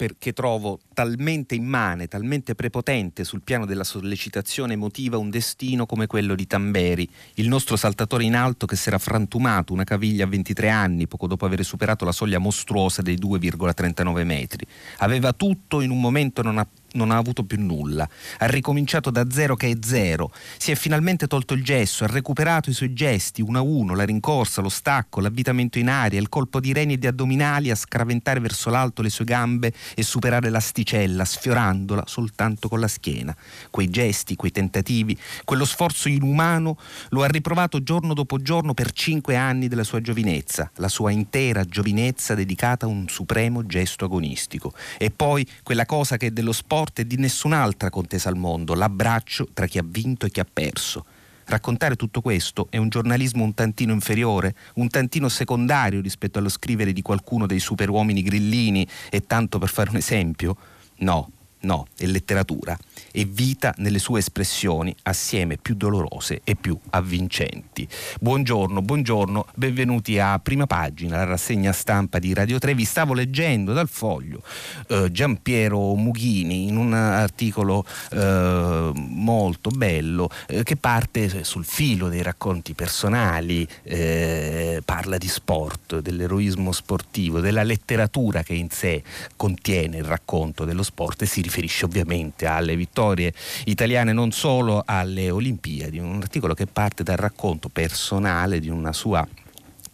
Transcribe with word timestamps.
perché 0.00 0.32
trovo 0.32 0.80
talmente 0.94 1.54
immane, 1.54 2.08
talmente 2.08 2.54
prepotente 2.54 3.22
sul 3.22 3.42
piano 3.42 3.66
della 3.66 3.84
sollecitazione 3.84 4.72
emotiva 4.72 5.18
un 5.18 5.28
destino 5.28 5.84
come 5.84 6.06
quello 6.06 6.34
di 6.34 6.46
Tamberi, 6.46 7.06
il 7.34 7.48
nostro 7.48 7.76
saltatore 7.76 8.24
in 8.24 8.34
alto 8.34 8.64
che 8.64 8.76
si 8.76 8.88
era 8.88 8.96
frantumato 8.96 9.74
una 9.74 9.84
caviglia 9.84 10.24
a 10.24 10.28
23 10.28 10.70
anni 10.70 11.06
poco 11.06 11.26
dopo 11.26 11.44
aver 11.44 11.62
superato 11.64 12.06
la 12.06 12.12
soglia 12.12 12.38
mostruosa 12.38 13.02
dei 13.02 13.18
2,39 13.18 14.24
metri. 14.24 14.66
Aveva 15.00 15.34
tutto 15.34 15.82
in 15.82 15.90
un 15.90 16.00
momento 16.00 16.40
non, 16.40 16.66
non 16.92 17.10
ha 17.10 17.16
avuto 17.16 17.44
più 17.44 17.60
nulla, 17.60 18.08
ha 18.38 18.46
ricominciato 18.46 19.10
da 19.10 19.26
zero 19.30 19.56
che 19.56 19.70
è 19.70 19.76
zero, 19.80 20.32
si 20.56 20.70
è 20.70 20.74
finalmente 20.74 21.26
tolto 21.26 21.54
il 21.54 21.62
gesso, 21.62 22.04
ha 22.04 22.08
recuperato 22.08 22.70
i 22.70 22.72
suoi 22.72 22.92
gesti, 22.92 23.42
uno 23.42 23.58
a 23.58 23.62
uno, 23.62 23.94
la 23.94 24.04
rincorsa, 24.04 24.60
lo 24.60 24.68
stacco, 24.68 25.20
l'avvitamento 25.20 25.78
in 25.78 25.88
aria, 25.88 26.20
il 26.20 26.28
colpo 26.28 26.60
di 26.60 26.72
reni 26.72 26.94
e 26.94 26.98
di 26.98 27.06
addominali 27.06 27.70
a 27.70 27.74
scraventare 27.74 28.40
verso 28.40 28.70
l'alto 28.70 29.02
le 29.02 29.10
sue 29.10 29.24
gambe 29.24 29.72
e 29.94 30.02
superare 30.02 30.50
l'asticella, 30.50 31.24
sfiorandola 31.24 32.04
soltanto 32.06 32.68
con 32.68 32.80
la 32.80 32.88
schiena. 32.88 33.36
Quei 33.70 33.88
gesti, 33.88 34.36
quei 34.36 34.50
tentativi, 34.50 35.16
quello 35.44 35.64
sforzo 35.64 36.08
inumano 36.08 36.76
lo 37.10 37.22
ha 37.22 37.26
riprovato 37.26 37.82
giorno 37.82 38.14
dopo 38.14 38.40
giorno 38.40 38.74
per 38.74 38.92
cinque 38.92 39.36
anni 39.36 39.68
della 39.68 39.84
sua 39.84 40.00
giovinezza, 40.00 40.70
la 40.76 40.88
sua 40.88 41.10
intera 41.10 41.64
giovinezza 41.64 42.34
dedicata 42.34 42.86
a 42.86 42.88
un 42.88 43.08
supremo 43.08 43.66
gesto 43.66 44.04
agonistico. 44.04 44.72
E 44.98 45.10
poi 45.10 45.46
quella 45.62 45.86
cosa 45.86 46.16
che 46.16 46.32
dello 46.32 46.52
sport 46.52 46.79
forte 46.80 47.06
di 47.06 47.18
nessun'altra 47.18 47.90
contesa 47.90 48.30
al 48.30 48.36
mondo, 48.36 48.72
l'abbraccio 48.72 49.48
tra 49.52 49.66
chi 49.66 49.76
ha 49.76 49.84
vinto 49.84 50.24
e 50.24 50.30
chi 50.30 50.40
ha 50.40 50.46
perso. 50.50 51.04
Raccontare 51.44 51.94
tutto 51.94 52.22
questo 52.22 52.68
è 52.70 52.78
un 52.78 52.88
giornalismo 52.88 53.44
un 53.44 53.52
tantino 53.52 53.92
inferiore, 53.92 54.54
un 54.76 54.88
tantino 54.88 55.28
secondario 55.28 56.00
rispetto 56.00 56.38
allo 56.38 56.48
scrivere 56.48 56.94
di 56.94 57.02
qualcuno 57.02 57.46
dei 57.46 57.58
superuomini 57.58 58.22
grillini 58.22 58.88
e 59.10 59.26
tanto 59.26 59.58
per 59.58 59.68
fare 59.68 59.90
un 59.90 59.96
esempio? 59.96 60.56
No, 61.00 61.30
no, 61.60 61.86
è 61.96 62.06
letteratura 62.06 62.76
e 63.12 63.24
vita 63.24 63.74
nelle 63.78 63.98
sue 63.98 64.20
espressioni 64.20 64.94
assieme 65.02 65.56
più 65.56 65.74
dolorose 65.74 66.40
e 66.44 66.54
più 66.54 66.78
avvincenti. 66.90 67.86
Buongiorno, 68.20 68.82
buongiorno, 68.82 69.46
benvenuti 69.54 70.18
a 70.18 70.38
Prima 70.38 70.66
Pagina, 70.66 71.16
la 71.16 71.24
rassegna 71.24 71.72
stampa 71.72 72.18
di 72.18 72.32
Radio 72.32 72.58
3. 72.58 72.74
Vi 72.74 72.84
stavo 72.84 73.14
leggendo 73.14 73.72
dal 73.72 73.88
foglio 73.88 74.42
eh, 74.88 75.10
Giampiero 75.10 75.94
Mughini 75.94 76.68
in 76.68 76.76
un 76.76 76.92
articolo 76.92 77.84
eh, 78.12 78.92
molto 78.94 79.70
bello 79.70 80.30
eh, 80.46 80.62
che 80.62 80.76
parte 80.76 81.44
sul 81.44 81.64
filo 81.64 82.08
dei 82.08 82.22
racconti 82.22 82.74
personali, 82.74 83.66
eh, 83.82 84.82
parla 84.84 85.18
di 85.18 85.28
sport, 85.28 85.98
dell'eroismo 85.98 86.72
sportivo, 86.72 87.40
della 87.40 87.62
letteratura 87.62 88.42
che 88.42 88.54
in 88.54 88.70
sé 88.70 89.02
contiene 89.36 89.98
il 89.98 90.04
racconto 90.04 90.64
dello 90.64 90.82
sport 90.82 91.22
e 91.22 91.26
si 91.26 91.40
riferisce 91.50 91.84
ovviamente 91.84 92.46
alle 92.46 92.76
vittorie 92.76 93.34
italiane 93.64 94.12
non 94.12 94.30
solo 94.30 94.82
alle 94.86 95.30
Olimpiadi, 95.30 95.98
un 95.98 96.20
articolo 96.22 96.54
che 96.54 96.66
parte 96.66 97.02
dal 97.02 97.16
racconto 97.16 97.68
personale 97.68 98.60
di 98.60 98.68
una 98.68 98.92
sua 98.92 99.26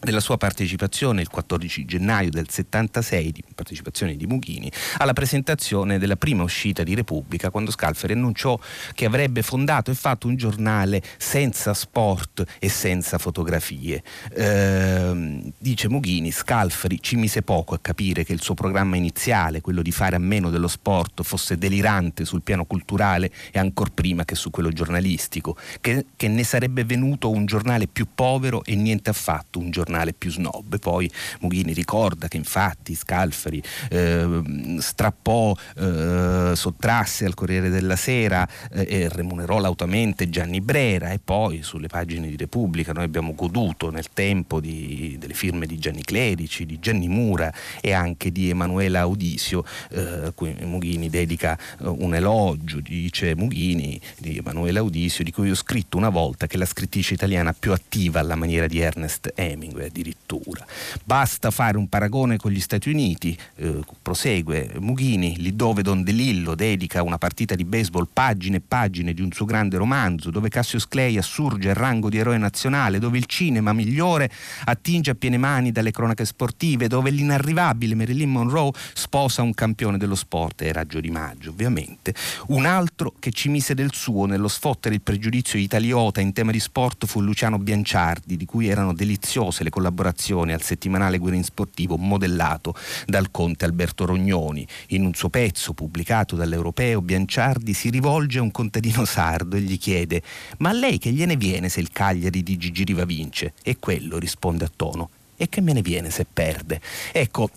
della 0.06 0.20
sua 0.20 0.36
partecipazione 0.36 1.20
il 1.20 1.28
14 1.28 1.84
gennaio 1.84 2.30
del 2.30 2.48
76, 2.48 3.32
di 3.32 3.42
partecipazione 3.52 4.14
di 4.14 4.24
Mughini, 4.26 4.70
alla 4.98 5.12
presentazione 5.12 5.98
della 5.98 6.14
prima 6.14 6.44
uscita 6.44 6.84
di 6.84 6.94
Repubblica, 6.94 7.50
quando 7.50 7.72
Scalfari 7.72 8.12
annunciò 8.12 8.56
che 8.94 9.04
avrebbe 9.04 9.42
fondato 9.42 9.90
e 9.90 9.94
fatto 9.94 10.28
un 10.28 10.36
giornale 10.36 11.02
senza 11.18 11.74
sport 11.74 12.44
e 12.60 12.68
senza 12.68 13.18
fotografie. 13.18 14.00
Eh, 14.32 15.52
dice 15.58 15.88
Mughini, 15.88 16.30
Scalfari 16.30 17.02
ci 17.02 17.16
mise 17.16 17.42
poco 17.42 17.74
a 17.74 17.80
capire 17.82 18.22
che 18.24 18.32
il 18.32 18.40
suo 18.40 18.54
programma 18.54 18.94
iniziale, 18.94 19.60
quello 19.60 19.82
di 19.82 19.90
fare 19.90 20.14
a 20.14 20.20
meno 20.20 20.50
dello 20.50 20.68
sport, 20.68 21.24
fosse 21.24 21.58
delirante 21.58 22.24
sul 22.24 22.42
piano 22.42 22.64
culturale 22.64 23.32
e 23.50 23.58
ancor 23.58 23.90
prima 23.90 24.24
che 24.24 24.36
su 24.36 24.50
quello 24.50 24.70
giornalistico, 24.70 25.56
che, 25.80 26.06
che 26.14 26.28
ne 26.28 26.44
sarebbe 26.44 26.84
venuto 26.84 27.28
un 27.28 27.44
giornale 27.44 27.88
più 27.88 28.06
povero 28.14 28.62
e 28.62 28.76
niente 28.76 29.10
affatto 29.10 29.58
un 29.58 29.70
giornale 29.70 29.94
giornale 29.96 30.12
più 30.12 30.30
snob. 30.30 30.78
Poi 30.78 31.10
Mughini 31.40 31.72
ricorda 31.72 32.28
che 32.28 32.36
infatti 32.36 32.94
Scalfari 32.94 33.62
eh, 33.90 34.42
strappò, 34.78 35.54
eh, 35.76 36.52
sottrasse 36.54 37.24
al 37.24 37.34
Corriere 37.34 37.70
della 37.70 37.96
Sera 37.96 38.46
eh, 38.70 38.86
e 38.88 39.08
remunerò 39.08 39.58
lautamente 39.58 40.28
Gianni 40.28 40.60
Brera 40.60 41.10
e 41.10 41.18
poi 41.22 41.62
sulle 41.62 41.86
pagine 41.86 42.28
di 42.28 42.36
Repubblica 42.36 42.92
noi 42.92 43.04
abbiamo 43.04 43.34
goduto 43.34 43.90
nel 43.90 44.06
tempo 44.12 44.60
di, 44.60 45.16
delle 45.18 45.34
firme 45.34 45.66
di 45.66 45.78
Gianni 45.78 46.02
Clerici, 46.02 46.66
di 46.66 46.78
Gianni 46.78 47.08
Mura 47.08 47.52
e 47.80 47.92
anche 47.92 48.30
di 48.30 48.50
Emanuela 48.50 49.00
Audisio, 49.00 49.64
eh, 49.90 50.32
cui 50.34 50.54
Mughini 50.60 51.08
dedica 51.08 51.56
eh, 51.56 51.86
un 51.86 52.14
elogio, 52.14 52.80
dice 52.80 53.34
Mughini 53.34 54.00
di 54.18 54.38
Emanuela 54.38 54.80
Audisio, 54.80 55.24
di 55.24 55.32
cui 55.32 55.50
ho 55.50 55.54
scritto 55.54 55.96
una 55.96 56.08
volta 56.10 56.46
che 56.46 56.58
la 56.58 56.66
scrittrice 56.66 57.14
italiana 57.14 57.54
più 57.58 57.72
attiva 57.72 58.20
alla 58.20 58.34
maniera 58.34 58.66
di 58.66 58.80
Ernest 58.80 59.32
Hemingway 59.34 59.75
addirittura. 59.84 60.64
Basta 61.04 61.50
fare 61.50 61.76
un 61.76 61.88
paragone 61.88 62.38
con 62.38 62.50
gli 62.50 62.60
Stati 62.60 62.88
Uniti, 62.88 63.36
eh, 63.56 63.80
prosegue 64.00 64.72
Mughini, 64.78 65.36
lì 65.36 65.54
dove 65.54 65.82
Don 65.82 66.02
DeLillo 66.02 66.54
dedica 66.54 67.02
una 67.02 67.18
partita 67.18 67.54
di 67.54 67.64
baseball 67.64 68.08
pagine 68.10 68.56
e 68.56 68.62
pagine 68.66 69.12
di 69.12 69.20
un 69.20 69.30
suo 69.32 69.44
grande 69.44 69.76
romanzo, 69.76 70.30
dove 70.30 70.48
Cassius 70.48 70.88
Clay 70.88 71.18
assurge 71.18 71.68
al 71.68 71.74
rango 71.74 72.08
di 72.08 72.16
eroe 72.16 72.38
nazionale, 72.38 72.98
dove 72.98 73.18
il 73.18 73.26
cinema 73.26 73.74
migliore 73.74 74.30
attinge 74.64 75.10
a 75.10 75.14
piene 75.14 75.36
mani 75.36 75.72
dalle 75.72 75.90
cronache 75.90 76.24
sportive, 76.24 76.88
dove 76.88 77.10
l'inarrivabile 77.10 77.94
Marilyn 77.94 78.30
Monroe 78.30 78.72
sposa 78.94 79.42
un 79.42 79.52
campione 79.52 79.98
dello 79.98 80.14
sport, 80.14 80.62
era 80.62 80.84
Raggio 80.86 81.00
di 81.00 81.10
Maggio 81.10 81.50
ovviamente, 81.50 82.14
un 82.48 82.64
altro 82.64 83.14
che 83.18 83.32
ci 83.32 83.48
mise 83.48 83.74
del 83.74 83.92
suo 83.92 84.26
nello 84.26 84.46
sfottere 84.46 84.94
il 84.94 85.00
pregiudizio 85.00 85.58
italiota 85.58 86.20
in 86.20 86.32
tema 86.32 86.52
di 86.52 86.60
sport 86.60 87.06
fu 87.06 87.20
Luciano 87.20 87.58
Bianciardi, 87.58 88.36
di 88.36 88.44
cui 88.44 88.68
erano 88.68 88.94
deliziose 88.94 89.64
le 89.66 89.70
collaborazione 89.70 90.52
al 90.52 90.62
settimanale 90.62 91.18
Guerin 91.18 91.42
Sportivo 91.42 91.96
modellato 91.96 92.74
dal 93.04 93.30
conte 93.30 93.64
Alberto 93.64 94.06
Rognoni. 94.06 94.66
In 94.88 95.04
un 95.04 95.14
suo 95.14 95.28
pezzo 95.28 95.72
pubblicato 95.72 96.36
dall'Europeo, 96.36 97.02
Bianciardi 97.02 97.74
si 97.74 97.90
rivolge 97.90 98.38
a 98.38 98.42
un 98.42 98.50
contadino 98.50 99.04
sardo 99.04 99.56
e 99.56 99.60
gli 99.60 99.78
chiede 99.78 100.22
«Ma 100.58 100.70
a 100.70 100.72
lei 100.72 100.98
che 100.98 101.10
gliene 101.10 101.36
viene 101.36 101.68
se 101.68 101.80
il 101.80 101.90
Cagliari 101.90 102.42
di 102.42 102.56
Gigi 102.56 102.84
Riva 102.84 103.04
vince?» 103.04 103.52
E 103.62 103.76
quello 103.78 104.18
risponde 104.18 104.64
a 104.64 104.70
tono 104.74 105.10
«E 105.36 105.48
che 105.48 105.60
me 105.60 105.72
ne 105.72 105.82
viene 105.82 106.10
se 106.10 106.26
perde?» 106.30 106.80
Ecco, 107.12 107.50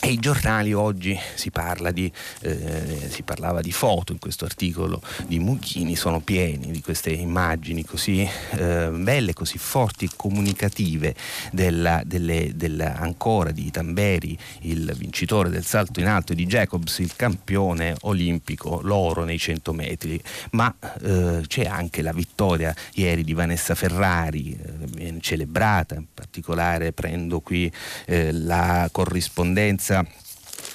e 0.00 0.10
i 0.10 0.18
giornali 0.18 0.72
oggi 0.72 1.18
si, 1.34 1.50
parla 1.50 1.90
di, 1.90 2.10
eh, 2.40 3.08
si 3.08 3.22
parlava 3.22 3.60
di 3.60 3.72
foto 3.72 4.12
in 4.12 4.18
questo 4.18 4.44
articolo 4.44 5.00
di 5.26 5.38
Mughini, 5.38 5.96
sono 5.96 6.20
pieni 6.20 6.70
di 6.70 6.80
queste 6.80 7.10
immagini 7.10 7.84
così 7.84 8.28
eh, 8.52 8.90
belle, 8.90 9.32
così 9.32 9.58
forti 9.58 10.04
e 10.04 10.10
comunicative 10.14 11.14
della, 11.50 12.02
delle, 12.04 12.52
della, 12.54 12.96
ancora 12.96 13.50
di 13.50 13.70
Tamberi, 13.70 14.36
il 14.62 14.94
vincitore 14.96 15.48
del 15.48 15.64
salto 15.64 16.00
in 16.00 16.06
alto, 16.06 16.32
e 16.32 16.34
di 16.34 16.46
Jacobs, 16.46 16.98
il 16.98 17.14
campione 17.16 17.96
olimpico, 18.02 18.80
l'oro 18.82 19.24
nei 19.24 19.38
100 19.38 19.72
metri. 19.72 20.22
Ma 20.52 20.74
eh, 21.02 21.42
c'è 21.46 21.64
anche 21.64 22.02
la 22.02 22.12
vittoria 22.12 22.74
ieri 22.94 23.24
di 23.24 23.32
Vanessa 23.32 23.74
Ferrari, 23.74 24.58
eh, 24.98 25.16
celebrata, 25.20 25.94
in 25.94 26.06
particolare 26.12 26.92
prendo 26.92 27.40
qui 27.40 27.70
eh, 28.06 28.32
la 28.32 28.88
corrispondenza 28.92 29.85
Venezia 29.88 30.25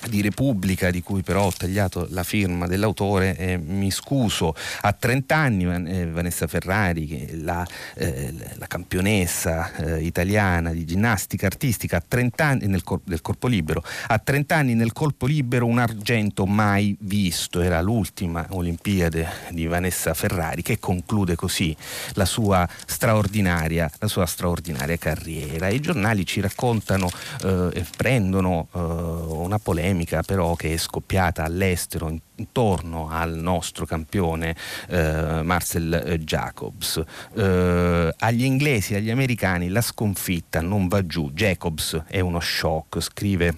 di 0.07 0.21
Repubblica, 0.21 0.89
di 0.89 1.01
cui 1.01 1.21
però 1.21 1.45
ho 1.45 1.53
tagliato 1.55 2.07
la 2.09 2.23
firma 2.23 2.67
dell'autore, 2.67 3.35
eh, 3.37 3.57
mi 3.57 3.91
scuso. 3.91 4.55
A 4.81 4.93
30 4.93 5.35
anni 5.35 5.65
eh, 5.89 6.07
Vanessa 6.07 6.47
Ferrari, 6.47 7.41
la, 7.41 7.65
eh, 7.95 8.33
la 8.55 8.67
campionessa 8.67 9.73
eh, 9.75 10.03
italiana 10.03 10.71
di 10.71 10.85
ginnastica 10.85 11.45
artistica, 11.45 11.97
a 11.97 12.03
30 12.05 12.45
anni 12.45 12.67
nel 12.67 12.83
cor- 12.83 13.01
del 13.03 13.21
corpo 13.21 13.47
libero, 13.47 13.83
a 14.07 14.17
30 14.17 14.55
anni 14.55 14.73
nel 14.73 14.93
colpo 14.93 15.25
libero 15.25 15.65
un 15.65 15.79
argento 15.79 16.45
mai 16.45 16.95
visto, 16.99 17.61
era 17.61 17.81
l'ultima 17.81 18.45
Olimpiade 18.49 19.27
di 19.49 19.67
Vanessa 19.67 20.13
Ferrari 20.13 20.61
che 20.61 20.79
conclude 20.79 21.35
così 21.35 21.75
la 22.13 22.25
sua 22.25 22.67
straordinaria, 22.85 23.89
la 23.99 24.07
sua 24.07 24.25
straordinaria 24.25 24.97
carriera. 24.97 25.69
I 25.69 25.79
giornali 25.79 26.25
ci 26.25 26.41
raccontano 26.41 27.09
eh, 27.43 27.69
e 27.73 27.85
prendono 27.95 28.67
una 28.71 29.59
polemica 29.59 29.90
polemica 29.91 30.21
però 30.23 30.55
che 30.55 30.73
è 30.73 30.77
scoppiata 30.77 31.43
all'estero 31.43 32.15
intorno 32.35 33.09
al 33.09 33.35
nostro 33.35 33.85
campione 33.85 34.55
eh, 34.87 35.41
Marcel 35.43 35.93
eh, 35.93 36.19
Jacobs. 36.19 37.01
Eh, 37.35 38.15
agli 38.17 38.43
inglesi 38.43 38.93
e 38.93 38.97
agli 38.97 39.11
americani 39.11 39.69
la 39.69 39.81
sconfitta 39.81 40.61
non 40.61 40.87
va 40.87 41.05
giù. 41.05 41.31
Jacobs 41.31 42.03
è 42.07 42.19
uno 42.19 42.39
shock, 42.39 42.99
scrive 42.99 43.55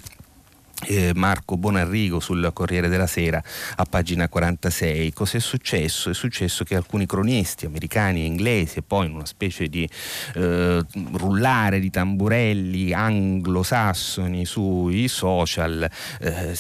Marco 1.15 1.57
Bonarrigo 1.57 2.19
sul 2.19 2.50
Corriere 2.53 2.88
della 2.88 3.07
Sera 3.07 3.41
a 3.75 3.85
pagina 3.85 4.27
46. 4.30 5.13
Cos'è 5.13 5.39
successo? 5.39 6.09
È 6.09 6.13
successo 6.13 6.63
che 6.63 6.75
alcuni 6.75 7.06
cronisti 7.06 7.65
americani 7.65 8.21
e 8.21 8.25
inglesi 8.25 8.80
e 8.80 8.81
poi 8.81 9.07
in 9.07 9.13
una 9.15 9.25
specie 9.25 9.68
di 9.68 9.88
eh, 10.35 10.81
rullare 11.13 11.80
di 11.80 11.89
tamburelli 11.89 12.94
anglosassoni 12.94 14.45
sui 14.45 15.07
social 15.07 15.89
eh, 16.19 16.57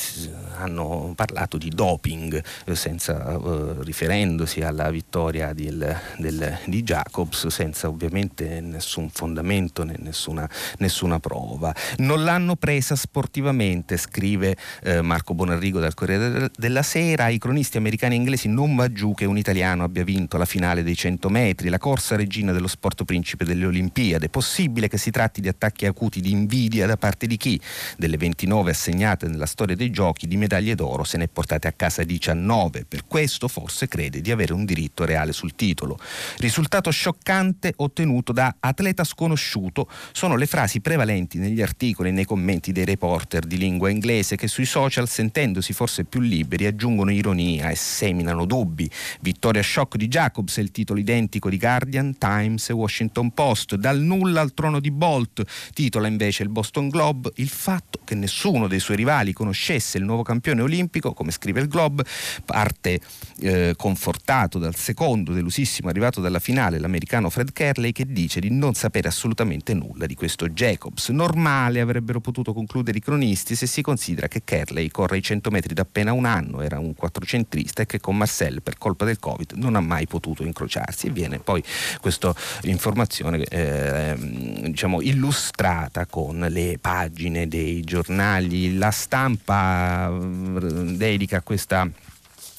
hanno 0.57 1.13
parlato 1.15 1.57
di 1.57 1.69
doping 1.69 2.41
eh, 2.65 2.73
eh, 2.73 3.75
riferendosi 3.79 4.61
alla 4.61 4.89
vittoria 4.89 5.53
del, 5.53 5.99
del, 6.17 6.59
di 6.65 6.83
Jacobs 6.83 7.47
senza 7.47 7.87
ovviamente 7.87 8.61
nessun 8.61 9.09
fondamento 9.09 9.83
né 9.83 9.95
nessuna, 9.99 10.49
nessuna 10.77 11.19
prova. 11.19 11.73
Non 11.97 12.23
l'hanno 12.23 12.55
presa 12.55 12.95
sportivamente 12.95 13.97
scrive 14.13 14.55
eh, 14.83 15.01
Marco 15.01 15.33
Bonarrigo 15.33 15.79
dal 15.79 15.95
Corriere 15.95 16.51
della 16.55 16.83
Sera, 16.83 17.29
i 17.29 17.39
cronisti 17.39 17.77
americani 17.77 18.13
e 18.13 18.17
inglesi 18.19 18.47
non 18.47 18.75
va 18.75 18.91
giù 18.91 19.15
che 19.15 19.25
un 19.25 19.39
italiano 19.39 19.83
abbia 19.83 20.03
vinto 20.03 20.37
la 20.37 20.45
finale 20.45 20.83
dei 20.83 20.95
100 20.95 21.29
metri, 21.29 21.69
la 21.69 21.79
corsa 21.79 22.15
regina 22.15 22.51
dello 22.51 22.67
sport 22.67 23.05
principe 23.05 23.43
delle 23.43 23.65
Olimpiadi. 23.65 24.25
È 24.25 24.29
possibile 24.29 24.87
che 24.87 24.99
si 24.99 25.09
tratti 25.09 25.41
di 25.41 25.47
attacchi 25.47 25.87
acuti 25.87 26.21
di 26.21 26.29
invidia 26.29 26.85
da 26.85 26.95
parte 26.95 27.25
di 27.25 27.37
chi? 27.37 27.59
Delle 27.97 28.17
29 28.17 28.69
assegnate 28.69 29.27
nella 29.27 29.47
storia 29.47 29.75
dei 29.75 29.89
giochi 29.89 30.27
di 30.27 30.37
medaglie 30.37 30.75
d'oro 30.75 31.03
se 31.03 31.17
ne 31.17 31.23
è 31.23 31.27
portate 31.27 31.67
a 31.67 31.71
casa 31.71 32.03
19. 32.03 32.85
Per 32.87 33.07
questo 33.07 33.47
forse 33.47 33.87
crede 33.87 34.21
di 34.21 34.29
avere 34.29 34.53
un 34.53 34.63
diritto 34.63 35.05
reale 35.05 35.31
sul 35.31 35.55
titolo. 35.55 35.97
Risultato 36.37 36.91
scioccante 36.91 37.73
ottenuto 37.77 38.31
da 38.31 38.55
atleta 38.59 39.03
sconosciuto 39.03 39.89
sono 40.11 40.35
le 40.35 40.45
frasi 40.45 40.81
prevalenti 40.81 41.39
negli 41.39 41.63
articoli 41.63 42.09
e 42.09 42.11
nei 42.11 42.25
commenti 42.25 42.71
dei 42.71 42.85
reporter 42.85 43.45
di 43.45 43.57
lingua 43.57 43.89
inglese 43.89 44.01
che 44.03 44.47
sui 44.47 44.65
social, 44.65 45.07
sentendosi 45.07 45.71
forse 45.71 46.03
più 46.03 46.19
liberi, 46.19 46.65
aggiungono 46.65 47.09
ironia 47.09 47.69
e 47.69 47.75
seminano 47.75 48.45
dubbi. 48.45 48.89
Vittoria 49.21 49.63
shock 49.63 49.95
di 49.95 50.09
Jacobs 50.09 50.57
è 50.57 50.61
il 50.61 50.71
titolo 50.71 50.99
identico 50.99 51.49
di 51.49 51.57
Guardian, 51.57 52.17
Times 52.17 52.69
e 52.69 52.73
Washington 52.73 53.31
Post. 53.31 53.75
Dal 53.75 53.99
nulla 53.99 54.41
al 54.41 54.53
trono 54.53 54.81
di 54.81 54.91
Bolt, 54.91 55.43
titola 55.73 56.07
invece 56.07 56.43
il 56.43 56.49
Boston 56.49 56.89
Globe, 56.89 57.31
il 57.35 57.47
fatto 57.47 57.99
che 58.03 58.15
nessuno 58.15 58.67
dei 58.67 58.79
suoi 58.79 58.97
rivali 58.97 59.31
conoscesse 59.31 59.97
il 59.97 60.03
nuovo 60.03 60.23
campione 60.23 60.61
olimpico, 60.61 61.13
come 61.13 61.31
scrive 61.31 61.61
il 61.61 61.69
Globe, 61.69 62.03
parte 62.43 62.99
eh, 63.39 63.73
confortato 63.77 64.59
dal 64.59 64.75
secondo 64.75 65.31
delusissimo 65.31 65.87
arrivato 65.87 66.19
dalla 66.19 66.39
finale, 66.39 66.77
l'americano 66.77 67.29
Fred 67.29 67.53
Kerley, 67.53 67.93
che 67.93 68.05
dice 68.05 68.41
di 68.41 68.51
non 68.51 68.73
sapere 68.73 69.07
assolutamente 69.07 69.73
nulla 69.73 70.05
di 70.05 70.15
questo 70.15 70.49
Jacobs. 70.49 71.07
Normale 71.09 71.79
avrebbero 71.79 72.19
potuto 72.19 72.53
concludere 72.53 72.97
i 72.97 73.01
cronisti 73.01 73.55
se 73.55 73.65
si 73.65 73.81
considera 73.93 74.27
che 74.27 74.41
Kerley 74.43 74.89
corre 74.89 75.17
i 75.17 75.21
100 75.21 75.51
metri 75.51 75.75
da 75.75 75.83
appena 75.83 76.13
un 76.13 76.25
anno, 76.25 76.61
era 76.61 76.79
un 76.79 76.95
quattrocentrista 76.95 77.83
e 77.83 77.85
che 77.85 77.99
con 77.99 78.17
Marcel 78.17 78.63
per 78.63 78.79
colpa 78.79 79.05
del 79.05 79.19
Covid 79.19 79.51
non 79.53 79.75
ha 79.75 79.81
mai 79.81 80.07
potuto 80.07 80.43
incrociarsi. 80.43 81.07
E 81.07 81.09
viene 81.11 81.37
poi 81.37 81.63
questa 82.01 82.33
informazione 82.63 83.43
eh, 83.43 84.15
diciamo, 84.17 84.99
illustrata 85.01 86.07
con 86.07 86.39
le 86.49 86.79
pagine 86.81 87.47
dei 87.47 87.81
giornali, 87.81 88.77
la 88.77 88.89
stampa 88.89 90.09
eh, 90.09 90.95
dedica 90.95 91.41
questa 91.41 91.87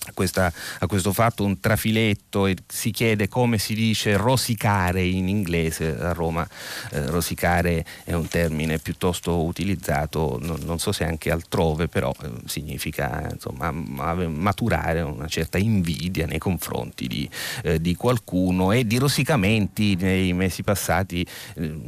a, 0.06 0.12
questa, 0.12 0.53
a, 0.79 0.87
questo 0.87 1.12
fatto 1.12 1.45
un 1.45 1.61
trafiletto 1.61 2.47
e 2.47 2.56
si 2.67 2.91
chiede 2.91 3.29
come 3.29 3.59
si 3.59 3.75
dice 3.75 4.17
rosicare 4.17 5.03
in 5.03 5.29
inglese 5.29 5.97
a 5.99 6.12
Roma. 6.12 6.47
Eh, 6.91 7.06
rosicare 7.06 7.85
è 8.05 8.12
un 8.12 8.29
termine 8.29 8.79
piuttosto 8.79 9.45
utilizzato, 9.45 10.39
non, 10.41 10.61
non 10.65 10.79
so 10.79 10.93
se 10.93 11.05
anche 11.05 11.31
altrove, 11.31 11.89
però 11.89 12.15
eh, 12.23 12.31
significa 12.47 13.29
insomma, 13.31 13.71
maturare 13.71 15.01
una 15.01 15.29
certa 15.29 15.59
invidia 15.59 16.27
nei 16.27 16.39
confronti 16.39 17.07
di, 17.07 17.29
eh, 17.62 17.81
di, 17.81 17.95
qualcuno 17.95 18.73
e 18.73 18.87
di 18.87 18.99
rosicamenti 18.99 19.97
nei 19.97 20.33
mesi 20.33 20.62
passati, 20.62 21.27
eh, 21.55 21.81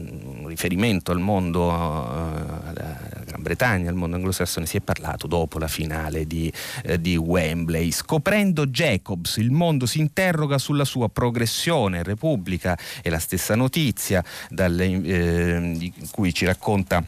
riferimento 0.47 1.13
al 1.13 1.21
mondo, 1.21 1.71
eh, 1.71 1.75
alla 1.75 2.99
Gran 3.25 3.43
Bretagna, 3.43 3.91
al 3.91 3.97
mondo 3.97 4.17
anglosassone, 4.17 4.67
si 4.67 4.77
è 4.77 4.81
parlato 4.81 5.27
dopo 5.27 5.59
la 5.59 5.69
finale 5.69 6.27
di, 6.27 6.53
eh, 6.85 7.01
di 7.01 7.17
Wembley 7.17 7.91
Scoprendo 8.07 8.67
Jacobs, 8.67 9.39
il 9.39 9.51
mondo 9.51 9.85
si 9.85 9.99
interroga 9.99 10.59
sulla 10.59 10.85
sua 10.85 11.09
progressione. 11.09 12.05
Repubblica 12.05 12.79
è 13.03 13.09
la 13.09 13.19
stessa 13.19 13.57
notizia 13.57 14.23
dalle, 14.49 14.85
eh, 14.85 15.73
di 15.77 15.93
cui 16.13 16.33
ci 16.33 16.45
racconta 16.45 17.05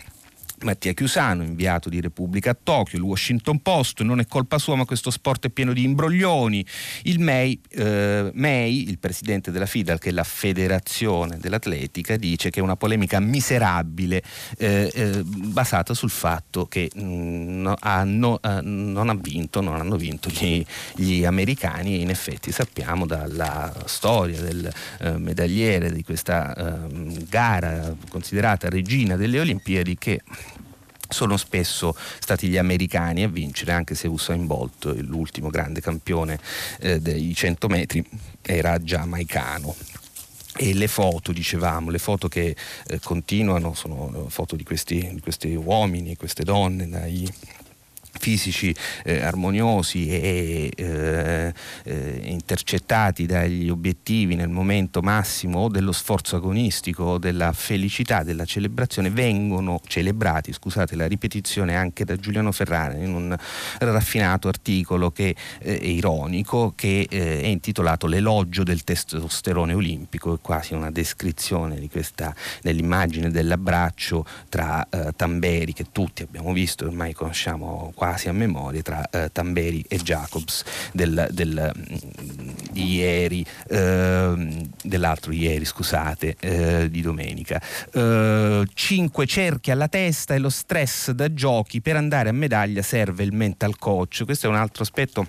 Mattia 0.63 0.93
Chiusano, 0.93 1.43
inviato 1.43 1.89
di 1.89 2.01
Repubblica 2.01 2.51
a 2.51 2.57
Tokyo, 2.61 2.99
il 2.99 3.05
Washington 3.05 3.61
Post, 3.61 4.03
non 4.03 4.21
è 4.21 4.27
colpa 4.27 4.59
sua 4.59 4.77
ma 4.77 4.85
questo 4.85 5.11
sport 5.11 5.47
è 5.47 5.51
pieno 5.51 5.73
di 5.73 5.85
imbroglioni, 5.85 6.65
il 7.05 7.21
MEI, 7.21 7.61
eh, 7.71 8.31
MEI 8.33 8.89
il 8.89 8.99
presidente 8.99 9.51
della 9.51 9.67
FIDAL 9.67 9.99
che 9.99 10.11
è 10.11 10.13
la 10.13 10.25
federazione 10.25 11.39
dell'atletica 11.39 12.17
dice 12.17 12.51
che 12.51 12.61
è 12.61 12.63
una 12.63 12.77
polemica 12.77 13.21
miserabile 13.21 14.23
eh, 14.57 14.91
eh, 14.95 15.23
basata 15.25 15.95
sul 15.95 16.11
fatto 16.11 16.67
che 16.67 16.91
mh, 16.95 17.01
mm, 17.03 17.73
hanno, 17.81 18.41
eh, 18.43 18.61
non, 18.63 19.09
ha 19.09 19.15
vinto, 19.15 19.61
non 19.61 19.75
hanno 19.75 19.97
vinto 19.97 20.29
gli, 20.29 20.65
gli, 20.95 21.25
americani. 21.25 21.97
E 21.97 22.01
in 22.01 22.11
effetti 22.11 22.53
sappiamo 22.53 23.07
dalla 23.07 23.73
storia 23.87 24.41
del 24.41 24.71
eh, 25.01 25.19
medagliere 25.19 25.93
di 25.93 26.03
questa 26.03 26.55
ehm, 26.55 27.29
gara 27.29 27.95
considerata 28.09 28.69
regina 28.69 29.17
delle 29.17 29.41
Olimpiadi 29.41 29.97
che 29.97 30.21
sono 31.09 31.37
spesso 31.37 31.97
stati 32.21 32.49
gli 32.49 32.59
americani 32.59 33.23
a 33.23 33.29
vincere, 33.29 33.73
anche 33.73 33.95
se 33.95 34.09
Usain 34.09 34.47
Bolt, 34.47 34.85
l'ultimo 35.01 35.49
grande 35.49 35.81
campione 35.81 36.39
eh, 36.81 37.01
dei 37.01 37.35
100 37.35 37.69
metri, 37.69 38.05
era 38.43 38.79
giamaicano. 38.79 39.75
E 40.61 40.75
le 40.75 40.89
foto, 40.89 41.31
dicevamo, 41.31 41.91
le 41.91 41.99
foto 41.99 42.27
che 42.29 42.57
eh, 42.87 42.99
continuano 43.01 43.75
sono 43.75 44.27
foto 44.29 44.57
di 44.57 44.65
questi, 44.65 45.11
di 45.15 45.21
questi 45.21 45.55
uomini, 45.55 46.17
queste 46.17 46.43
donne, 46.43 46.89
dai 46.89 47.31
fisici 48.19 48.75
eh, 49.05 49.21
armoniosi 49.21 50.09
e 50.09 50.71
eh, 50.77 51.53
eh, 51.85 52.21
intercettati 52.25 53.27
dagli 53.27 53.69
obiettivi 53.69 54.35
nel 54.35 54.49
momento 54.49 55.01
massimo 55.01 55.69
dello 55.69 55.93
sforzo 55.93 56.37
agonistico 56.37 57.05
o 57.05 57.19
della 57.19 57.53
felicità 57.53 58.23
della 58.23 58.45
celebrazione 58.45 59.11
vengono 59.11 59.81
celebrati, 59.87 60.53
scusate 60.53 60.97
la 60.97 61.07
ripetizione 61.07 61.77
anche 61.77 62.05
da 62.05 62.17
Giuliano 62.17 62.53
Ferrara 62.53 62.95
in 62.95 63.15
un 63.15 63.37
raffinato 63.79 64.49
articolo 64.49 65.11
che 65.11 65.35
eh, 65.61 65.79
è 65.79 65.85
ironico 65.85 66.73
che 66.75 67.07
eh, 67.09 67.43
è 67.43 67.47
intitolato 67.47 68.07
L'elogio 68.07 68.63
del 68.63 68.85
testosterone 68.85 69.75
olimpico, 69.75 70.35
è 70.35 70.39
quasi 70.41 70.75
una 70.75 70.91
descrizione 70.91 71.77
questa 71.89 72.35
nell'immagine 72.63 73.31
dell'abbraccio 73.31 74.25
tra 74.49 74.87
eh, 74.89 75.13
Tamberi 75.17 75.73
che 75.73 75.87
tutti 75.93 76.23
abbiamo 76.23 76.53
visto, 76.53 76.87
ormai 76.87 77.13
conosciamo 77.13 77.93
quasi 77.95 78.08
quasi 78.09 78.29
a 78.29 78.33
memoria 78.33 78.81
tra 78.81 79.07
eh, 79.11 79.31
Tamberi 79.31 79.85
e 79.87 79.99
Jacobs 79.99 80.65
del, 80.93 81.29
del, 81.31 81.71
mm, 81.77 82.49
di 82.71 82.95
ieri, 82.95 83.45
eh, 83.69 84.67
dell'altro 84.83 85.33
ieri, 85.33 85.67
scusate, 85.67 86.37
eh, 86.41 86.89
di 86.91 87.03
domenica. 87.03 87.61
Eh, 87.93 88.67
cinque 88.73 89.27
cerchi 89.27 89.71
alla 89.71 89.89
testa 89.89 90.35
e 90.35 90.39
lo 90.39 90.49
stress 90.49 91.11
da 91.11 91.33
giochi 91.35 91.83
per 91.83 91.97
andare 91.97 92.31
a 92.31 92.33
medaglia 92.33 92.81
serve 92.81 93.25
il 93.25 93.35
mental 93.35 93.77
coach. 93.79 94.25
Questo 94.25 94.47
è 94.47 94.49
un 94.49 94.57
altro 94.57 94.83
aspetto 94.85 95.27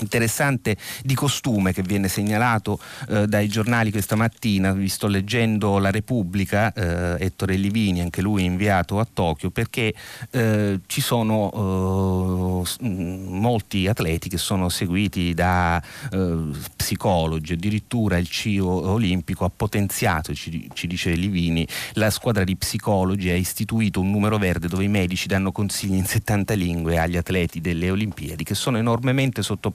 interessante 0.00 0.76
di 1.02 1.14
costume 1.14 1.72
che 1.72 1.82
viene 1.82 2.08
segnalato 2.08 2.78
eh, 3.08 3.26
dai 3.26 3.48
giornali 3.48 3.90
questa 3.90 4.16
mattina, 4.16 4.72
vi 4.72 4.88
sto 4.88 5.06
leggendo 5.06 5.78
La 5.78 5.90
Repubblica, 5.90 6.72
eh, 6.72 7.24
Ettore 7.24 7.56
Livini, 7.56 8.00
anche 8.00 8.22
lui 8.22 8.44
inviato 8.44 8.98
a 8.98 9.06
Tokyo, 9.10 9.50
perché 9.50 9.94
eh, 10.30 10.80
ci 10.86 11.00
sono 11.00 12.64
eh, 12.80 12.88
molti 12.88 13.86
atleti 13.86 14.28
che 14.28 14.38
sono 14.38 14.68
seguiti 14.68 15.34
da 15.34 15.82
eh, 16.10 16.36
psicologi, 16.76 17.54
addirittura 17.54 18.18
il 18.18 18.28
CIO 18.28 18.66
olimpico 18.66 19.44
ha 19.44 19.50
potenziato, 19.54 20.34
ci, 20.34 20.68
ci 20.72 20.86
dice 20.86 21.12
Livini, 21.12 21.66
la 21.94 22.10
squadra 22.10 22.44
di 22.44 22.56
psicologi 22.56 23.30
ha 23.30 23.34
istituito 23.34 24.00
un 24.00 24.10
numero 24.10 24.38
verde 24.38 24.68
dove 24.68 24.84
i 24.84 24.88
medici 24.88 25.26
danno 25.26 25.52
consigli 25.52 25.94
in 25.94 26.04
70 26.04 26.54
lingue 26.54 26.98
agli 26.98 27.16
atleti 27.16 27.60
delle 27.60 27.90
Olimpiadi 27.90 28.44
che 28.44 28.54
sono 28.54 28.78
enormemente 28.78 29.42
sotto. 29.42 29.70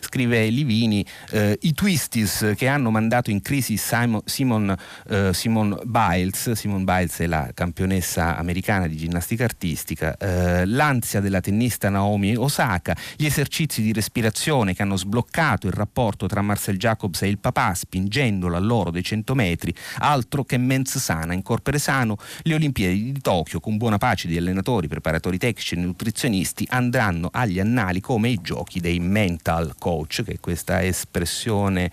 Scrive 0.00 0.48
Livini, 0.48 1.04
eh, 1.30 1.58
i 1.62 1.72
twisties 1.72 2.54
che 2.56 2.66
hanno 2.68 2.90
mandato 2.90 3.30
in 3.30 3.40
crisi 3.42 3.76
Simon, 3.76 4.20
Simon, 4.24 4.74
eh, 5.08 5.30
Simon 5.32 5.80
Biles, 5.84 6.52
Simon 6.52 6.84
Biles 6.84 7.18
è 7.18 7.26
la 7.26 7.50
campionessa 7.54 8.36
americana 8.36 8.86
di 8.86 8.96
ginnastica 8.96 9.44
artistica, 9.44 10.16
eh, 10.16 10.66
l'ansia 10.66 11.20
della 11.20 11.40
tennista 11.40 11.88
Naomi 11.88 12.34
Osaka, 12.36 12.96
gli 13.16 13.26
esercizi 13.26 13.82
di 13.82 13.92
respirazione 13.92 14.74
che 14.74 14.82
hanno 14.82 14.96
sbloccato 14.96 15.66
il 15.66 15.72
rapporto 15.72 16.26
tra 16.26 16.42
Marcel 16.42 16.76
Jacobs 16.76 17.22
e 17.22 17.28
il 17.28 17.38
papà 17.38 17.74
spingendolo 17.74 18.56
all'oro 18.56 18.90
dei 18.90 19.02
100 19.02 19.34
metri, 19.34 19.74
altro 19.98 20.44
che 20.44 20.56
mens 20.58 20.98
sana, 20.98 21.34
in 21.34 21.42
corpore 21.42 21.78
sano, 21.78 22.16
le 22.42 22.54
Olimpiadi 22.54 23.12
di 23.12 23.20
Tokyo 23.20 23.60
con 23.60 23.76
buona 23.76 23.98
pace 23.98 24.28
di 24.28 24.36
allenatori, 24.36 24.88
preparatori 24.88 25.38
tecnici 25.38 25.74
e 25.74 25.78
nutrizionisti 25.78 26.66
andranno 26.70 27.28
agli 27.32 27.60
annali 27.60 28.00
come 28.00 28.28
i 28.28 28.38
giochi 28.40 28.80
dei 28.80 29.00
mental 29.02 29.74
coach, 29.78 30.22
che 30.24 30.32
è 30.32 30.40
questa 30.40 30.82
espressione 30.82 31.90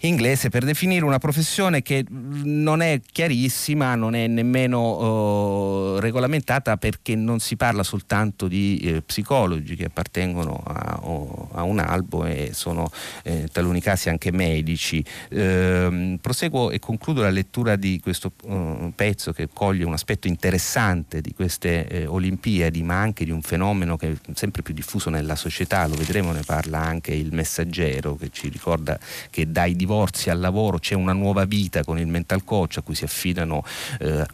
inglese 0.00 0.48
per 0.48 0.64
definire 0.64 1.04
una 1.04 1.18
professione 1.18 1.82
che 1.82 2.04
non 2.08 2.80
è 2.80 3.00
chiarissima, 3.10 3.94
non 3.94 4.14
è 4.14 4.26
nemmeno 4.26 5.94
uh, 5.94 5.98
regolamentata 5.98 6.76
perché 6.76 7.14
non 7.14 7.40
si 7.40 7.56
parla 7.56 7.82
soltanto 7.82 8.48
di 8.48 8.78
eh, 8.78 9.02
psicologi 9.02 9.76
che 9.76 9.84
appartengono 9.84 10.62
a, 10.64 10.87
a, 11.52 11.62
un 11.62 11.78
albo 11.78 12.24
e 12.24 12.50
sono 12.52 12.90
eh, 13.22 13.40
in 13.40 13.48
taluni 13.50 13.80
casi 13.80 14.08
anche 14.08 14.30
medici. 14.32 15.04
Eh, 15.30 16.18
proseguo 16.20 16.70
e 16.70 16.78
concludo 16.78 17.22
la 17.22 17.30
lettura 17.30 17.76
di 17.76 18.00
questo 18.00 18.32
uh, 18.44 18.92
pezzo 18.94 19.32
che 19.32 19.48
coglie 19.52 19.84
un 19.84 19.92
aspetto 19.92 20.26
interessante 20.28 21.20
di 21.20 21.32
queste 21.34 21.86
eh, 21.88 22.06
Olimpiadi, 22.06 22.82
ma 22.82 23.00
anche 23.00 23.24
di 23.24 23.30
un 23.30 23.42
fenomeno 23.42 23.96
che 23.96 24.12
è 24.12 24.16
sempre 24.34 24.62
più 24.62 24.74
diffuso 24.74 25.10
nella 25.10 25.36
società, 25.36 25.86
lo 25.86 25.94
vedremo, 25.94 26.32
ne 26.32 26.42
parla 26.44 26.80
anche 26.80 27.12
il 27.12 27.32
messaggero 27.32 28.16
che 28.16 28.30
ci 28.30 28.48
ricorda 28.48 28.98
che 29.30 29.50
dai 29.50 29.74
divorzi 29.76 30.30
al 30.30 30.40
lavoro 30.40 30.78
c'è 30.78 30.94
una 30.94 31.12
nuova 31.12 31.44
vita 31.44 31.84
con 31.84 31.98
il 31.98 32.06
mental 32.06 32.44
coach 32.44 32.78
a 32.78 32.82
cui 32.82 32.94
si 32.94 33.04
affidano 33.04 33.64
eh, 34.00 34.26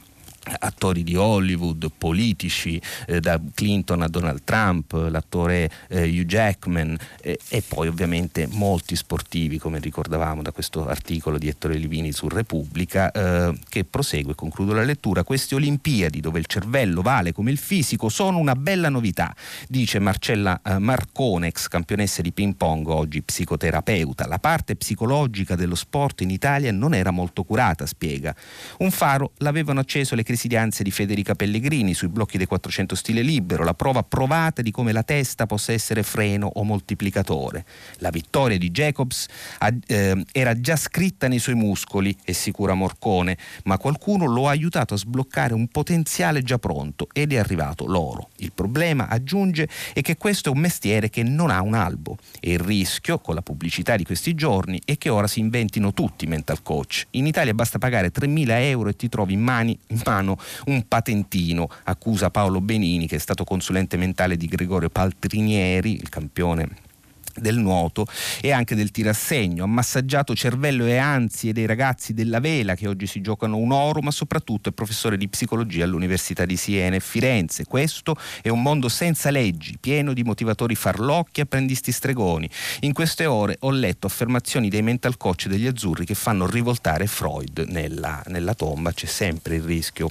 attori 0.59 1.03
di 1.03 1.17
Hollywood, 1.17 1.91
politici, 1.97 2.81
eh, 3.07 3.21
da 3.21 3.41
Clinton 3.55 4.03
a 4.03 4.09
Donald 4.09 4.43
Trump, 4.45 4.93
l'attore 4.93 5.71
eh, 5.89 6.09
Hugh 6.09 6.27
Jackman 6.27 6.97
eh, 7.23 7.39
e 7.49 7.63
poi 7.67 7.89
ovviamente 7.89 8.47
molti 8.51 8.97
sportivi, 8.97 9.59
come 9.59 9.79
ricordavamo 9.79 10.43
da 10.43 10.53
questo 10.53 10.87
articolo 10.87 11.39
di 11.39 11.49
Ettore 11.49 11.77
Livini 11.77 12.13
su 12.13 12.29
Repubblica, 12.29 13.11
eh, 13.11 13.59
che 13.69 13.85
prosegue, 13.85 14.35
concludo 14.35 14.73
la 14.73 14.83
lettura, 14.83 15.25
queste 15.25 15.55
Olimpiadi 15.55 16.21
dove 16.21 16.39
il 16.39 16.47
cervello 16.47 17.03
vale 17.03 17.33
come 17.33 17.51
il 17.51 17.59
fisico 17.59 18.09
sono 18.09 18.39
una 18.39 18.55
bella 18.55 18.89
novità, 18.89 19.35
dice 19.69 19.99
Marcella 19.99 20.61
eh, 20.63 20.79
Marcone, 20.79 21.49
ex 21.49 21.69
campionessa 21.69 22.23
di 22.23 22.33
ping 22.33 22.55
pong, 22.55 22.87
oggi 22.89 23.23
psicoterapeuta. 23.23 24.27
La 24.27 24.39
parte 24.39 24.77
psicologica 24.77 25.55
dello 25.55 25.75
sport 25.75 26.21
in 26.21 26.31
Italia 26.31 26.73
non 26.73 26.95
era 26.95 27.11
molto 27.11 27.45
curata, 27.45 27.87
spiega. 27.87 28.35
Un 28.79 28.91
faro 28.91 29.33
l'avevano 29.39 29.81
acceso 29.81 30.15
le 30.15 30.23
presidenze 30.35 30.83
di 30.83 30.91
Federica 30.91 31.37
Pellegrini 31.37 31.95
sui 31.95 32.09
blocchi 32.09 32.39
dei 32.39 32.47
400 32.47 32.97
stile 32.97 33.23
libero, 33.23 33.63
la 33.63 33.73
prova 33.73 34.03
provata 34.03 34.63
di 34.63 34.73
come 34.73 34.91
la 34.91 35.05
testa 35.05 35.47
possa 35.47 35.73
essere 35.73 36.03
freno 36.03 36.51
o 36.55 36.65
moltiplicatore. 36.65 37.65
La 37.99 38.11
vittoria 38.11 38.59
di 38.59 38.73
Jacobs 38.73 39.29
eh, 39.87 40.25
era 40.33 40.61
già 40.61 40.75
scritta 40.75 41.29
nei 41.29 41.39
suoi 41.39 41.55
muscoli, 41.55 42.17
è 42.25 42.33
sicura 42.33 42.75
Morcone, 42.75 43.39
ma 43.63 43.79
qualcuno 43.79 44.27
lo 44.27 44.49
ha 44.49 44.51
aiutato 44.51 44.95
a 44.95 44.97
sbloccare 44.97 45.55
un 45.55 45.69
potenziale 45.69 46.43
già 46.43 46.59
pronto 46.59 47.07
ed 47.13 47.33
è 47.33 47.37
arrivato 47.37 47.87
l'oro. 47.87 48.31
Il 48.39 48.51
problema, 48.53 49.07
aggiunge, 49.07 49.69
è 49.93 50.01
che 50.01 50.17
questo 50.17 50.49
è 50.49 50.53
un 50.53 50.59
mestiere 50.59 51.11
che 51.11 51.23
non 51.23 51.51
ha 51.51 51.63
un 51.63 51.75
albo 51.75 52.17
e 52.41 52.55
il 52.55 52.59
rischio, 52.59 53.21
con 53.21 53.37
la 53.37 53.43
pubblicità 53.43 53.95
di 53.95 54.05
questi 54.05 54.35
giorni, 54.35 54.81
è 54.85 54.99
che 54.99 55.11
ora 55.11 55.29
si 55.29 55.39
inventino 55.39 55.93
tutti 55.93 56.27
mental 56.27 56.61
coach. 56.63 57.07
In 57.11 57.27
Italia 57.27 57.55
basta 57.55 57.79
pagare 57.79 58.11
3.000 58.11 58.47
euro 58.63 58.89
e 58.89 58.97
ti 58.97 59.09
trovi 59.09 59.35
in, 59.35 59.41
mani, 59.41 59.79
in 59.89 60.01
mano 60.05 60.24
mano 60.25 60.39
un 60.67 60.89
patentino, 60.89 61.69
accusa 61.85 62.31
Paolo 62.31 62.61
Benini 62.61 63.07
che 63.07 63.17
è 63.17 63.21
stato 63.21 63.45
consulente 63.45 63.97
mentale 63.97 64.37
di 64.37 64.47
Gregorio 64.47 64.89
Paltrinieri, 64.89 65.95
il 65.95 66.09
campione 66.09 66.84
del 67.35 67.57
nuoto 67.57 68.07
e 68.41 68.53
anche 68.53 68.75
del 68.75 68.91
tirassegno, 68.91 69.65
ha 69.65 69.67
massaggiato 69.67 70.35
cervello 70.35 70.85
e 70.87 70.97
ansie 70.97 71.53
dei 71.53 71.67
ragazzi 71.67 72.15
della 72.15 72.41
vela 72.41 72.75
che 72.75 72.89
oggi 72.89 73.07
si 73.07 73.21
giocano 73.21 73.57
un 73.57 73.73
oro, 73.73 74.01
ma 74.01 74.11
soprattutto 74.11 74.69
è 74.69 74.73
professore 74.73 75.17
di 75.17 75.29
psicologia 75.29 75.85
all'Università 75.85 76.45
di 76.45 76.57
Siena 76.57 76.97
e 76.97 77.01
Firenze. 77.01 77.65
Questo 77.65 78.17
è 78.43 78.49
un 78.49 78.63
mondo 78.63 78.89
senza 78.89 79.31
leggi, 79.31 79.77
pieno 79.79 80.13
di 80.13 80.23
motivatori 80.23 80.75
farlocchi 80.75 81.41
e 81.41 81.43
apprendisti 81.45 81.93
stregoni. 81.93 82.49
In 82.81 82.93
queste 82.93 83.27
ore 83.27 83.57
ho 83.61 83.71
letto 83.71 84.07
affermazioni 84.07 84.69
dei 84.69 84.83
mental 84.83 85.17
coach 85.17 85.47
degli 85.47 85.67
azzurri 85.67 86.05
che 86.05 86.15
fanno 86.15 86.47
rivoltare 86.47 87.07
Freud 87.07 87.67
nella, 87.69 88.23
nella 88.27 88.55
tomba, 88.55 88.93
c'è 88.93 89.07
sempre 89.07 89.57
il 89.57 89.63
rischio 89.63 90.11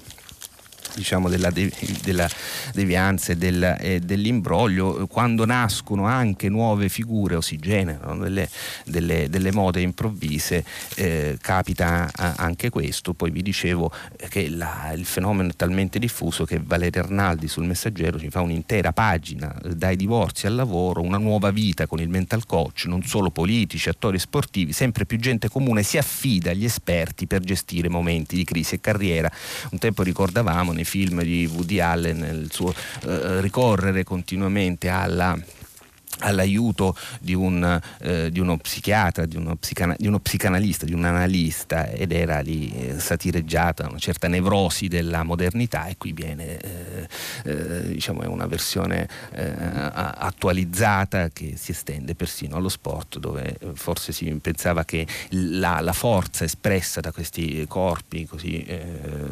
diciamo, 0.95 1.29
della, 1.29 1.50
de, 1.50 1.71
della, 2.03 2.29
devianza 2.73 3.33
e, 3.33 3.35
del, 3.38 3.77
e, 3.79 4.00
dell'imbroglio, 4.00 5.07
quando 5.07 5.45
nascono 5.45 6.05
anche 6.05 6.50
nuove 6.50 6.89
figure 6.89 7.35
o 7.35 7.41
si 7.41 7.57
generano 7.57 8.23
delle, 8.23 8.50
delle, 8.85 9.29
delle 9.29 9.51
mode 9.51 9.81
improvvise, 9.81 10.63
eh, 10.95 11.38
capita 11.41 12.09
anche 12.13 12.69
questo. 12.69 13.13
Poi 13.13 13.31
vi 13.31 13.41
dicevo 13.41 13.91
che 14.29 14.50
la, 14.50 14.91
il 14.95 15.05
fenomeno 15.05 15.50
è 15.50 15.55
talmente 15.55 16.00
diffuso 16.00 16.45
che 16.45 16.59
Valerio 16.63 17.01
Arnaldi 17.01 17.47
sul 17.47 17.65
Messaggero 17.65 18.19
ci 18.19 18.29
fa 18.29 18.41
un'intera 18.41 18.91
pagina 18.93 19.55
eh, 19.63 19.75
dai 19.75 19.95
divorzi 19.95 20.47
al 20.47 20.55
lavoro, 20.55 21.01
una 21.01 21.17
nuova 21.17 21.51
vita 21.51 21.88
con 21.88 22.00
il 22.00 22.09
mental 22.09 22.45
coach, 22.45 22.85
non 22.85 23.03
solo 23.03 23.29
politici, 23.29 23.89
attori 23.89 24.19
sportivi, 24.19 24.71
sempre 24.71 25.05
più 25.05 25.17
gente 25.17 25.50
comune 25.50 25.83
si 25.83 25.97
affida 25.97 26.51
agli 26.51 26.65
esperti 26.65 27.27
per 27.27 27.41
gestire 27.41 27.89
momenti 27.89 28.35
di 28.35 28.43
crisi 28.43 28.75
e 28.75 28.79
carriera. 28.79 29.31
Un 29.71 29.77
tempo 29.77 30.03
ricordavamo 30.03 30.71
nei 30.71 30.82
film 30.83 31.21
di 31.23 31.49
Woody 31.51 31.79
Allen, 31.79 32.41
il 32.43 32.51
suo 32.51 32.73
eh, 33.05 33.41
ricorrere 33.41 34.03
continuamente 34.03 34.89
alla 34.89 35.37
all'aiuto 36.20 36.96
di, 37.20 37.34
un, 37.34 37.82
eh, 38.00 38.32
di, 38.32 38.39
uno 38.39 38.58
psichiatra, 38.58 39.25
di 39.25 39.36
uno, 39.36 39.55
psicana, 39.55 39.96
di 39.98 40.08
uno, 40.08 40.20
psicanalista, 40.20 40.86
di 40.86 40.93
un 40.93 41.03
analista 41.03 41.89
ed 41.89 42.12
era 42.12 42.39
lì 42.39 42.72
eh, 42.72 43.00
satireggiata 43.00 43.88
una 43.88 43.98
certa 43.98 44.27
nevrosi 44.27 44.88
della 44.88 45.24
modernità 45.24 45.88
e 45.88 45.98
qui 45.98 46.13
viene 46.13 46.58
eh, 46.58 47.08
eh 47.43 47.82
diciamo 47.93 48.29
una 48.29 48.48
versione 48.48 49.08
eh, 49.32 49.53
attualizzata 49.58 51.29
che 51.29 51.53
si 51.58 51.72
estende 51.72 52.15
persino 52.15 52.55
allo 52.55 52.70
sport 52.70 53.20
dove 53.20 53.58
eh, 53.60 53.72
forse 53.74 54.12
si 54.12 54.25
pensava 54.41 54.86
che 54.86 55.05
la, 55.29 55.79
la 55.82 55.93
forza 55.93 56.43
espressa 56.43 57.01
da 57.01 57.12
questi 57.12 57.65
corpi 57.67 58.25
così 58.25 58.65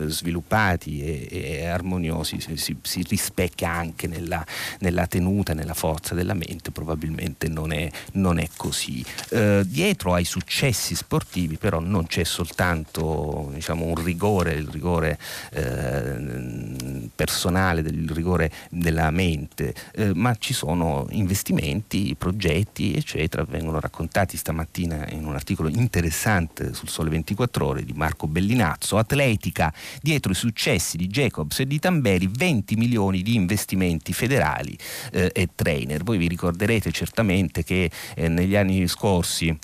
sviluppati 0.05 1.01
e, 1.01 1.27
e 1.31 1.65
armoniosi 1.65 2.39
si, 2.39 2.57
si, 2.57 2.77
si, 2.81 3.05
rispecchia 3.07 3.71
anche 3.71 4.07
nella, 4.07 4.45
nella 4.79 5.07
tenuta, 5.07 5.53
nella 5.53 5.73
forza 5.73 6.13
della 6.13 6.33
mente 6.33 6.70
probabilmente 6.71 7.47
non 7.47 7.71
è, 7.71 7.89
non 8.13 8.39
è 8.39 8.47
così. 8.55 9.03
Eh, 9.29 9.63
dietro 9.65 10.13
ai 10.13 10.25
successi 10.25 10.95
sportivi 10.95 11.57
però 11.57 11.79
non 11.79 12.07
c'è 12.07 12.23
soltanto 12.23 13.51
diciamo, 13.53 13.85
un 13.85 13.95
rigore, 13.95 14.53
il 14.53 14.67
rigore 14.67 15.19
eh, 15.51 17.09
personale, 17.13 17.81
il 17.81 18.09
rigore 18.09 18.51
della 18.69 19.11
mente, 19.11 19.73
eh, 19.93 20.13
ma 20.13 20.35
ci 20.39 20.53
sono 20.53 21.05
investimenti, 21.11 22.15
progetti, 22.17 22.95
eccetera, 22.95 23.43
vengono 23.43 23.79
raccontati 23.79 24.37
stamattina 24.37 25.07
in 25.09 25.25
un 25.25 25.35
articolo 25.35 25.69
interessante 25.69 26.73
sul 26.73 26.89
Sole 26.89 27.09
24 27.09 27.65
Ore 27.65 27.83
di 27.83 27.93
Marco 27.93 28.27
Bellinazzo, 28.27 28.97
Atletica, 28.97 29.73
dietro 30.01 30.31
i 30.31 30.35
successi 30.35 30.97
di 30.97 31.07
Jacobs 31.07 31.59
e 31.59 31.67
di 31.67 31.79
Tamberi 31.79 32.29
20 32.31 32.75
milioni 32.75 33.21
di 33.21 33.35
investimenti 33.35 34.13
federali 34.13 34.77
eh, 35.11 35.31
e 35.33 35.49
trainer. 35.53 36.03
Voi 36.03 36.17
vi 36.17 36.27
ricorderete 36.27 36.60
ricorderete 36.61 36.91
certamente 36.91 37.63
che 37.63 37.89
eh, 38.15 38.27
negli 38.27 38.55
anni 38.55 38.87
scorsi 38.87 39.57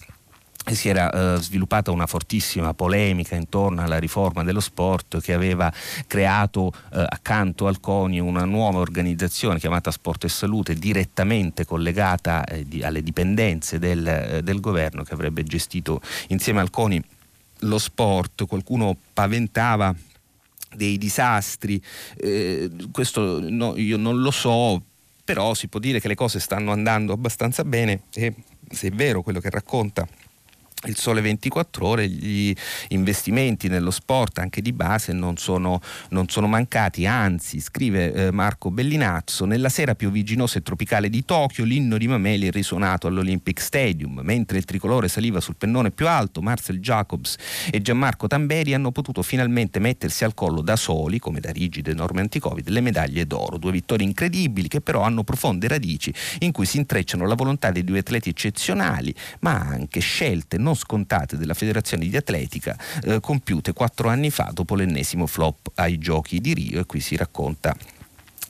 si 0.69 0.89
era 0.89 1.35
eh, 1.35 1.41
sviluppata 1.41 1.91
una 1.91 2.07
fortissima 2.07 2.73
polemica 2.73 3.35
intorno 3.35 3.81
alla 3.81 3.99
riforma 3.99 4.43
dello 4.43 4.59
sport 4.59 5.21
che 5.21 5.33
aveva 5.33 5.71
creato 6.07 6.73
eh, 6.91 7.05
accanto 7.07 7.67
al 7.67 7.79
CONI 7.79 8.19
una 8.19 8.43
nuova 8.43 8.79
organizzazione 8.79 9.59
chiamata 9.59 9.91
Sport 9.91 10.25
e 10.25 10.29
Salute 10.29 10.75
direttamente 10.75 11.65
collegata 11.65 12.43
eh, 12.43 12.67
di, 12.67 12.83
alle 12.83 13.01
dipendenze 13.01 13.79
del, 13.79 14.05
eh, 14.05 14.41
del, 14.43 14.59
governo 14.59 15.03
che 15.03 15.13
avrebbe 15.13 15.43
gestito 15.43 16.01
insieme 16.29 16.59
al 16.59 16.69
CONI 16.69 17.01
lo 17.61 17.77
sport. 17.77 18.45
Qualcuno 18.45 18.97
paventava 19.13 19.95
dei 20.75 20.97
disastri, 20.97 21.81
eh, 22.17 22.69
questo 22.91 23.39
no, 23.39 23.77
io 23.77 23.95
non 23.95 24.19
lo 24.19 24.31
so, 24.31 24.81
però 25.27 25.53
si 25.53 25.67
può 25.67 25.81
dire 25.81 25.99
che 25.99 26.07
le 26.07 26.15
cose 26.15 26.39
stanno 26.39 26.71
andando 26.71 27.11
abbastanza 27.11 27.65
bene 27.65 28.03
e 28.13 28.33
se 28.69 28.87
è 28.87 28.91
vero 28.91 29.21
quello 29.21 29.41
che 29.41 29.49
racconta 29.49 30.07
il 30.85 30.95
sole 30.95 31.21
24 31.21 31.87
ore, 31.87 32.07
gli 32.07 32.53
investimenti 32.89 33.67
nello 33.67 33.89
sport 33.89 34.37
anche 34.37 34.61
di 34.61 34.73
base 34.73 35.11
non 35.11 35.37
sono, 35.37 35.81
non 36.09 36.29
sono 36.29 36.45
mancati, 36.47 37.07
anzi 37.07 37.59
scrive 37.59 38.13
eh, 38.13 38.31
Marco 38.31 38.69
Bellinazzo, 38.69 39.45
nella 39.45 39.69
sera 39.69 39.95
piovigginosa 39.95 40.59
e 40.59 40.61
tropicale 40.61 41.09
di 41.09 41.25
Tokyo 41.25 41.65
l'inno 41.65 41.97
di 41.97 42.07
Mameli 42.07 42.47
è 42.47 42.51
risuonato 42.51 43.07
all'Olympic 43.07 43.59
Stadium, 43.59 44.19
mentre 44.23 44.59
il 44.59 44.65
tricolore 44.65 45.07
saliva 45.07 45.39
sul 45.39 45.55
pennone 45.55 45.89
più 45.89 46.07
alto, 46.07 46.43
Marcel 46.43 46.79
Jacobs 46.79 47.37
e 47.71 47.81
Gianmarco 47.81 48.27
Tamberi 48.27 48.75
hanno 48.75 48.91
potuto 48.91 49.23
finalmente 49.23 49.79
mettersi 49.79 50.25
al 50.25 50.35
collo 50.35 50.61
da 50.61 50.75
soli, 50.75 51.17
come 51.17 51.39
da 51.39 51.49
rigide 51.51 51.95
norme 51.95 52.21
anti-Covid, 52.21 52.69
le 52.69 52.81
medaglie 52.81 53.25
d'oro, 53.25 53.57
due 53.57 53.71
vittorie 53.71 54.05
incredibili 54.05 54.67
che 54.67 54.81
però 54.81 55.01
hanno 55.01 55.23
profonde 55.23 55.67
radici 55.67 56.13
in 56.39 56.51
cui 56.51 56.67
si 56.67 56.77
intrecciano 56.77 57.25
la 57.25 57.35
volontà 57.35 57.71
di 57.71 57.83
due 57.83 57.99
atleti 57.99 58.29
eccezionali, 58.29 59.13
ma 59.39 59.53
anche 59.53 59.99
scelte 59.99 60.57
non 60.57 60.66
scontate 60.73 61.37
della 61.37 61.53
Federazione 61.53 62.07
di 62.07 62.15
Atletica 62.15 62.77
eh, 63.03 63.19
compiute 63.19 63.73
quattro 63.73 64.09
anni 64.09 64.29
fa 64.29 64.51
dopo 64.53 64.75
l'ennesimo 64.75 65.27
flop 65.27 65.71
ai 65.75 65.97
giochi 65.97 66.39
di 66.39 66.53
Rio 66.53 66.79
e 66.79 66.85
qui 66.85 66.99
si 66.99 67.15
racconta 67.15 67.75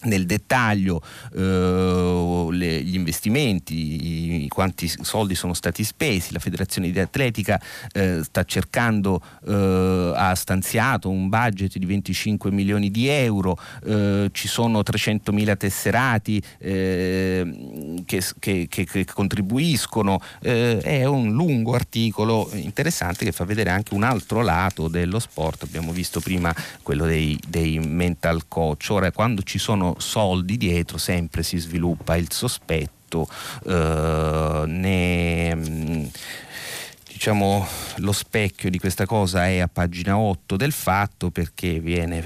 nel 0.03 0.25
dettaglio 0.25 1.01
eh, 1.35 2.47
le, 2.51 2.83
gli 2.83 2.95
investimenti, 2.95 4.43
i, 4.43 4.47
quanti 4.47 4.87
soldi 4.87 5.35
sono 5.35 5.53
stati 5.53 5.83
spesi, 5.83 6.33
la 6.33 6.39
federazione 6.39 6.91
di 6.91 6.99
atletica 6.99 7.59
eh, 7.91 8.21
sta 8.23 8.43
cercando, 8.43 9.21
eh, 9.47 10.13
ha 10.15 10.35
stanziato 10.35 11.09
un 11.09 11.29
budget 11.29 11.77
di 11.77 11.85
25 11.85 12.51
milioni 12.51 12.91
di 12.91 13.07
euro, 13.07 13.57
eh, 13.85 14.29
ci 14.31 14.47
sono 14.47 14.83
300 14.83 15.31
mila 15.31 15.55
tesserati 15.55 16.41
eh, 16.59 18.03
che, 18.05 18.21
che, 18.39 18.67
che, 18.69 18.85
che, 18.85 19.05
contribuiscono, 19.05 20.21
eh, 20.41 20.79
è 20.79 21.05
un 21.05 21.31
lungo 21.31 21.73
articolo 21.73 22.49
interessante 22.53 23.25
che 23.25 23.31
fa 23.31 23.45
vedere 23.45 23.71
anche 23.71 23.93
un 23.93 24.03
altro 24.03 24.41
lato 24.41 24.87
dello 24.87 25.19
sport, 25.19 25.63
abbiamo 25.63 25.91
visto 25.91 26.19
prima 26.19 26.53
quello 26.83 27.05
dei, 27.05 27.39
dei 27.47 27.79
mental 27.79 28.47
coach, 28.47 28.87
ora 28.89 29.11
quando 29.11 29.41
ci 29.43 29.57
sono 29.57 29.86
soldi 29.97 30.57
dietro 30.57 30.97
sempre 30.97 31.43
si 31.43 31.57
sviluppa 31.57 32.15
il 32.15 32.31
sospetto, 32.31 33.27
eh, 33.65 34.63
ne, 34.65 36.09
diciamo, 37.17 37.67
lo 37.97 38.11
specchio 38.11 38.69
di 38.69 38.77
questa 38.77 39.07
cosa 39.07 39.47
è 39.47 39.57
a 39.57 39.67
pagina 39.67 40.19
8 40.19 40.55
del 40.55 40.71
fatto 40.71 41.31
perché 41.31 41.79
viene 41.79 42.23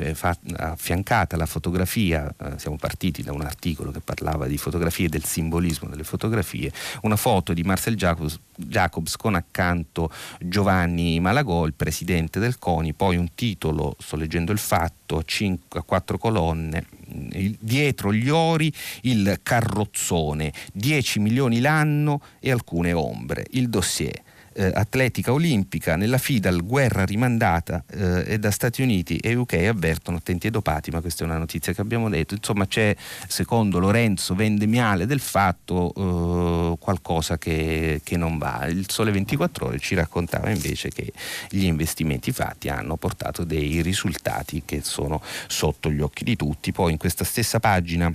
affiancata 0.57 1.37
la 1.37 1.45
fotografia, 1.45 2.29
eh, 2.37 2.59
siamo 2.59 2.75
partiti 2.75 3.23
da 3.23 3.31
un 3.31 3.39
articolo 3.39 3.91
che 3.91 4.01
parlava 4.01 4.47
di 4.47 4.57
fotografie 4.57 5.05
e 5.05 5.09
del 5.09 5.23
simbolismo 5.23 5.87
delle 5.87 6.03
fotografie, 6.03 6.73
una 7.03 7.15
foto 7.15 7.53
di 7.53 7.63
Marcel 7.63 7.95
Jacobs, 7.95 8.37
Jacobs 8.53 9.15
con 9.15 9.35
accanto 9.35 10.11
Giovanni 10.41 11.21
Malagò, 11.21 11.65
il 11.65 11.73
presidente 11.73 12.41
del 12.41 12.59
CONI, 12.59 12.91
poi 12.91 13.15
un 13.15 13.33
titolo, 13.33 13.95
sto 13.97 14.17
leggendo 14.17 14.51
il 14.51 14.59
fatto, 14.59 15.19
a, 15.19 15.23
cinque, 15.23 15.79
a 15.79 15.83
quattro 15.83 16.17
colonne, 16.17 16.85
dietro 17.07 18.13
gli 18.13 18.29
ori 18.29 18.71
il 19.03 19.39
carrozzone, 19.41 20.51
10 20.73 21.19
milioni 21.19 21.61
l'anno 21.61 22.19
e 22.41 22.51
alcune 22.51 22.91
ombre, 22.91 23.45
il 23.51 23.69
dossier 23.69 24.21
eh, 24.53 24.71
atletica 24.73 25.31
olimpica, 25.31 25.95
nella 25.95 26.17
FIDAL 26.17 26.65
guerra 26.65 27.05
rimandata 27.05 27.83
eh, 27.89 28.33
e 28.33 28.39
da 28.39 28.51
Stati 28.51 28.81
Uniti 28.81 29.17
e 29.17 29.35
UK 29.35 29.53
avvertono 29.69 30.17
attenti 30.17 30.47
ai 30.47 30.51
dopati, 30.51 30.91
ma 30.91 31.01
questa 31.01 31.23
è 31.23 31.27
una 31.27 31.37
notizia 31.37 31.73
che 31.73 31.81
abbiamo 31.81 32.09
detto. 32.09 32.33
Insomma 32.33 32.67
c'è, 32.67 32.95
secondo 33.27 33.79
Lorenzo 33.79 34.35
Vendemiale, 34.35 35.05
del 35.05 35.19
fatto 35.19 35.93
eh, 35.95 36.77
qualcosa 36.79 37.37
che, 37.37 38.01
che, 38.03 38.17
non 38.17 38.37
va. 38.37 38.65
Il 38.67 38.89
Sole 38.89 39.11
24 39.11 39.67
Ore 39.67 39.79
ci 39.79 39.95
raccontava 39.95 40.49
invece 40.49 40.89
che 40.89 41.11
gli 41.49 41.63
investimenti 41.63 42.31
fatti 42.31 42.69
hanno 42.69 42.97
portato 42.97 43.43
dei 43.43 43.81
risultati 43.81 44.63
che 44.65 44.81
sono 44.83 45.21
sotto 45.47 45.89
gli 45.91 46.01
occhi 46.01 46.23
di 46.23 46.35
tutti. 46.35 46.71
Poi 46.71 46.91
in 46.91 46.97
questa 46.97 47.23
stessa 47.23 47.59
pagina 47.59 48.13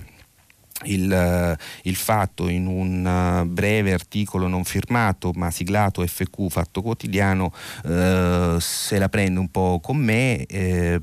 il, 0.83 1.57
il, 1.83 1.95
fatto 1.95 2.47
in 2.47 2.67
un 2.67 3.03
uh, 3.03 3.47
breve 3.47 3.93
articolo 3.93 4.47
non 4.47 4.63
firmato 4.63 5.31
ma 5.33 5.49
siglato 5.49 6.05
FQ 6.05 6.49
Fatto 6.49 6.83
Quotidiano 6.83 7.51
eh, 7.83 8.57
se 8.59 8.99
la 8.99 9.09
prende 9.09 9.39
un 9.39 9.49
po' 9.49 9.79
con 9.81 9.97
me. 9.97 10.45
Eh, 10.45 11.01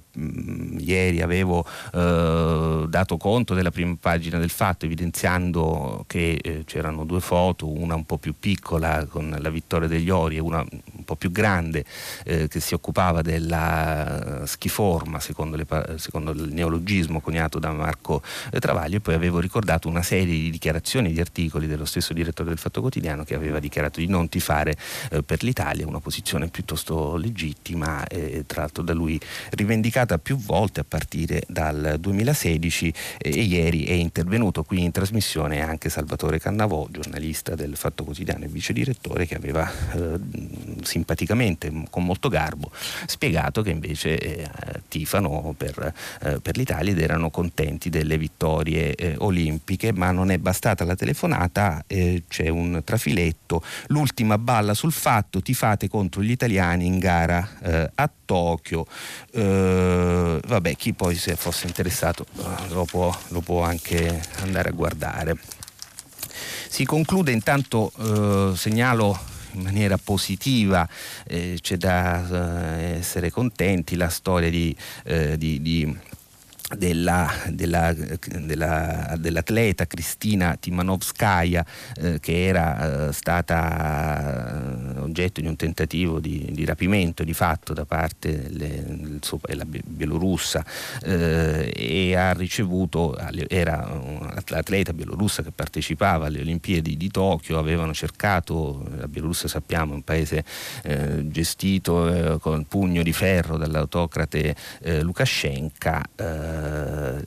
ieri 0.78 1.22
avevo 1.22 1.66
eh, 1.92 2.86
dato 2.88 3.16
conto 3.16 3.54
della 3.54 3.72
prima 3.72 3.96
pagina 4.00 4.38
del 4.38 4.50
fatto 4.50 4.84
evidenziando 4.84 6.04
che 6.06 6.38
eh, 6.40 6.62
c'erano 6.64 7.04
due 7.04 7.20
foto 7.20 7.68
una 7.68 7.96
un 7.96 8.04
po' 8.04 8.18
più 8.18 8.34
piccola 8.38 9.06
con 9.06 9.36
la 9.36 9.50
vittoria 9.50 9.88
degli 9.88 10.10
Ori 10.10 10.36
e 10.36 10.40
una 10.40 10.60
un 10.60 11.04
po' 11.04 11.16
più 11.16 11.32
grande 11.32 11.84
eh, 12.24 12.46
che 12.46 12.60
si 12.60 12.74
occupava 12.74 13.22
della 13.22 14.42
schiforma 14.44 15.18
secondo, 15.18 15.56
le, 15.56 15.66
secondo 15.96 16.30
il 16.30 16.52
neologismo 16.52 17.20
coniato 17.20 17.58
da 17.58 17.72
Marco 17.72 18.22
Travaglio 18.58 18.98
e 18.98 19.00
poi 19.00 19.14
avevo 19.14 19.40
ricordato 19.40 19.63
ricordato 19.64 19.88
una 19.88 20.02
serie 20.02 20.26
di 20.26 20.50
dichiarazioni 20.50 21.10
di 21.10 21.20
articoli 21.20 21.66
dello 21.66 21.86
stesso 21.86 22.12
direttore 22.12 22.50
del 22.50 22.58
Fatto 22.58 22.82
Quotidiano 22.82 23.24
che 23.24 23.34
aveva 23.34 23.58
dichiarato 23.60 23.98
di 23.98 24.06
non 24.06 24.28
tifare 24.28 24.76
eh, 25.10 25.22
per 25.22 25.42
l'Italia, 25.42 25.86
una 25.86 26.00
posizione 26.00 26.48
piuttosto 26.48 27.16
legittima 27.16 28.06
e 28.06 28.44
tra 28.46 28.60
l'altro 28.60 28.82
da 28.82 28.92
lui 28.92 29.18
rivendicata 29.52 30.18
più 30.18 30.36
volte 30.36 30.80
a 30.80 30.84
partire 30.86 31.44
dal 31.48 31.96
2016 31.98 32.94
eh, 33.18 33.38
e 33.38 33.42
ieri 33.42 33.84
è 33.84 33.92
intervenuto 33.92 34.64
qui 34.64 34.82
in 34.82 34.90
trasmissione 34.90 35.62
anche 35.62 35.88
Salvatore 35.88 36.38
Cannavò, 36.38 36.86
giornalista 36.90 37.54
del 37.54 37.76
Fatto 37.76 38.04
Quotidiano 38.04 38.44
e 38.44 38.48
vice 38.48 38.74
direttore 38.74 39.26
che 39.26 39.34
aveva 39.34 39.70
eh, 39.94 40.20
simpaticamente, 40.82 41.72
con 41.88 42.04
molto 42.04 42.28
garbo, 42.28 42.70
spiegato 43.06 43.62
che 43.62 43.70
invece 43.70 44.18
eh, 44.18 44.48
tifano 44.88 45.54
per, 45.56 45.94
eh, 46.20 46.40
per, 46.40 46.58
l'Italia 46.58 46.92
ed 46.92 47.00
erano 47.00 47.30
contenti 47.30 47.88
delle 47.88 48.18
vittorie 48.18 48.94
eh, 48.94 49.14
olimpiche 49.18 49.52
olimpiche, 49.54 49.92
ma 49.92 50.10
non 50.10 50.30
è 50.30 50.38
bastata 50.38 50.84
la 50.84 50.96
telefonata, 50.96 51.84
eh, 51.86 52.24
c'è 52.28 52.48
un 52.48 52.82
trafiletto, 52.84 53.62
l'ultima 53.88 54.38
balla 54.38 54.74
sul 54.74 54.92
fatto, 54.92 55.40
tifate 55.40 55.88
contro 55.88 56.22
gli 56.22 56.30
italiani 56.30 56.86
in 56.86 56.98
gara 56.98 57.48
eh, 57.62 57.90
a 57.94 58.10
Tokyo, 58.24 58.86
eh, 59.32 60.40
vabbè 60.44 60.74
chi 60.76 60.92
poi 60.92 61.14
se 61.14 61.36
fosse 61.36 61.66
interessato 61.66 62.26
eh, 62.38 62.68
lo 62.70 62.84
può, 62.84 63.16
lo 63.28 63.40
può 63.40 63.62
anche 63.62 64.20
andare 64.40 64.70
a 64.70 64.72
guardare. 64.72 65.36
Si 66.68 66.84
conclude 66.84 67.30
intanto, 67.30 67.92
eh, 67.98 68.56
segnalo 68.56 69.16
in 69.52 69.62
maniera 69.62 69.96
positiva, 69.96 70.88
eh, 71.28 71.58
c'è 71.60 71.76
da 71.76 72.80
essere 72.80 73.30
contenti, 73.30 73.94
la 73.94 74.08
storia 74.08 74.50
di, 74.50 74.74
di, 75.36 75.62
di 75.62 75.96
della, 76.76 77.30
della, 77.48 77.92
della, 77.92 79.14
dell'atleta 79.18 79.86
Cristina 79.86 80.56
Timanovskaya 80.56 81.64
eh, 81.96 82.20
che 82.20 82.46
era 82.46 83.08
eh, 83.08 83.12
stata 83.12 84.94
eh, 84.96 85.00
oggetto 85.00 85.40
di 85.40 85.46
un 85.46 85.56
tentativo 85.56 86.20
di, 86.20 86.48
di 86.50 86.64
rapimento 86.64 87.24
di 87.24 87.34
fatto 87.34 87.72
da 87.72 87.84
parte 87.84 88.50
della 88.50 89.64
bielorussa 89.64 90.64
eh, 91.02 91.72
e 91.74 92.16
ha 92.16 92.32
ricevuto, 92.32 93.16
era 93.48 93.86
un'atleta 93.90 94.92
bielorussa 94.92 95.42
che 95.42 95.50
partecipava 95.50 96.26
alle 96.26 96.40
Olimpiadi 96.40 96.96
di 96.96 97.10
Tokyo, 97.10 97.58
avevano 97.58 97.92
cercato, 97.92 98.86
la 98.96 99.08
Bielorussia 99.08 99.48
sappiamo 99.48 99.92
è 99.92 99.94
un 99.96 100.02
paese 100.02 100.44
eh, 100.82 101.28
gestito 101.28 102.34
eh, 102.34 102.38
con 102.38 102.64
pugno 102.66 103.02
di 103.02 103.12
ferro 103.12 103.56
dall'autocrate 103.56 104.54
Lukashenko 105.00 105.72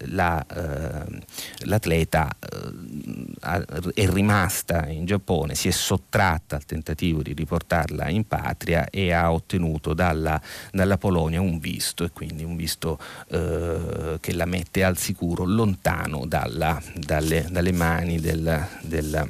la, 0.07 0.45
eh, 0.45 1.21
l'atleta 1.65 2.29
eh, 2.39 3.93
è 3.93 4.09
rimasta 4.09 4.87
in 4.87 5.05
Giappone, 5.05 5.55
si 5.55 5.67
è 5.67 5.71
sottratta 5.71 6.55
al 6.55 6.65
tentativo 6.65 7.21
di 7.21 7.33
riportarla 7.33 8.09
in 8.09 8.27
patria 8.27 8.89
e 8.89 9.11
ha 9.11 9.31
ottenuto 9.31 9.93
dalla, 9.93 10.41
dalla 10.71 10.97
Polonia 10.97 11.41
un 11.41 11.59
visto 11.59 12.03
e 12.03 12.11
quindi 12.11 12.43
un 12.43 12.55
visto 12.55 12.99
che 13.27 14.33
la 14.33 14.45
mette 14.45 14.83
al 14.83 14.97
sicuro 14.97 15.43
lontano 15.45 16.25
dalla, 16.25 16.81
dalle, 16.95 17.47
dalle, 17.49 17.71
mani 17.71 18.19
del, 18.19 18.67
del 18.81 19.27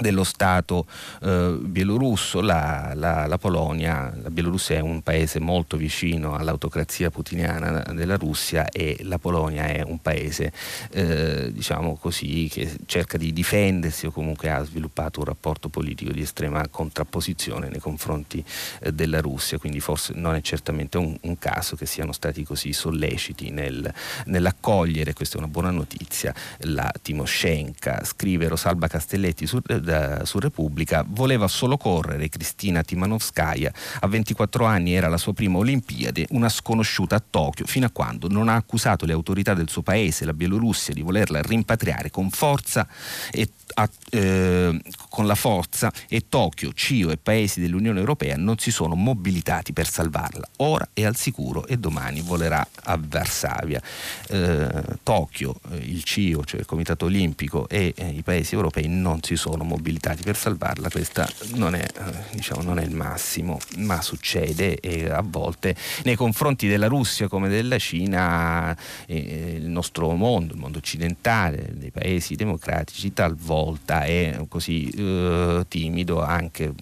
dello 0.00 0.24
Stato 0.24 0.86
eh, 1.22 1.58
bielorusso, 1.60 2.40
la, 2.40 2.92
la, 2.94 3.26
la, 3.26 3.38
Polonia, 3.38 4.12
la 4.20 4.30
Bielorussia 4.30 4.76
è 4.76 4.80
un 4.80 5.02
paese 5.02 5.38
molto 5.38 5.76
vicino 5.76 6.34
all'autocrazia 6.34 7.10
putiniana 7.10 7.82
della 7.92 8.16
Russia 8.16 8.68
e 8.68 8.98
la 9.02 9.18
Polonia 9.18 9.66
è 9.66 9.82
un 9.82 10.00
paese 10.00 10.52
eh, 10.90 11.50
diciamo 11.52 11.96
così, 11.96 12.48
che 12.50 12.76
cerca 12.86 13.18
di 13.18 13.32
difendersi 13.32 14.06
o 14.06 14.10
comunque 14.10 14.50
ha 14.50 14.62
sviluppato 14.64 15.20
un 15.20 15.26
rapporto 15.26 15.68
politico 15.68 16.12
di 16.12 16.22
estrema 16.22 16.66
contrapposizione 16.68 17.68
nei 17.68 17.80
confronti 17.80 18.42
eh, 18.80 18.92
della 18.92 19.20
Russia, 19.20 19.58
quindi 19.58 19.80
forse 19.80 20.12
non 20.14 20.34
è 20.34 20.40
certamente 20.40 20.98
un, 20.98 21.16
un 21.20 21.38
caso 21.38 21.76
che 21.76 21.86
siano 21.86 22.12
stati 22.12 22.44
così 22.44 22.72
solleciti 22.72 23.50
nel, 23.50 23.92
nell'accogliere, 24.26 25.12
questa 25.12 25.36
è 25.36 25.38
una 25.38 25.48
buona 25.48 25.70
notizia, 25.70 26.34
la 26.60 26.90
Timoshenka, 27.00 28.02
scrive 28.04 28.48
Rosalba 28.48 28.88
Castelletti 28.88 29.46
su, 29.46 29.60
da, 29.90 30.24
su 30.24 30.38
Repubblica, 30.38 31.04
voleva 31.06 31.48
solo 31.48 31.76
correre 31.76 32.28
Cristina 32.28 32.82
Timanovskaya, 32.82 33.72
a 34.00 34.06
24 34.06 34.64
anni 34.64 34.92
era 34.92 35.08
la 35.08 35.16
sua 35.16 35.32
prima 35.32 35.58
Olimpiade, 35.58 36.26
una 36.30 36.48
sconosciuta 36.48 37.16
a 37.16 37.22
Tokyo, 37.28 37.66
fino 37.66 37.86
a 37.86 37.90
quando 37.90 38.28
non 38.28 38.48
ha 38.48 38.54
accusato 38.54 39.04
le 39.04 39.12
autorità 39.12 39.54
del 39.54 39.68
suo 39.68 39.82
paese, 39.82 40.24
la 40.24 40.32
Bielorussia, 40.32 40.94
di 40.94 41.02
volerla 41.02 41.42
rimpatriare 41.42 42.10
con 42.10 42.30
forza 42.30 42.86
e 43.32 43.50
a, 43.74 43.88
eh, 44.10 44.80
con 45.20 45.28
la 45.28 45.34
forza 45.34 45.92
e 46.08 46.28
Tokyo, 46.30 46.72
CIO 46.72 47.10
e 47.10 47.18
paesi 47.18 47.60
dell'Unione 47.60 47.98
Europea 47.98 48.36
non 48.38 48.56
si 48.56 48.70
sono 48.70 48.94
mobilitati 48.94 49.74
per 49.74 49.86
salvarla. 49.86 50.48
Ora 50.58 50.88
è 50.94 51.04
al 51.04 51.14
sicuro 51.14 51.66
e 51.66 51.76
domani 51.76 52.22
volerà 52.22 52.66
a 52.84 52.98
Varsavia. 52.98 53.82
Eh, 54.28 54.68
Tokyo, 55.02 55.60
eh, 55.72 55.76
il 55.76 56.02
CIO, 56.04 56.42
cioè 56.46 56.60
il 56.60 56.66
Comitato 56.66 57.04
Olimpico 57.04 57.68
e 57.68 57.92
eh, 57.94 58.08
i 58.08 58.22
paesi 58.22 58.54
europei 58.54 58.88
non 58.88 59.22
si 59.22 59.36
sono 59.36 59.62
mobilitati 59.62 60.22
per 60.22 60.38
salvarla. 60.38 60.88
Questo 60.88 61.26
non, 61.54 61.74
eh, 61.74 61.86
diciamo, 62.32 62.62
non 62.62 62.78
è, 62.78 62.84
il 62.84 62.94
massimo, 62.94 63.58
ma 63.76 64.00
succede 64.00 64.80
e 64.80 65.10
a 65.10 65.22
volte 65.22 65.76
nei 66.04 66.16
confronti 66.16 66.66
della 66.66 66.86
Russia 66.86 67.28
come 67.28 67.50
della 67.50 67.76
Cina 67.76 68.74
eh, 69.04 69.56
il 69.58 69.68
nostro 69.68 70.14
mondo, 70.14 70.54
il 70.54 70.58
mondo 70.58 70.78
occidentale, 70.78 71.72
dei 71.74 71.90
paesi 71.90 72.36
democratici 72.36 73.12
talvolta 73.12 74.04
è 74.04 74.46
così 74.48 74.90
eh, 75.10 75.64
timido 75.68 76.22
anche 76.22 76.72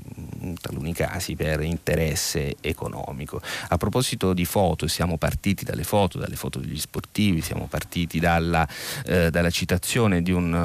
in 0.41 0.55
taluni 0.61 0.93
casi 0.93 1.35
per 1.35 1.61
interesse 1.61 2.57
economico. 2.61 3.41
A 3.69 3.77
proposito 3.77 4.33
di 4.33 4.45
foto, 4.45 4.87
siamo 4.87 5.17
partiti 5.17 5.65
dalle 5.65 5.85
foto, 5.85 6.19
dalle 6.19 6.37
foto 6.37 6.59
degli 6.59 6.79
sportivi, 6.79 7.41
siamo 7.41 7.67
partiti 7.69 8.21
dalla, 8.21 8.67
eh, 9.05 9.31
dalla 9.31 9.51
citazione 9.51 10.23
di 10.23 10.33
un 10.33 10.53
uh, 10.53 10.57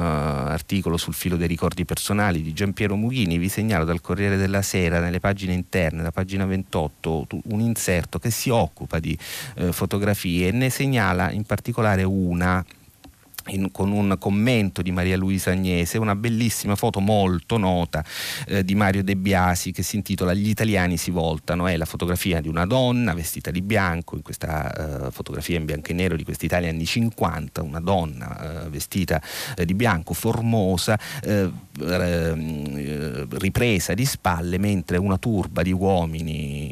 articolo 0.50 0.96
sul 0.96 1.14
filo 1.14 1.36
dei 1.36 1.48
ricordi 1.48 1.84
personali 1.84 2.42
di 2.42 2.52
Giampiero 2.52 2.96
Mughini, 2.96 3.38
vi 3.38 3.48
segnalo 3.48 3.84
dal 3.84 4.00
Corriere 4.00 4.36
della 4.36 4.62
Sera, 4.62 5.00
nelle 5.00 5.20
pagine 5.20 5.52
interne, 5.52 6.02
la 6.02 6.12
pagina 6.12 6.44
28, 6.44 7.26
un 7.44 7.60
inserto 7.60 8.18
che 8.18 8.30
si 8.30 8.50
occupa 8.50 8.98
di 8.98 9.16
eh, 9.56 9.72
fotografie 9.72 10.48
e 10.48 10.52
ne 10.52 10.70
segnala 10.70 11.30
in 11.30 11.44
particolare 11.44 12.02
una 12.02 12.64
in, 13.48 13.70
con 13.70 13.92
un 13.92 14.16
commento 14.18 14.82
di 14.82 14.90
Maria 14.90 15.16
Luisa 15.16 15.50
Agnese, 15.50 15.98
una 15.98 16.14
bellissima 16.14 16.76
foto 16.76 17.00
molto 17.00 17.56
nota 17.56 18.04
eh, 18.46 18.64
di 18.64 18.74
Mario 18.74 19.02
De 19.02 19.16
Biasi 19.16 19.72
che 19.72 19.82
si 19.82 19.96
intitola 19.96 20.34
Gli 20.34 20.48
italiani 20.48 20.96
si 20.96 21.10
voltano, 21.10 21.66
è 21.66 21.76
la 21.76 21.84
fotografia 21.84 22.40
di 22.40 22.48
una 22.48 22.66
donna 22.66 23.14
vestita 23.14 23.50
di 23.50 23.62
bianco, 23.62 24.16
in 24.16 24.22
questa 24.22 25.06
eh, 25.06 25.10
fotografia 25.10 25.58
in 25.58 25.64
bianco 25.64 25.90
e 25.90 25.94
nero 25.94 26.16
di 26.16 26.24
quest'Italia 26.24 26.70
anni 26.70 26.86
50, 26.86 27.62
una 27.62 27.80
donna 27.80 28.64
eh, 28.64 28.68
vestita 28.68 29.20
eh, 29.56 29.64
di 29.64 29.74
bianco, 29.74 30.14
formosa, 30.14 30.98
eh, 31.22 31.50
eh, 31.80 33.26
ripresa 33.30 33.94
di 33.94 34.04
spalle 34.04 34.58
mentre 34.58 34.96
una 34.96 35.18
turba 35.18 35.62
di 35.62 35.72
uomini 35.72 36.63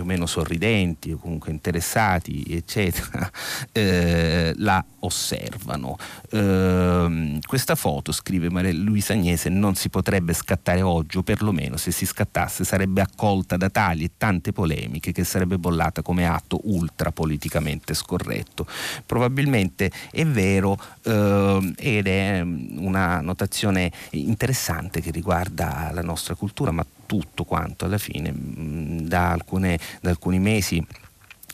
più 0.00 0.08
o 0.08 0.12
meno 0.12 0.24
sorridenti 0.24 1.12
o 1.12 1.18
comunque 1.18 1.50
interessati, 1.50 2.42
eccetera, 2.48 3.30
la 4.56 4.82
osservano. 5.00 5.96
Uh, 6.30 7.38
questa 7.46 7.74
foto, 7.74 8.12
scrive 8.12 8.48
Maria 8.50 8.72
Luisa 8.72 9.12
Agnese, 9.12 9.50
non 9.50 9.74
si 9.74 9.90
potrebbe 9.90 10.32
scattare 10.32 10.80
oggi 10.80 11.18
o 11.18 11.22
perlomeno 11.22 11.76
se 11.76 11.90
si 11.90 12.06
scattasse 12.06 12.64
sarebbe 12.64 13.02
accolta 13.02 13.56
da 13.56 13.68
tali 13.68 14.04
e 14.04 14.12
tante 14.16 14.52
polemiche 14.52 15.12
che 15.12 15.24
sarebbe 15.24 15.58
bollata 15.58 16.02
come 16.02 16.26
atto 16.26 16.60
ultra 16.64 17.12
politicamente 17.12 17.92
scorretto. 17.92 18.66
Probabilmente 19.04 19.90
è 20.10 20.24
vero 20.24 20.78
uh, 21.04 21.72
ed 21.76 22.06
è 22.06 22.40
una 22.40 23.20
notazione 23.20 23.92
interessante 24.12 25.02
che 25.02 25.10
riguarda 25.10 25.90
la 25.92 26.02
nostra 26.02 26.34
cultura, 26.34 26.70
ma 26.70 26.84
tutto 27.10 27.42
quanto. 27.42 27.86
Alla 27.86 27.98
fine 27.98 28.32
da, 28.32 29.32
alcune, 29.32 29.80
da 30.00 30.10
alcuni 30.10 30.38
mesi 30.38 30.80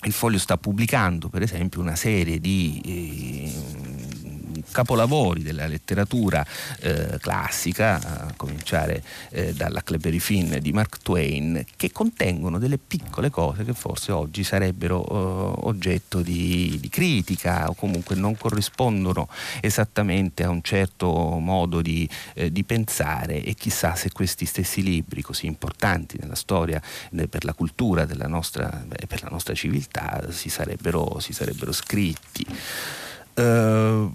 il 0.03 0.13
Foglio 0.13 0.39
sta 0.39 0.59
pubblicando 0.59 1.31
per 1.31 1.41
esempio 1.41 1.81
una 1.81 1.97
serie 1.97 2.39
di 2.39 2.83
eh, 2.85 4.26
capolavori 4.71 5.43
della 5.43 5.67
letteratura 5.67 6.45
eh, 6.81 7.19
classica, 7.21 8.27
a 8.27 8.35
cominciare 8.37 9.03
eh, 9.31 9.53
dalla 9.53 9.83
Clebery 9.83 10.19
Finn 10.19 10.57
di 10.57 10.73
Mark 10.73 10.99
Twain, 11.03 11.65
che 11.77 11.93
contengono 11.93 12.59
delle 12.59 12.79
piccole 12.79 13.31
cose 13.31 13.65
che 13.65 13.73
forse 13.73 14.13
oggi 14.13 14.45
sarebbero 14.45 15.05
eh, 15.05 15.67
oggetto 15.67 16.21
di, 16.21 16.79
di, 16.81 16.89
critica 16.89 17.69
o 17.69 17.75
comunque 17.75 18.15
non 18.15 18.37
corrispondono 18.37 19.29
esattamente 19.61 20.45
a 20.45 20.51
un 20.51 20.63
certo 20.63 21.09
modo 21.39 21.83
di, 21.83 22.09
eh, 22.35 22.53
di 22.53 22.65
pensare 22.65 23.43
e 23.43 23.55
chissà 23.55 23.95
se 23.95 24.11
questi 24.13 24.47
stessi 24.47 24.83
libri 24.83 25.23
così 25.23 25.47
importanti 25.47 26.17
nella 26.21 26.35
storia, 26.35 26.81
per 27.29 27.45
la 27.45 27.53
cultura 27.53 28.07
beh, 28.07 29.07
per 29.07 29.23
la 29.23 29.29
nostra 29.31 29.55
civiltà 29.55 30.31
si 30.31 30.49
sarebbero, 30.49 31.19
si 31.21 31.33
sarebbero 31.33 31.73
scritti. 31.73 32.47
Uh, 33.37 34.11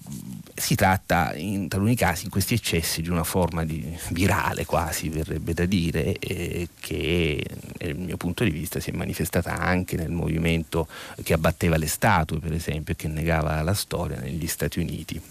si 0.61 0.75
tratta 0.75 1.33
in 1.35 1.67
taluni 1.67 1.95
casi, 1.95 2.25
in 2.25 2.29
questi 2.29 2.53
eccessi, 2.53 3.01
di 3.01 3.09
una 3.09 3.23
forma 3.23 3.65
di 3.65 3.97
virale 4.09 4.65
quasi, 4.65 5.09
verrebbe 5.09 5.53
da 5.53 5.65
dire, 5.65 6.17
eh, 6.19 6.69
che 6.79 7.43
dal 7.77 7.95
mio 7.95 8.17
punto 8.17 8.43
di 8.43 8.51
vista 8.51 8.79
si 8.79 8.91
è 8.91 8.93
manifestata 8.93 9.57
anche 9.57 9.95
nel 9.95 10.11
movimento 10.11 10.87
che 11.23 11.33
abbatteva 11.33 11.77
le 11.77 11.87
statue, 11.87 12.39
per 12.39 12.53
esempio, 12.53 12.93
e 12.93 12.95
che 12.95 13.07
negava 13.07 13.61
la 13.61 13.73
storia 13.73 14.19
negli 14.19 14.47
Stati 14.47 14.79
Uniti 14.79 15.21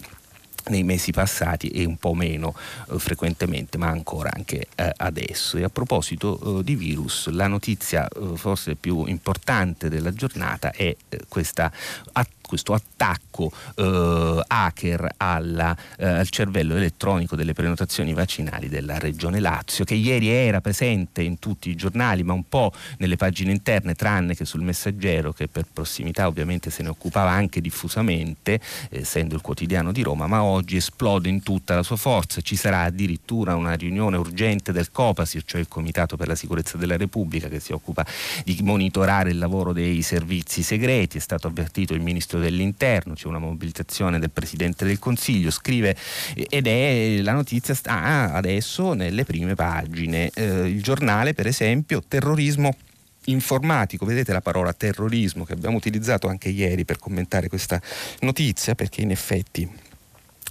nei 0.68 0.82
mesi 0.82 1.10
passati 1.10 1.68
e 1.68 1.84
un 1.84 1.96
po' 1.96 2.14
meno 2.14 2.54
eh, 2.90 2.98
frequentemente, 2.98 3.78
ma 3.78 3.88
ancora 3.88 4.30
anche 4.32 4.66
eh, 4.74 4.92
adesso. 4.96 5.56
E 5.56 5.64
a 5.64 5.70
proposito 5.70 6.58
eh, 6.58 6.64
di 6.64 6.74
virus, 6.74 7.28
la 7.28 7.46
notizia 7.46 8.06
eh, 8.08 8.36
forse 8.36 8.74
più 8.74 9.04
importante 9.06 9.88
della 9.88 10.12
giornata 10.12 10.70
è 10.72 10.94
eh, 11.08 11.20
questa 11.28 11.72
attività 12.12 12.39
questo 12.50 12.74
attacco 12.74 13.52
eh, 13.76 14.42
hacker 14.44 15.14
alla, 15.18 15.76
eh, 15.96 16.04
al 16.04 16.28
cervello 16.30 16.74
elettronico 16.74 17.36
delle 17.36 17.52
prenotazioni 17.52 18.12
vaccinali 18.12 18.68
della 18.68 18.98
Regione 18.98 19.38
Lazio, 19.38 19.84
che 19.84 19.94
ieri 19.94 20.26
era 20.26 20.60
presente 20.60 21.22
in 21.22 21.38
tutti 21.38 21.70
i 21.70 21.76
giornali, 21.76 22.24
ma 22.24 22.32
un 22.32 22.48
po' 22.48 22.72
nelle 22.98 23.14
pagine 23.14 23.52
interne, 23.52 23.94
tranne 23.94 24.34
che 24.34 24.44
sul 24.44 24.62
messaggero, 24.62 25.32
che 25.32 25.46
per 25.46 25.66
prossimità 25.72 26.26
ovviamente 26.26 26.70
se 26.70 26.82
ne 26.82 26.88
occupava 26.88 27.30
anche 27.30 27.60
diffusamente, 27.60 28.58
essendo 28.88 29.36
il 29.36 29.42
quotidiano 29.42 29.92
di 29.92 30.02
Roma, 30.02 30.26
ma 30.26 30.42
oggi 30.42 30.74
esplode 30.74 31.28
in 31.28 31.44
tutta 31.44 31.76
la 31.76 31.84
sua 31.84 31.96
forza. 31.96 32.40
Ci 32.40 32.56
sarà 32.56 32.82
addirittura 32.82 33.54
una 33.54 33.74
riunione 33.74 34.16
urgente 34.16 34.72
del 34.72 34.90
COPASIR, 34.90 35.44
cioè 35.44 35.60
il 35.60 35.68
Comitato 35.68 36.16
per 36.16 36.26
la 36.26 36.34
Sicurezza 36.34 36.76
della 36.76 36.96
Repubblica, 36.96 37.46
che 37.46 37.60
si 37.60 37.70
occupa 37.72 38.04
di 38.44 38.58
monitorare 38.62 39.30
il 39.30 39.38
lavoro 39.38 39.72
dei 39.72 40.02
servizi 40.02 40.64
segreti. 40.64 41.18
È 41.18 41.20
stato 41.20 41.46
avvertito 41.46 41.94
il 41.94 42.00
ministro 42.00 42.38
dell'Interno, 42.40 43.14
c'è 43.14 43.26
una 43.26 43.38
mobilitazione 43.38 44.18
del 44.18 44.30
Presidente 44.30 44.84
del 44.84 44.98
Consiglio, 44.98 45.50
scrive 45.50 45.96
ed 46.34 46.66
è 46.66 47.20
la 47.22 47.32
notizia 47.32 47.74
sta 47.74 48.32
adesso 48.32 48.92
nelle 48.94 49.24
prime 49.24 49.54
pagine. 49.54 50.30
Eh, 50.34 50.68
il 50.68 50.82
giornale, 50.82 51.34
per 51.34 51.46
esempio, 51.46 52.02
terrorismo 52.06 52.74
informatico, 53.26 54.06
vedete 54.06 54.32
la 54.32 54.40
parola 54.40 54.72
terrorismo 54.72 55.44
che 55.44 55.52
abbiamo 55.52 55.76
utilizzato 55.76 56.28
anche 56.28 56.48
ieri 56.48 56.84
per 56.84 56.98
commentare 56.98 57.48
questa 57.48 57.80
notizia, 58.20 58.74
perché 58.74 59.02
in 59.02 59.10
effetti 59.10 59.68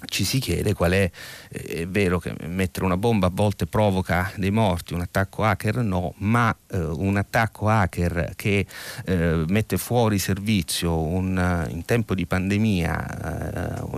ci 0.06 0.24
si 0.24 0.40
chiede 0.40 0.74
qual 0.74 0.92
è, 0.92 1.12
eh, 1.50 1.64
è 1.82 1.88
vero 1.88 2.20
che 2.20 2.34
mettere 2.48 2.86
una 2.86 2.98
bomba 2.98 3.28
a 3.28 3.32
volte 3.34 3.66
provoca 3.66 4.32
dei 4.36 4.52
morti, 4.52 4.94
un 4.94 5.02
attacco 5.02 5.44
hacker 5.44 5.78
no, 5.78 6.14
ma 6.18 6.56
eh, 6.72 6.78
un 6.78 7.18
attacco 7.18 7.68
hacker 7.68 8.34
che 8.36 8.66
eh, 9.06 9.44
mette 9.48 9.78
fuori 9.78 10.20
servizio 10.20 10.98
un, 11.02 11.68
in 11.70 11.86
tempo 11.86 12.16
di 12.16 12.26
pandemia 12.26 13.08
eh, 13.08 13.39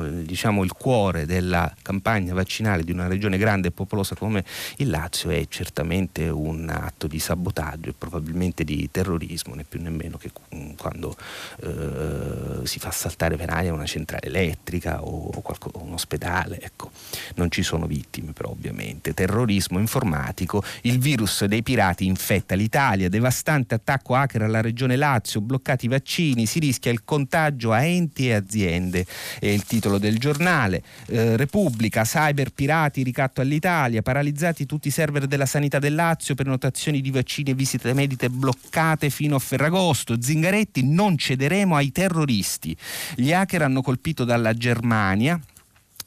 diciamo 0.08 0.64
il 0.64 0.74
cuore 0.74 1.26
della 1.26 1.74
campagna 1.82 2.34
vaccinale 2.34 2.84
di 2.84 2.92
una 2.92 3.08
regione 3.08 3.38
grande 3.38 3.70
e 3.70 3.72
popolosa 3.72 4.16
come 4.16 4.44
il 4.78 4.90
Lazio 4.90 5.30
è 5.30 5.46
certamente 5.48 6.28
un 6.30 6.70
atto 6.70 7.08
di 7.08 7.20
sabotaggio 7.20 7.90
e 7.90 7.94
probabilmente 7.98 8.64
di 8.64 8.90
terrorismo, 8.92 9.56
né 9.56 9.64
più 9.64 9.82
nemmeno 9.82 10.18
che 10.18 10.32
quando 10.78 11.16
eh, 11.62 12.66
si 12.66 12.80
fa 12.80 12.92
saltare 12.92 13.38
per 13.38 13.50
aria 13.50 13.74
una 13.74 13.86
centrale 13.86 14.28
elettrica 14.28 15.04
o, 15.04 15.32
o 15.34 15.42
qualcosa 15.42 15.80
un 15.80 15.94
ospedale, 15.94 16.60
ecco. 16.62 16.92
non 17.36 17.50
ci 17.50 17.64
sono 17.64 17.86
vittime 17.86 18.32
però 18.32 18.50
ovviamente. 18.50 19.14
Terrorismo 19.14 19.80
informatico, 19.80 20.64
il 20.82 21.00
virus 21.00 21.46
dei 21.46 21.64
pirati 21.64 22.06
infetta 22.06 22.56
l'Italia, 22.56 23.10
devastante 23.10 23.76
attacco 23.76 24.16
hacker 24.16 24.44
alla 24.44 24.62
regione 24.62 24.96
Lazio, 24.96 25.42
bloccati 25.42 25.86
i 25.86 25.90
vaccini, 25.90 26.46
si 26.46 26.60
rischia 26.60 26.92
il 26.92 27.04
contagio 27.04 27.72
a 27.72 27.84
enti 27.84 28.30
e 28.30 28.34
aziende. 28.34 29.06
È 29.40 29.48
il 29.48 29.64
titolo 29.64 29.91
del 29.98 30.18
giornale. 30.18 30.82
Eh, 31.08 31.38
Repubblica, 31.38 32.04
cyber 32.04 32.52
pirati, 32.52 33.04
ricatto 33.04 33.42
all'Italia, 33.42 34.02
paralizzati 34.02 34.66
tutti 34.66 34.88
i 34.90 34.92
server 34.92 35.28
della 35.28 35.46
sanità 35.46 35.80
del 35.80 35.96
Lazio, 35.96 36.36
prenotazioni 36.36 37.02
di 37.02 37.12
vaccini 37.12 37.52
e 37.52 37.54
visite 37.54 37.94
mediche 37.94 38.30
bloccate 38.30 39.10
fino 39.10 39.36
a 39.36 39.40
Ferragosto. 39.40 40.22
Zingaretti, 40.22 40.84
non 40.84 41.18
cederemo 41.18 41.76
ai 41.76 41.92
terroristi. 41.92 42.76
Gli 43.16 43.32
hacker 43.34 43.62
hanno 43.64 43.82
colpito 43.82 44.24
dalla 44.24 44.54
Germania 44.54 45.40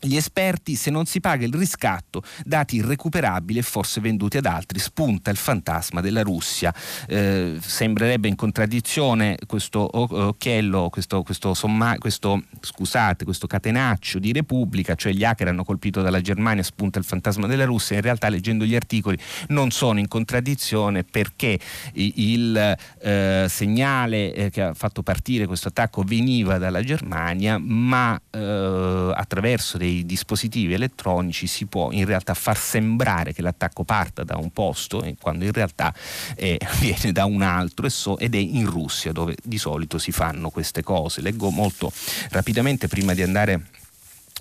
gli 0.04 0.16
esperti, 0.16 0.74
se 0.74 0.90
non 0.90 1.06
si 1.06 1.20
paga 1.20 1.44
il 1.44 1.54
riscatto, 1.54 2.22
dati 2.44 2.76
irrecuperabili 2.76 3.58
e 3.58 3.62
forse 3.62 4.00
venduti 4.00 4.36
ad 4.36 4.46
altri, 4.46 4.78
spunta 4.78 5.30
il 5.30 5.36
fantasma 5.36 6.00
della 6.00 6.22
Russia. 6.22 6.72
Eh, 7.08 7.56
sembrerebbe 7.60 8.28
in 8.28 8.36
contraddizione 8.36 9.36
questo 9.46 9.88
occhiello, 9.98 10.88
questo, 10.90 11.22
questo, 11.22 11.54
somma, 11.54 11.96
questo, 11.98 12.42
scusate, 12.60 13.24
questo 13.24 13.46
catenaccio 13.46 14.18
di 14.18 14.32
Repubblica, 14.32 14.94
cioè 14.94 15.12
gli 15.12 15.24
hacker 15.24 15.48
hanno 15.48 15.64
colpito 15.64 16.02
dalla 16.02 16.20
Germania, 16.20 16.62
spunta 16.62 16.98
il 16.98 17.04
fantasma 17.04 17.46
della 17.46 17.64
Russia. 17.64 17.96
In 17.96 18.02
realtà, 18.02 18.28
leggendo 18.28 18.64
gli 18.64 18.74
articoli, 18.74 19.18
non 19.48 19.70
sono 19.70 19.98
in 19.98 20.08
contraddizione 20.08 21.04
perché 21.04 21.58
il 21.94 22.76
eh, 23.00 23.46
segnale 23.48 24.34
eh, 24.34 24.50
che 24.50 24.62
ha 24.62 24.74
fatto 24.74 25.02
partire 25.02 25.46
questo 25.46 25.68
attacco 25.68 26.02
veniva 26.02 26.58
dalla 26.58 26.82
Germania, 26.82 27.58
ma 27.58 28.20
eh, 28.30 29.12
attraverso 29.14 29.78
dei 29.78 29.93
dei 29.94 30.06
dispositivi 30.06 30.74
elettronici 30.74 31.46
si 31.46 31.66
può 31.66 31.90
in 31.92 32.04
realtà 32.04 32.34
far 32.34 32.56
sembrare 32.56 33.32
che 33.32 33.42
l'attacco 33.42 33.84
parta 33.84 34.24
da 34.24 34.36
un 34.36 34.50
posto 34.50 35.06
quando 35.20 35.44
in 35.44 35.52
realtà 35.52 35.94
eh, 36.34 36.58
viene 36.80 37.12
da 37.12 37.24
un 37.24 37.42
altro 37.42 37.86
ed 38.18 38.34
è 38.34 38.38
in 38.38 38.68
Russia 38.68 39.12
dove 39.12 39.36
di 39.42 39.58
solito 39.58 39.98
si 39.98 40.10
fanno 40.10 40.50
queste 40.50 40.82
cose. 40.82 41.20
Leggo 41.20 41.50
molto 41.50 41.92
rapidamente 42.30 42.88
prima 42.88 43.14
di 43.14 43.22
andare 43.22 43.66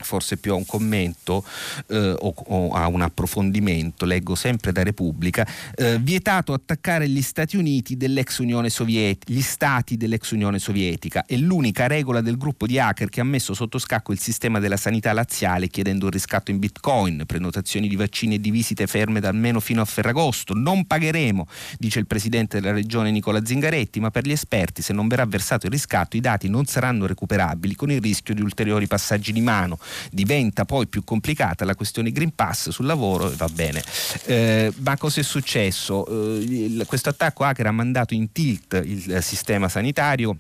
forse 0.04 0.38
più 0.38 0.54
a 0.54 0.56
un 0.56 0.66
commento 0.66 1.44
eh, 1.88 2.16
o, 2.18 2.34
o, 2.36 2.72
a 2.72 2.88
un 2.88 3.02
approfondimento, 3.02 4.06
leggo 4.06 4.36
sempre 4.36 4.72
da 4.72 4.84
Repubblica, 4.84 5.48
eh, 5.76 5.98
vietato 6.00 6.54
attaccare 6.54 7.08
gli 7.08 7.22
Stati 7.22 7.58
Uniti 7.58 7.98
dell'ex 7.98 8.38
Unione 8.40 8.70
Sovietica, 8.70 9.32
gli 9.34 9.42
stati 9.42 9.98
dell'ex 9.98 10.32
Unione 10.32 10.60
Sovietica, 10.60 11.26
è 11.26 11.36
l'unica 11.36 11.88
regola 11.88 12.22
del 12.22 12.38
gruppo 12.38 12.66
di 12.66 12.80
hacker 12.80 13.10
che 13.10 13.22
ha 13.22 13.24
messo 13.24 13.54
sotto 13.54 13.78
scacco 13.78 14.12
il 14.12 14.20
sistema 14.20 14.60
della 14.60 14.78
sanità 14.78 15.14
laziale 15.14 15.68
chiedendo 15.68 16.06
un 16.06 16.12
riscatto 16.12 16.52
in 16.52 16.60
bitcoin, 16.60 17.24
prenotazioni 17.26 17.88
di 17.88 17.96
vaccini 17.96 18.36
e 18.36 18.40
di 18.40 18.52
visite 18.52 18.88
ferme 18.88 19.20
da 19.20 19.30
almeno 19.30 19.60
fino 19.60 19.82
a 19.82 19.86
Ferragosto, 19.86 20.54
non 20.54 20.86
pagheremo, 20.86 21.48
dice 21.78 22.00
il 22.00 22.08
presidente 22.08 22.60
della 22.60 22.74
regione 22.74 23.12
Nicola 23.12 23.44
Zingaretti, 23.44 24.00
ma 24.00 24.12
per 24.12 24.26
gli 24.26 24.32
esperti 24.32 24.82
se 24.82 24.94
non 24.94 25.08
verrà 25.08 25.26
versato 25.26 25.66
il 25.66 25.72
riscatto 25.72 26.18
i 26.18 26.20
dati 26.20 26.50
non 26.50 26.66
saranno 26.66 27.06
recuperabili 27.06 27.76
con 27.76 27.92
il 27.92 28.02
rischio 28.02 28.34
di 28.34 28.42
ulteriori 28.42 28.88
passaggi 28.88 29.32
di 29.32 29.42
mano 29.42 29.80
diventa 30.12 30.66
poi 30.66 30.88
più 30.88 31.04
complicata 31.04 31.66
la 31.66 31.76
questione 31.76 32.12
Green 32.12 32.34
Pass 32.36 32.70
sul 32.70 32.86
lavoro 32.86 33.32
e 33.32 33.36
va 33.36 33.48
bene. 33.48 33.84
Eh, 34.26 34.72
ma 34.80 34.98
cosa 34.98 35.20
è 35.20 35.24
successo? 35.24 36.06
Eh, 36.40 36.84
questo 36.86 37.10
attacco 37.10 37.44
hacker 37.44 37.68
ha 37.68 37.72
mandato 37.72 38.14
in 38.14 38.32
tilt 38.32 38.82
il 38.84 39.20
sistema 39.22 39.70
sanitario 39.70 40.38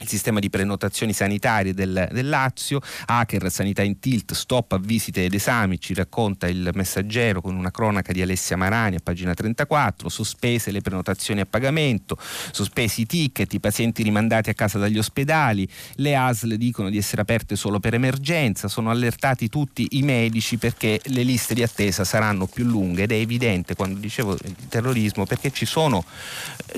il 0.00 0.08
sistema 0.08 0.38
di 0.38 0.48
prenotazioni 0.48 1.12
sanitarie 1.12 1.74
del, 1.74 2.08
del, 2.12 2.28
Lazio, 2.28 2.80
hacker 3.06 3.50
sanità 3.50 3.82
in 3.82 3.98
tilt, 3.98 4.32
stop 4.32 4.72
a 4.72 4.78
visite 4.78 5.24
ed 5.24 5.34
esami, 5.34 5.80
ci 5.80 5.92
racconta 5.92 6.46
il 6.46 6.70
messaggero 6.74 7.40
con 7.40 7.56
una 7.56 7.72
cronaca 7.72 8.12
di 8.12 8.22
Alessia 8.22 8.56
Marani 8.56 8.96
a 8.96 9.00
pagina 9.02 9.34
34, 9.34 10.08
sospese 10.08 10.70
le 10.70 10.82
prenotazioni 10.82 11.40
a 11.40 11.46
pagamento, 11.46 12.16
sospesi 12.52 13.00
i 13.00 13.06
ticket, 13.06 13.52
i 13.52 13.60
pazienti 13.60 14.04
rimandati 14.04 14.50
a 14.50 14.54
casa 14.54 14.78
dagli 14.78 14.98
ospedali, 14.98 15.68
le 15.96 16.14
ASL 16.14 16.54
dicono 16.54 16.90
di 16.90 16.98
essere 16.98 17.22
aperte 17.22 17.56
solo 17.56 17.80
per 17.80 17.94
emergenza, 17.94 18.68
sono 18.68 18.90
allertati 18.90 19.48
tutti 19.48 19.86
i 19.92 20.02
medici 20.02 20.58
perché 20.58 21.00
le 21.06 21.22
liste 21.24 21.54
di 21.54 21.62
attesa 21.64 22.04
saranno 22.04 22.46
più 22.46 22.64
lunghe 22.64 23.02
ed 23.02 23.12
è 23.12 23.16
evidente 23.16 23.74
quando 23.74 23.98
dicevo 23.98 24.34
il 24.34 24.54
terrorismo 24.68 25.26
perché 25.26 25.50
ci 25.50 25.66
sono, 25.66 26.04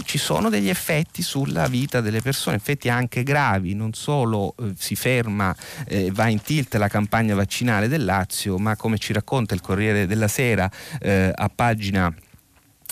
ci 0.04 0.16
sono 0.16 0.48
degli 0.48 0.70
effetti 0.70 1.20
sulla 1.20 1.66
vita 1.66 2.00
delle 2.00 2.22
persone, 2.22 2.56
effetti 2.56 2.88
anche 2.88 3.09
anche 3.10 3.24
gravi, 3.24 3.74
non 3.74 3.92
solo 3.92 4.54
eh, 4.60 4.72
si 4.78 4.94
ferma, 4.94 5.54
eh, 5.88 6.12
va 6.12 6.28
in 6.28 6.40
tilt 6.40 6.76
la 6.76 6.86
campagna 6.86 7.34
vaccinale 7.34 7.88
del 7.88 8.04
Lazio, 8.04 8.56
ma 8.56 8.76
come 8.76 8.98
ci 8.98 9.12
racconta 9.12 9.52
il 9.54 9.60
Corriere 9.60 10.06
della 10.06 10.28
Sera 10.28 10.70
eh, 11.00 11.32
a 11.34 11.50
pagina 11.52 12.14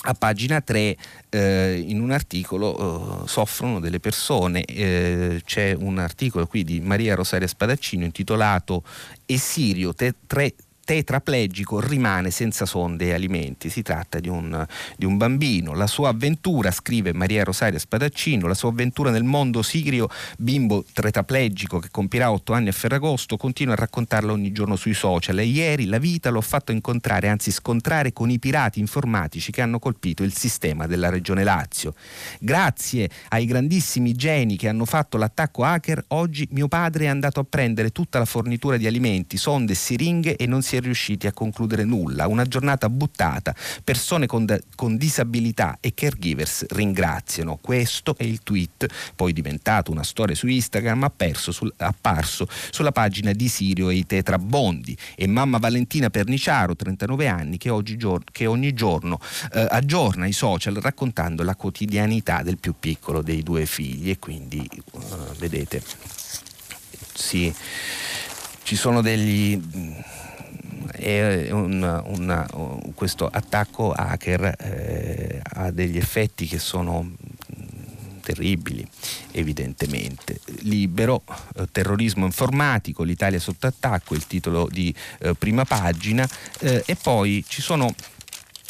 a 0.01 0.13
pagina 0.13 0.61
3 0.61 0.95
eh, 1.29 1.83
in 1.85 1.99
un 1.99 2.11
articolo 2.11 3.23
eh, 3.23 3.27
soffrono 3.27 3.81
delle 3.81 3.99
persone, 3.99 4.63
eh, 4.63 5.41
c'è 5.43 5.75
un 5.77 5.97
articolo 5.97 6.47
qui 6.47 6.63
di 6.63 6.79
Maria 6.79 7.15
Rosaria 7.15 7.47
Spadaccino 7.47 8.05
intitolato 8.05 8.83
Esirio, 9.25 9.93
te, 9.93 10.13
tre 10.25 10.53
tetraplegico 10.89 11.79
rimane 11.79 12.31
senza 12.31 12.65
sonde 12.65 13.09
e 13.09 13.13
alimenti. 13.13 13.69
Si 13.69 13.83
tratta 13.83 14.19
di 14.19 14.27
un, 14.27 14.65
di 14.97 15.05
un, 15.05 15.17
bambino. 15.17 15.75
La 15.75 15.85
sua 15.85 16.09
avventura, 16.09 16.71
scrive 16.71 17.13
Maria 17.13 17.43
Rosaria 17.43 17.77
Spadaccino, 17.77 18.47
la 18.47 18.55
sua 18.55 18.69
avventura 18.69 19.11
nel 19.11 19.23
mondo 19.23 19.61
sirio, 19.61 20.09
bimbo 20.39 20.83
tetraplegico 20.91 21.77
che 21.77 21.89
compirà 21.91 22.31
otto 22.31 22.53
anni 22.53 22.69
a 22.69 22.71
Ferragosto, 22.71 23.37
continua 23.37 23.73
a 23.73 23.77
raccontarla 23.77 24.31
ogni 24.31 24.51
giorno 24.51 24.75
sui 24.75 24.95
social 24.95 25.37
e 25.37 25.43
ieri 25.43 25.85
la 25.85 25.99
vita 25.99 26.31
l'ho 26.31 26.41
fatto 26.41 26.71
incontrare, 26.71 27.27
anzi 27.27 27.51
scontrare 27.51 28.11
con 28.11 28.31
i 28.31 28.39
pirati 28.39 28.79
informatici 28.79 29.51
che 29.51 29.61
hanno 29.61 29.77
colpito 29.77 30.23
il 30.23 30.33
sistema 30.33 30.87
della 30.87 31.09
regione 31.09 31.43
Lazio. 31.43 31.93
Grazie 32.39 33.11
ai 33.27 33.45
grandissimi 33.45 34.13
geni 34.13 34.57
che 34.57 34.67
hanno 34.67 34.85
fatto 34.85 35.17
l'attacco 35.17 35.63
hacker, 35.63 36.05
oggi 36.07 36.47
mio 36.49 36.67
padre 36.67 37.03
è 37.03 37.09
andato 37.09 37.39
a 37.39 37.45
prendere 37.47 37.91
tutta 37.91 38.17
la 38.17 38.25
fornitura 38.25 38.77
di 38.77 38.87
alimenti, 38.87 39.37
sonde 39.37 39.73
e 39.73 39.75
siringhe 39.75 40.35
e 40.35 40.47
non 40.47 40.63
si 40.63 40.77
è 40.77 40.77
riusciti 40.79 41.27
a 41.27 41.33
concludere 41.33 41.83
nulla, 41.83 42.27
una 42.27 42.45
giornata 42.45 42.89
buttata, 42.89 43.55
persone 43.83 44.25
con, 44.25 44.45
con 44.75 44.97
disabilità 44.97 45.77
e 45.79 45.93
caregivers 45.93 46.65
ringraziano. 46.69 47.57
Questo 47.61 48.15
è 48.17 48.23
il 48.23 48.41
tweet, 48.43 48.87
poi 49.15 49.33
diventato 49.33 49.91
una 49.91 50.03
storia 50.03 50.35
su 50.35 50.47
Instagram, 50.47 51.11
sul, 51.33 51.73
apparso 51.77 52.47
sulla 52.71 52.91
pagina 52.91 53.31
di 53.31 53.47
Sirio 53.47 53.89
e 53.89 53.95
i 53.95 54.05
tetrabondi. 54.05 54.95
E 55.15 55.27
mamma 55.27 55.57
Valentina 55.57 56.09
Perniciaro, 56.09 56.75
39 56.75 57.27
anni, 57.27 57.57
che, 57.57 57.69
oggi, 57.69 57.97
che 58.31 58.45
ogni 58.45 58.73
giorno 58.73 59.19
eh, 59.53 59.67
aggiorna 59.69 60.25
i 60.25 60.33
social 60.33 60.75
raccontando 60.75 61.43
la 61.43 61.55
quotidianità 61.55 62.41
del 62.43 62.57
più 62.57 62.75
piccolo 62.79 63.21
dei 63.21 63.43
due 63.43 63.65
figli 63.65 64.09
e 64.09 64.19
quindi 64.19 64.67
uh, 64.91 64.99
vedete 65.37 65.81
sì, 67.13 67.53
ci 68.63 68.75
sono 68.75 69.01
degli 69.01 69.59
è 70.91 71.49
un, 71.51 72.03
una, 72.05 72.49
questo 72.93 73.27
attacco 73.27 73.91
hacker 73.91 74.55
eh, 74.59 75.41
ha 75.43 75.71
degli 75.71 75.97
effetti 75.97 76.45
che 76.47 76.59
sono 76.59 77.11
terribili, 78.29 78.87
evidentemente. 79.31 80.39
Libero, 80.61 81.23
eh, 81.55 81.67
terrorismo 81.71 82.25
informatico, 82.25 83.03
l'Italia 83.03 83.39
sotto 83.39 83.65
attacco, 83.65 84.13
il 84.13 84.27
titolo 84.27 84.67
di 84.71 84.93
eh, 85.19 85.33
prima 85.33 85.65
pagina 85.65 86.29
eh, 86.59 86.83
e 86.85 86.95
poi 86.95 87.43
ci 87.47 87.61
sono 87.61 87.93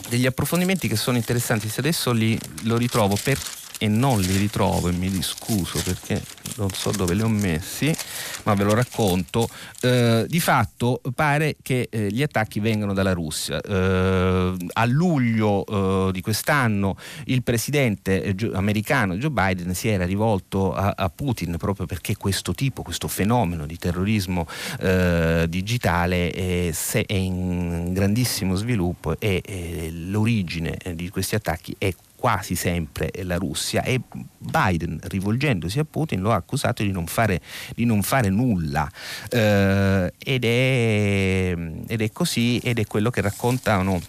degli 0.07 0.25
approfondimenti 0.25 0.87
che 0.87 0.95
sono 0.95 1.17
interessanti, 1.17 1.67
se 1.67 1.81
adesso 1.81 2.13
li, 2.13 2.39
lo 2.63 2.77
ritrovo 2.77 3.17
per 3.21 3.37
e 3.79 3.87
non 3.87 4.19
li 4.19 4.35
ritrovo 4.35 4.89
e 4.89 4.91
mi 4.91 5.09
discuso 5.09 5.81
perché 5.81 6.21
non 6.57 6.69
so 6.71 6.91
dove 6.91 7.13
li 7.13 7.21
ho 7.21 7.29
messi, 7.29 7.95
ma 8.43 8.53
ve 8.53 8.65
lo 8.65 8.73
racconto. 8.73 9.49
Eh, 9.81 10.25
di 10.27 10.39
fatto 10.41 11.01
pare 11.15 11.55
che 11.61 11.87
eh, 11.89 12.11
gli 12.11 12.21
attacchi 12.21 12.59
vengano 12.59 12.93
dalla 12.93 13.13
Russia. 13.13 13.61
Eh, 13.61 14.55
a 14.73 14.85
luglio 14.85 15.65
eh, 15.65 16.11
di 16.11 16.21
quest'anno 16.21 16.97
il 17.25 17.41
presidente 17.41 18.23
eh, 18.23 18.35
americano 18.53 19.15
Joe 19.15 19.31
Biden 19.31 19.73
si 19.73 19.87
era 19.87 20.05
rivolto 20.05 20.73
a, 20.73 20.93
a, 20.97 21.09
Putin 21.09 21.55
proprio 21.57 21.85
perché 21.85 22.17
questo 22.17 22.53
tipo, 22.53 22.81
questo 22.81 23.07
fenomeno 23.07 23.65
di 23.65 23.77
terrorismo 23.77 24.45
eh, 24.81 25.45
digitale 25.47 26.31
è, 26.31 26.73
è, 26.73 27.13
in 27.13 27.93
grandissimo 27.93 28.55
sviluppo 28.55 29.17
e 29.19 29.91
l'origine 30.07 30.77
di 30.93 31.09
questi 31.09 31.35
attacchi 31.35 31.73
è 31.77 31.93
quasi 32.19 32.55
sempre 32.55 33.11
la 33.23 33.37
Russia 33.37 33.81
e 33.81 34.01
Biden 34.37 34.99
rivolgendosi 35.03 35.79
a 35.79 35.85
Putin 35.85 36.19
lo 36.19 36.33
ha 36.33 36.35
accusato 36.35 36.83
di 36.83 36.91
non 36.91 37.07
fare, 37.07 37.39
di 37.73 37.85
non 37.85 38.01
fare 38.01 38.29
nulla. 38.29 38.91
Eh, 39.29 40.13
ed, 40.17 40.43
è, 40.43 41.55
ed 41.87 42.01
è 42.01 42.11
così 42.11 42.57
ed 42.57 42.79
è 42.79 42.85
quello 42.85 43.09
che 43.09 43.21
raccontano 43.21 44.01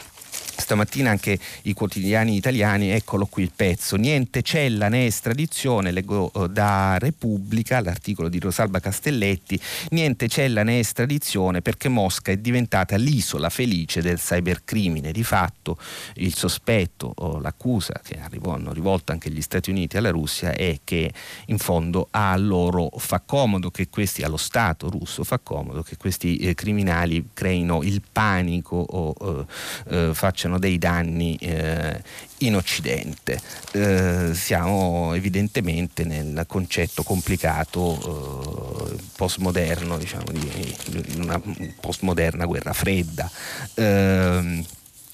stamattina 0.61 1.11
anche 1.11 1.39
i 1.63 1.73
quotidiani 1.73 2.37
italiani, 2.37 2.91
eccolo 2.91 3.27
qui 3.27 3.43
il 3.43 3.53
pezzo, 3.55 3.97
niente 3.97 4.43
cella 4.43 4.89
né 4.89 5.07
estradizione, 5.07 5.91
leggo 5.91 6.31
eh, 6.33 6.49
da 6.49 6.99
Repubblica, 6.99 7.81
l'articolo 7.81 8.29
di 8.29 8.39
Rosalba 8.39 8.79
Castelletti, 8.79 9.61
niente 9.91 10.29
cella 10.29 10.63
né 10.63 10.79
estradizione 10.79 11.63
perché 11.63 11.89
Mosca 11.89 12.31
è 12.31 12.37
diventata 12.37 12.97
l'isola 12.97 13.51
felice 13.51 14.01
del 14.01 14.19
cybercrimine. 14.19 15.13
Di 15.13 15.25
fatto 15.25 15.79
il 16.15 16.35
sospetto 16.35 17.13
o 17.17 17.41
l'accusa 17.41 18.01
che 18.03 18.19
hanno 18.21 18.73
rivolto 18.73 19.13
anche 19.13 19.31
gli 19.31 19.43
Stati 19.43 19.71
Uniti 19.71 19.97
alla 19.97 20.11
Russia 20.11 20.53
è 20.53 20.79
che 20.85 21.13
in 21.47 21.59
fondo 21.59 22.09
a 22.11 22.37
loro 22.37 22.91
fa 22.97 23.21
comodo 23.25 23.71
che 23.71 23.89
questi, 23.89 24.23
allo 24.23 24.37
Stato 24.37 24.89
russo 24.91 25.25
fa 25.25 25.39
comodo 25.39 25.83
che 25.83 25.97
questi 25.97 26.37
eh, 26.37 26.55
criminali 26.55 27.31
creino 27.33 27.83
il 27.83 28.03
panico 28.13 28.77
o 28.77 29.47
eh, 29.89 30.09
eh 30.09 30.15
facciano 30.15 30.50
facciano 30.51 30.59
dei 30.59 30.79
danni 30.79 31.37
eh, 31.37 32.03
in 32.39 32.57
Occidente. 32.57 33.41
Eh, 33.73 34.31
siamo 34.35 35.15
evidentemente 35.15 36.05
nel 36.05 36.45
concetto 36.49 37.03
complicato 37.03 38.91
eh, 38.91 38.97
postmoderno, 39.17 39.97
diciamo, 39.97 40.33
di, 40.33 40.77
una 41.19 41.41
postmoderna 41.81 42.47
guerra 42.47 42.73
fredda. 42.73 43.31
Eh, 43.75 44.65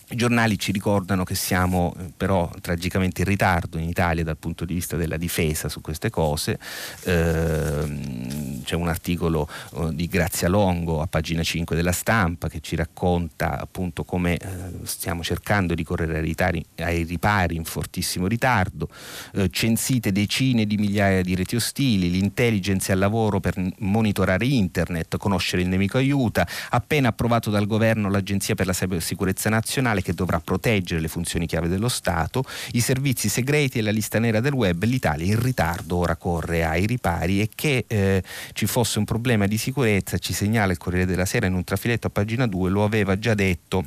i 0.09 0.15
giornali 0.15 0.57
ci 0.57 0.71
ricordano 0.71 1.25
che 1.25 1.35
siamo 1.35 1.93
eh, 1.99 2.13
però 2.17 2.49
tragicamente 2.61 3.23
in 3.23 3.29
ritardo 3.29 3.77
in 3.77 3.89
Italia 3.89 4.23
dal 4.23 4.37
punto 4.37 4.65
di 4.65 4.75
vista 4.75 4.97
della 4.97 5.17
difesa 5.17 5.69
su 5.69 5.81
queste 5.81 6.11
cose. 6.11 6.61
Eh, 7.03 8.61
c'è 8.63 8.77
un 8.77 8.87
articolo 8.87 9.49
eh, 9.75 9.89
di 9.93 10.07
Grazia 10.07 10.49
Longo 10.49 11.03
a 11.03 11.09
pagina 11.09 11.43
5 11.43 11.75
della 11.75 11.91
stampa 11.91 12.49
che 12.49 12.61
ci 12.61 12.77
racconta 12.77 13.59
appunto 13.59 14.05
come 14.05 14.37
eh, 14.37 14.49
stiamo 14.85 15.25
cercando 15.25 15.75
di 15.75 15.83
correre 15.83 16.19
ai, 16.19 16.23
ritari, 16.23 16.65
ai 16.77 17.03
ripari 17.03 17.57
in 17.57 17.65
fortissimo 17.65 18.29
ritardo. 18.29 18.89
Eh, 19.33 19.49
censite 19.51 20.13
decine 20.13 20.67
di 20.67 20.77
migliaia 20.77 21.23
di 21.23 21.35
reti 21.35 21.57
ostili, 21.57 22.11
l'intelligence 22.11 22.93
al 22.93 22.99
lavoro 22.99 23.41
per 23.41 23.55
monitorare 23.79 24.47
internet, 24.47 25.17
conoscere 25.17 25.63
il 25.63 25.69
nemico 25.69 25.99
aiuta. 25.99 26.47
Appena 26.71 27.09
approvato 27.09 27.51
dal 27.51 27.67
governo 27.67 28.09
l'Agenzia 28.09 28.55
per 28.55 28.67
la 28.67 28.73
Cybersicurezza 28.73 29.51
Nazionale 29.51 29.95
nazionale 29.97 30.03
che 30.03 30.15
dovrà 30.15 30.41
proteggere 30.41 31.01
le 31.01 31.09
funzioni 31.09 31.47
chiave 31.47 31.69
dello 31.69 31.89
Stato, 31.89 32.45
i 32.73 32.81
servizi 32.81 33.29
segreti 33.29 33.79
e 33.79 33.83
la 33.83 33.91
lista 33.91 34.19
nera 34.19 34.41
del 34.41 34.53
web, 34.53 34.83
l'Italia 34.85 35.27
in 35.27 35.41
ritardo 35.41 35.97
ora 35.97 36.17
corre 36.17 36.65
ai 36.65 36.87
ripari. 36.87 37.41
E 37.41 37.51
che 37.55 37.85
eh, 37.87 38.23
ci 38.53 38.67
fosse 38.67 38.99
un 38.99 39.05
problema 39.05 39.47
di 39.47 39.59
sicurezza, 39.59 40.19
ci 40.19 40.33
segnala 40.33 40.73
il 40.73 40.79
Corriere 40.79 41.07
della 41.07 41.25
Sera 41.25 41.47
in 41.47 41.55
un 41.55 41.65
trafiletto 41.65 42.09
a 42.09 42.11
pagina 42.11 42.47
2, 42.47 42.71
lo 42.71 42.85
aveva 42.85 43.19
già 43.19 43.35
detto 43.35 43.85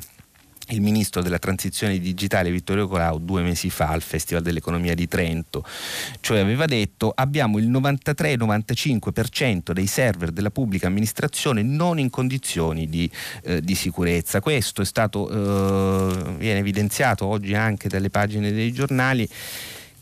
il 0.70 0.80
ministro 0.80 1.22
della 1.22 1.38
transizione 1.38 1.98
digitale 1.98 2.50
Vittorio 2.50 2.88
Colau 2.88 3.18
due 3.18 3.42
mesi 3.42 3.70
fa 3.70 3.88
al 3.88 4.02
Festival 4.02 4.42
dell'Economia 4.42 4.94
di 4.94 5.08
Trento, 5.08 5.64
cioè 6.20 6.38
aveva 6.38 6.66
detto 6.66 7.12
abbiamo 7.14 7.58
il 7.58 7.70
93-95% 7.70 9.72
dei 9.72 9.86
server 9.86 10.30
della 10.30 10.50
pubblica 10.50 10.86
amministrazione 10.86 11.62
non 11.62 11.98
in 11.98 12.10
condizioni 12.10 12.88
di, 12.88 13.10
eh, 13.44 13.60
di 13.60 13.74
sicurezza. 13.74 14.40
Questo 14.40 14.82
è 14.82 14.84
stato, 14.84 15.28
eh, 15.28 16.34
viene 16.36 16.60
evidenziato 16.60 17.26
oggi 17.26 17.54
anche 17.54 17.88
dalle 17.88 18.10
pagine 18.10 18.52
dei 18.52 18.72
giornali 18.72 19.28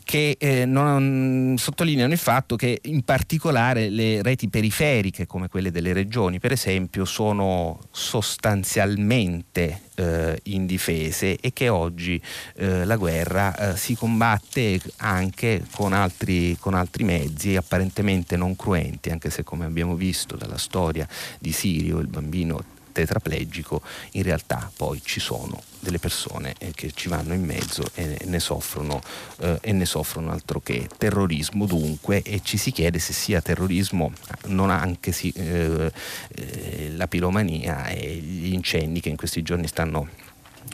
che 0.09 0.37
eh, 0.39 0.65
non, 0.65 1.53
sottolineano 1.55 2.11
il 2.11 2.17
fatto 2.17 2.55
che 2.55 2.79
in 2.85 3.03
particolare 3.03 3.89
le 3.89 4.23
reti 4.23 4.49
periferiche 4.49 5.27
come 5.27 5.49
quelle 5.49 5.69
delle 5.69 5.93
regioni 5.93 6.39
per 6.39 6.51
esempio 6.51 7.05
sono 7.05 7.79
sostanzialmente 7.91 9.81
eh, 9.93 10.39
indifese 10.45 11.37
e 11.39 11.53
che 11.53 11.69
oggi 11.69 12.19
eh, 12.55 12.85
la 12.85 12.95
guerra 12.95 13.55
eh, 13.55 13.77
si 13.77 13.93
combatte 13.93 14.81
anche 14.97 15.65
con 15.75 15.93
altri, 15.93 16.57
con 16.59 16.73
altri 16.73 17.03
mezzi 17.03 17.55
apparentemente 17.55 18.35
non 18.35 18.55
cruenti 18.55 19.11
anche 19.11 19.29
se 19.29 19.43
come 19.43 19.65
abbiamo 19.65 19.93
visto 19.93 20.35
dalla 20.35 20.57
storia 20.57 21.07
di 21.37 21.51
Sirio 21.51 21.99
il 21.99 22.07
bambino 22.07 22.77
tetraplegico, 22.99 23.81
in 24.11 24.23
realtà 24.23 24.71
poi 24.75 25.01
ci 25.03 25.19
sono 25.19 25.61
delle 25.79 25.99
persone 25.99 26.55
eh, 26.57 26.71
che 26.73 26.91
ci 26.93 27.07
vanno 27.07 27.33
in 27.33 27.43
mezzo 27.43 27.83
e 27.93 28.19
ne 28.25 28.39
soffrono, 28.39 29.01
eh, 29.39 29.57
e 29.61 29.71
ne 29.71 29.85
soffrono 29.85 30.31
altro 30.31 30.59
che 30.59 30.87
terrorismo 30.97 31.65
dunque 31.65 32.21
e 32.21 32.41
ci 32.43 32.57
si 32.57 32.71
chiede 32.71 32.99
se 32.99 33.13
sia 33.13 33.41
terrorismo 33.41 34.11
non 34.47 34.69
anche 34.69 35.11
si, 35.11 35.31
eh, 35.35 35.91
eh 36.35 36.91
la 36.95 37.07
piromania 37.07 37.87
e 37.87 38.15
gli 38.15 38.53
incendi 38.53 38.99
che 38.99 39.09
in 39.09 39.15
questi 39.15 39.41
giorni 39.41 39.67
stanno 39.67 40.07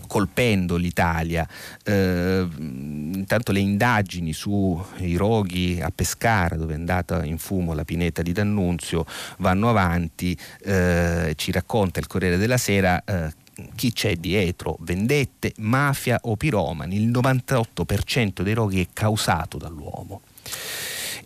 colpendo 0.08 0.76
l'Italia. 0.76 1.48
Eh, 1.84 2.48
intanto 2.58 3.52
le 3.52 3.60
indagini 3.60 4.34
sui 4.34 5.16
roghi 5.16 5.80
a 5.82 5.92
Pescara, 5.94 6.56
dove 6.56 6.74
è 6.74 6.78
andata 6.78 7.24
in 7.24 7.38
fumo 7.38 7.74
la 7.74 7.84
pineta 7.84 8.22
di 8.22 8.32
D'Annunzio, 8.32 9.06
vanno 9.38 9.70
avanti. 9.70 10.38
Eh, 10.64 11.34
ci 11.36 11.52
racconta 11.52 12.00
il 12.00 12.08
Corriere 12.08 12.38
della 12.38 12.58
Sera. 12.58 13.04
Eh, 13.04 13.44
chi 13.76 13.94
c'è 13.94 14.16
dietro, 14.18 14.78
vendette, 14.82 15.54
mafia 15.58 16.20
o 16.24 16.36
piromani, 16.36 16.98
il 16.98 17.10
98% 17.10 18.42
dei 18.42 18.54
roghi 18.54 18.82
è 18.82 18.88
causato 18.92 19.58
dall'uomo. 19.58 20.22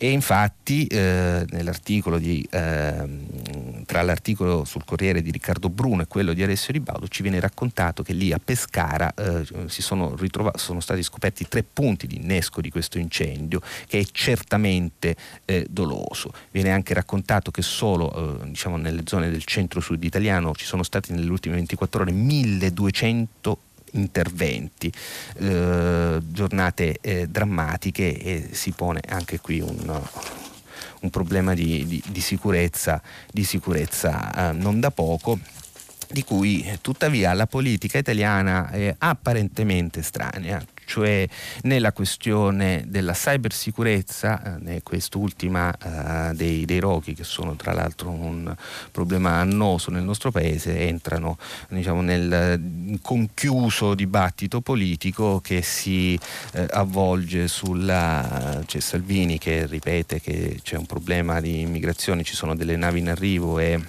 E 0.01 0.11
infatti 0.11 0.85
eh, 0.85 1.45
di, 2.19 2.47
eh, 2.49 3.25
tra 3.85 4.01
l'articolo 4.01 4.63
sul 4.63 4.85
Corriere 4.85 5.21
di 5.21 5.29
Riccardo 5.29 5.67
Bruno 5.67 6.03
e 6.03 6.07
quello 6.07 6.31
di 6.31 6.41
Alessio 6.41 6.71
Ribaudo 6.71 7.09
ci 7.09 7.21
viene 7.21 7.37
raccontato 7.41 8.01
che 8.01 8.13
lì 8.13 8.31
a 8.31 8.39
Pescara 8.39 9.13
eh, 9.13 9.45
sono, 9.67 10.15
ritrova- 10.15 10.53
sono, 10.55 10.79
stati 10.79 11.03
scoperti 11.03 11.49
tre 11.49 11.63
punti 11.63 12.07
di 12.07 12.15
innesco 12.15 12.61
di 12.61 12.69
questo 12.69 12.97
incendio 12.97 13.61
che 13.87 13.99
è 13.99 14.05
certamente 14.09 15.17
eh, 15.43 15.67
doloso. 15.69 16.31
Viene 16.51 16.71
anche 16.71 16.93
raccontato 16.93 17.51
che 17.51 17.61
solo 17.61 18.41
eh, 18.41 18.47
diciamo, 18.51 18.77
nelle 18.77 19.01
zone 19.03 19.29
del 19.29 19.43
centro-sud 19.43 20.01
italiano 20.01 20.55
ci 20.55 20.63
sono 20.63 20.83
stati 20.83 21.11
nelle 21.11 21.29
ultime 21.29 21.55
24 21.55 22.03
ore 22.03 22.11
1200 22.13 23.57
interventi, 23.93 24.91
eh, 25.37 26.19
giornate 26.23 26.97
eh, 27.01 27.27
drammatiche 27.27 28.17
e 28.17 28.49
si 28.51 28.71
pone 28.71 29.01
anche 29.07 29.39
qui 29.39 29.59
un, 29.59 30.01
un 31.01 31.09
problema 31.09 31.53
di, 31.53 31.85
di, 31.85 32.03
di, 32.07 32.21
sicurezza, 32.21 33.01
di 33.31 33.43
sicurezza 33.43 34.49
eh, 34.49 34.53
non 34.53 34.79
da 34.79 34.91
poco 34.91 35.39
di 36.11 36.23
cui 36.23 36.65
tuttavia 36.81 37.33
la 37.33 37.45
politica 37.45 37.99
italiana 37.99 38.71
è 38.71 38.93
apparentemente 38.97 39.99
estranea, 39.99 40.63
cioè 40.89 41.27
nella 41.61 41.93
questione 41.93 42.83
della 42.87 43.13
cybersicurezza, 43.13 44.57
eh, 44.65 44.81
quest'ultima 44.81 45.71
eh, 45.71 46.33
dei, 46.33 46.65
dei 46.65 46.79
roghi 46.79 47.13
che 47.13 47.23
sono 47.23 47.55
tra 47.55 47.73
l'altro 47.73 48.09
un 48.09 48.51
problema 48.89 49.35
annoso 49.35 49.91
nel 49.91 50.01
nostro 50.01 50.31
paese, 50.31 50.79
entrano 50.87 51.37
diciamo, 51.69 52.01
nel 52.01 52.97
conchiuso 53.03 53.93
dibattito 53.93 54.61
politico 54.61 55.39
che 55.41 55.61
si 55.61 56.19
eh, 56.53 56.65
avvolge 56.71 57.47
sulla... 57.47 58.63
c'è 58.65 58.79
Salvini 58.79 59.37
che 59.37 59.67
ripete 59.67 60.19
che 60.19 60.59
c'è 60.63 60.75
un 60.75 60.87
problema 60.87 61.39
di 61.39 61.61
immigrazione, 61.61 62.23
ci 62.23 62.33
sono 62.33 62.55
delle 62.55 62.75
navi 62.75 62.97
in 62.97 63.09
arrivo 63.09 63.59
e 63.59 63.79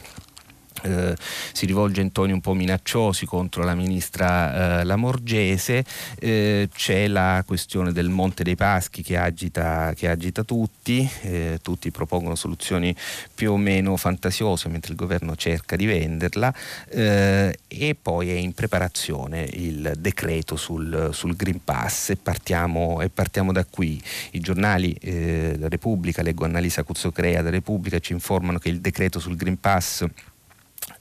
eh, 0.82 1.16
si 1.52 1.66
rivolge 1.66 2.00
in 2.00 2.12
toni 2.12 2.32
un 2.32 2.40
po' 2.40 2.54
minacciosi 2.54 3.26
contro 3.26 3.64
la 3.64 3.74
ministra 3.74 4.80
eh, 4.80 4.84
Lamorgese, 4.84 5.84
eh, 6.18 6.68
c'è 6.72 7.06
la 7.08 7.42
questione 7.46 7.92
del 7.92 8.08
Monte 8.08 8.42
dei 8.42 8.56
Paschi 8.56 9.02
che 9.02 9.16
agita, 9.16 9.92
che 9.94 10.08
agita 10.08 10.42
tutti, 10.44 11.08
eh, 11.22 11.58
tutti 11.62 11.90
propongono 11.90 12.34
soluzioni 12.34 12.94
più 13.34 13.52
o 13.52 13.56
meno 13.56 13.96
fantasiose 13.96 14.68
mentre 14.68 14.92
il 14.92 14.98
governo 14.98 15.36
cerca 15.36 15.76
di 15.76 15.86
venderla. 15.86 16.52
Eh, 16.88 17.58
e 17.68 17.96
poi 18.00 18.30
è 18.30 18.34
in 18.34 18.52
preparazione 18.52 19.48
il 19.52 19.94
decreto 19.98 20.56
sul, 20.56 21.10
sul 21.12 21.36
Green 21.36 21.62
Pass. 21.62 22.10
E 22.10 22.16
partiamo, 22.16 23.00
e 23.00 23.08
partiamo, 23.08 23.52
da 23.52 23.64
qui. 23.64 24.00
I 24.32 24.40
giornali, 24.40 24.92
eh, 25.00 25.56
la 25.58 25.68
Repubblica, 25.68 26.22
leggo 26.22 26.44
Annalisa 26.44 26.82
Cuzzocrea 26.82 27.42
da 27.42 27.50
Repubblica, 27.50 27.98
ci 27.98 28.12
informano 28.12 28.58
che 28.58 28.68
il 28.68 28.80
decreto 28.80 29.18
sul 29.18 29.36
Green 29.36 29.58
Pass 29.58 30.04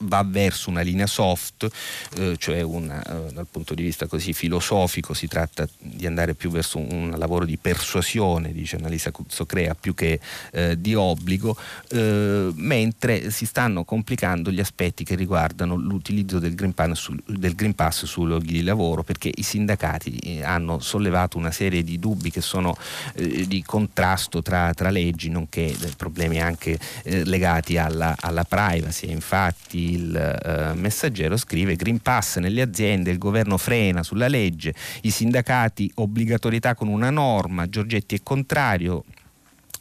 va 0.02 0.24
verso 0.26 0.70
una 0.70 0.80
linea 0.80 1.06
soft, 1.06 1.68
eh, 2.16 2.36
cioè 2.38 2.62
una, 2.62 3.02
eh, 3.02 3.32
dal 3.32 3.46
punto 3.50 3.74
di 3.74 3.82
vista 3.82 4.06
così 4.06 4.32
filosofico 4.32 5.12
si 5.14 5.26
tratta 5.26 5.68
di 5.78 6.06
andare 6.06 6.34
più 6.34 6.50
verso 6.50 6.78
un, 6.78 7.14
lavoro 7.16 7.44
di 7.44 7.58
persuasione, 7.58 8.52
dice 8.52 8.76
Annalisa 8.76 9.10
Cuzzocrea, 9.10 9.74
più 9.74 9.94
che 9.94 10.20
eh, 10.52 10.80
di 10.80 10.94
obbligo, 10.94 11.56
eh, 11.88 12.50
mentre 12.54 13.30
si 13.30 13.44
stanno 13.44 13.84
complicando 13.84 14.50
gli 14.50 14.60
aspetti 14.60 15.04
che 15.04 15.14
riguardano 15.14 15.76
l'utilizzo 15.76 16.38
del 16.38 16.54
Green 16.54 16.72
Pass, 16.72 17.10
del 17.26 17.54
Green 17.54 17.74
Pass 17.74 18.04
sui 18.04 18.26
luoghi 18.26 18.52
di 18.52 18.62
lavoro, 18.62 19.02
perché 19.02 19.30
i 19.34 19.42
sindacati 19.42 20.16
eh, 20.18 20.44
hanno 20.44 20.78
sollevato 20.78 21.36
una 21.36 21.50
serie 21.50 21.82
di 21.82 21.98
dubbi 21.98 22.30
che 22.30 22.40
sono 22.40 22.76
eh, 23.14 23.46
di 23.46 23.62
contrasto 23.62 24.40
tra, 24.40 24.72
tra 24.72 24.90
leggi, 24.90 25.28
nonché 25.28 25.76
problemi 25.96 26.40
anche 26.40 26.78
legati 27.02 27.76
alla, 27.76 28.14
alla 28.18 28.44
privacy. 28.44 29.10
Infatti 29.10 29.89
il 29.90 30.16
eh, 30.16 30.74
messaggero 30.74 31.36
scrive 31.36 31.76
Green 31.76 32.00
Pass 32.00 32.38
nelle 32.38 32.62
aziende, 32.62 33.10
il 33.10 33.18
governo 33.18 33.56
frena 33.56 34.02
sulla 34.02 34.28
legge, 34.28 34.74
i 35.02 35.10
sindacati 35.10 35.90
obbligatorietà 35.96 36.74
con 36.74 36.88
una 36.88 37.10
norma, 37.10 37.68
Giorgetti 37.68 38.16
è 38.16 38.20
contrario, 38.22 39.04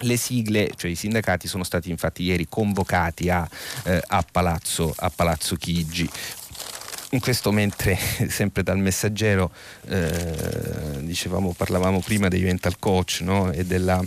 le 0.03 0.17
sigle, 0.17 0.71
cioè 0.75 0.91
i 0.91 0.95
sindacati 0.95 1.47
sono 1.47 1.63
stati 1.63 1.89
infatti 1.89 2.23
ieri 2.23 2.47
convocati 2.47 3.29
a, 3.29 3.47
eh, 3.83 4.01
a, 4.05 4.25
Palazzo, 4.29 4.93
a 4.95 5.11
Palazzo, 5.13 5.55
Chigi. 5.55 6.09
Questo 7.19 7.51
mentre, 7.51 7.97
sempre 8.29 8.63
dal 8.63 8.77
messaggero, 8.77 9.51
eh, 9.87 10.99
dicevamo, 11.01 11.53
parlavamo 11.53 11.99
prima 12.01 12.27
dei 12.27 12.43
mental 12.43 12.77
coach 12.79 13.21
no? 13.21 13.51
e 13.51 13.65
della 13.65 14.01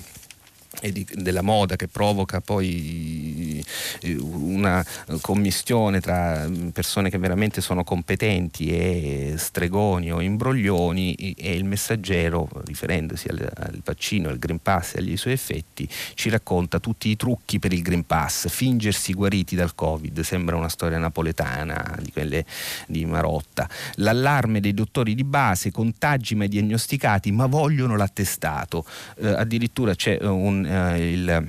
e 0.81 0.93
di, 0.93 1.07
della 1.13 1.43
moda 1.43 1.77
che 1.77 1.89
provoca 1.89 2.41
poi 2.41 3.65
eh, 4.01 4.17
una 4.19 4.85
commistione 5.21 6.01
tra 6.01 6.49
persone 6.73 7.11
che 7.11 7.19
veramente 7.19 7.61
sono 7.61 7.85
competenti 7.85 8.71
e 8.71 9.35
stregoni 9.37 10.13
o 10.13 10.21
imbroglioni 10.21 11.15
e 11.15 11.55
il 11.55 11.65
messaggero, 11.65 12.49
riferendosi 12.65 13.29
al, 13.29 13.53
al 13.55 13.81
vaccino, 13.85 14.29
al 14.29 14.39
Green 14.39 14.61
Pass 14.61 14.95
e 14.95 14.99
agli 14.99 15.17
suoi 15.17 15.35
effetti, 15.35 15.89
ci 16.15 16.31
racconta 16.31 16.79
tutti 16.79 17.09
i 17.09 17.17
trucchi 17.17 17.59
per 17.59 17.73
il 17.73 17.83
Green 17.83 18.07
Pass, 18.07 18.49
fingersi 18.49 19.13
guariti 19.13 19.55
dal 19.55 19.75
Covid, 19.75 20.21
sembra 20.21 20.57
una 20.57 20.69
storia 20.69 20.99
napoletana 20.99 21.99
di 22.01 22.13
quelle 22.13 22.45
di 22.87 23.05
Marotta, 23.05 23.69
l'allarme 23.97 24.61
dei 24.61 24.75
dottori 24.75 25.15
di 25.15 25.25
base, 25.25 25.71
contagi 25.71 26.35
mai 26.35 26.49
diagnosticati 26.49 27.31
ma 27.31 27.47
vogliono 27.47 27.97
l'attestato, 27.97 28.85
eh, 29.19 29.29
addirittura 29.29 29.95
c'è 29.95 30.19
un 30.23 30.62
eh, 30.67 31.13
il 31.13 31.49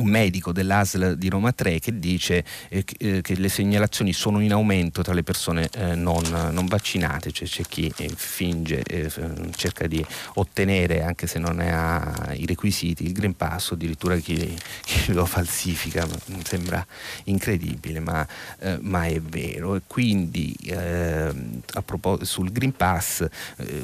un 0.00 0.08
medico 0.08 0.52
dell'ASL 0.52 1.16
di 1.16 1.28
Roma 1.28 1.52
3 1.52 1.78
che 1.78 1.98
dice 1.98 2.44
eh, 2.68 2.84
eh, 2.98 3.20
che 3.20 3.34
le 3.36 3.48
segnalazioni 3.48 4.12
sono 4.12 4.40
in 4.40 4.52
aumento 4.52 5.02
tra 5.02 5.12
le 5.12 5.22
persone 5.22 5.68
eh, 5.74 5.94
non, 5.94 6.22
non, 6.52 6.66
vaccinate, 6.66 7.30
cioè 7.30 7.46
c'è 7.46 7.62
chi 7.64 7.92
eh, 7.96 8.10
finge, 8.14 8.82
eh, 8.82 9.10
cerca 9.54 9.86
di 9.86 10.04
ottenere, 10.34 11.02
anche 11.02 11.26
se 11.26 11.38
non 11.38 11.60
ha 11.60 12.32
i 12.32 12.46
requisiti, 12.46 13.04
il 13.04 13.12
Green 13.12 13.36
Pass, 13.36 13.72
addirittura 13.72 14.16
chi, 14.16 14.56
chi 14.82 15.12
lo 15.12 15.26
falsifica, 15.26 16.06
sembra 16.44 16.84
incredibile, 17.24 18.00
ma, 18.00 18.26
eh, 18.58 18.78
ma 18.80 19.04
è 19.04 19.20
vero. 19.20 19.76
E 19.76 19.82
quindi 19.86 20.56
a 20.70 21.82
proposito 21.82 22.24
sul 22.24 22.50
Green 22.52 22.72
Pass, 22.72 23.26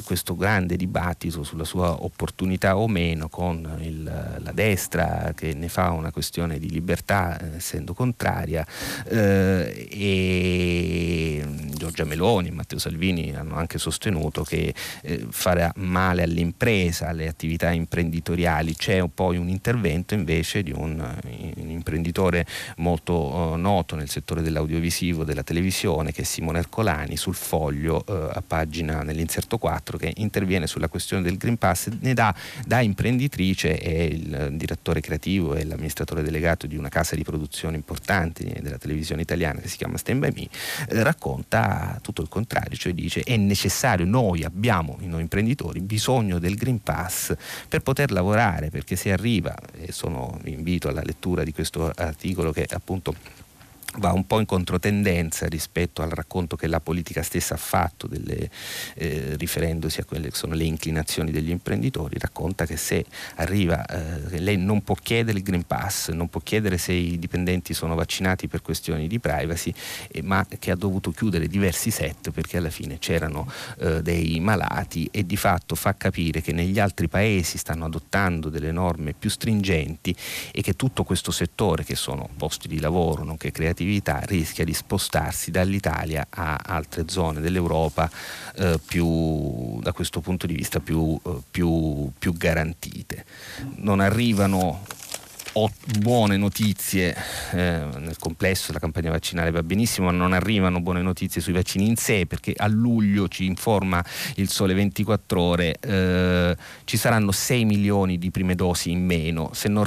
questo 0.04 0.36
grande 0.36 0.76
dibattito 0.76 1.42
sulla 1.42 1.64
sua 1.64 2.04
opportunità 2.04 2.76
o 2.76 2.88
meno 2.88 3.28
con 3.28 3.78
il, 3.80 4.02
la 4.02 4.52
destra 4.52 5.32
che 5.34 5.52
ne 5.54 5.68
fa 5.68 5.90
una 5.90 6.05
questione 6.10 6.58
di 6.58 6.70
libertà, 6.70 7.38
eh, 7.38 7.56
essendo 7.56 7.94
contraria, 7.94 8.66
eh, 9.08 9.88
e 9.90 11.44
Giorgia 11.74 12.04
Meloni 12.04 12.48
e 12.48 12.52
Matteo 12.52 12.78
Salvini 12.78 13.34
hanno 13.34 13.56
anche 13.56 13.78
sostenuto 13.78 14.42
che 14.42 14.74
eh, 15.02 15.26
farà 15.30 15.72
male 15.76 16.22
all'impresa, 16.22 17.08
alle 17.08 17.28
attività 17.28 17.70
imprenditoriali. 17.70 18.74
C'è 18.74 19.04
poi 19.12 19.36
un 19.36 19.48
intervento 19.48 20.14
invece 20.14 20.62
di 20.62 20.72
un, 20.72 20.98
un 21.56 21.70
imprenditore 21.70 22.46
molto 22.78 23.14
uh, 23.14 23.56
noto 23.56 23.96
nel 23.96 24.08
settore 24.08 24.42
dell'audiovisivo, 24.42 25.24
della 25.24 25.42
televisione, 25.42 26.12
che 26.12 26.22
è 26.22 26.24
Simone 26.24 26.58
Ercolani, 26.58 27.16
sul 27.16 27.34
foglio 27.34 28.04
uh, 28.06 28.12
a 28.12 28.42
pagina 28.46 29.02
nell'inserto 29.02 29.58
4, 29.58 29.98
che 29.98 30.12
interviene 30.16 30.66
sulla 30.66 30.88
questione 30.88 31.22
del 31.22 31.36
Green 31.36 31.56
Pass, 31.56 31.88
ne 32.00 32.14
dà 32.14 32.34
da 32.64 32.80
imprenditrice, 32.80 33.76
è 33.76 34.02
il 34.02 34.50
direttore 34.52 35.00
creativo 35.00 35.54
e 35.54 35.64
l'amministratore 35.64 35.95
amministratore 35.96 36.22
delegato 36.22 36.66
di 36.66 36.76
una 36.76 36.88
casa 36.88 37.16
di 37.16 37.22
produzione 37.22 37.76
importante 37.76 38.58
della 38.60 38.76
televisione 38.76 39.22
italiana 39.22 39.60
che 39.60 39.68
si 39.68 39.78
chiama 39.78 39.96
Stand 39.96 40.20
By 40.20 40.32
Me, 40.34 40.48
eh, 40.88 41.02
racconta 41.02 41.98
tutto 42.02 42.20
il 42.20 42.28
contrario, 42.28 42.76
cioè 42.76 42.92
dice 42.92 43.22
è 43.22 43.36
necessario, 43.36 44.04
noi 44.04 44.44
abbiamo, 44.44 44.98
noi 45.00 45.22
imprenditori, 45.22 45.80
bisogno 45.80 46.38
del 46.38 46.56
Green 46.56 46.82
Pass 46.82 47.34
per 47.68 47.80
poter 47.80 48.10
lavorare, 48.12 48.68
perché 48.68 48.96
se 48.96 49.12
arriva, 49.12 49.54
e 49.78 49.92
sono, 49.92 50.38
vi 50.42 50.52
invito 50.52 50.88
alla 50.88 51.02
lettura 51.02 51.42
di 51.42 51.52
questo 51.52 51.90
articolo 51.94 52.52
che 52.52 52.66
appunto 52.68 53.14
va 53.98 54.12
un 54.12 54.26
po' 54.26 54.40
in 54.40 54.46
controtendenza 54.46 55.46
rispetto 55.46 56.02
al 56.02 56.10
racconto 56.10 56.56
che 56.56 56.66
la 56.66 56.80
politica 56.80 57.22
stessa 57.22 57.54
ha 57.54 57.58
fatto, 57.58 58.06
delle, 58.06 58.50
eh, 58.94 59.34
riferendosi 59.36 60.00
a 60.00 60.04
quelle 60.04 60.30
che 60.30 60.36
sono 60.36 60.54
le 60.54 60.64
inclinazioni 60.64 61.30
degli 61.30 61.50
imprenditori, 61.50 62.18
racconta 62.18 62.66
che 62.66 62.76
se 62.76 63.04
arriva, 63.36 63.84
eh, 63.84 64.38
lei 64.40 64.56
non 64.56 64.82
può 64.82 64.94
chiedere 64.94 65.38
il 65.38 65.44
Green 65.44 65.66
Pass, 65.66 66.10
non 66.10 66.28
può 66.28 66.40
chiedere 66.40 66.78
se 66.78 66.92
i 66.92 67.18
dipendenti 67.18 67.74
sono 67.74 67.94
vaccinati 67.94 68.48
per 68.48 68.62
questioni 68.62 69.06
di 69.06 69.18
privacy, 69.18 69.72
eh, 70.08 70.22
ma 70.22 70.46
che 70.58 70.70
ha 70.70 70.76
dovuto 70.76 71.10
chiudere 71.10 71.46
diversi 71.46 71.90
set 71.90 72.30
perché 72.30 72.58
alla 72.58 72.70
fine 72.70 72.98
c'erano 72.98 73.50
eh, 73.78 74.02
dei 74.02 74.40
malati 74.40 75.08
e 75.10 75.24
di 75.24 75.36
fatto 75.36 75.74
fa 75.74 75.94
capire 75.96 76.40
che 76.40 76.52
negli 76.52 76.78
altri 76.78 77.08
paesi 77.08 77.58
stanno 77.58 77.84
adottando 77.84 78.48
delle 78.48 78.72
norme 78.72 79.14
più 79.14 79.30
stringenti 79.30 80.14
e 80.52 80.62
che 80.62 80.74
tutto 80.74 81.04
questo 81.04 81.30
settore, 81.30 81.84
che 81.84 81.94
sono 81.94 82.28
posti 82.36 82.68
di 82.68 82.80
lavoro, 82.80 83.24
nonché 83.24 83.50
creativi, 83.50 83.85
attività 83.86 84.18
rischia 84.24 84.64
di 84.64 84.74
spostarsi 84.74 85.52
dall'Italia 85.52 86.26
a 86.28 86.58
altre 86.60 87.04
zone 87.06 87.40
dell'Europa 87.40 88.10
eh, 88.56 88.80
più, 88.84 89.78
da 89.80 89.92
questo 89.92 90.20
punto 90.20 90.46
di 90.46 90.54
vista 90.54 90.80
più, 90.80 91.18
eh, 91.24 91.36
più, 91.48 92.10
più 92.18 92.32
garantite. 92.32 93.24
Non 93.76 94.00
arrivano 94.00 94.82
buone 95.98 96.36
notizie 96.36 97.16
eh, 97.52 97.56
nel 97.98 98.16
complesso 98.18 98.72
la 98.72 98.78
campagna 98.78 99.10
vaccinale 99.10 99.50
va 99.50 99.62
benissimo 99.62 100.06
ma 100.06 100.12
non 100.12 100.34
arrivano 100.34 100.80
buone 100.80 101.00
notizie 101.00 101.40
sui 101.40 101.54
vaccini 101.54 101.86
in 101.86 101.96
sé 101.96 102.26
perché 102.26 102.52
a 102.54 102.66
luglio 102.66 103.26
ci 103.28 103.46
informa 103.46 104.04
il 104.34 104.50
sole 104.50 104.74
24 104.74 105.40
ore 105.40 105.76
eh, 105.80 106.56
ci 106.84 106.96
saranno 106.96 107.32
6 107.32 107.64
milioni 107.64 108.18
di 108.18 108.30
prime 108.30 108.54
dosi 108.54 108.90
in 108.90 109.04
meno. 109.04 109.50
Se 109.52 109.68
non, 109.68 109.86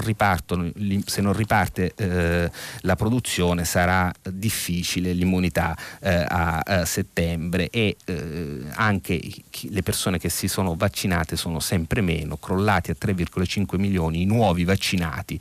se 1.06 1.22
non 1.22 1.34
riparte 1.34 1.94
eh, 1.96 2.52
la 2.82 2.96
produzione 2.96 3.66
sarà 3.66 4.12
difficile 4.32 5.14
l'immunità 5.14 5.78
eh, 6.02 6.26
a, 6.28 6.60
a, 6.60 6.86
settembre. 6.86 7.70
E 7.70 7.98
eh, 8.06 8.62
anche 8.74 9.20
le 9.62 9.84
persone 9.84 10.20
che 10.20 10.30
si 10.30 10.48
sono 10.48 10.76
vaccinate 10.76 11.36
sono 11.36 11.60
sempre 11.60 12.02
meno 12.02 12.38
crollati 12.38 12.92
a 12.92 12.96
3,5 13.00 13.78
milioni 13.78 14.22
i 14.22 14.26
nuovi 14.26 14.64
vaccinati 14.64 15.40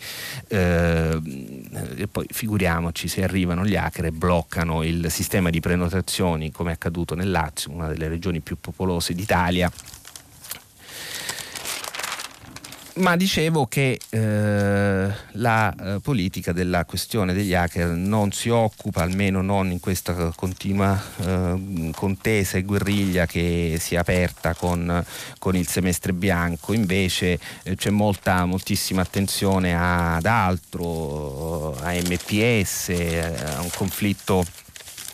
eh, 0.48 1.20
e 1.96 2.06
poi 2.08 2.26
figuriamoci 2.30 3.08
se 3.08 3.22
arrivano 3.22 3.64
gli 3.64 3.76
hacker 3.76 4.06
e 4.06 4.12
bloccano 4.12 4.82
il 4.82 5.10
sistema 5.10 5.50
di 5.50 5.60
prenotazioni 5.60 6.50
come 6.50 6.70
è 6.70 6.74
accaduto 6.74 7.14
nel 7.14 7.30
Lazio, 7.30 7.70
una 7.70 7.88
delle 7.88 8.08
regioni 8.08 8.40
più 8.40 8.56
popolose 8.60 9.14
d'Italia 9.14 9.70
ma 12.98 13.16
dicevo 13.16 13.66
che 13.66 13.98
eh, 14.10 15.12
la 15.32 15.74
eh, 15.74 16.00
politica 16.00 16.52
della 16.52 16.84
questione 16.84 17.32
degli 17.32 17.54
hacker 17.54 17.88
non 17.88 18.32
si 18.32 18.48
occupa, 18.48 19.02
almeno 19.02 19.40
non 19.42 19.70
in 19.70 19.80
questa 19.80 20.32
continua 20.34 21.00
eh, 21.24 21.90
contesa 21.94 22.58
e 22.58 22.62
guerriglia 22.62 23.26
che 23.26 23.76
si 23.80 23.94
è 23.94 23.98
aperta 23.98 24.54
con, 24.54 25.04
con 25.38 25.56
il 25.56 25.66
semestre 25.66 26.12
bianco, 26.12 26.72
invece 26.72 27.38
eh, 27.62 27.74
c'è 27.76 27.90
molta, 27.90 28.44
moltissima 28.44 29.02
attenzione 29.02 29.74
ad 29.74 30.26
altro, 30.26 31.76
a 31.80 31.92
MPS, 31.92 32.88
a 33.56 33.60
un 33.60 33.70
conflitto 33.74 34.44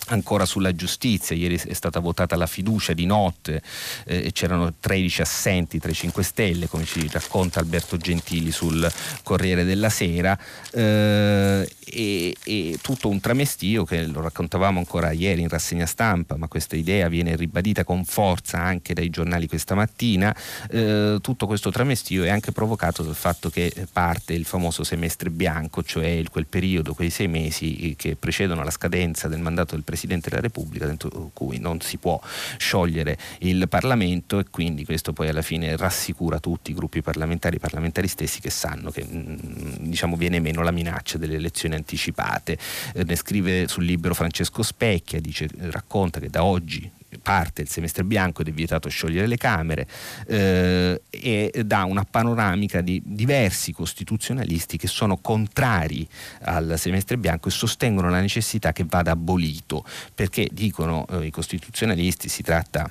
Ancora 0.09 0.45
sulla 0.45 0.75
giustizia, 0.75 1.35
ieri 1.35 1.59
è 1.59 1.73
stata 1.73 1.99
votata 1.99 2.37
la 2.37 2.47
fiducia 2.47 2.93
di 2.93 3.07
notte, 3.07 3.63
eh, 4.05 4.33
c'erano 4.33 4.75
13 4.79 5.23
assenti 5.23 5.79
tra 5.79 5.91
i 5.91 5.95
5 5.95 6.23
Stelle, 6.23 6.69
come 6.69 6.85
ci 6.85 7.09
racconta 7.11 7.61
Alberto 7.61 7.97
Gentili 7.97 8.51
sul 8.51 8.91
Corriere 9.23 9.65
della 9.65 9.89
Sera, 9.89 10.39
eh, 10.73 11.67
e, 11.87 12.37
e, 12.45 12.79
tutto 12.83 13.09
un 13.09 13.19
tramestio 13.21 13.85
che 13.85 14.05
lo 14.07 14.21
raccontavamo 14.21 14.79
ancora 14.79 15.11
ieri 15.13 15.41
in 15.41 15.49
rassegna 15.49 15.87
stampa, 15.87 16.37
ma 16.37 16.49
questa 16.49 16.77
idea 16.77 17.09
viene 17.09 17.35
ribadita 17.35 17.85
con 17.85 18.05
forza 18.05 18.59
anche 18.59 18.93
dai 18.93 19.09
giornali 19.09 19.49
questa 19.49 19.75
mattina, 19.75 20.37
eh, 20.71 21.17
tutto 21.23 21.47
questo 21.47 21.71
tramestio 21.71 22.25
è 22.25 22.29
anche 22.29 22.53
provocato 22.53 23.03
dal 23.03 23.15
fatto 23.15 23.49
che 23.49 23.73
parte 23.91 24.35
il 24.35 24.45
famoso 24.45 24.85
semestre 24.85 25.31
bianco, 25.31 25.83
cioè 25.83 26.23
quel 26.31 26.47
periodo, 26.47 26.93
quei 26.93 27.11
sei 27.11 27.29
mesi 27.29 27.95
che 27.97 28.17
precedono 28.17 28.63
la 28.63 28.71
scadenza 28.71 29.29
del 29.29 29.41
mandato 29.41 29.75
del 29.75 29.81
Presidente 29.81 29.93
Presidente 29.95 30.29
della 30.29 30.43
Repubblica, 30.43 30.87
dentro 30.87 31.31
cui 31.33 31.59
non 31.59 31.81
si 31.81 31.99
può 31.99 32.21
sciogliere 32.59 33.17
il 33.39 33.69
Parlamento 33.69 34.41
e 34.41 34.45
quindi 34.51 34.85
questo 34.85 35.13
poi 35.13 35.29
alla 35.29 35.43
fine 35.43 35.77
rassicura 35.77 36.41
tutti 36.41 36.73
i 36.73 36.75
gruppi 36.75 37.01
parlamentari, 37.01 37.57
i 37.57 37.61
parlamentari 37.61 38.09
stessi 38.09 38.41
che 38.41 38.51
sanno 38.51 38.91
che 38.91 39.07
mm, 39.09 39.37
diciamo, 39.79 40.17
viene 40.17 40.41
meno 40.41 40.63
la 40.63 40.73
minaccia 40.73 41.17
delle 41.17 41.37
elezioni 41.37 41.77
anticipate. 41.77 42.59
Eh, 42.95 43.05
ne 43.05 43.17
scrive 43.17 43.69
sul 43.69 43.85
libro 43.85 44.15
Francesco 44.15 44.63
Specchia, 44.63 45.21
dice, 45.21 45.49
racconta 45.71 46.19
che 46.19 46.29
da 46.29 46.45
oggi 46.45 46.91
parte 47.25 47.62
il 47.62 47.70
semestre 47.70 48.05
bianco 48.05 48.43
ed 48.43 48.49
è 48.49 48.53
vietato 48.53 48.91
sciogliere 48.91 49.27
le 49.27 49.39
Camere 49.39 49.89
eh, 50.27 51.01
e 51.09 51.62
dà 51.64 51.85
una 51.85 52.05
panoramica 52.05 52.83
di 52.83 53.01
diversi 53.03 53.72
costituzionalisti 53.72 54.77
che 54.77 54.87
sono 54.87 55.16
contrari 55.16 56.07
al 56.43 56.75
semestre 56.77 57.16
bianco 57.16 57.49
e 57.49 57.51
sostengono 57.51 58.11
la 58.11 58.20
necessità 58.20 58.72
che 58.72 58.85
vada 58.87 59.12
abolito 59.12 59.85
perché 60.14 60.49
dicono 60.53 61.07
eh, 61.11 61.25
i 61.25 61.31
costituzionalisti 61.31 62.29
si 62.29 62.43
tratta 62.43 62.91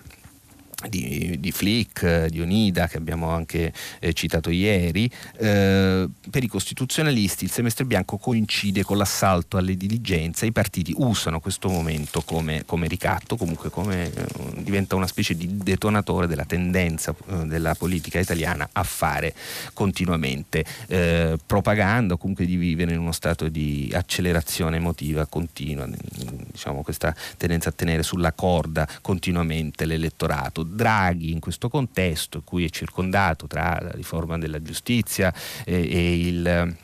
di, 0.89 1.37
di, 1.39 1.51
Flick, 1.51 2.25
di 2.27 2.41
Onida 2.41 2.87
che 2.87 2.97
abbiamo 2.97 3.29
anche 3.29 3.73
eh, 3.99 4.13
citato 4.13 4.49
ieri, 4.49 5.09
eh, 5.37 6.07
per 6.29 6.43
i 6.43 6.47
costituzionalisti 6.47 7.45
il 7.45 7.51
semestre 7.51 7.85
bianco 7.85 8.17
coincide 8.17 8.83
con 8.83 8.97
l'assalto 8.97 9.57
alle 9.57 9.75
diligenze, 9.75 10.45
i 10.45 10.51
partiti 10.51 10.93
usano 10.97 11.39
questo 11.39 11.69
momento 11.69 12.21
come, 12.21 12.63
come 12.65 12.87
ricatto, 12.87 13.35
comunque 13.35 13.69
come, 13.69 14.11
eh, 14.13 14.25
diventa 14.57 14.95
una 14.95 15.07
specie 15.07 15.35
di 15.35 15.57
detonatore 15.57 16.27
della 16.27 16.45
tendenza 16.45 17.13
eh, 17.27 17.45
della 17.45 17.75
politica 17.75 18.19
italiana 18.19 18.69
a 18.71 18.83
fare 18.83 19.33
continuamente 19.73 20.65
eh, 20.87 21.37
propaganda 21.45 22.15
comunque 22.15 22.45
di 22.45 22.55
vivere 22.55 22.93
in 22.93 22.99
uno 22.99 23.11
stato 23.11 23.47
di 23.49 23.91
accelerazione 23.93 24.77
emotiva 24.77 25.25
continua, 25.25 25.87
diciamo 25.87 26.83
questa 26.83 27.15
tendenza 27.37 27.69
a 27.69 27.71
tenere 27.71 28.03
sulla 28.03 28.33
corda 28.33 28.87
continuamente 29.01 29.85
l'elettorato 29.85 30.63
Draghi 30.73 31.31
in 31.31 31.39
questo 31.39 31.69
contesto, 31.69 32.37
in 32.37 32.43
cui 32.43 32.65
è 32.65 32.69
circondato 32.69 33.47
tra 33.47 33.79
la 33.81 33.91
riforma 33.91 34.37
della 34.37 34.61
giustizia 34.61 35.33
e, 35.63 35.73
e 35.73 36.27
il 36.27 36.75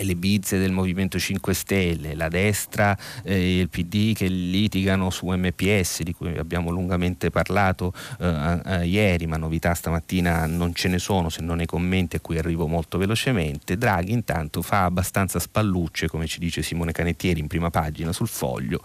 le 0.00 0.14
bizze 0.16 0.58
del 0.58 0.72
Movimento 0.72 1.18
5 1.18 1.54
Stelle, 1.54 2.14
la 2.14 2.28
destra 2.28 2.96
e 3.22 3.60
il 3.60 3.68
PD 3.68 4.14
che 4.14 4.26
litigano 4.26 5.10
su 5.10 5.26
MPS 5.28 6.02
di 6.02 6.12
cui 6.12 6.36
abbiamo 6.36 6.70
lungamente 6.70 7.30
parlato 7.30 7.92
eh, 8.20 8.60
eh, 8.64 8.86
ieri, 8.86 9.26
ma 9.26 9.36
novità 9.36 9.74
stamattina 9.74 10.46
non 10.46 10.74
ce 10.74 10.88
ne 10.88 10.98
sono 10.98 11.28
se 11.28 11.42
non 11.42 11.56
nei 11.56 11.66
commenti 11.66 12.16
a 12.16 12.20
cui 12.20 12.38
arrivo 12.38 12.66
molto 12.66 12.98
velocemente. 12.98 13.76
Draghi 13.76 14.12
intanto 14.12 14.62
fa 14.62 14.84
abbastanza 14.84 15.38
spallucce, 15.38 16.08
come 16.08 16.26
ci 16.26 16.38
dice 16.38 16.62
Simone 16.62 16.92
Canettieri 16.92 17.40
in 17.40 17.46
prima 17.46 17.70
pagina 17.70 18.12
sul 18.12 18.28
foglio, 18.28 18.80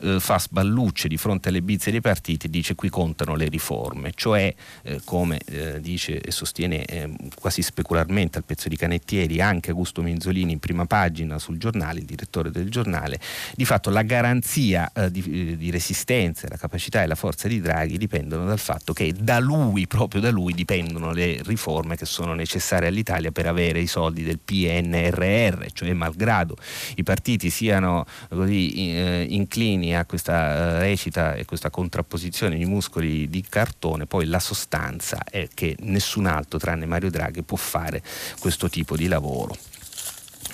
eh, 0.00 0.18
fa 0.20 0.38
spallucce 0.38 1.08
di 1.08 1.16
fronte 1.16 1.48
alle 1.48 1.62
bizze 1.62 1.90
dei 1.90 2.00
partiti 2.00 2.46
e 2.46 2.50
dice 2.50 2.74
qui 2.74 2.88
contano 2.88 3.34
le 3.34 3.48
riforme, 3.48 4.12
cioè 4.14 4.54
eh, 4.82 5.00
come 5.04 5.40
eh, 5.46 5.80
dice 5.80 6.20
e 6.20 6.30
sostiene 6.30 6.84
eh, 6.84 7.10
quasi 7.34 7.62
specularmente 7.62 8.38
al 8.38 8.44
pezzo 8.44 8.68
di 8.68 8.76
Canettieri 8.76 9.40
anche 9.40 9.70
Augusto 9.70 10.02
Minzolini 10.02 10.53
in 10.54 10.58
prima 10.60 10.86
pagina 10.86 11.38
sul 11.38 11.58
giornale, 11.58 11.98
il 11.98 12.06
direttore 12.06 12.50
del 12.50 12.70
giornale, 12.70 13.20
di 13.54 13.64
fatto 13.64 13.90
la 13.90 14.02
garanzia 14.02 14.90
eh, 14.92 15.10
di, 15.10 15.56
di, 15.56 15.70
resistenza, 15.70 16.48
la 16.48 16.56
capacità 16.56 17.02
e 17.02 17.06
la 17.06 17.14
forza 17.14 17.48
di 17.48 17.60
Draghi 17.60 17.98
dipendono 17.98 18.46
dal 18.46 18.58
fatto 18.58 18.92
che 18.92 19.12
da 19.12 19.38
lui, 19.38 19.86
proprio 19.86 20.20
da 20.20 20.30
lui, 20.30 20.54
dipendono 20.54 21.12
le 21.12 21.40
riforme 21.44 21.96
che 21.96 22.06
sono 22.06 22.34
necessarie 22.34 22.88
all'Italia 22.88 23.30
per 23.30 23.46
avere 23.46 23.80
i 23.80 23.86
soldi 23.86 24.22
del 24.22 24.38
PNRR, 24.38 25.66
cioè 25.72 25.92
malgrado 25.92 26.56
i 26.96 27.02
partiti 27.02 27.50
siano 27.50 28.06
così 28.28 28.92
eh, 28.94 29.26
inclini 29.28 29.96
a 29.96 30.04
questa 30.04 30.76
eh, 30.76 30.78
recita 30.78 31.34
e 31.34 31.44
questa 31.44 31.70
contrapposizione 31.70 32.56
di 32.56 32.64
muscoli 32.64 33.28
di 33.28 33.44
cartone, 33.48 34.06
poi 34.06 34.26
la 34.26 34.38
sostanza 34.38 35.22
è 35.28 35.48
che 35.52 35.76
nessun 35.80 36.26
altro 36.26 36.58
tranne 36.58 36.86
Mario 36.86 37.10
Draghi 37.10 37.42
può 37.42 37.56
fare 37.56 38.02
questo 38.38 38.68
tipo 38.68 38.96
di 38.96 39.06
lavoro 39.06 39.56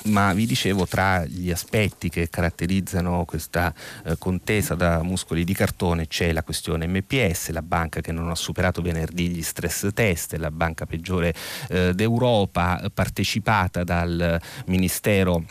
ma 0.04 0.32
vi 0.32 0.46
dicevo 0.46 0.86
tra 0.86 1.24
gli 1.24 1.50
aspetti 1.50 2.08
che 2.08 2.28
caratterizzano 2.28 3.24
questa 3.24 3.72
eh, 4.04 4.16
contesa 4.18 4.74
da 4.74 5.02
muscoli 5.02 5.44
di 5.44 5.54
cartone 5.54 6.06
c'è 6.06 6.32
la 6.32 6.42
questione 6.42 6.86
MPS, 6.86 7.50
la 7.50 7.62
banca 7.62 8.00
che 8.00 8.12
non 8.12 8.28
ha 8.30 8.34
superato 8.34 8.82
venerdì 8.82 9.28
gli 9.28 9.42
stress 9.42 9.88
test, 9.92 10.34
la 10.34 10.50
banca 10.50 10.86
peggiore 10.86 11.34
eh, 11.68 11.94
d'Europa, 11.94 12.90
partecipata 12.92 13.84
dal 13.84 14.40
Ministero 14.66 15.44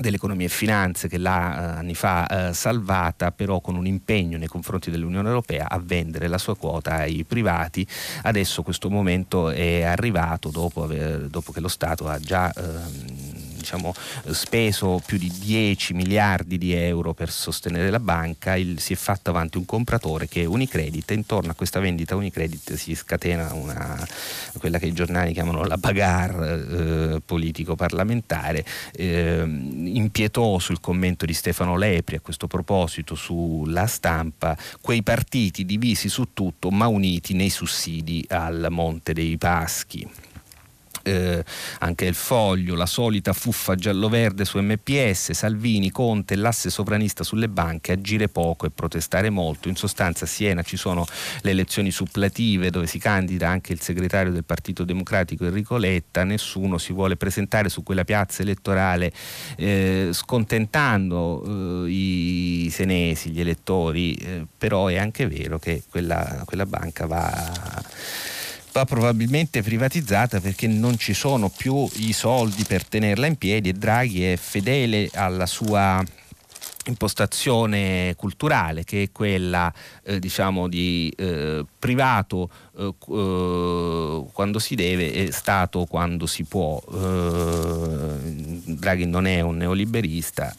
dell'economia 0.00 0.46
e 0.46 0.50
finanze 0.50 1.08
che 1.08 1.18
l'ha 1.18 1.74
eh, 1.74 1.78
anni 1.78 1.94
fa 1.94 2.48
eh, 2.48 2.54
salvata 2.54 3.32
però 3.32 3.60
con 3.60 3.76
un 3.76 3.86
impegno 3.86 4.38
nei 4.38 4.48
confronti 4.48 4.90
dell'Unione 4.90 5.28
Europea 5.28 5.68
a 5.68 5.78
vendere 5.78 6.26
la 6.26 6.38
sua 6.38 6.56
quota 6.56 6.96
ai 6.96 7.24
privati. 7.24 7.86
Adesso 8.22 8.62
questo 8.62 8.88
momento 8.90 9.50
è 9.50 9.82
arrivato 9.82 10.48
dopo, 10.48 10.82
aver, 10.82 11.28
dopo 11.28 11.52
che 11.52 11.60
lo 11.60 11.68
Stato 11.68 12.08
ha 12.08 12.18
già 12.18 12.52
ehm, 12.52 13.39
diciamo, 13.70 13.94
speso 14.32 15.00
più 15.04 15.16
di 15.16 15.30
10 15.30 15.94
miliardi 15.94 16.58
di 16.58 16.72
euro 16.72 17.14
per 17.14 17.30
sostenere 17.30 17.90
la 17.90 18.00
banca, 18.00 18.56
il, 18.56 18.80
si 18.80 18.94
è 18.94 18.96
fatto 18.96 19.30
avanti 19.30 19.58
un 19.58 19.64
compratore 19.64 20.26
che 20.26 20.42
è 20.42 20.44
Unicredit 20.44 21.10
intorno 21.12 21.52
a 21.52 21.54
questa 21.54 21.78
vendita 21.78 22.16
Unicredit 22.16 22.74
si 22.74 22.94
scatena 22.94 23.52
una, 23.52 24.06
quella 24.58 24.78
che 24.78 24.86
i 24.86 24.92
giornali 24.92 25.32
chiamano 25.32 25.64
la 25.64 25.76
bagarre 25.76 27.14
eh, 27.14 27.20
politico-parlamentare. 27.24 28.64
Eh, 28.92 29.42
impietoso 29.44 30.72
il 30.72 30.80
commento 30.80 31.24
di 31.24 31.34
Stefano 31.34 31.76
Lepri 31.76 32.16
a 32.16 32.20
questo 32.20 32.48
proposito 32.48 33.14
sulla 33.14 33.86
stampa, 33.86 34.56
quei 34.80 35.02
partiti 35.02 35.64
divisi 35.64 36.08
su 36.08 36.28
tutto 36.32 36.70
ma 36.70 36.88
uniti 36.88 37.34
nei 37.34 37.50
sussidi 37.50 38.24
al 38.28 38.66
Monte 38.70 39.12
dei 39.12 39.36
Paschi 39.36 40.08
eh, 41.10 41.44
anche 41.80 42.06
il 42.06 42.14
foglio, 42.14 42.74
la 42.74 42.86
solita 42.86 43.32
fuffa 43.32 43.74
giallo-verde 43.74 44.44
su 44.44 44.58
MPS, 44.58 45.32
Salvini, 45.32 45.90
Conte, 45.90 46.36
l'asse 46.36 46.70
sovranista 46.70 47.24
sulle 47.24 47.48
banche, 47.48 47.92
agire 47.92 48.28
poco 48.28 48.66
e 48.66 48.70
protestare 48.70 49.30
molto. 49.30 49.68
In 49.68 49.76
sostanza 49.76 50.24
a 50.24 50.28
Siena 50.28 50.62
ci 50.62 50.76
sono 50.76 51.06
le 51.42 51.50
elezioni 51.50 51.90
suppletive 51.90 52.70
dove 52.70 52.86
si 52.86 52.98
candida 52.98 53.48
anche 53.48 53.72
il 53.72 53.80
segretario 53.80 54.32
del 54.32 54.44
Partito 54.44 54.84
Democratico 54.84 55.44
Enrico 55.44 55.76
Letta, 55.76 56.24
nessuno 56.24 56.78
si 56.78 56.92
vuole 56.92 57.16
presentare 57.16 57.68
su 57.68 57.82
quella 57.82 58.04
piazza 58.04 58.42
elettorale 58.42 59.12
eh, 59.56 60.10
scontentando 60.12 61.84
eh, 61.84 61.90
i 61.90 62.68
senesi, 62.70 63.30
gli 63.30 63.40
elettori, 63.40 64.14
eh, 64.14 64.46
però 64.56 64.86
è 64.86 64.96
anche 64.96 65.26
vero 65.26 65.58
che 65.58 65.82
quella, 65.88 66.42
quella 66.46 66.66
banca 66.66 67.06
va 67.06 67.82
va 68.72 68.84
probabilmente 68.84 69.62
privatizzata 69.62 70.40
perché 70.40 70.66
non 70.66 70.96
ci 70.98 71.14
sono 71.14 71.48
più 71.48 71.88
i 71.96 72.12
soldi 72.12 72.64
per 72.64 72.86
tenerla 72.86 73.26
in 73.26 73.36
piedi 73.36 73.68
e 73.68 73.72
Draghi 73.72 74.24
è 74.24 74.36
fedele 74.36 75.08
alla 75.12 75.46
sua 75.46 76.02
impostazione 76.86 78.14
culturale 78.16 78.84
che 78.84 79.02
è 79.04 79.12
quella 79.12 79.72
eh, 80.02 80.18
diciamo 80.18 80.66
di 80.66 81.12
eh, 81.16 81.64
privato 81.78 82.48
eh, 82.78 82.94
eh 83.08 84.24
quando 84.32 84.58
si 84.58 84.74
deve 84.74 85.12
e 85.12 85.32
Stato 85.32 85.84
quando 85.84 86.26
si 86.26 86.44
può. 86.44 86.82
Eh, 86.92 88.18
Draghi 88.64 89.06
non 89.06 89.26
è 89.26 89.40
un 89.40 89.58
neoliberista 89.58 90.54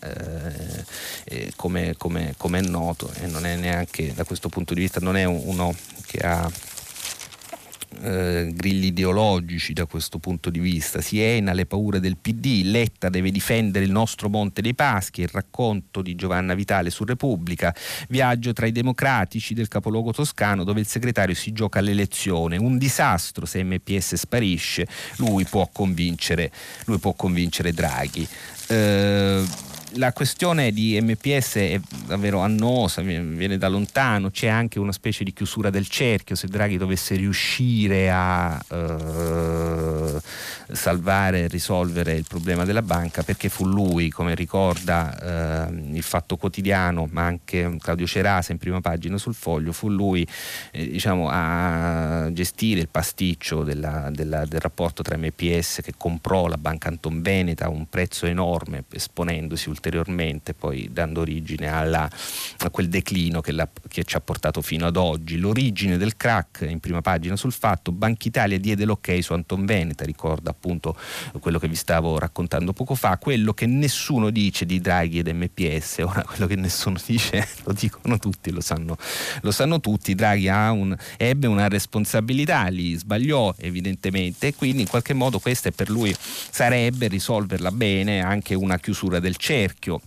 eh, 1.25 1.51
come, 1.55 1.95
come, 1.97 2.35
come, 2.37 2.59
è 2.59 2.61
noto 2.61 3.11
e 3.19 3.27
non 3.27 3.45
è 3.45 3.55
neanche 3.55 4.13
da 4.13 4.23
questo 4.23 4.49
punto 4.49 4.73
di 4.73 4.81
vista 4.81 4.99
non 4.99 5.17
è 5.17 5.23
uno 5.23 5.73
che 6.05 6.19
ha 6.19 6.49
eh, 8.01 8.51
grilli 8.53 8.87
ideologici 8.87 9.73
da 9.73 9.85
questo 9.85 10.19
punto 10.19 10.49
di 10.49 10.59
vista. 10.59 11.01
Siena, 11.01 11.53
le 11.53 11.65
paure 11.65 11.99
del 11.99 12.17
PD, 12.17 12.61
Letta 12.63 13.09
deve 13.09 13.31
difendere 13.31 13.85
il 13.85 13.91
nostro 13.91 14.29
Monte 14.29 14.61
dei 14.61 14.73
Paschi, 14.73 15.21
il 15.21 15.29
racconto 15.31 16.01
di 16.01 16.15
Giovanna 16.15 16.53
Vitale 16.53 16.89
su 16.89 17.03
Repubblica, 17.03 17.75
viaggio 18.09 18.53
tra 18.53 18.65
i 18.65 18.71
democratici 18.71 19.53
del 19.53 19.67
capoluogo 19.67 20.11
toscano 20.11 20.63
dove 20.63 20.79
il 20.79 20.87
segretario 20.87 21.35
si 21.35 21.51
gioca 21.51 21.81
l'elezione, 21.81 22.57
un 22.57 22.77
disastro 22.77 23.45
se 23.45 23.63
MPS 23.63 24.15
sparisce, 24.15 24.87
lui 25.17 25.45
può 25.45 25.69
convincere, 25.71 26.51
lui 26.85 26.99
può 26.99 27.13
convincere 27.13 27.73
Draghi. 27.73 28.27
Eh, 28.67 29.43
la 29.95 30.13
questione 30.13 30.71
di 30.71 30.99
MPS 31.01 31.55
è 31.55 31.79
davvero 32.05 32.39
annosa, 32.39 33.01
viene 33.01 33.57
da 33.57 33.67
lontano, 33.67 34.29
c'è 34.29 34.47
anche 34.47 34.79
una 34.79 34.91
specie 34.91 35.23
di 35.23 35.33
chiusura 35.33 35.69
del 35.69 35.87
cerchio, 35.87 36.35
se 36.35 36.47
Draghi 36.47 36.77
dovesse 36.77 37.15
riuscire 37.15 38.09
a 38.09 38.59
eh, 38.69 40.21
salvare 40.71 41.43
e 41.43 41.47
risolvere 41.47 42.13
il 42.13 42.25
problema 42.27 42.63
della 42.63 42.81
banca, 42.81 43.23
perché 43.23 43.49
fu 43.49 43.65
lui, 43.65 44.09
come 44.09 44.33
ricorda 44.33 45.67
eh, 45.67 45.73
il 45.93 46.03
Fatto 46.03 46.37
Quotidiano, 46.37 47.07
ma 47.11 47.25
anche 47.25 47.75
Claudio 47.79 48.05
Cerasa 48.05 48.51
in 48.51 48.57
prima 48.57 48.79
pagina 48.79 49.17
sul 49.17 49.35
foglio, 49.35 49.73
fu 49.73 49.89
lui 49.89 50.25
eh, 50.71 50.89
diciamo, 50.89 51.27
a 51.29 52.29
gestire 52.31 52.79
il 52.79 52.89
pasticcio 52.89 53.63
della, 53.63 54.09
della, 54.11 54.45
del 54.45 54.59
rapporto 54.59 55.03
tra 55.03 55.17
MPS 55.17 55.81
che 55.83 55.93
comprò 55.97 56.47
la 56.47 56.57
banca 56.57 56.87
Anton 56.87 57.21
Veneta 57.21 57.65
a 57.65 57.69
un 57.69 57.87
prezzo 57.89 58.25
enorme, 58.25 58.85
esponendosi 58.89 59.67
ulteriormente 59.67 59.79
ulteriormente, 59.81 60.53
poi 60.53 60.89
dando 60.91 61.21
origine 61.21 61.67
alla, 61.67 62.07
a 62.59 62.69
quel 62.69 62.87
declino 62.87 63.41
che, 63.41 63.51
la, 63.51 63.67
che, 63.87 64.03
ci 64.03 64.15
ha 64.15 64.21
portato 64.21 64.61
fino 64.61 64.85
ad 64.85 64.95
oggi. 64.95 65.37
L'origine 65.37 65.97
del 65.97 66.15
crack 66.15 66.67
in 66.69 66.79
prima 66.79 67.01
pagina 67.01 67.35
sul 67.35 67.51
fatto, 67.51 67.91
Banca 67.91 68.27
Italia 68.27 68.59
diede 68.59 68.85
l'ok 68.85 69.17
su 69.21 69.33
Anton 69.33 69.65
Veneta, 69.65 70.05
ricorda 70.05 70.51
appunto 70.51 70.95
quello 71.39 71.57
che 71.57 71.67
vi 71.67 71.75
stavo 71.75 72.19
raccontando 72.19 72.73
poco 72.73 72.93
fa, 72.93 73.17
quello 73.17 73.53
che 73.53 73.65
nessuno 73.65 74.29
dice 74.29 74.65
di 74.65 74.79
Draghi 74.79 75.19
ed 75.19 75.27
MPS, 75.27 76.03
ora 76.05 76.21
quello 76.23 76.45
che 76.45 76.55
nessuno 76.55 76.99
dice 77.03 77.47
lo 77.65 77.73
dicono 77.73 78.19
tutti, 78.19 78.51
lo 78.51 78.61
sanno, 78.61 78.95
lo 79.41 79.51
sanno 79.51 79.79
tutti, 79.79 80.13
Draghi 80.13 80.49
un, 80.51 80.95
ebbe 81.17 81.47
una 81.47 81.67
responsabilità, 81.67 82.67
li 82.67 82.93
sbagliò 82.95 83.53
evidentemente 83.57 84.47
e 84.47 84.55
quindi 84.55 84.81
in 84.81 84.87
qualche 84.87 85.13
modo 85.13 85.39
questa 85.39 85.71
per 85.71 85.89
lui 85.89 86.15
sarebbe 86.19 87.07
risolverla 87.07 87.71
bene 87.71 88.21
anche 88.21 88.53
una 88.53 88.77
chiusura 88.77 89.19
del 89.19 89.37
cerchio 89.37 89.70
cerchio. 89.71 90.01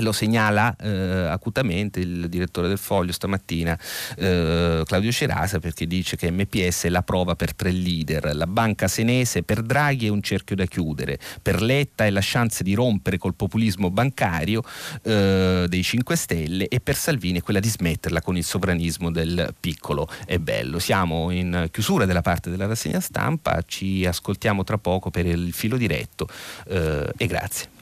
Lo 0.00 0.12
segnala 0.12 0.76
eh, 0.76 0.90
acutamente 0.90 2.00
il 2.00 2.28
direttore 2.28 2.68
del 2.68 2.76
Foglio 2.76 3.12
stamattina 3.12 3.78
eh, 4.18 4.82
Claudio 4.84 5.10
Cerasa 5.10 5.58
perché 5.58 5.86
dice 5.86 6.16
che 6.16 6.30
MPS 6.30 6.84
è 6.84 6.88
la 6.90 7.00
prova 7.00 7.34
per 7.34 7.54
tre 7.54 7.70
leader. 7.70 8.36
La 8.36 8.46
banca 8.46 8.88
senese 8.88 9.42
per 9.42 9.62
Draghi 9.62 10.04
è 10.04 10.10
un 10.10 10.20
cerchio 10.20 10.54
da 10.54 10.66
chiudere. 10.66 11.18
Per 11.40 11.62
Letta 11.62 12.04
è 12.04 12.10
la 12.10 12.20
chance 12.22 12.62
di 12.62 12.74
rompere 12.74 13.16
col 13.16 13.34
populismo 13.34 13.90
bancario 13.90 14.62
eh, 15.00 15.64
dei 15.66 15.82
5 15.82 16.14
Stelle 16.14 16.68
e 16.68 16.78
per 16.80 16.94
Salvini 16.96 17.38
è 17.38 17.42
quella 17.42 17.60
di 17.60 17.68
smetterla 17.70 18.20
con 18.20 18.36
il 18.36 18.44
sovranismo 18.44 19.10
del 19.10 19.54
piccolo 19.58 20.06
e 20.26 20.38
bello. 20.38 20.78
Siamo 20.78 21.30
in 21.30 21.68
chiusura 21.70 22.04
della 22.04 22.20
parte 22.20 22.50
della 22.50 22.66
rassegna 22.66 23.00
stampa 23.00 23.62
ci 23.66 24.04
ascoltiamo 24.04 24.62
tra 24.62 24.76
poco 24.76 25.08
per 25.08 25.24
il 25.24 25.54
filo 25.54 25.78
diretto 25.78 26.28
eh, 26.66 27.10
e 27.16 27.26
grazie 27.26 27.75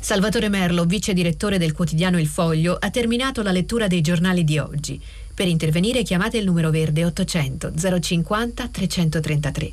Salvatore 0.00 0.48
Merlo, 0.48 0.86
vice 0.86 1.12
direttore 1.12 1.58
del 1.58 1.72
quotidiano 1.72 2.18
Il 2.18 2.26
Foglio, 2.26 2.74
ha 2.74 2.90
terminato 2.90 3.42
la 3.42 3.52
lettura 3.52 3.86
dei 3.86 4.00
giornali 4.00 4.44
di 4.44 4.58
oggi. 4.58 4.98
Per 5.34 5.46
intervenire 5.46 6.02
chiamate 6.02 6.38
il 6.38 6.46
numero 6.46 6.70
verde 6.70 7.04
800 7.04 7.72
050 8.00 8.68
333. 8.68 9.72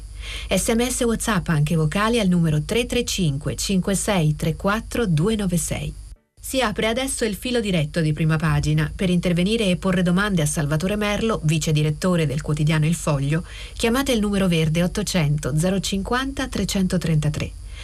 Sms 0.49 1.01
WhatsApp 1.01 1.47
anche 1.47 1.77
vocali 1.77 2.19
al 2.19 2.27
numero 2.27 2.61
335 2.61 3.55
56 3.55 4.35
34 4.35 5.05
296. 5.05 5.93
Si 6.39 6.61
apre 6.61 6.87
adesso 6.87 7.23
il 7.23 7.35
filo 7.35 7.61
diretto 7.61 8.01
di 8.01 8.11
prima 8.11 8.35
pagina. 8.35 8.91
Per 8.93 9.09
intervenire 9.09 9.69
e 9.69 9.77
porre 9.77 10.03
domande 10.03 10.41
a 10.41 10.45
Salvatore 10.45 10.97
Merlo, 10.97 11.39
vice 11.43 11.71
direttore 11.71 12.25
del 12.25 12.41
quotidiano 12.41 12.85
Il 12.85 12.95
Foglio, 12.95 13.43
chiamate 13.73 14.11
il 14.11 14.19
numero 14.19 14.47
verde 14.47 14.83
800 14.83 15.79
050 15.81 16.47
333. 16.47 17.51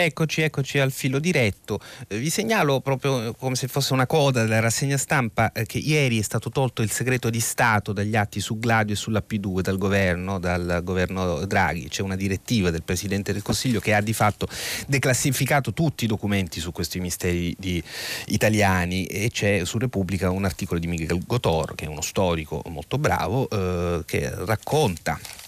Eccoci, 0.00 0.42
eccoci 0.42 0.78
al 0.78 0.92
filo 0.92 1.18
diretto. 1.18 1.80
Eh, 2.06 2.18
vi 2.18 2.30
segnalo 2.30 2.78
proprio 2.80 3.34
come 3.34 3.56
se 3.56 3.66
fosse 3.66 3.94
una 3.94 4.06
coda 4.06 4.42
della 4.42 4.60
rassegna 4.60 4.96
stampa 4.96 5.50
eh, 5.50 5.66
che 5.66 5.78
ieri 5.78 6.20
è 6.20 6.22
stato 6.22 6.50
tolto 6.50 6.82
il 6.82 6.90
segreto 6.92 7.30
di 7.30 7.40
Stato 7.40 7.92
dagli 7.92 8.14
atti 8.14 8.38
su 8.38 8.60
Gladio 8.60 8.94
e 8.94 8.96
sulla 8.96 9.24
P2 9.28 9.58
dal 9.60 9.76
governo, 9.76 10.38
dal 10.38 10.82
governo 10.84 11.44
Draghi. 11.46 11.88
C'è 11.88 12.02
una 12.02 12.14
direttiva 12.14 12.70
del 12.70 12.84
Presidente 12.84 13.32
del 13.32 13.42
Consiglio 13.42 13.80
che 13.80 13.92
ha 13.92 14.00
di 14.00 14.12
fatto 14.12 14.46
declassificato 14.86 15.72
tutti 15.72 16.04
i 16.04 16.06
documenti 16.06 16.60
su 16.60 16.70
questi 16.70 17.00
misteri 17.00 17.56
di, 17.58 17.82
italiani 18.26 19.04
e 19.06 19.30
c'è 19.32 19.64
su 19.64 19.78
Repubblica 19.78 20.30
un 20.30 20.44
articolo 20.44 20.78
di 20.78 20.86
Miguel 20.86 21.24
Gotor, 21.26 21.74
che 21.74 21.86
è 21.86 21.88
uno 21.88 22.02
storico 22.02 22.62
molto 22.68 22.98
bravo, 22.98 23.50
eh, 23.50 24.04
che 24.06 24.32
racconta 24.44 25.18
eh, 25.18 25.47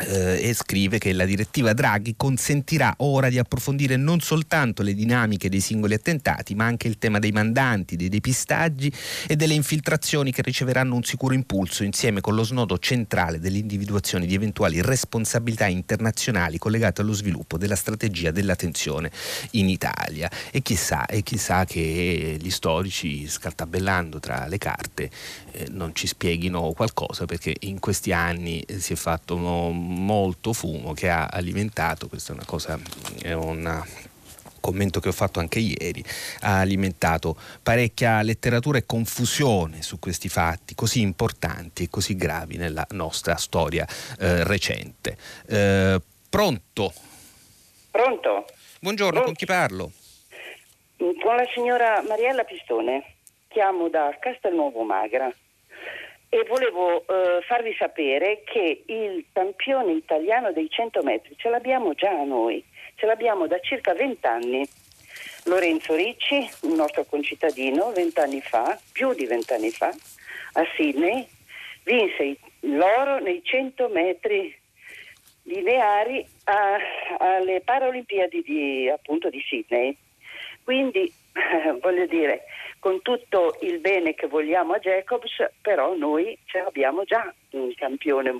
e 0.00 0.54
scrive 0.54 0.98
che 0.98 1.12
la 1.12 1.24
direttiva 1.24 1.72
Draghi 1.72 2.14
consentirà 2.16 2.94
ora 2.98 3.28
di 3.28 3.38
approfondire 3.38 3.96
non 3.96 4.20
soltanto 4.20 4.82
le 4.82 4.94
dinamiche 4.94 5.48
dei 5.48 5.60
singoli 5.60 5.94
attentati, 5.94 6.54
ma 6.54 6.64
anche 6.64 6.88
il 6.88 6.98
tema 6.98 7.18
dei 7.18 7.32
mandanti, 7.32 7.96
dei 7.96 8.08
depistaggi 8.08 8.92
e 9.26 9.36
delle 9.36 9.54
infiltrazioni 9.54 10.32
che 10.32 10.42
riceveranno 10.42 10.94
un 10.94 11.02
sicuro 11.02 11.34
impulso 11.34 11.84
insieme 11.84 12.20
con 12.20 12.34
lo 12.34 12.44
snodo 12.44 12.78
centrale 12.78 13.38
dell'individuazione 13.38 14.26
di 14.26 14.34
eventuali 14.34 14.80
responsabilità 14.80 15.66
internazionali 15.66 16.58
collegate 16.58 17.00
allo 17.00 17.12
sviluppo 17.12 17.58
della 17.58 17.76
strategia 17.76 18.30
della 18.30 18.56
tensione 18.56 19.10
in 19.52 19.68
Italia. 19.68 20.30
E 20.50 20.62
chissà, 20.62 21.06
e 21.06 21.22
chissà 21.22 21.64
che 21.64 22.36
gli 22.40 22.50
storici, 22.50 23.26
scaltabellando 23.26 24.20
tra 24.20 24.46
le 24.46 24.58
carte, 24.58 25.10
eh, 25.52 25.66
non 25.70 25.94
ci 25.94 26.06
spieghino 26.06 26.72
qualcosa 26.72 27.24
perché 27.24 27.54
in 27.60 27.78
questi 27.78 28.12
anni 28.12 28.60
eh, 28.60 28.78
si 28.80 28.92
è 28.92 28.96
fatto 28.96 29.36
molto 29.88 30.52
fumo 30.52 30.92
che 30.92 31.08
ha 31.08 31.26
alimentato, 31.26 32.08
questa 32.08 32.32
è 32.32 32.34
una 32.36 32.44
cosa, 32.44 32.78
è 33.22 33.32
un 33.32 33.82
commento 34.60 35.00
che 35.00 35.08
ho 35.08 35.12
fatto 35.12 35.40
anche 35.40 35.58
ieri, 35.58 36.04
ha 36.42 36.60
alimentato 36.60 37.36
parecchia 37.62 38.22
letteratura 38.22 38.78
e 38.78 38.86
confusione 38.86 39.82
su 39.82 39.98
questi 39.98 40.28
fatti 40.28 40.74
così 40.74 41.00
importanti 41.00 41.84
e 41.84 41.90
così 41.90 42.16
gravi 42.16 42.56
nella 42.56 42.86
nostra 42.90 43.36
storia 43.36 43.86
eh, 44.18 44.44
recente. 44.44 45.16
Eh, 45.46 46.00
pronto? 46.28 46.92
Pronto? 47.90 48.46
Buongiorno, 48.80 49.22
pronto? 49.22 49.26
con 49.26 49.34
chi 49.34 49.46
parlo? 49.46 49.92
Con 50.96 51.36
la 51.36 51.46
signora 51.54 52.02
Mariella 52.06 52.44
Pistone, 52.44 53.14
chiamo 53.48 53.88
da 53.88 54.16
Castelnuovo 54.20 54.82
Magra 54.82 55.32
e 56.30 56.44
volevo 56.46 57.06
eh, 57.06 57.40
farvi 57.42 57.74
sapere 57.78 58.42
che 58.44 58.82
il 58.86 59.24
campione 59.32 59.92
italiano 59.92 60.52
dei 60.52 60.68
100 60.68 61.02
metri 61.02 61.34
ce 61.36 61.48
l'abbiamo 61.48 61.94
già 61.94 62.22
noi, 62.22 62.62
ce 62.96 63.06
l'abbiamo 63.06 63.46
da 63.46 63.58
circa 63.60 63.94
20 63.94 64.26
anni. 64.26 64.68
Lorenzo 65.44 65.94
Ricci, 65.94 66.46
un 66.62 66.74
nostro 66.74 67.04
concittadino, 67.04 67.92
20 67.92 68.20
anni 68.20 68.40
fa, 68.42 68.78
più 68.92 69.14
di 69.14 69.24
20 69.24 69.52
anni 69.54 69.70
fa, 69.70 69.94
a 70.52 70.66
Sydney, 70.76 71.26
vinse 71.84 72.36
l'oro 72.60 73.18
nei 73.20 73.42
100 73.42 73.88
metri 73.88 74.54
lineari 75.44 76.26
a, 76.44 76.76
alle 77.18 77.62
Paralimpiadi 77.62 78.42
di, 78.42 78.90
appunto, 78.90 79.30
di 79.30 79.42
Sydney. 79.48 79.96
Quindi, 80.62 81.10
voglio 81.80 82.04
dire, 82.06 82.44
con 82.78 83.02
tutto 83.02 83.56
il 83.62 83.80
bene 83.80 84.14
che 84.14 84.26
vogliamo 84.26 84.74
a 84.74 84.78
Jacobs, 84.78 85.50
però 85.60 85.94
noi 85.96 86.38
ce 86.44 86.60
l'abbiamo 86.60 87.04
già 87.04 87.32
un 87.50 87.72
campione 87.74 88.34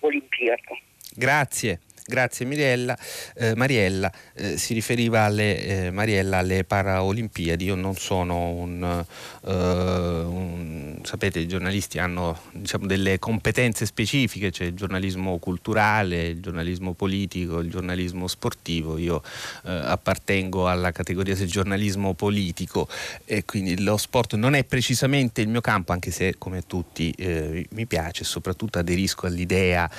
olimpiaco. 0.00 0.78
Grazie. 1.14 1.80
Grazie 2.08 2.46
Mirella. 2.46 2.96
Eh, 3.34 3.56
Mariella 3.56 4.12
eh, 4.34 4.56
si 4.58 4.74
riferiva 4.74 5.22
alle, 5.22 5.86
eh, 5.86 5.90
Mariella 5.90 6.38
alle 6.38 6.62
Paraolimpiadi. 6.62 7.64
Io 7.64 7.74
non 7.74 7.96
sono 7.96 8.50
un, 8.50 9.04
uh, 9.40 9.50
un, 9.50 11.00
sapete, 11.02 11.40
i 11.40 11.48
giornalisti 11.48 11.98
hanno 11.98 12.38
diciamo, 12.52 12.86
delle 12.86 13.18
competenze 13.18 13.86
specifiche, 13.86 14.52
c'è 14.52 14.66
il 14.66 14.74
giornalismo 14.74 15.38
culturale, 15.38 16.28
il 16.28 16.40
giornalismo 16.40 16.92
politico, 16.92 17.58
il 17.58 17.70
giornalismo 17.70 18.28
sportivo. 18.28 18.98
Io 18.98 19.16
uh, 19.16 19.68
appartengo 19.68 20.68
alla 20.68 20.92
categoria 20.92 21.34
del 21.34 21.48
giornalismo 21.48 22.14
politico 22.14 22.86
e 23.24 23.44
quindi 23.44 23.82
lo 23.82 23.96
sport 23.96 24.36
non 24.36 24.54
è 24.54 24.62
precisamente 24.62 25.40
il 25.40 25.48
mio 25.48 25.60
campo, 25.60 25.90
anche 25.90 26.12
se 26.12 26.36
come 26.38 26.66
tutti 26.68 27.10
eh, 27.18 27.66
mi 27.70 27.86
piace, 27.86 28.22
soprattutto 28.22 28.78
aderisco 28.78 29.26
all'idea 29.26 29.90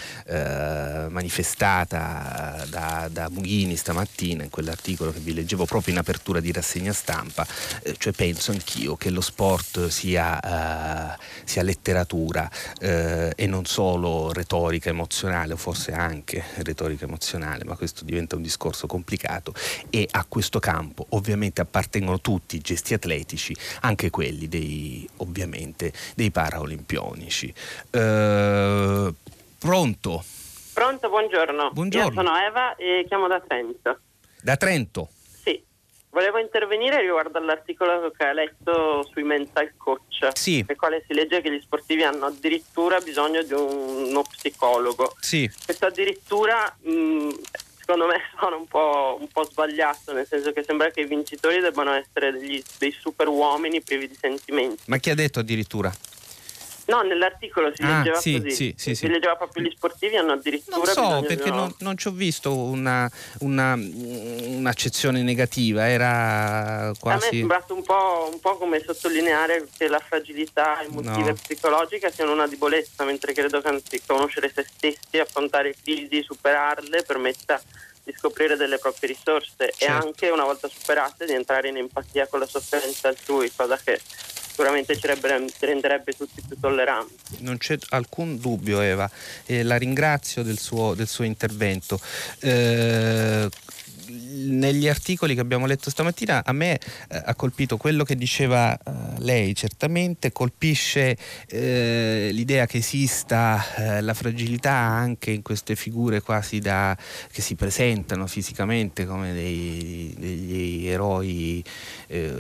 manifestata 1.10 1.97
da, 1.98 2.66
da, 2.70 3.10
da 3.12 3.30
Mughini 3.30 3.76
stamattina 3.76 4.44
in 4.44 4.50
quell'articolo 4.50 5.12
che 5.12 5.20
vi 5.20 5.34
leggevo 5.34 5.66
proprio 5.66 5.94
in 5.94 6.00
apertura 6.00 6.40
di 6.40 6.52
rassegna 6.52 6.94
stampa, 6.94 7.46
eh, 7.82 7.96
cioè 7.98 8.14
penso 8.14 8.52
anch'io 8.52 8.96
che 8.96 9.10
lo 9.10 9.22
sport 9.22 9.88
sia, 9.88 10.40
uh, 11.18 11.22
sia 11.44 11.64
letteratura 11.64 12.50
uh, 12.50 13.30
e 13.36 13.48
non 13.48 13.66
solo 13.66 14.32
retorica 14.32 14.90
emozionale, 14.90 15.54
o 15.54 15.58
forse 15.58 15.92
anche 15.92 16.44
retorica 16.58 17.06
emozionale, 17.06 17.64
ma 17.64 17.76
questo 17.76 18.04
diventa 18.04 18.36
un 18.36 18.44
discorso 18.44 18.86
complicato 18.88 19.54
e 19.90 20.08
a 20.12 20.26
questo 20.28 20.60
campo 20.60 21.06
ovviamente 21.10 21.62
appartengono 21.62 22.22
tutti 22.22 22.56
i 22.58 22.62
gesti 22.62 22.94
atletici, 22.94 23.56
anche 23.82 24.10
quelli 24.10 24.48
dei, 24.48 25.08
ovviamente 25.18 25.92
dei 26.16 26.30
paraolimpionici. 26.32 27.54
Uh, 27.92 29.14
pronto? 29.58 30.24
Pronto, 30.78 31.10
buongiorno. 31.10 31.72
Buongiorno. 31.72 32.10
Io 32.10 32.14
sono 32.14 32.38
Eva 32.40 32.76
e 32.76 33.04
chiamo 33.08 33.28
da 33.28 33.42
Trento. 33.42 34.00
Da 34.40 34.58
Trento? 34.58 35.10
Sì. 35.44 35.60
Volevo 36.12 36.38
intervenire 36.38 37.02
riguardo 37.02 37.40
all'articolo 37.40 38.12
che 38.16 38.24
ha 38.24 38.32
letto 38.32 39.02
sui 39.12 39.24
mental 39.24 39.74
coach, 39.76 40.38
sì. 40.38 40.64
nel 40.68 40.78
quale 40.78 41.04
si 41.08 41.16
legge 41.16 41.42
che 41.42 41.52
gli 41.52 41.60
sportivi 41.60 42.04
hanno 42.04 42.28
addirittura 42.28 43.00
bisogno 43.00 43.42
di 43.42 43.54
un, 43.54 44.06
uno 44.10 44.22
psicologo. 44.22 45.16
Sì. 45.20 45.52
Questo 45.66 45.88
addirittura 45.88 46.72
mh, 46.80 47.30
secondo 47.80 48.06
me 48.06 48.18
suona 48.38 48.58
un 48.58 48.68
po', 48.68 49.18
un 49.20 49.28
po', 49.30 49.46
sbagliato, 49.46 50.14
nel 50.14 50.28
senso 50.28 50.52
che 50.52 50.62
sembra 50.62 50.92
che 50.92 51.02
i 51.02 51.08
vincitori 51.08 51.60
debbano 51.60 51.94
essere 51.94 52.32
degli, 52.34 52.62
dei 52.78 52.92
super 52.92 53.28
uomini 53.28 53.82
privi 53.82 54.08
di 54.08 54.16
sentimenti. 54.16 54.84
Ma 54.86 54.98
chi 54.98 55.10
ha 55.10 55.16
detto 55.16 55.40
addirittura? 55.40 55.92
No, 56.88 57.02
nell'articolo 57.02 57.72
si 57.76 57.82
ah, 57.82 57.98
leggeva 57.98 58.18
sì, 58.18 58.42
così. 58.42 58.52
Sì, 58.52 58.74
sì, 58.78 58.96
si 58.96 59.08
leggeva 59.10 59.36
proprio 59.36 59.64
gli 59.64 59.74
sportivi 59.76 60.16
hanno 60.16 60.32
addirittura. 60.32 60.78
Non 60.78 60.86
so, 60.86 61.26
perché 61.28 61.50
non, 61.50 61.74
non, 61.80 61.98
ci 61.98 62.08
ho 62.08 62.12
visto 62.12 62.56
una, 62.56 63.10
una, 63.40 63.74
un'accezione 63.74 65.22
negativa, 65.22 65.90
era 65.90 66.94
quasi. 66.98 67.26
A 67.26 67.30
me 67.30 67.36
è 67.36 67.40
sembrato 67.40 67.74
un 67.74 67.84
po', 67.84 68.30
un 68.32 68.40
po', 68.40 68.58
come 68.58 68.82
sottolineare 68.82 69.68
che 69.78 69.90
la 69.90 70.00
fragilità 70.00 70.82
emotiva 70.82 71.18
no. 71.18 71.28
e 71.28 71.34
psicologica 71.34 72.10
siano 72.10 72.32
una 72.32 72.48
debolezza, 72.48 73.04
mentre 73.04 73.34
credo 73.34 73.60
che 73.60 73.68
anzi 73.68 74.02
conoscere 74.06 74.50
se 74.54 74.66
stessi, 74.66 75.20
affrontare 75.20 75.76
crisi, 75.84 76.24
superarle, 76.24 77.04
permetta 77.04 77.62
di 78.06 78.16
scoprire 78.18 78.56
delle 78.56 78.78
proprie 78.78 79.10
risorse 79.10 79.74
certo. 79.76 79.84
e 79.84 79.88
anche 79.88 80.30
una 80.30 80.46
volta 80.46 80.70
superate 80.70 81.26
di 81.26 81.34
entrare 81.34 81.68
in 81.68 81.76
empatia 81.76 82.28
con 82.28 82.40
la 82.40 82.48
sofferenza 82.48 83.10
altrui, 83.10 83.52
cosa 83.54 83.78
che 83.84 84.00
sicuramente 84.58 84.98
ci 84.98 85.06
renderebbe 85.66 86.14
tutti 86.14 86.42
più 86.46 86.58
tolleranti. 86.60 87.38
Non 87.42 87.60
c'è 87.60 87.78
alcun 87.90 88.40
dubbio 88.40 88.82
Eva, 88.82 89.08
e 89.46 89.62
la 89.62 89.78
ringrazio 89.78 90.42
del 90.42 90.58
suo, 90.58 90.96
del 90.96 91.08
suo 91.08 91.24
intervento. 91.26 92.00
Eh, 92.40 93.48
negli 94.10 94.88
articoli 94.88 95.36
che 95.36 95.42
abbiamo 95.42 95.66
letto 95.66 95.90
stamattina 95.90 96.44
a 96.44 96.52
me 96.52 96.76
eh, 97.10 97.22
ha 97.26 97.36
colpito 97.36 97.78
quello 97.78 98.04
che 98.04 98.16
diceva 98.16 98.78
eh, 98.78 98.92
lei, 99.20 99.56
certamente. 99.56 100.32
Colpisce 100.32 101.18
eh, 101.48 102.30
l'idea 102.32 102.66
che 102.66 102.78
esista 102.78 103.64
eh, 103.76 104.02
la 104.02 104.14
fragilità 104.14 104.72
anche 104.72 105.32
in 105.32 105.42
queste 105.42 105.76
figure 105.76 106.22
quasi 106.22 106.60
da, 106.60 106.98
che 107.32 107.42
si 107.42 107.56
presentano 107.56 108.28
fisicamente 108.28 109.06
come 109.06 109.34
dei, 109.34 110.14
degli 110.18 110.88
eroi 110.88 111.64
eh, 112.08 112.32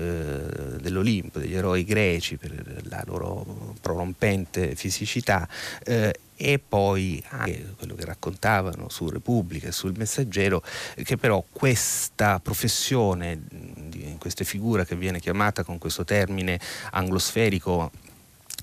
dell'Olimpo, 0.79 1.39
degli 1.39 1.55
eroi 1.55 1.83
greci 1.83 2.37
per 2.37 2.81
la 2.89 3.03
loro 3.05 3.75
prorompente 3.81 4.75
fisicità. 4.75 5.47
Eh, 5.83 6.13
e 6.37 6.59
poi 6.59 7.21
anche 7.29 7.73
quello 7.75 7.95
che 7.95 8.05
raccontavano 8.05 8.89
su 8.89 9.09
Repubblica 9.09 9.67
e 9.67 9.71
sul 9.71 9.93
Messaggero, 9.97 10.63
che 11.03 11.17
però 11.17 11.43
questa 11.51 12.39
professione, 12.39 13.41
questa 14.19 14.43
figura 14.43 14.85
che 14.85 14.95
viene 14.95 15.19
chiamata 15.19 15.63
con 15.63 15.79
questo 15.79 16.05
termine 16.05 16.59
anglosferico 16.91 17.91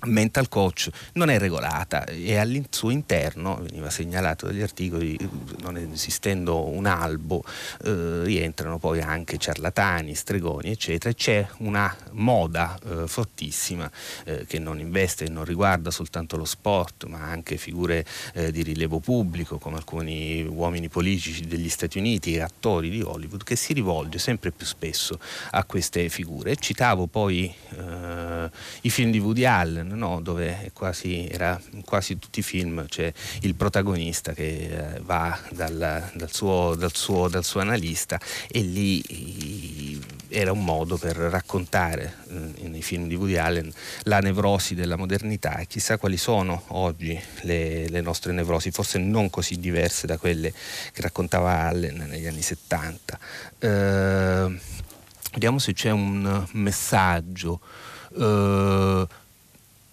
mental 0.06 0.48
coach 0.48 0.88
non 1.14 1.30
è 1.30 1.38
regolata 1.38 2.04
e 2.04 2.36
al 2.36 2.64
suo 2.70 2.90
interno, 2.90 3.56
veniva 3.56 3.90
segnalato 3.90 4.46
dagli 4.46 4.62
articoli, 4.62 5.16
non 5.60 5.76
esistendo 5.76 6.68
un 6.68 6.86
albo, 6.86 7.44
eh, 7.84 8.22
rientrano 8.24 8.78
poi 8.78 9.00
anche 9.00 9.38
ciarlatani, 9.38 10.14
stregoni, 10.14 10.70
eccetera, 10.70 11.10
e 11.10 11.14
c'è 11.14 11.46
una 11.58 11.94
moda 12.12 12.78
eh, 12.84 13.06
fortissima 13.06 13.90
eh, 14.24 14.44
che 14.46 14.58
non 14.58 14.78
investe 14.78 15.24
e 15.24 15.28
non 15.28 15.44
riguarda 15.44 15.90
soltanto 15.90 16.36
lo 16.36 16.44
sport, 16.44 17.04
ma 17.04 17.22
anche 17.22 17.56
figure 17.56 18.04
eh, 18.34 18.50
di 18.50 18.62
rilievo 18.62 18.98
pubblico, 18.98 19.58
come 19.58 19.76
alcuni 19.76 20.42
uomini 20.42 20.88
politici 20.88 21.46
degli 21.46 21.68
Stati 21.68 21.98
Uniti 21.98 22.34
e 22.34 22.40
attori 22.40 22.90
di 22.90 23.02
Hollywood, 23.02 23.42
che 23.44 23.56
si 23.56 23.72
rivolge 23.72 24.18
sempre 24.18 24.50
più 24.50 24.66
spesso 24.66 25.18
a 25.50 25.64
queste 25.64 26.08
figure. 26.08 26.56
Citavo 26.56 27.06
poi 27.06 27.52
eh, 27.76 28.50
i 28.82 28.90
film 28.90 29.10
di 29.10 29.18
Woody 29.18 29.44
Allen, 29.44 29.88
no? 29.94 30.20
dove 30.20 30.70
quasi, 30.72 31.28
era, 31.28 31.60
in 31.72 31.84
quasi 31.84 32.18
tutti 32.18 32.40
i 32.40 32.42
film 32.42 32.86
c'è 32.86 33.12
il 33.40 33.54
protagonista 33.54 34.32
che 34.32 34.94
eh, 34.94 35.00
va 35.00 35.38
dal, 35.50 36.10
dal, 36.14 36.32
suo, 36.32 36.74
dal, 36.76 36.94
suo, 36.94 37.28
dal, 37.28 37.44
suo, 37.44 37.60
analista 37.60 38.20
e 38.48 38.60
lì 38.60 40.02
era 40.28 40.52
un 40.52 40.64
modo 40.64 40.96
per 40.96 41.16
raccontare 41.16 42.16
eh, 42.28 42.68
nei 42.68 42.82
film 42.82 43.06
di 43.06 43.14
Woody 43.14 43.36
Allen 43.36 43.72
la 44.02 44.18
nevrosi 44.18 44.74
della 44.74 44.96
modernità 44.96 45.56
e 45.58 45.66
chissà 45.66 45.98
quali 45.98 46.16
sono 46.16 46.64
oggi 46.68 47.18
le, 47.42 47.88
le 47.88 48.00
nostre 48.00 48.32
nevrosi, 48.32 48.70
forse 48.70 48.98
non 48.98 49.30
così 49.30 49.58
diverse 49.58 50.06
da 50.06 50.18
quelle 50.18 50.52
che 50.92 51.02
raccontava 51.02 51.60
Allen 51.60 52.06
negli 52.08 52.26
anni 52.26 52.42
70. 52.42 53.18
Eh, 53.58 54.58
vediamo 55.32 55.58
se 55.58 55.72
c'è 55.72 55.90
un 55.90 56.46
messaggio. 56.52 57.60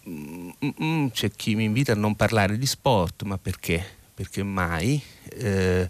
Uh, 0.04 1.10
c'è 1.12 1.30
chi 1.32 1.56
mi 1.56 1.66
invita 1.66 1.92
a 1.92 1.96
non 1.96 2.16
parlare 2.16 2.58
di 2.58 2.66
sport, 2.66 3.24
ma 3.24 3.38
perché? 3.38 4.00
Perché 4.14 4.44
mai? 4.44 5.02
Eh, 5.30 5.90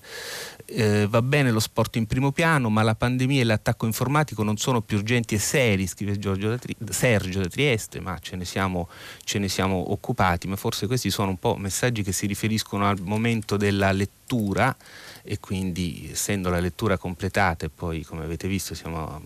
eh, 0.66 1.08
va 1.08 1.22
bene 1.22 1.52
lo 1.52 1.60
sport 1.60 1.96
in 1.96 2.06
primo 2.06 2.32
piano, 2.32 2.70
ma 2.70 2.82
la 2.84 2.96
pandemia 2.96 3.42
e 3.42 3.44
l'attacco 3.44 3.86
informatico 3.86 4.44
non 4.44 4.58
sono 4.58 4.82
più 4.82 4.98
urgenti 4.98 5.36
e 5.36 5.40
seri, 5.40 5.88
scrive 5.88 6.18
da 6.18 6.58
Tri- 6.58 6.76
Sergio 6.90 7.42
da 7.42 7.48
Trieste, 7.48 8.00
ma 8.00 8.18
ce 8.20 8.36
ne, 8.36 8.46
siamo, 8.46 8.90
ce 9.24 9.40
ne 9.40 9.50
siamo 9.50 9.92
occupati, 9.92 10.48
ma 10.48 10.56
forse 10.56 10.88
questi 10.88 11.10
sono 11.10 11.30
un 11.30 11.40
po' 11.40 11.56
messaggi 11.56 12.04
che 12.04 12.12
si 12.12 12.26
riferiscono 12.26 12.88
al 12.88 13.00
momento 13.02 13.58
della 13.58 13.92
lettura 13.92 14.76
e 15.24 15.40
quindi 15.40 16.10
essendo 16.12 16.50
la 16.50 16.60
lettura 16.60 16.98
completata 16.98 17.66
e 17.66 17.70
poi 17.70 18.04
come 18.04 18.24
avete 18.24 18.48
visto 18.48 18.74
siamo 18.74 19.22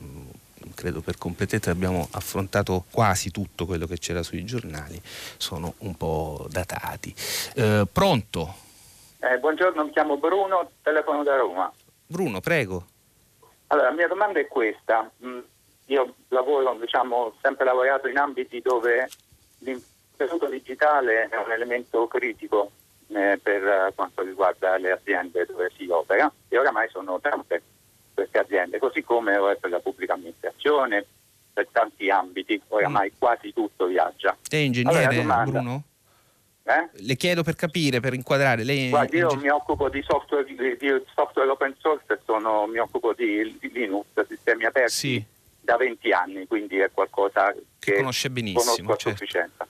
credo 0.74 1.02
per 1.02 1.18
completezza 1.18 1.72
abbiamo 1.72 2.08
affrontato 2.12 2.86
quasi 2.92 3.32
tutto 3.32 3.66
quello 3.66 3.86
che 3.86 3.98
c'era 3.98 4.24
sui 4.24 4.44
giornali, 4.46 5.00
sono 5.04 5.74
un 5.80 5.96
po' 5.96 6.48
datati. 6.50 7.14
Eh, 7.56 7.86
pronto? 7.92 8.54
Eh, 9.20 9.38
buongiorno, 9.38 9.84
mi 9.86 9.92
chiamo 9.92 10.18
Bruno, 10.18 10.72
telefono 10.82 11.24
da 11.24 11.36
Roma. 11.36 11.72
Bruno, 12.06 12.40
prego. 12.40 12.86
Allora, 13.68 13.90
la 13.90 13.96
mia 13.96 14.08
domanda 14.08 14.40
è 14.40 14.48
questa. 14.48 15.10
Mm, 15.26 15.40
io 15.88 16.16
lavoro, 16.30 16.78
diciamo, 16.80 17.36
sempre 17.42 17.66
lavorato 17.66 18.08
in 18.08 18.18
ambiti 18.18 18.62
dove 18.62 19.10
l'intenuto 19.60 20.48
digitale 20.48 21.28
è 21.30 21.38
un 21.38 21.52
elemento 21.52 22.08
critico 22.08 22.72
eh, 23.08 23.40
per 23.42 23.94
quanto 23.96 24.24
riguarda 24.24 24.78
le 24.78 24.92
aziende 24.92 25.46
dove 25.46 25.72
si 25.76 25.88
opera 25.90 26.32
e 26.48 26.58
oramai 26.58 26.90
sono 26.90 27.20
tante 27.20 27.62
queste 28.16 28.40
aziende, 28.40 28.80
così 28.80 29.04
come 29.04 29.38
per 29.60 29.70
la 29.70 29.80
pubblica 29.80 30.14
amministrazione, 30.14 31.06
per 31.54 31.68
tanti 31.72 32.10
ambiti, 32.10 32.60
oramai 32.70 33.12
mm. 33.14 33.18
quasi 33.20 33.54
tutto 33.54 33.86
viaggia. 33.86 34.36
È 34.50 34.56
ingegnere 34.56 35.04
allora, 35.04 35.22
domanda, 35.22 35.60
Bruno? 35.60 35.84
Eh? 36.68 36.90
Le 37.04 37.16
chiedo 37.16 37.44
per 37.44 37.56
capire, 37.56 38.00
per 38.00 38.16
inquadrare. 38.16 38.64
Lei 38.64 38.90
Guardi, 38.90 39.18
io 39.18 39.36
mi 39.36 39.50
occupo 39.50 39.88
di 39.88 40.04
software, 40.06 40.44
di, 40.46 40.56
di 40.56 41.04
software 41.14 41.48
open 41.50 41.76
source, 41.78 42.20
sono, 42.26 42.66
mi 42.66 42.80
occupo 42.80 43.14
di, 43.14 43.56
di, 43.60 43.72
Linux, 43.72 44.06
sistemi 44.28 44.66
aperti, 44.66 44.92
sì. 44.92 45.24
da 45.62 45.78
20 45.78 46.12
anni, 46.12 46.48
quindi 46.48 46.80
è 46.80 46.90
qualcosa 46.92 47.54
che, 47.54 47.64
che 47.78 47.96
conosce 47.98 48.32
benissimo. 48.32 48.64
Conosco 48.64 48.92
a 48.92 48.96
certo. 48.96 49.10
sufficienza. 49.10 49.68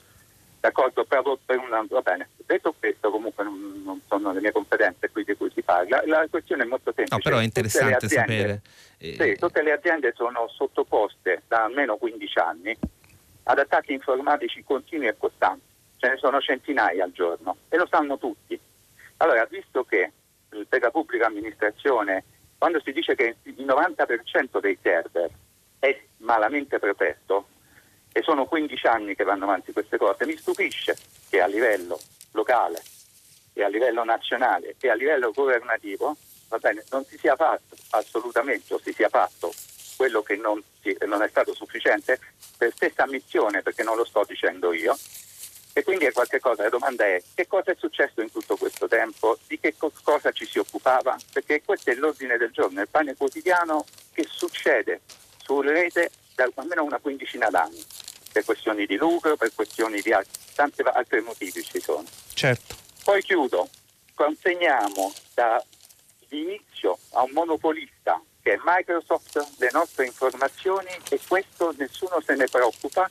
D'accordo, 0.66 1.04
proprio 1.04 1.38
per 1.44 1.58
una, 1.58 1.84
va 1.88 2.00
bene. 2.00 2.30
Detto 2.44 2.74
questo, 2.76 3.08
comunque 3.08 3.44
non, 3.44 3.82
non, 3.84 4.00
sono 4.08 4.32
le 4.32 4.40
mie 4.40 4.50
competenze 4.50 5.10
qui 5.10 5.22
di 5.22 5.36
cui 5.36 5.48
si 5.54 5.62
parla. 5.62 6.02
La 6.06 6.26
questione 6.28 6.64
è 6.64 6.66
molto 6.66 6.92
semplice. 6.92 7.14
No, 7.14 7.20
però 7.22 7.38
è 7.38 7.44
interessante 7.44 8.04
aziende, 8.06 8.36
sapere. 8.36 8.62
Eh... 8.98 9.16
Sì, 9.16 9.38
tutte 9.38 9.62
le 9.62 9.70
aziende 9.70 10.12
sono 10.16 10.48
sottoposte 10.48 11.42
da 11.46 11.62
almeno 11.62 11.96
15 11.96 12.38
anni 12.40 12.76
ad 13.44 13.58
attacchi 13.60 13.92
informatici 13.92 14.64
continui 14.64 15.06
e 15.06 15.16
costanti. 15.16 15.62
Ce 15.98 16.08
ne 16.08 16.16
sono 16.16 16.40
centinaia 16.40 17.04
al 17.04 17.12
giorno 17.12 17.58
e 17.68 17.76
lo 17.76 17.86
sanno 17.88 18.18
tutti. 18.18 18.58
Allora, 19.18 19.44
visto 19.44 19.84
che 19.84 20.10
per 20.68 20.82
la 20.82 20.90
pubblica 20.90 21.26
amministrazione, 21.26 22.24
quando 22.58 22.80
si 22.80 22.90
dice 22.90 23.14
che 23.14 23.36
il 23.44 23.64
90% 23.64 24.58
dei 24.58 24.76
server 24.82 25.30
è 25.78 25.96
malamente 26.18 26.80
protetto, 26.80 27.46
e 28.16 28.22
sono 28.22 28.46
15 28.46 28.86
anni 28.86 29.14
che 29.14 29.24
vanno 29.24 29.44
avanti 29.44 29.72
queste 29.72 29.98
cose. 29.98 30.24
Mi 30.24 30.38
stupisce 30.38 30.96
che 31.28 31.42
a 31.42 31.46
livello 31.46 32.00
locale 32.30 32.82
e 33.52 33.62
a 33.62 33.68
livello 33.68 34.04
nazionale 34.04 34.74
e 34.80 34.88
a 34.88 34.94
livello 34.94 35.32
governativo 35.32 36.16
bene, 36.58 36.82
non 36.90 37.04
si 37.04 37.18
sia 37.18 37.36
fatto 37.36 37.76
assolutamente 37.90 38.72
o 38.72 38.80
si 38.82 38.94
sia 38.94 39.10
fatto 39.10 39.52
quello 39.96 40.22
che 40.22 40.36
non, 40.36 40.62
si, 40.80 40.96
non 41.04 41.20
è 41.20 41.28
stato 41.28 41.52
sufficiente 41.52 42.18
per 42.56 42.72
stessa 42.72 43.02
ammissione, 43.02 43.60
perché 43.60 43.82
non 43.82 43.96
lo 43.96 44.04
sto 44.06 44.24
dicendo 44.26 44.72
io. 44.72 44.96
E 45.74 45.84
quindi 45.84 46.06
è 46.06 46.12
qualche 46.12 46.40
cosa. 46.40 46.62
La 46.62 46.70
domanda 46.70 47.04
è 47.04 47.22
che 47.34 47.46
cosa 47.46 47.72
è 47.72 47.76
successo 47.78 48.22
in 48.22 48.32
tutto 48.32 48.56
questo 48.56 48.88
tempo? 48.88 49.36
Di 49.46 49.60
che 49.60 49.74
cosa 49.76 50.32
ci 50.32 50.46
si 50.46 50.58
occupava? 50.58 51.18
Perché 51.34 51.60
questo 51.62 51.90
è 51.90 51.94
l'ordine 51.96 52.38
del 52.38 52.50
giorno, 52.50 52.80
il 52.80 52.88
pane 52.88 53.14
quotidiano 53.14 53.84
che 54.12 54.26
succede 54.26 55.02
sulla 55.36 55.72
rete 55.72 56.10
da 56.34 56.48
almeno 56.54 56.82
una 56.82 56.98
quindicina 56.98 57.50
d'anni 57.50 57.84
per 58.36 58.44
questioni 58.44 58.84
di 58.84 58.96
lucro, 58.96 59.34
per 59.36 59.50
questioni 59.54 60.02
di 60.02 60.12
altri, 60.12 60.38
tanti 60.54 60.82
altri 60.82 61.22
motivi 61.22 61.62
ci 61.62 61.80
sono. 61.80 62.04
Certo. 62.34 62.74
Poi 63.02 63.22
chiudo, 63.22 63.66
consegniamo 64.14 65.10
dall'inizio 65.32 66.98
a 67.12 67.22
un 67.22 67.30
monopolista 67.32 68.20
che 68.42 68.52
è 68.52 68.58
Microsoft 68.62 69.54
le 69.56 69.70
nostre 69.72 70.04
informazioni 70.04 70.90
e 71.08 71.18
questo 71.26 71.74
nessuno 71.78 72.20
se 72.20 72.34
ne 72.34 72.46
preoccupa 72.46 73.10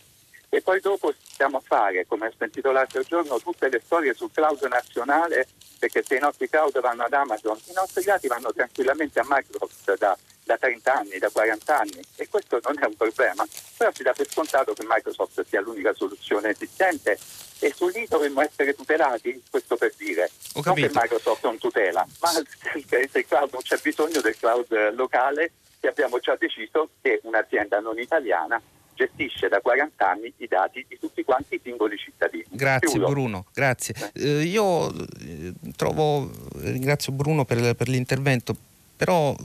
e 0.50 0.62
poi 0.62 0.80
dopo 0.80 1.12
stiamo 1.28 1.58
a 1.58 1.62
fare, 1.62 2.06
come 2.06 2.28
ho 2.28 2.34
sentito 2.38 2.72
l'altro 2.72 3.02
giorno, 3.02 3.40
tutte 3.40 3.68
le 3.68 3.82
storie 3.84 4.14
sul 4.14 4.30
cloud 4.32 4.62
nazionale 4.66 5.48
perché 5.80 6.04
se 6.04 6.18
i 6.18 6.20
nostri 6.20 6.48
cloud 6.48 6.80
vanno 6.80 7.04
ad 7.04 7.14
Amazon, 7.14 7.58
i 7.66 7.74
nostri 7.74 8.04
dati 8.04 8.28
vanno 8.28 8.54
tranquillamente 8.54 9.20
a 9.20 9.26
Microsoft 9.28 9.98
da 9.98 10.16
da 10.46 10.58
30 10.58 10.94
anni, 10.94 11.18
da 11.18 11.30
40 11.30 11.78
anni 11.78 12.00
e 12.16 12.28
questo 12.30 12.60
non 12.64 12.76
è 12.80 12.86
un 12.86 12.96
problema, 12.96 13.46
però 13.76 13.92
si 13.94 14.04
dà 14.04 14.14
per 14.14 14.30
scontato 14.30 14.74
che 14.74 14.86
Microsoft 14.88 15.44
sia 15.48 15.60
l'unica 15.60 15.94
soluzione 15.94 16.50
esistente 16.50 17.18
e 17.60 17.74
su 17.76 17.88
lì 17.88 18.06
dovremmo 18.08 18.42
essere 18.42 18.76
tutelati, 18.76 19.44
questo 19.50 19.76
per 19.76 19.94
dire, 19.98 20.30
non 20.54 20.76
che 20.76 20.90
Microsoft 20.94 21.44
non 21.44 21.58
tutela, 21.58 22.06
ma 22.22 22.30
se 22.88 23.10
il 23.12 23.26
cloud 23.26 23.52
non 23.52 23.62
c'è 23.62 23.80
bisogno 23.82 24.22
del 24.22 24.38
cloud 24.38 24.94
locale 24.94 25.52
e 25.80 25.88
abbiamo 25.88 26.20
già 26.20 26.36
deciso 26.36 26.90
che 27.02 27.20
un'azienda 27.24 27.80
non 27.80 27.98
italiana 27.98 28.62
gestisce 28.94 29.50
da 29.50 29.60
40 29.60 30.10
anni 30.10 30.34
i 30.38 30.48
dati 30.48 30.86
di 30.88 30.98
tutti 30.98 31.24
quanti 31.24 31.56
i 31.56 31.60
singoli 31.62 31.98
cittadini. 31.98 32.46
Grazie 32.50 32.88
Chiudo. 32.88 33.10
Bruno, 33.10 33.46
grazie. 33.54 33.94
Eh, 34.14 34.44
io 34.44 34.90
eh, 34.90 35.54
trovo, 35.76 36.30
ringrazio 36.60 37.12
Bruno 37.12 37.44
per, 37.44 37.76
per 37.76 37.90
l'intervento 37.90 38.56
però 38.96 39.36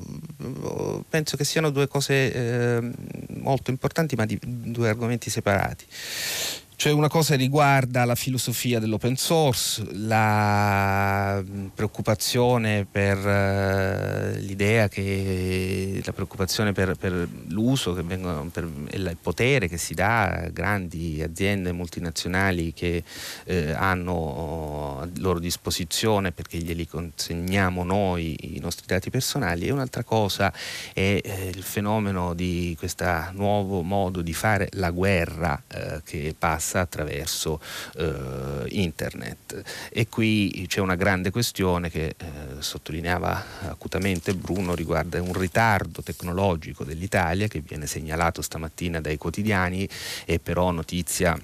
penso 1.08 1.36
che 1.36 1.44
siano 1.44 1.70
due 1.70 1.88
cose 1.88 2.32
eh, 2.32 2.90
molto 3.40 3.70
importanti 3.70 4.14
ma 4.16 4.26
di 4.26 4.38
due 4.40 4.88
argomenti 4.88 5.30
separati. 5.30 5.86
Cioè 6.80 6.92
una 6.92 7.10
cosa 7.10 7.36
riguarda 7.36 8.06
la 8.06 8.14
filosofia 8.14 8.78
dell'open 8.78 9.14
source, 9.14 9.84
la 9.92 11.44
preoccupazione 11.74 12.86
per 12.90 13.18
uh, 13.18 14.38
l'idea 14.38 14.88
che 14.88 16.00
la 16.02 16.12
preoccupazione 16.14 16.72
per, 16.72 16.94
per 16.94 17.28
l'uso 17.48 17.92
che 17.92 18.02
vengono, 18.02 18.48
per 18.50 18.66
il 18.92 19.14
potere 19.20 19.68
che 19.68 19.76
si 19.76 19.92
dà 19.92 20.30
a 20.30 20.48
grandi 20.48 21.20
aziende 21.22 21.72
multinazionali 21.72 22.72
che 22.72 23.04
eh, 23.44 23.72
hanno 23.72 25.00
a 25.02 25.08
loro 25.18 25.38
disposizione 25.38 26.32
perché 26.32 26.56
glieli 26.56 26.88
consegniamo 26.88 27.84
noi 27.84 28.54
i 28.56 28.58
nostri 28.58 28.86
dati 28.86 29.10
personali. 29.10 29.66
E 29.66 29.70
un'altra 29.70 30.02
cosa 30.02 30.50
è 30.94 31.20
eh, 31.22 31.52
il 31.54 31.62
fenomeno 31.62 32.32
di 32.32 32.74
questo 32.78 33.04
nuovo 33.32 33.82
modo 33.82 34.22
di 34.22 34.32
fare 34.32 34.68
la 34.72 34.90
guerra 34.90 35.62
eh, 35.68 36.00
che 36.04 36.34
passa 36.38 36.69
passa 36.70 36.80
attraverso 36.80 37.60
eh, 37.96 38.64
internet. 38.68 39.62
E 39.90 40.08
qui 40.08 40.64
c'è 40.68 40.80
una 40.80 40.94
grande 40.94 41.30
questione 41.30 41.90
che 41.90 42.14
eh, 42.16 42.26
sottolineava 42.58 43.68
acutamente 43.68 44.34
Bruno 44.34 44.74
riguarda 44.74 45.20
un 45.20 45.32
ritardo 45.32 46.02
tecnologico 46.02 46.84
dell'Italia 46.84 47.48
che 47.48 47.60
viene 47.60 47.86
segnalato 47.86 48.40
stamattina 48.42 49.00
dai 49.00 49.16
quotidiani 49.16 49.88
e 50.24 50.38
però 50.38 50.70
notizia 50.70 51.38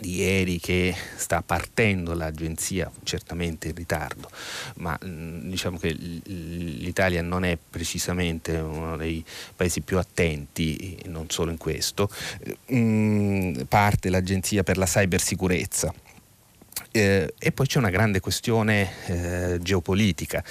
di 0.00 0.16
ieri 0.16 0.58
che 0.58 0.94
sta 1.16 1.42
partendo 1.42 2.14
l'agenzia, 2.14 2.90
certamente 3.02 3.68
in 3.68 3.74
ritardo, 3.74 4.30
ma 4.76 4.98
diciamo 5.00 5.78
che 5.78 5.92
l'Italia 5.92 7.20
non 7.22 7.44
è 7.44 7.58
precisamente 7.58 8.56
uno 8.56 8.96
dei 8.96 9.24
paesi 9.54 9.82
più 9.82 9.98
attenti, 9.98 10.98
non 11.06 11.28
solo 11.28 11.50
in 11.50 11.58
questo, 11.58 12.08
mm, 12.72 13.62
parte 13.68 14.08
l'agenzia 14.08 14.62
per 14.62 14.78
la 14.78 14.86
cybersicurezza. 14.86 15.92
Eh, 16.90 17.34
e 17.38 17.52
poi 17.52 17.66
c'è 17.66 17.78
una 17.78 17.90
grande 17.90 18.20
questione 18.20 18.90
eh, 19.06 19.58
geopolitica 19.62 20.44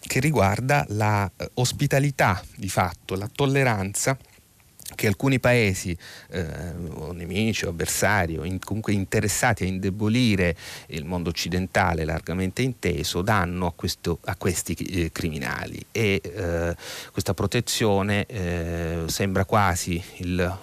che 0.00 0.20
riguarda 0.20 0.84
la 0.88 1.30
eh, 1.36 1.50
ospitalità 1.54 2.42
di 2.56 2.68
fatto, 2.68 3.16
la 3.16 3.28
tolleranza 3.32 4.16
che 4.96 5.06
alcuni 5.06 5.38
paesi 5.38 5.96
eh, 6.30 6.44
o 6.94 7.12
nemici 7.12 7.66
o 7.66 7.68
avversari 7.68 8.36
o 8.36 8.44
in, 8.44 8.58
comunque 8.58 8.92
interessati 8.92 9.62
a 9.62 9.66
indebolire 9.66 10.56
il 10.88 11.04
mondo 11.04 11.30
occidentale 11.30 12.04
largamente 12.04 12.62
inteso 12.62 13.22
danno 13.22 13.66
a, 13.66 13.72
questo, 13.72 14.18
a 14.24 14.34
questi 14.34 14.72
eh, 14.72 15.12
criminali. 15.12 15.80
E 15.92 16.20
eh, 16.20 16.76
questa 17.12 17.34
protezione 17.34 18.26
eh, 18.26 19.04
sembra 19.06 19.44
quasi 19.44 20.02
il, 20.16 20.58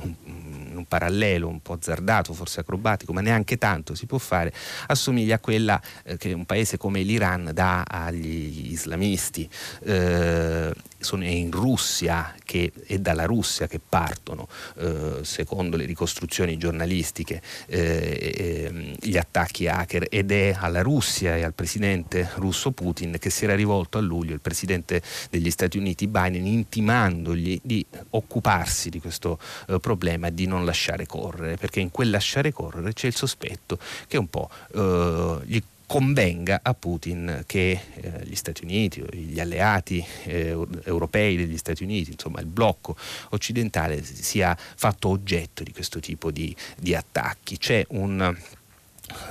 un 0.77 0.85
parallelo 0.85 1.47
un 1.47 1.61
po' 1.61 1.73
azzardato, 1.73 2.33
forse 2.33 2.61
acrobatico, 2.61 3.13
ma 3.13 3.21
neanche 3.21 3.57
tanto 3.57 3.95
si 3.95 4.05
può 4.05 4.17
fare, 4.17 4.53
assomiglia 4.87 5.35
a 5.35 5.39
quella 5.39 5.81
eh, 6.03 6.17
che 6.17 6.33
un 6.33 6.45
paese 6.45 6.77
come 6.77 7.01
l'Iran 7.01 7.51
dà 7.53 7.83
agli 7.83 8.71
islamisti. 8.71 9.49
Eh, 9.83 10.73
sono 11.03 11.25
in 11.25 11.51
Russia 11.51 12.33
che, 12.43 12.71
è 12.85 12.97
dalla 12.97 13.25
Russia 13.25 13.67
che 13.67 13.79
partono, 13.79 14.47
eh, 14.77 15.19
secondo 15.21 15.77
le 15.77 15.85
ricostruzioni 15.85 16.57
giornalistiche, 16.57 17.41
eh, 17.67 18.33
eh, 18.35 18.95
gli 18.99 19.17
attacchi 19.17 19.67
hacker 19.67 20.07
ed 20.09 20.31
è 20.31 20.55
alla 20.57 20.81
Russia 20.81 21.35
e 21.35 21.43
al 21.43 21.53
presidente 21.53 22.29
russo 22.35 22.71
Putin 22.71 23.17
che 23.19 23.29
si 23.29 23.43
era 23.43 23.55
rivolto 23.55 23.97
a 23.97 24.01
luglio 24.01 24.33
il 24.33 24.39
presidente 24.39 25.01
degli 25.29 25.51
Stati 25.51 25.77
Uniti 25.77 26.07
Biden 26.07 26.45
intimandogli 26.45 27.59
di 27.61 27.85
occuparsi 28.11 28.89
di 28.89 28.99
questo 28.99 29.37
eh, 29.67 29.79
problema 29.79 30.27
e 30.27 30.33
di 30.33 30.47
non 30.47 30.62
lasciare 30.65 31.05
correre, 31.05 31.57
perché 31.57 31.79
in 31.79 31.91
quel 31.91 32.09
lasciare 32.09 32.51
correre 32.51 32.93
c'è 32.93 33.07
il 33.07 33.15
sospetto 33.15 33.77
che 34.07 34.17
un 34.17 34.27
po' 34.27 34.49
eh, 34.73 35.39
gli 35.45 35.61
convenga 35.85 36.61
a 36.63 36.73
Putin 36.73 37.43
che 37.45 37.79
eh, 37.93 38.21
gli 38.23 38.35
Stati 38.35 38.63
Uniti, 38.63 39.03
gli 39.11 39.39
alleati 39.39 40.03
eh, 40.23 40.57
europei 40.85 41.35
degli 41.35 41.57
Stati 41.57 41.83
Uniti, 41.83 42.11
insomma 42.11 42.39
il 42.39 42.47
blocco 42.47 42.95
occidentale 43.29 44.03
sia 44.03 44.57
fatto 44.57 45.09
oggetto 45.09 45.63
di 45.63 45.71
questo 45.71 45.99
tipo 45.99 46.31
di, 46.31 46.55
di 46.77 46.95
attacchi. 46.95 47.57
C'è 47.57 47.85
un, 47.89 48.35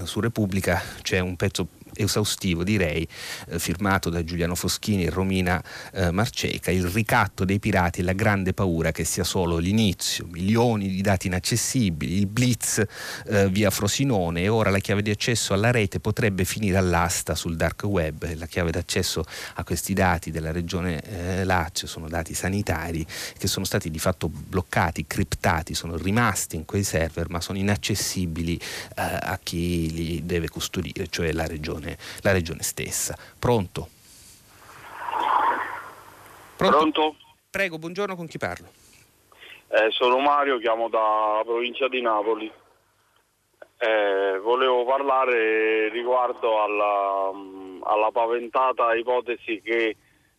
su 0.05 0.21
Repubblica 0.21 0.81
c'è 1.03 1.19
un 1.19 1.35
pezzo 1.37 1.67
esaustivo 1.95 2.65
direi, 2.65 3.07
eh, 3.49 3.59
firmato 3.59 4.11
da 4.11 4.25
Giuliano 4.25 4.55
Foschini 4.55 5.05
e 5.05 5.11
Romina 5.11 5.63
eh, 5.93 6.11
Marceca, 6.11 6.71
il 6.71 6.87
ricatto 6.87 7.45
dei 7.45 7.59
pirati 7.59 8.01
e 8.01 8.03
la 8.03 8.13
grande 8.13 8.53
paura 8.53 8.93
che 8.93 9.05
sia 9.05 9.25
solo 9.25 9.59
l'inizio, 9.59 10.27
milioni 10.31 10.89
di 10.89 11.01
dati 11.01 11.27
inaccessibili, 11.27 12.17
il 12.17 12.27
blitz 12.27 12.83
eh, 13.27 13.49
via 13.49 13.71
Frosinone. 13.71 14.43
E 14.43 14.49
ora 14.49 14.71
la 14.71 14.79
chiave 14.79 15.03
di 15.03 15.11
accesso 15.11 15.55
alla 15.55 15.71
rete 15.71 16.01
potrebbe 16.01 16.45
finire 16.45 16.77
all'asta 16.77 17.35
sul 17.35 17.57
dark 17.57 17.83
web, 17.85 18.35
la 18.37 18.47
chiave 18.47 18.71
d'accesso 18.71 19.25
a 19.55 19.65
questi 19.65 19.93
dati 19.93 20.31
della 20.31 20.53
regione 20.53 21.03
eh, 21.03 21.45
Lazio 21.45 21.87
sono 21.87 22.09
dati 22.09 22.35
sanitari 22.35 23.05
che 23.39 23.47
sono 23.47 23.65
stati 23.65 23.91
di 23.91 23.99
fatto 23.99 24.29
bloccati, 24.29 25.07
criptati, 25.07 25.75
sono 25.75 25.97
rimasti 25.97 26.57
in 26.57 26.65
quei 26.65 26.83
server 26.83 27.29
ma 27.29 27.41
sono 27.41 27.59
inaccessibili 27.59 28.57
eh, 28.57 28.61
a 28.97 29.39
chi 29.43 29.91
li 29.93 30.23
deve 30.25 30.49
custodire, 30.49 31.07
cioè 31.09 31.33
la 31.33 31.47
regione 31.47 31.82
regione, 31.83 31.99
la 32.23 32.33
regione 32.33 32.63
stessa. 32.63 33.17
Pronto? 33.39 33.89
Pronto? 36.57 36.79
Pronto? 36.79 37.17
Prego, 37.51 37.79
buongiorno, 37.79 38.17
con 38.17 38.27
chi 38.27 38.39
parlo? 38.39 38.69
Eh, 39.69 39.91
sono 39.91 40.19
Mario, 40.19 40.59
chiamo 40.59 40.89
da 40.89 41.43
provincia 41.45 41.89
di 41.89 42.01
Napoli. 42.01 42.51
Eh, 43.79 44.39
volevo 44.39 44.85
parlare 44.85 45.89
riguardo 45.89 46.63
alla, 46.63 47.31
alla 47.83 48.11
paventata 48.13 48.95
ipotesi 48.95 49.61
che 49.61 49.97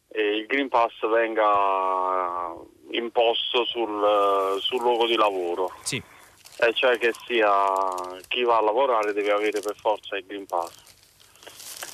eh, 0.08 0.36
il 0.38 0.46
Green 0.46 0.70
Pass 0.70 0.94
venga 1.08 2.54
imposto 2.92 3.66
sul, 3.66 4.58
sul 4.62 4.82
luogo 4.82 5.08
di 5.08 5.16
lavoro. 5.16 5.72
Sì. 5.82 6.02
E 6.60 6.74
cioè 6.74 6.98
che 7.00 7.12
sia 7.26 7.52
chi 8.28 8.44
va 8.44 8.58
a 8.58 8.62
lavorare 8.62 9.12
deve 9.12 9.32
avere 9.32 9.60
per 9.60 9.76
forza 9.76 10.16
il 10.16 10.26
Green 10.26 10.46
Pass. 10.46 10.83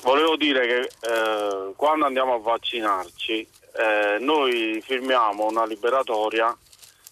Volevo 0.02 0.36
dire 0.36 0.66
che 0.66 0.90
eh, 1.00 1.72
quando 1.76 2.06
andiamo 2.06 2.34
a 2.34 2.38
vaccinarci 2.38 3.46
eh, 3.76 4.16
noi 4.20 4.82
firmiamo 4.84 5.46
una 5.46 5.66
liberatoria 5.66 6.56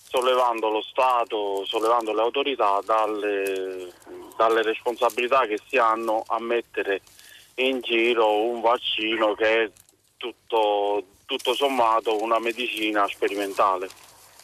sollevando 0.08 0.70
lo 0.70 0.80
Stato, 0.80 1.64
sollevando 1.66 2.14
le 2.14 2.22
autorità 2.22 2.80
dalle, 2.84 3.92
dalle 4.36 4.62
responsabilità 4.62 5.46
che 5.46 5.60
si 5.68 5.76
hanno 5.76 6.24
a 6.26 6.40
mettere 6.40 7.02
in 7.56 7.80
giro 7.80 8.42
un 8.42 8.60
vaccino 8.62 9.34
che 9.34 9.64
è 9.64 9.70
tutto, 10.16 11.02
tutto 11.26 11.54
sommato 11.54 12.22
una 12.22 12.38
medicina 12.38 13.06
sperimentale. 13.06 13.88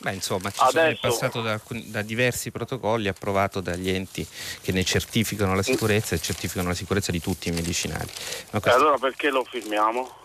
Beh, 0.01 0.13
insomma, 0.13 0.51
ci 0.51 0.61
Adesso... 0.61 0.91
è 0.91 0.99
passato 1.01 1.41
da, 1.41 1.59
da, 1.69 2.03
diversi 2.03 2.51
protocolli 2.51 3.09
approvato 3.09 3.61
dagli 3.61 3.89
enti 3.89 4.27
che 4.61 4.73
ne 4.73 4.85
certificano 4.85 5.55
la 5.55 5.63
sicurezza 5.63 6.15
e 6.15 6.21
certificano 6.21 6.69
la 6.69 6.75
sicurezza 6.75 7.13
di 7.13 7.21
tutti 7.21 7.49
i 7.49 7.53
medicinali. 7.53 8.11
questo... 8.51 8.71
allora 8.71 8.99
perché 8.99 9.31
lo 9.31 9.45
firmiamo? 9.45 10.23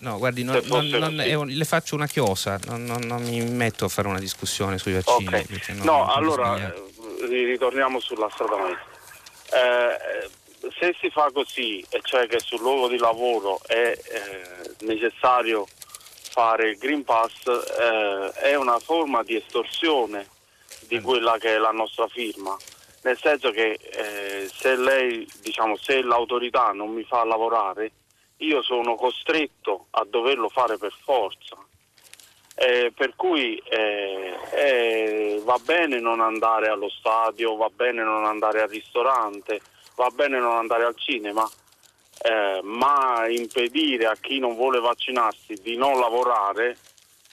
No, 0.00 0.16
guardi, 0.16 0.44
non, 0.44 0.62
non, 0.64 0.86
non, 0.86 1.18
un, 1.18 1.46
le 1.48 1.64
faccio 1.64 1.94
una 1.94 2.06
chiosa, 2.06 2.58
non, 2.66 3.22
mi 3.22 3.42
metto 3.42 3.84
a 3.84 3.88
fare 3.88 4.08
una 4.08 4.18
discussione 4.18 4.78
sui 4.78 4.94
vaccini. 4.94 5.26
Okay. 5.26 5.74
no, 5.82 6.10
allora 6.10 6.56
eh, 6.56 6.72
ritorniamo 7.26 8.00
sulla 8.00 8.30
strada 8.32 8.56
maestra. 8.56 8.88
Eh, 9.52 10.30
se 10.78 10.96
si 11.00 11.10
fa 11.10 11.30
così, 11.32 11.84
e 11.90 12.00
cioè 12.02 12.26
che 12.28 12.38
sul 12.40 12.60
luogo 12.60 12.88
di 12.88 12.96
lavoro 12.96 13.60
è 13.66 13.92
eh, 13.92 14.74
necessario 14.86 15.66
fare 16.30 16.70
il 16.70 16.78
Green 16.78 17.02
Pass 17.02 17.46
eh, 17.46 18.30
è 18.40 18.54
una 18.54 18.78
forma 18.78 19.22
di 19.24 19.34
estorsione 19.34 20.28
di 20.86 20.98
mm. 20.98 21.02
quella 21.02 21.38
che 21.38 21.56
è 21.56 21.58
la 21.58 21.72
nostra 21.72 22.06
firma. 22.06 22.56
Nel 23.02 23.18
senso 23.18 23.50
che 23.50 23.78
eh, 23.80 24.48
se 24.52 24.76
lei, 24.76 25.28
diciamo, 25.40 25.76
se 25.76 26.02
l'autorità 26.02 26.70
non 26.72 26.90
mi 26.90 27.02
fa 27.02 27.24
lavorare, 27.24 27.92
io 28.38 28.62
sono 28.62 28.94
costretto 28.94 29.86
a 29.90 30.06
doverlo 30.08 30.48
fare 30.48 30.78
per 30.78 30.94
forza. 31.02 31.56
Eh, 32.54 32.92
per 32.94 33.14
cui 33.16 33.56
eh, 33.56 34.34
eh, 34.52 35.40
va 35.44 35.58
bene 35.64 35.98
non 35.98 36.20
andare 36.20 36.68
allo 36.68 36.90
stadio, 36.90 37.56
va 37.56 37.70
bene 37.74 38.02
non 38.02 38.24
andare 38.24 38.60
al 38.60 38.68
ristorante, 38.68 39.60
va 39.96 40.10
bene 40.10 40.38
non 40.38 40.56
andare 40.56 40.84
al 40.84 40.96
cinema, 40.96 41.48
eh, 42.22 42.60
ma 42.62 43.26
impedire 43.28 44.06
a 44.06 44.16
chi 44.20 44.38
non 44.38 44.54
vuole 44.54 44.78
vaccinarsi 44.78 45.54
di 45.62 45.76
non 45.76 45.98
lavorare 45.98 46.76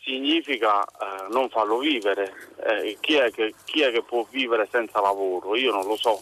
significa 0.01 0.83
eh, 0.85 1.27
non 1.29 1.49
farlo 1.49 1.79
vivere. 1.79 2.33
Eh, 2.65 2.97
chi, 3.01 3.15
è 3.15 3.29
che, 3.31 3.53
chi, 3.65 3.81
è 3.81 3.91
che, 3.91 4.03
può 4.03 4.25
vivere 4.29 4.67
senza 4.71 5.01
lavoro? 5.01 5.55
Io 5.55 5.71
non 5.71 5.85
lo 5.85 5.97
so. 5.97 6.21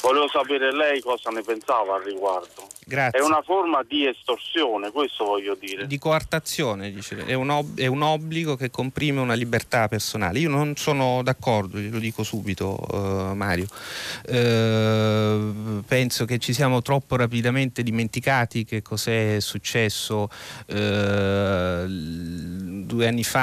Volevo 0.00 0.28
sapere 0.28 0.72
lei 0.72 1.00
cosa 1.00 1.30
ne 1.30 1.42
pensava 1.42 1.96
al 1.96 2.02
riguardo. 2.02 2.66
Grazie. 2.86 3.18
È 3.18 3.22
una 3.22 3.40
forma 3.40 3.82
di 3.82 4.06
estorsione, 4.06 4.90
questo 4.90 5.24
voglio 5.24 5.56
dire. 5.58 5.86
Di 5.86 5.98
coartazione, 5.98 6.92
dice. 6.92 7.24
È 7.24 7.32
un, 7.32 7.48
ob- 7.48 7.78
è 7.78 7.86
un 7.86 8.02
obbligo 8.02 8.56
che 8.56 8.70
comprime 8.70 9.20
una 9.20 9.32
libertà 9.32 9.88
personale. 9.88 10.38
Io 10.38 10.50
non 10.50 10.76
sono 10.76 11.22
d'accordo, 11.22 11.78
glielo 11.78 11.98
dico 11.98 12.22
subito, 12.22 12.78
uh, 12.90 13.34
Mario. 13.34 13.66
Uh, 14.28 15.82
penso 15.86 16.26
che 16.26 16.38
ci 16.38 16.52
siamo 16.52 16.82
troppo 16.82 17.16
rapidamente 17.16 17.82
dimenticati 17.82 18.64
che 18.64 18.82
cos'è 18.82 19.38
successo 19.40 20.28
uh, 20.66 21.86
due 21.86 23.06
anni 23.06 23.24
fa 23.24 23.42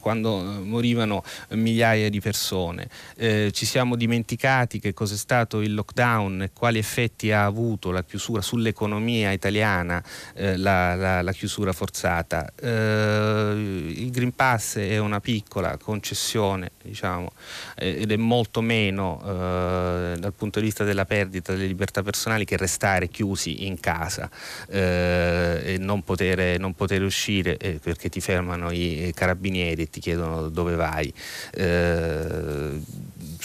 quando 0.00 0.40
morivano 0.62 1.22
migliaia 1.50 2.08
di 2.08 2.20
persone. 2.20 2.88
ci 3.16 3.66
siamo 3.66 3.94
dimenticati 3.94 4.80
che 4.80 4.94
cos'è 4.94 5.16
stato 5.16 5.60
il 5.60 5.74
lockdown 5.74 6.42
e 6.42 6.50
quali 6.52 6.78
effetti 6.78 7.30
ha 7.30 7.44
avuto 7.44 7.67
avuto 7.68 7.90
la 7.90 8.02
chiusura 8.02 8.40
sull'economia 8.40 9.30
italiana, 9.32 10.02
eh, 10.34 10.56
la, 10.56 10.94
la, 10.94 11.22
la, 11.22 11.32
chiusura 11.32 11.72
forzata. 11.72 12.50
Eh, 12.58 13.92
il 13.96 14.10
Green 14.10 14.34
Pass 14.34 14.78
è 14.78 14.98
una 14.98 15.20
piccola 15.20 15.76
concessione 15.76 16.70
diciamo, 16.82 17.30
eh, 17.76 18.00
ed 18.00 18.10
è 18.10 18.16
molto 18.16 18.62
meno 18.62 19.20
eh, 19.22 20.16
dal 20.18 20.32
punto 20.34 20.60
di 20.60 20.66
vista 20.66 20.84
della 20.84 21.04
perdita 21.04 21.52
delle 21.52 21.66
libertà 21.66 22.02
personali 22.02 22.44
che 22.46 22.56
restare 22.56 23.08
chiusi 23.08 23.66
in 23.66 23.78
casa 23.78 24.30
eh, 24.68 25.60
e 25.64 25.78
non 25.78 26.02
poter, 26.02 26.58
non 26.58 26.72
poter 26.74 27.02
uscire 27.02 27.56
perché 27.82 28.08
ti 28.08 28.20
fermano 28.20 28.70
i 28.70 29.12
carabinieri 29.14 29.82
e 29.82 29.90
ti 29.90 30.00
chiedono 30.00 30.48
dove 30.48 30.74
vai 30.74 31.12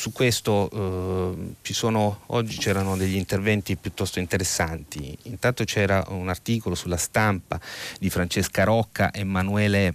su 0.04 0.12
questo 0.12 0.70
eh, 0.70 1.54
ci 1.62 1.74
sono, 1.74 2.24
oggi 2.26 2.58
c'erano 2.58 2.98
degli 2.98 3.16
interventi 3.16 3.78
piuttosto 3.78 4.20
interessanti. 4.20 5.18
Intanto 5.24 5.64
c'era 5.64 6.04
un 6.10 6.28
articolo 6.28 6.76
sulla 6.76 6.98
stampa 6.98 7.58
di 8.02 8.10
Francesca 8.10 8.66
Rocca, 8.66 9.14
Emanuele 9.14 9.94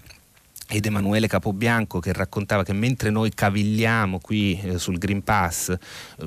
ed 0.71 0.85
Emanuele 0.85 1.29
Capobianco 1.29 1.99
che 1.99 2.13
raccontava 2.13 2.63
che 2.63 2.75
mentre 2.75 3.09
noi 3.09 3.33
cavigliamo 3.33 4.21
qui 4.21 4.61
eh, 4.63 4.79
sul 4.79 4.99
Green 4.99 5.23
Pass 5.23 5.71
eh, 5.71 5.79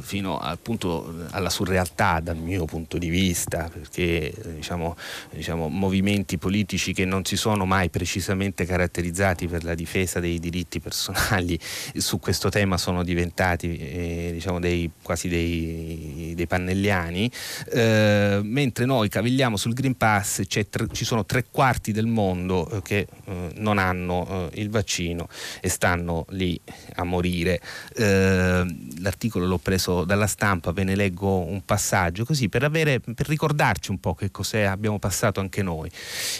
fino 0.02 0.40
appunto 0.40 1.28
alla 1.30 1.52
surrealtà 1.52 2.20
dal 2.22 2.38
mio 2.38 2.66
punto 2.66 2.98
di 2.98 3.10
vista 3.10 3.70
perché 3.72 4.32
eh, 4.32 4.54
diciamo, 4.56 4.98
diciamo, 5.32 5.68
movimenti 5.70 6.40
politici 6.40 6.92
che 6.92 7.06
non 7.06 7.24
si 7.24 7.38
sono 7.38 7.66
mai 7.66 7.92
precisamente 7.92 8.66
caratterizzati 8.66 9.48
per 9.48 9.64
la 9.64 9.76
difesa 9.76 10.20
dei 10.20 10.40
diritti 10.40 10.80
personali 10.80 11.60
su 11.94 12.20
questo 12.20 12.50
tema 12.50 12.78
sono 12.78 13.04
diventati 13.04 13.78
eh, 13.78 14.30
diciamo 14.34 14.60
dei, 14.60 14.90
quasi 15.04 15.28
dei, 15.28 16.34
dei 16.36 16.48
pannelliani 16.48 17.32
eh, 17.72 18.40
mentre 18.42 18.86
noi 18.86 19.08
cavigliamo 19.08 19.56
sul 19.56 19.74
Green 19.74 19.96
Pass 19.96 20.42
tre, 20.48 20.88
ci 20.92 21.06
sono 21.06 21.26
tre 21.26 21.46
quarti 21.52 21.92
del 21.92 22.08
mondo 22.08 22.68
eh, 22.72 22.82
che 22.82 23.08
non 23.56 23.78
hanno 23.78 24.31
eh, 24.32 24.50
il 24.62 24.70
vaccino 24.70 25.28
e 25.60 25.70
stanno 25.70 26.26
lì 26.30 26.60
a 26.96 27.04
morire. 27.04 27.62
Eh, 27.96 28.66
l'articolo 29.00 29.46
l'ho 29.46 29.58
preso 29.58 30.06
dalla 30.06 30.28
stampa, 30.28 30.72
ve 30.72 30.84
ne 30.84 30.96
leggo 30.96 31.40
un 31.40 31.64
passaggio 31.66 32.26
così 32.26 32.50
per, 32.50 32.64
avere, 32.64 33.00
per 33.00 33.28
ricordarci 33.28 33.92
un 33.92 34.00
po' 34.00 34.14
che 34.14 34.32
cos'è 34.32 34.62
abbiamo 34.62 35.00
passato 35.00 35.40
anche 35.40 35.62
noi. 35.62 35.90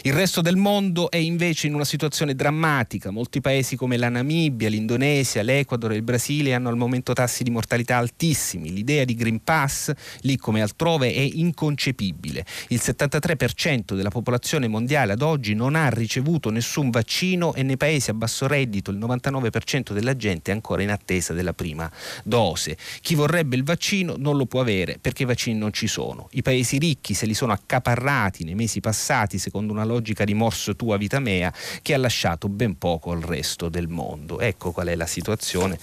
Il 0.02 0.12
resto 0.12 0.40
del 0.40 0.56
mondo 0.56 1.10
è 1.10 1.16
invece 1.16 1.66
in 1.66 1.74
una 1.74 1.84
situazione 1.84 2.34
drammatica. 2.34 3.10
Molti 3.10 3.40
paesi 3.40 3.76
come 3.76 3.96
la 3.96 4.08
Namibia, 4.08 4.68
l'Indonesia, 4.68 5.42
l'Ecuador 5.42 5.92
e 5.92 5.96
il 5.96 6.02
Brasile 6.02 6.54
hanno 6.54 6.68
al 6.68 6.76
momento 6.76 7.12
tassi 7.12 7.42
di 7.42 7.50
mortalità 7.50 7.96
altissimi. 7.96 8.72
L'idea 8.72 9.04
di 9.04 9.14
Green 9.14 9.42
Pass, 9.42 9.92
lì 10.20 10.36
come 10.36 10.62
altrove, 10.62 11.12
è 11.12 11.20
inconcepibile. 11.20 12.44
Il 12.68 12.80
73% 12.82 13.94
della 13.94 14.10
popolazione 14.10 14.68
mondiale 14.68 15.12
ad 15.12 15.22
oggi 15.22 15.54
non 15.54 15.74
ha 15.74 15.88
ricevuto 15.88 16.50
nessun 16.50 16.90
vaccino 16.90 17.54
e 17.54 17.62
ne 17.62 17.76
paesi 17.82 18.10
a 18.10 18.14
basso 18.14 18.46
reddito 18.46 18.92
il 18.92 18.98
99% 18.98 19.92
della 19.92 20.14
gente 20.14 20.52
è 20.52 20.54
ancora 20.54 20.82
in 20.82 20.90
attesa 20.92 21.32
della 21.32 21.52
prima 21.52 21.90
dose. 22.22 22.76
Chi 23.00 23.16
vorrebbe 23.16 23.56
il 23.56 23.64
vaccino 23.64 24.14
non 24.16 24.36
lo 24.36 24.46
può 24.46 24.60
avere 24.60 24.98
perché 25.00 25.24
i 25.24 25.26
vaccini 25.26 25.58
non 25.58 25.72
ci 25.72 25.88
sono. 25.88 26.28
I 26.30 26.42
paesi 26.42 26.78
ricchi 26.78 27.12
se 27.12 27.26
li 27.26 27.34
sono 27.34 27.52
accaparrati 27.52 28.44
nei 28.44 28.54
mesi 28.54 28.78
passati 28.78 29.36
secondo 29.36 29.72
una 29.72 29.82
logica 29.82 30.22
di 30.22 30.32
morso 30.32 30.76
tua 30.76 30.96
vita 30.96 31.18
mea 31.18 31.52
che 31.82 31.92
ha 31.92 31.98
lasciato 31.98 32.48
ben 32.48 32.78
poco 32.78 33.10
al 33.10 33.20
resto 33.20 33.68
del 33.68 33.88
mondo. 33.88 34.38
Ecco 34.38 34.70
qual 34.70 34.86
è 34.86 34.94
la 34.94 35.06
situazione 35.06 35.76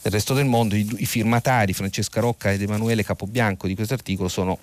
del 0.00 0.12
resto 0.12 0.34
del 0.34 0.44
mondo. 0.44 0.76
I, 0.76 0.86
i 0.98 1.06
firmatari 1.06 1.72
Francesca 1.72 2.20
Rocca 2.20 2.52
ed 2.52 2.62
Emanuele 2.62 3.02
Capobianco 3.02 3.66
di 3.66 3.74
questo 3.74 3.94
articolo 3.94 4.28
sono 4.28 4.60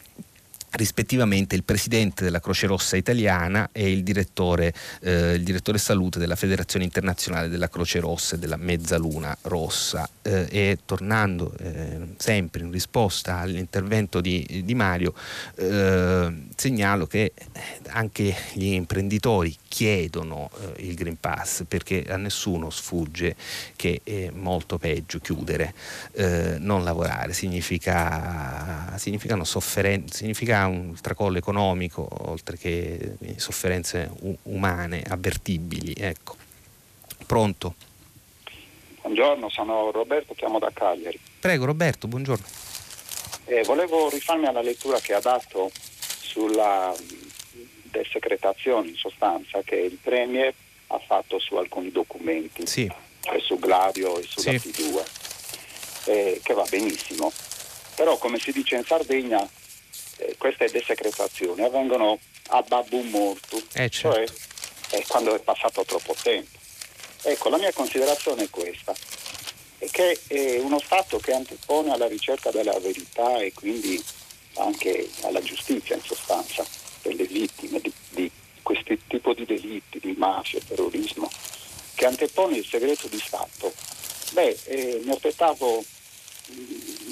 rispettivamente 0.75 1.55
il 1.55 1.63
presidente 1.63 2.23
della 2.23 2.39
Croce 2.39 2.67
Rossa 2.67 2.95
italiana 2.95 3.69
e 3.71 3.91
il 3.91 4.03
direttore, 4.03 4.73
eh, 5.01 5.33
il 5.33 5.43
direttore 5.43 5.77
salute 5.77 6.19
della 6.19 6.35
Federazione 6.35 6.85
Internazionale 6.85 7.49
della 7.49 7.69
Croce 7.69 7.99
Rossa 7.99 8.35
e 8.35 8.39
della 8.39 8.57
Mezzaluna 8.57 9.35
Rossa. 9.43 10.07
Eh, 10.21 10.47
e 10.49 10.79
tornando 10.85 11.53
eh, 11.59 11.99
sempre 12.17 12.61
in 12.61 12.71
risposta 12.71 13.39
all'intervento 13.39 14.21
di, 14.21 14.63
di 14.63 14.75
Mario, 14.75 15.13
eh, 15.55 16.33
segnalo 16.55 17.05
che 17.05 17.33
anche 17.89 18.35
gli 18.53 18.73
imprenditori 18.73 19.55
chiedono 19.67 20.49
eh, 20.77 20.87
il 20.87 20.95
Green 20.95 21.19
Pass 21.19 21.63
perché 21.67 22.05
a 22.07 22.17
nessuno 22.17 22.69
sfugge 22.69 23.35
che 23.75 24.01
è 24.03 24.29
molto 24.33 24.77
peggio 24.77 25.19
chiudere, 25.19 25.73
eh, 26.13 26.55
non 26.59 26.83
lavorare, 26.83 27.33
significa, 27.33 28.93
significano 28.97 29.43
sofferenze, 29.43 30.17
significa 30.17 30.64
un 30.65 30.95
tracollo 31.01 31.37
economico 31.37 32.07
oltre 32.29 32.57
che 32.57 33.15
sofferenze 33.37 34.11
umane 34.43 35.03
avvertibili. 35.07 35.93
Ecco. 35.97 36.35
Pronto? 37.25 37.75
Buongiorno, 39.01 39.49
sono 39.49 39.91
Roberto, 39.91 40.33
chiamo 40.33 40.59
da 40.59 40.71
Cagliari. 40.73 41.19
Prego 41.39 41.65
Roberto, 41.65 42.07
buongiorno. 42.07 42.45
Eh, 43.45 43.61
volevo 43.63 44.09
rifarmi 44.09 44.47
alla 44.47 44.61
lettura 44.61 44.99
che 44.99 45.13
ha 45.13 45.19
dato 45.19 45.69
sulla 46.19 46.93
desecretazione 47.83 48.89
in 48.89 48.95
sostanza 48.95 49.61
che 49.61 49.75
il 49.75 49.97
Premier 50.01 50.53
ha 50.87 50.99
fatto 50.99 51.39
su 51.39 51.55
alcuni 51.55 51.91
documenti, 51.91 52.65
sì. 52.65 52.91
cioè 53.21 53.39
su 53.39 53.57
Gladio 53.59 54.17
e 54.17 54.23
sulla 54.23 54.57
sì. 54.57 54.69
P2, 54.69 55.03
eh, 56.05 56.39
che 56.43 56.53
va 56.53 56.65
benissimo. 56.69 57.31
Però 57.95 58.17
come 58.17 58.39
si 58.39 58.51
dice 58.51 58.75
in 58.75 58.83
Sardegna, 58.83 59.47
eh, 60.17 60.35
queste 60.37 60.69
desecretazioni 60.69 61.63
avvengono 61.63 62.19
a 62.49 62.61
babum 62.61 63.09
morto, 63.09 63.61
eh, 63.73 63.89
certo. 63.89 64.33
cioè 64.89 65.03
quando 65.07 65.35
è 65.35 65.39
passato 65.39 65.83
troppo 65.83 66.15
tempo. 66.21 66.57
Ecco, 67.23 67.49
la 67.49 67.57
mia 67.57 67.73
considerazione 67.73 68.43
è 68.43 68.49
questa, 68.49 68.93
è 69.79 69.87
che 69.89 70.19
è 70.27 70.59
uno 70.59 70.79
Stato 70.79 71.17
che 71.17 71.33
antepone 71.33 71.91
alla 71.91 72.07
ricerca 72.07 72.51
della 72.51 72.77
verità 72.79 73.37
e 73.37 73.51
quindi 73.53 74.03
anche 74.57 75.09
alla 75.21 75.41
giustizia 75.41 75.95
in 75.95 76.03
sostanza 76.03 76.65
delle 77.01 77.25
vittime 77.25 77.79
di, 77.81 77.91
di 78.09 78.31
questo 78.61 78.95
tipo 79.07 79.33
di 79.33 79.45
delitti, 79.45 79.99
di 79.99 80.15
mafia, 80.17 80.59
terrorismo, 80.65 81.29
che 81.93 82.05
antepone 82.05 82.57
il 82.57 82.65
segreto 82.65 83.07
di 83.07 83.19
Stato, 83.19 83.73
beh, 84.31 84.57
eh, 84.65 85.01
mi 85.03 85.11
aspettavo, 85.11 85.83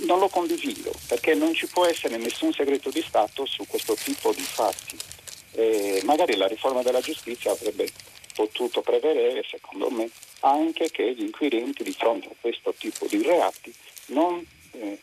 non 0.06 0.20
lo 0.20 0.28
condivido, 0.28 0.92
perché 1.08 1.34
non 1.34 1.54
ci 1.54 1.68
può 1.68 1.86
essere 1.86 2.18
nessun 2.18 2.54
segreto 2.54 2.90
di 2.90 3.02
Stato 3.02 3.46
su 3.46 3.66
questo 3.68 3.96
tipo 3.96 4.32
di 4.34 4.42
fatti. 4.42 4.98
Eh, 5.52 6.02
magari 6.04 6.36
la 6.36 6.48
riforma 6.48 6.82
della 6.82 7.02
giustizia 7.02 7.52
avrebbe 7.52 7.90
potuto 8.34 8.82
prevedere, 8.82 9.44
secondo 9.48 9.90
me, 9.90 10.10
anche 10.42 10.90
che 10.90 11.14
gli 11.14 11.22
inquirenti 11.22 11.84
di 11.84 11.94
fronte 11.94 12.28
a 12.28 12.36
questo 12.40 12.74
tipo 12.78 13.06
di 13.08 13.22
reati 13.22 13.74
non 14.08 14.46
eh, 14.72 15.00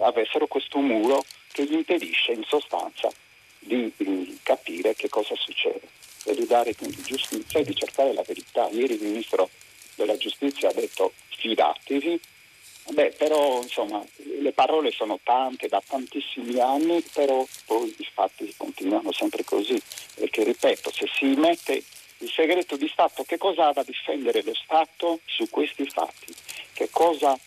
avessero 0.00 0.46
questo 0.46 0.78
muro 0.78 1.24
che 1.52 1.64
gli 1.64 1.72
impedisce 1.72 2.32
in 2.32 2.44
sostanza 2.44 3.10
di, 3.58 3.92
di 3.96 4.38
capire 4.42 4.94
che 4.94 5.08
cosa 5.08 5.34
succede 5.36 5.88
e 6.24 6.34
di 6.34 6.46
dare 6.46 6.74
quindi 6.74 7.02
giustizia 7.02 7.60
e 7.60 7.64
di 7.64 7.74
cercare 7.74 8.12
la 8.12 8.22
verità. 8.22 8.68
Ieri 8.70 8.94
il 8.94 9.02
ministro 9.02 9.48
della 9.94 10.16
giustizia 10.16 10.68
ha 10.68 10.72
detto 10.72 11.12
fidatevi, 11.28 12.20
Beh, 12.92 13.14
però 13.16 13.62
insomma 13.62 14.04
le 14.40 14.52
parole 14.52 14.90
sono 14.90 15.20
tante 15.22 15.68
da 15.68 15.82
tantissimi 15.86 16.58
anni, 16.58 17.02
però 17.12 17.46
poi 17.66 17.94
i 17.96 18.08
fatti 18.12 18.52
continuano 18.56 19.12
sempre 19.12 19.44
così, 19.44 19.80
perché 20.14 20.44
ripeto, 20.44 20.90
se 20.92 21.06
si 21.12 21.26
mette 21.36 21.82
il 22.18 22.30
segreto 22.30 22.76
di 22.76 22.88
Stato, 22.88 23.22
che 23.22 23.38
cosa 23.38 23.68
ha 23.68 23.72
da 23.72 23.82
difendere 23.82 24.42
lo 24.42 24.54
Stato 24.54 25.20
su 25.24 25.48
questi 25.48 25.86
fatti? 25.86 26.34
Che 26.72 26.88
cosa 26.90 27.38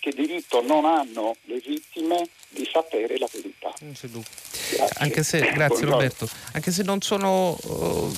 che 0.00 0.12
diritto 0.12 0.62
non 0.62 0.84
hanno 0.84 1.36
le 1.44 1.60
vittime 1.64 2.28
di 2.48 2.68
sapere 2.70 3.18
la 3.18 3.28
verità. 3.32 3.72
Grazie. 3.78 4.88
Anche 4.98 5.22
se, 5.22 5.40
grazie 5.52 5.86
Roberto, 5.86 6.28
anche 6.52 6.70
se 6.70 6.82
non 6.82 7.00
sono... 7.00 7.58
Uh, 7.62 8.14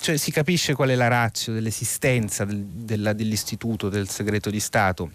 cioè 0.00 0.18
si 0.18 0.30
capisce 0.30 0.74
qual 0.74 0.90
è 0.90 0.94
la 0.94 1.08
razza 1.08 1.50
dell'esistenza 1.50 2.44
del, 2.44 2.62
della, 2.62 3.14
dell'istituto 3.14 3.88
del 3.88 4.08
segreto 4.10 4.50
di 4.50 4.60
Stato 4.60 5.10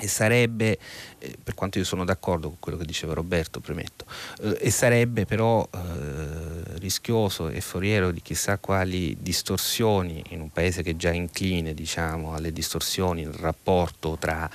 e 0.00 0.08
sarebbe, 0.08 0.78
eh, 1.18 1.36
per 1.42 1.54
quanto 1.54 1.78
io 1.78 1.84
sono 1.84 2.04
d'accordo 2.04 2.48
con 2.48 2.56
quello 2.58 2.78
che 2.78 2.86
diceva 2.86 3.12
Roberto, 3.12 3.60
premetto, 3.60 4.06
eh, 4.42 4.56
e 4.60 4.70
sarebbe 4.70 5.26
però 5.26 5.68
eh, 5.72 6.78
rischioso 6.78 7.48
e 7.48 7.60
foriero 7.60 8.10
di 8.10 8.22
chissà 8.22 8.56
quali 8.58 9.16
distorsioni 9.20 10.24
in 10.30 10.40
un 10.40 10.50
paese 10.50 10.82
che 10.82 10.96
già 10.96 11.10
incline 11.10 11.74
diciamo, 11.74 12.34
alle 12.34 12.52
distorsioni 12.52 13.24
nel 13.24 13.34
rapporto 13.34 14.16
tra 14.18 14.48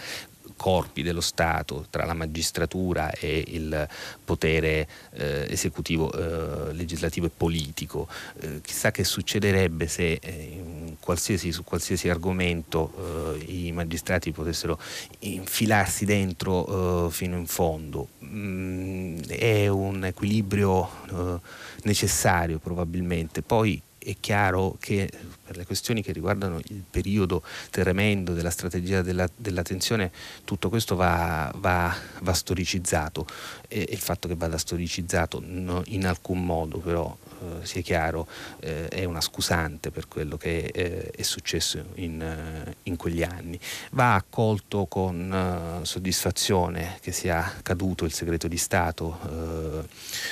corpi 0.56 1.04
dello 1.04 1.22
Stato, 1.22 1.86
tra 1.90 2.06
la 2.06 2.14
magistratura 2.14 3.12
e 3.12 3.44
il 3.48 3.88
potere 4.24 4.88
eh, 5.12 5.48
esecutivo, 5.50 6.12
eh, 6.12 6.74
legislativo 6.74 7.28
e 7.28 7.32
politico. 7.36 8.08
Eh, 8.40 8.62
chissà 8.62 8.92
che 8.92 9.04
succederebbe 9.04 9.88
se 9.88 10.14
eh, 10.14 10.96
qualsiasi, 11.00 11.52
su 11.52 11.64
qualsiasi 11.64 12.10
argomento 12.10 13.36
eh, 13.38 13.52
i 13.52 13.72
magistrati 13.72 14.32
potessero 14.32 14.80
infilarsi 15.20 16.06
dentro 16.06 17.08
eh, 17.08 17.12
fino 17.12 17.38
in 17.38 17.48
fondo. 17.48 18.10
Mm, 18.24 19.20
è 19.28 19.68
un 19.68 20.06
equilibrio 20.06 21.44
necessario 21.84 22.60
probabilmente. 22.60 23.42
Poi 23.42 23.82
è 24.06 24.16
chiaro 24.20 24.78
che 24.80 25.10
per 25.44 25.58
le 25.58 25.66
questioni 25.66 26.02
che 26.02 26.12
riguardano 26.12 26.60
il 26.66 26.84
periodo 26.90 27.44
tremendo 27.72 28.34
della 28.34 28.50
strategia 28.52 29.02
della, 29.02 29.28
dell'attenzione, 29.36 30.12
tutto 30.44 30.70
questo 30.70 30.96
va, 30.96 31.52
va, 31.58 31.94
va 32.22 32.34
storicizzato 32.34 33.26
e, 33.68 33.88
il 33.90 33.98
fatto 33.98 34.28
che 34.28 34.36
vada 34.36 34.58
storicizzato 34.58 35.42
no, 35.44 35.82
in 35.88 36.06
alcun 36.06 36.46
modo 36.46 36.78
però 36.78 37.16
eh, 37.42 37.66
sia 37.66 37.82
chiaro 37.82 38.28
eh, 38.60 38.88
è 38.88 39.04
una 39.04 39.22
scusante 39.22 39.92
per 39.92 40.08
quello 40.08 40.38
che 40.38 40.72
eh, 40.74 41.10
è 41.12 41.22
successo 41.22 41.84
in, 41.96 42.22
eh, 42.22 42.76
in, 42.84 42.96
quegli 42.96 43.24
anni. 43.24 43.60
Va 43.92 44.16
accolto 44.16 44.86
con 44.86 45.82
eh, 45.82 45.86
soddisfazione 45.86 46.98
che 47.02 47.12
sia 47.12 47.54
caduto 47.62 48.06
il 48.06 48.14
segreto 48.14 48.48
di 48.48 48.58
Stato 48.58 49.20
eh, 49.30 49.88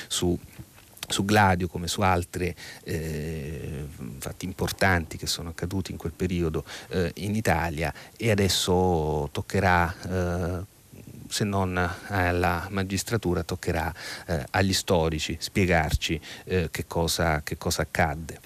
su 0.08 0.38
su 1.08 1.24
Gladio 1.24 1.68
come 1.68 1.88
su 1.88 2.00
altri 2.00 2.54
eh, 2.84 3.86
fatti 4.18 4.44
importanti 4.44 5.16
che 5.16 5.26
sono 5.26 5.50
accaduti 5.50 5.92
in 5.92 5.98
quel 5.98 6.12
periodo 6.12 6.64
eh, 6.88 7.10
in 7.16 7.34
Italia 7.34 7.92
e 8.16 8.30
adesso 8.30 9.28
toccherà 9.32 9.94
eh, 10.08 10.72
se 11.28 11.44
non 11.44 11.76
alla 12.08 12.68
magistratura 12.70 13.42
toccherà 13.42 13.92
eh, 14.26 14.46
agli 14.50 14.72
storici 14.72 15.36
spiegarci 15.40 16.20
eh, 16.44 16.68
che 16.70 16.86
cosa, 16.86 17.42
che, 17.42 17.56
cosa, 17.56 17.82
accadde. 17.82 18.38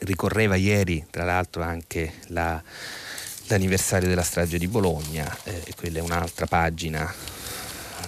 Ricorreva 0.00 0.56
ieri 0.56 1.06
tra 1.08 1.24
l'altro 1.24 1.62
anche 1.62 2.14
la, 2.28 2.60
l'anniversario 3.46 4.08
della 4.08 4.22
strage 4.22 4.58
di 4.58 4.66
Bologna 4.66 5.32
eh, 5.44 5.62
e 5.66 5.74
quella 5.76 5.98
è 5.98 6.02
un'altra 6.02 6.46
pagina 6.46 7.12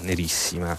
nerissima 0.01 0.77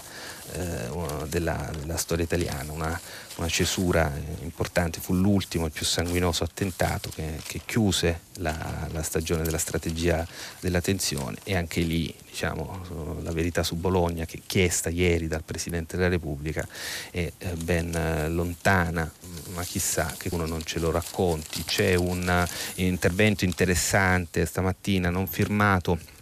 della, 1.28 1.70
della, 1.78 1.96
storia 1.96 2.24
italiana, 2.24 2.72
una, 2.72 3.00
una, 3.36 3.48
cesura 3.48 4.10
importante, 4.40 5.00
fu 5.00 5.14
l'ultimo, 5.14 5.66
il 5.66 5.72
più 5.72 5.84
sanguinoso 5.84 6.44
attentato 6.44 7.10
che, 7.10 7.40
che 7.44 7.60
chiuse 7.64 8.20
la, 8.36 8.88
la, 8.90 9.02
stagione 9.02 9.42
della 9.42 9.58
strategia 9.58 10.26
della 10.60 10.80
tensione. 10.80 11.36
E 11.44 11.56
anche 11.56 11.80
lì 11.80 12.12
diciamo, 12.28 13.18
la 13.22 13.32
verità 13.32 13.62
su 13.62 13.76
Bologna 13.76 14.24
che 14.24 14.42
chiesta 14.46 14.88
ieri 14.88 15.28
dal 15.28 15.42
Presidente 15.44 15.96
della 15.96 16.08
Repubblica 16.08 16.66
è 17.10 17.30
eh, 17.36 17.52
ben 17.54 18.26
lontana, 18.34 19.10
ma 19.54 19.62
chissà 19.62 20.14
che 20.16 20.28
uno 20.32 20.46
non 20.46 20.62
ce 20.64 20.78
lo 20.78 20.90
racconti. 20.90 21.64
C'è 21.64 21.94
un 21.94 22.46
intervento 22.76 23.44
interessante 23.44 24.46
stamattina 24.46 25.10
non 25.10 25.26
firmato 25.26 26.16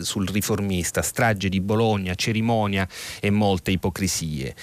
sul 0.00 0.26
riformista, 0.28 1.02
strage 1.02 1.48
di 1.48 1.60
Bologna, 1.60 2.14
cerimonia 2.14 2.86
e 3.20 3.30
molte 3.30 3.70
ipocrisie. 3.70 4.54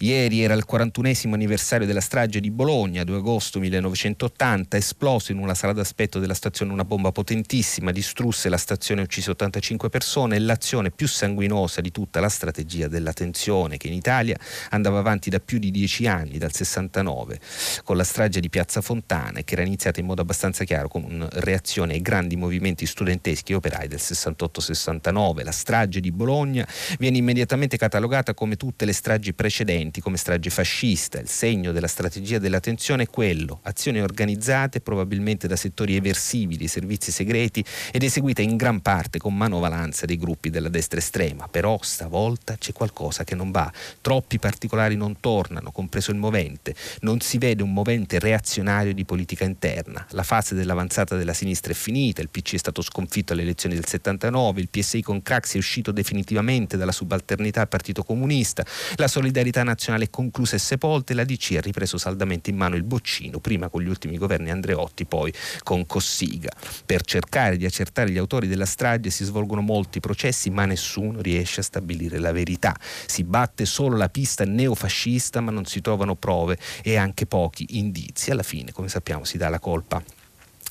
Ieri 0.00 0.42
era 0.42 0.54
il 0.54 0.64
41 0.64 1.34
anniversario 1.34 1.84
della 1.84 2.00
strage 2.00 2.38
di 2.38 2.52
Bologna, 2.52 3.02
2 3.02 3.16
agosto 3.16 3.58
1980, 3.58 4.76
esploso 4.76 5.32
in 5.32 5.38
una 5.38 5.54
sala 5.54 5.72
d'aspetto 5.72 6.20
della 6.20 6.34
stazione 6.34 6.72
una 6.72 6.84
bomba 6.84 7.10
potentissima, 7.10 7.90
distrusse 7.90 8.48
la 8.48 8.58
stazione 8.58 9.00
e 9.00 9.04
uccise 9.04 9.30
85 9.30 9.88
persone, 9.88 10.36
è 10.36 10.38
l'azione 10.38 10.92
più 10.92 11.08
sanguinosa 11.08 11.80
di 11.80 11.90
tutta 11.90 12.20
la 12.20 12.28
strategia 12.28 12.86
della 12.86 13.12
tensione 13.12 13.76
che 13.76 13.88
in 13.88 13.94
Italia 13.94 14.38
andava 14.70 15.00
avanti 15.00 15.30
da 15.30 15.40
più 15.40 15.58
di 15.58 15.72
dieci 15.72 16.06
anni, 16.06 16.38
dal 16.38 16.54
69, 16.54 17.40
con 17.82 17.96
la 17.96 18.04
strage 18.04 18.38
di 18.38 18.50
Piazza 18.50 18.80
Fontana 18.80 19.40
che 19.42 19.54
era 19.54 19.64
iniziata 19.64 19.98
in 19.98 20.06
modo 20.06 20.22
abbastanza 20.22 20.62
chiaro 20.62 20.86
con 20.86 21.28
reazione 21.32 21.94
ai 21.94 22.02
grandi 22.02 22.36
movimenti 22.36 22.86
studenteschi 22.86 23.50
e 23.50 23.56
operai 23.56 23.88
del 23.88 24.00
68-69. 24.00 25.42
La 25.42 25.50
strage 25.50 25.98
di 25.98 26.12
Bologna 26.12 26.64
viene 27.00 27.16
immediatamente 27.18 27.76
catalogata 27.76 28.32
come 28.32 28.54
tutte 28.54 28.84
le 28.84 28.92
stragi 28.92 29.32
precedenti 29.32 29.86
precedenti 29.88 30.00
come 30.00 30.16
strage 30.16 30.50
fascista. 30.50 31.18
Il 31.18 31.28
segno 31.28 31.72
della 31.72 31.86
strategia 31.86 32.38
della 32.38 32.60
tensione 32.60 33.04
è 33.04 33.08
quello, 33.08 33.60
azioni 33.62 34.00
organizzate 34.00 34.80
probabilmente 34.80 35.48
da 35.48 35.56
settori 35.56 35.96
eversivi 35.96 36.56
dei 36.56 36.68
servizi 36.68 37.10
segreti 37.10 37.64
ed 37.90 38.02
eseguite 38.02 38.42
in 38.42 38.56
gran 38.56 38.80
parte 38.80 39.18
con 39.18 39.36
manovalanza 39.36 40.06
dei 40.06 40.16
gruppi 40.16 40.50
della 40.50 40.68
destra 40.68 40.98
estrema. 40.98 41.48
Però 41.48 41.78
stavolta 41.82 42.56
c'è 42.56 42.72
qualcosa 42.72 43.24
che 43.24 43.34
non 43.34 43.50
va. 43.50 43.70
Troppi 44.00 44.38
particolari 44.38 44.96
non 44.96 45.20
tornano, 45.20 45.72
compreso 45.72 46.10
il 46.10 46.18
movente. 46.18 46.74
Non 47.00 47.20
si 47.20 47.38
vede 47.38 47.62
un 47.62 47.72
movente 47.72 48.18
reazionario 48.18 48.92
di 48.92 49.04
politica 49.04 49.44
interna. 49.44 50.06
La 50.10 50.22
fase 50.22 50.54
dell'avanzata 50.54 51.16
della 51.16 51.34
sinistra 51.34 51.72
è 51.72 51.74
finita, 51.74 52.20
il 52.20 52.28
PC 52.28 52.54
è 52.54 52.58
stato 52.58 52.82
sconfitto 52.82 53.32
alle 53.32 53.42
elezioni 53.42 53.74
del 53.74 53.86
79, 53.86 54.60
il 54.60 54.68
PSI 54.68 55.02
con 55.02 55.22
Craxi 55.22 55.56
è 55.56 55.58
uscito 55.58 55.92
definitivamente 55.92 56.76
dalla 56.76 56.92
subalternità 56.92 57.62
al 57.62 57.68
Partito 57.68 58.02
Comunista, 58.02 58.64
la 58.96 59.08
solidarietà 59.08 59.62
nazionale 59.62 59.77
nazionale 59.78 60.10
conclusa 60.10 60.56
e 60.56 60.58
sepolta 60.58 61.12
e 61.12 61.14
la 61.14 61.24
DC 61.24 61.54
ha 61.56 61.60
ripreso 61.60 61.98
saldamente 61.98 62.50
in 62.50 62.56
mano 62.56 62.74
il 62.74 62.82
boccino, 62.82 63.38
prima 63.38 63.68
con 63.68 63.80
gli 63.80 63.88
ultimi 63.88 64.18
governi 64.18 64.50
Andreotti, 64.50 65.04
poi 65.04 65.32
con 65.62 65.86
Cossiga. 65.86 66.50
Per 66.84 67.02
cercare 67.02 67.56
di 67.56 67.64
accertare 67.64 68.10
gli 68.10 68.18
autori 68.18 68.48
della 68.48 68.66
strage 68.66 69.10
si 69.10 69.24
svolgono 69.24 69.60
molti 69.60 70.00
processi, 70.00 70.50
ma 70.50 70.64
nessuno 70.64 71.20
riesce 71.20 71.60
a 71.60 71.62
stabilire 71.62 72.18
la 72.18 72.32
verità. 72.32 72.76
Si 73.06 73.22
batte 73.22 73.64
solo 73.64 73.96
la 73.96 74.08
pista 74.08 74.44
neofascista, 74.44 75.40
ma 75.40 75.52
non 75.52 75.64
si 75.64 75.80
trovano 75.80 76.16
prove 76.16 76.58
e 76.82 76.96
anche 76.96 77.26
pochi 77.26 77.78
indizi. 77.78 78.32
Alla 78.32 78.42
fine, 78.42 78.72
come 78.72 78.88
sappiamo, 78.88 79.24
si 79.24 79.38
dà 79.38 79.48
la 79.48 79.60
colpa 79.60 80.17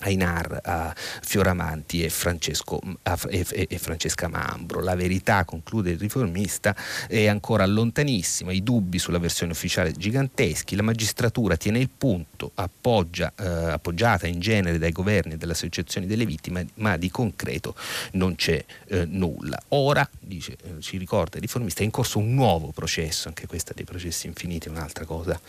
Ainar, 0.01 0.59
a 0.63 0.93
Fioramanti 0.95 2.03
e, 2.03 2.11
e, 3.29 3.67
e, 3.69 3.77
Francesca 3.77 4.27
Mambro. 4.27 4.81
La 4.81 4.95
verità, 4.95 5.43
conclude 5.45 5.91
il 5.91 5.99
riformista, 5.99 6.75
è 7.07 7.27
ancora 7.27 7.65
lontanissima, 7.65 8.51
i 8.51 8.63
dubbi 8.63 8.99
sulla 8.99 9.19
versione 9.19 9.51
ufficiale 9.51 9.91
giganteschi, 9.91 10.75
la 10.75 10.83
magistratura 10.83 11.57
tiene 11.57 11.79
il 11.79 11.89
punto, 11.95 12.51
appoggia, 12.55 13.33
eh, 13.35 13.45
appoggiata 13.45 14.27
in 14.27 14.39
genere 14.39 14.77
dai 14.77 14.91
governi 14.91 15.33
e 15.33 15.37
dalle 15.37 15.53
associazioni 15.53 16.05
delle 16.05 16.25
vittime, 16.25 16.67
ma 16.75 16.97
di 16.97 17.09
concreto 17.09 17.75
non 18.13 18.35
c'è 18.35 18.63
eh, 18.87 19.05
nulla. 19.05 19.59
Ora, 19.69 20.07
dice, 20.19 20.57
eh, 20.63 20.81
ci 20.81 20.97
ricorda 20.97 21.37
il 21.37 21.41
riformista, 21.41 21.81
è 21.81 21.85
in 21.85 21.91
corso 21.91 22.19
un 22.19 22.33
nuovo 22.33 22.71
processo, 22.71 23.27
anche 23.27 23.47
questa 23.47 23.73
dei 23.73 23.85
processi 23.85 24.27
infiniti 24.27 24.67
è 24.67 24.71
un'altra 24.71 25.05
cosa 25.05 25.39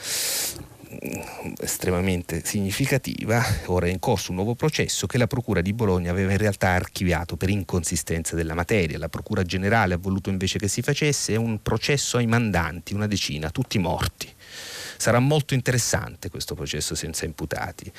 estremamente 1.60 2.42
significativa, 2.44 3.44
ora 3.66 3.86
è 3.86 3.90
in 3.90 3.98
corso 3.98 4.30
un 4.30 4.36
nuovo 4.36 4.54
processo 4.54 5.06
che 5.06 5.18
la 5.18 5.26
Procura 5.26 5.60
di 5.60 5.72
Bologna 5.72 6.10
aveva 6.10 6.32
in 6.32 6.38
realtà 6.38 6.68
archiviato 6.68 7.36
per 7.36 7.50
inconsistenza 7.50 8.34
della 8.34 8.54
materia. 8.54 8.98
La 8.98 9.08
Procura 9.08 9.42
Generale 9.42 9.94
ha 9.94 9.98
voluto 9.98 10.30
invece 10.30 10.58
che 10.58 10.68
si 10.68 10.82
facesse 10.82 11.36
un 11.36 11.60
processo 11.62 12.16
ai 12.16 12.26
mandanti, 12.26 12.94
una 12.94 13.06
decina, 13.06 13.50
tutti 13.50 13.78
morti. 13.78 14.28
Sarà 14.98 15.20
molto 15.20 15.54
interessante 15.54 16.28
questo 16.28 16.56
processo 16.56 16.96
senza 16.96 17.24
imputati. 17.24 17.90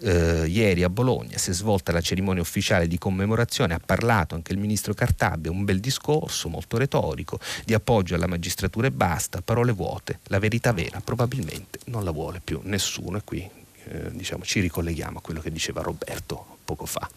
Eh, 0.00 0.46
ieri 0.46 0.84
a 0.84 0.88
Bologna 0.88 1.36
si 1.36 1.50
è 1.50 1.52
svolta 1.52 1.90
la 1.90 2.00
cerimonia 2.00 2.42
ufficiale 2.42 2.86
di 2.86 2.96
commemorazione, 2.96 3.74
ha 3.74 3.80
parlato 3.84 4.36
anche 4.36 4.52
il 4.52 4.58
ministro 4.58 4.94
Cartabia, 4.94 5.50
un 5.50 5.64
bel 5.64 5.80
discorso 5.80 6.48
molto 6.48 6.78
retorico, 6.78 7.40
di 7.64 7.74
appoggio 7.74 8.14
alla 8.14 8.28
magistratura 8.28 8.86
e 8.86 8.92
basta, 8.92 9.42
parole 9.42 9.72
vuote, 9.72 10.20
la 10.28 10.38
verità 10.38 10.72
vera 10.72 11.00
probabilmente 11.00 11.80
non 11.86 12.04
la 12.04 12.12
vuole 12.12 12.40
più 12.42 12.60
nessuno 12.62 13.18
e 13.18 13.22
qui 13.24 13.50
eh, 13.86 14.10
diciamo, 14.12 14.44
ci 14.44 14.60
ricolleghiamo 14.60 15.18
a 15.18 15.20
quello 15.20 15.40
che 15.40 15.50
diceva 15.50 15.82
Roberto 15.82 16.58
poco 16.64 16.86
fa. 16.86 17.08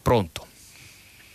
Pronto? 0.00 0.46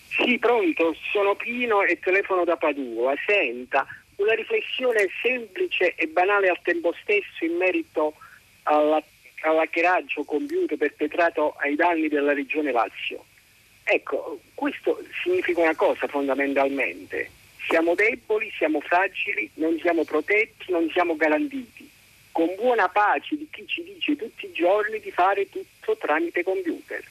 Sì, 0.10 0.40
pronto, 0.40 0.96
sono 1.12 1.36
Pino 1.36 1.82
e 1.82 2.00
telefono 2.00 2.46
da 2.46 2.56
Padua. 2.56 3.14
Senta, 3.26 3.86
una 4.18 4.34
riflessione 4.34 5.08
semplice 5.22 5.96
e 5.96 6.08
banale 6.08 6.50
al 6.50 6.60
tempo 6.62 6.94
stesso 7.02 7.44
in 7.44 7.56
merito 7.58 8.16
alla, 8.64 9.02
all'hackeraggio 9.42 10.24
compiuto 10.24 10.78
perpetrato 10.78 11.56
ai 11.60 11.76
danni 11.76 12.08
della 12.08 12.34
regione 12.34 12.72
Lazio. 12.72 13.26
Ecco, 13.84 14.40
questo 14.54 15.00
significa 15.24 15.62
una 15.62 15.76
cosa 15.76 16.08
fondamentalmente. 16.08 17.30
Siamo 17.68 17.96
deboli, 17.96 18.52
siamo 18.58 18.80
fragili, 18.80 19.50
non 19.56 19.78
siamo 19.80 20.04
protetti, 20.04 20.72
non 20.72 20.90
siamo 20.92 21.16
garantiti, 21.16 21.90
con 22.32 22.54
buona 22.56 22.88
pace 22.90 23.36
di 23.38 23.48
chi 23.52 23.66
ci 23.68 23.84
dice 23.84 24.16
tutti 24.16 24.46
i 24.46 24.52
giorni 24.52 25.00
di 25.00 25.12
fare 25.12 25.50
tutto 25.50 25.98
tramite 25.98 26.44
computer. 26.44 27.04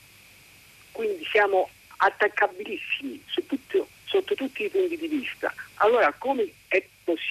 Quindi 0.92 1.24
siamo 1.24 1.68
attaccabilissimi 1.96 3.22
tutto, 3.46 3.88
sotto 4.04 4.34
tutti 4.34 4.64
i 4.64 4.68
punti 4.68 4.96
di 4.96 5.08
vista. 5.08 5.52
Allora 5.76 6.12
come 6.12 6.48
è 6.68 6.82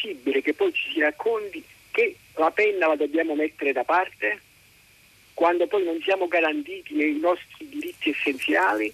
possibile 0.04 0.42
che 0.42 0.54
poi 0.54 0.74
ci 0.74 0.92
si 0.92 1.00
racconti 1.00 1.64
che 1.92 2.18
la 2.36 2.52
penna 2.52 2.88
la 2.88 2.96
dobbiamo 2.96 3.36
mettere 3.36 3.72
da 3.72 3.84
parte 3.86 4.42
quando 5.34 5.66
poi 5.68 5.86
non 5.86 6.00
siamo 6.02 6.28
garantiti 6.28 6.94
nei 6.94 7.18
nostri 7.20 7.68
diritti 7.70 8.10
essenziali? 8.10 8.94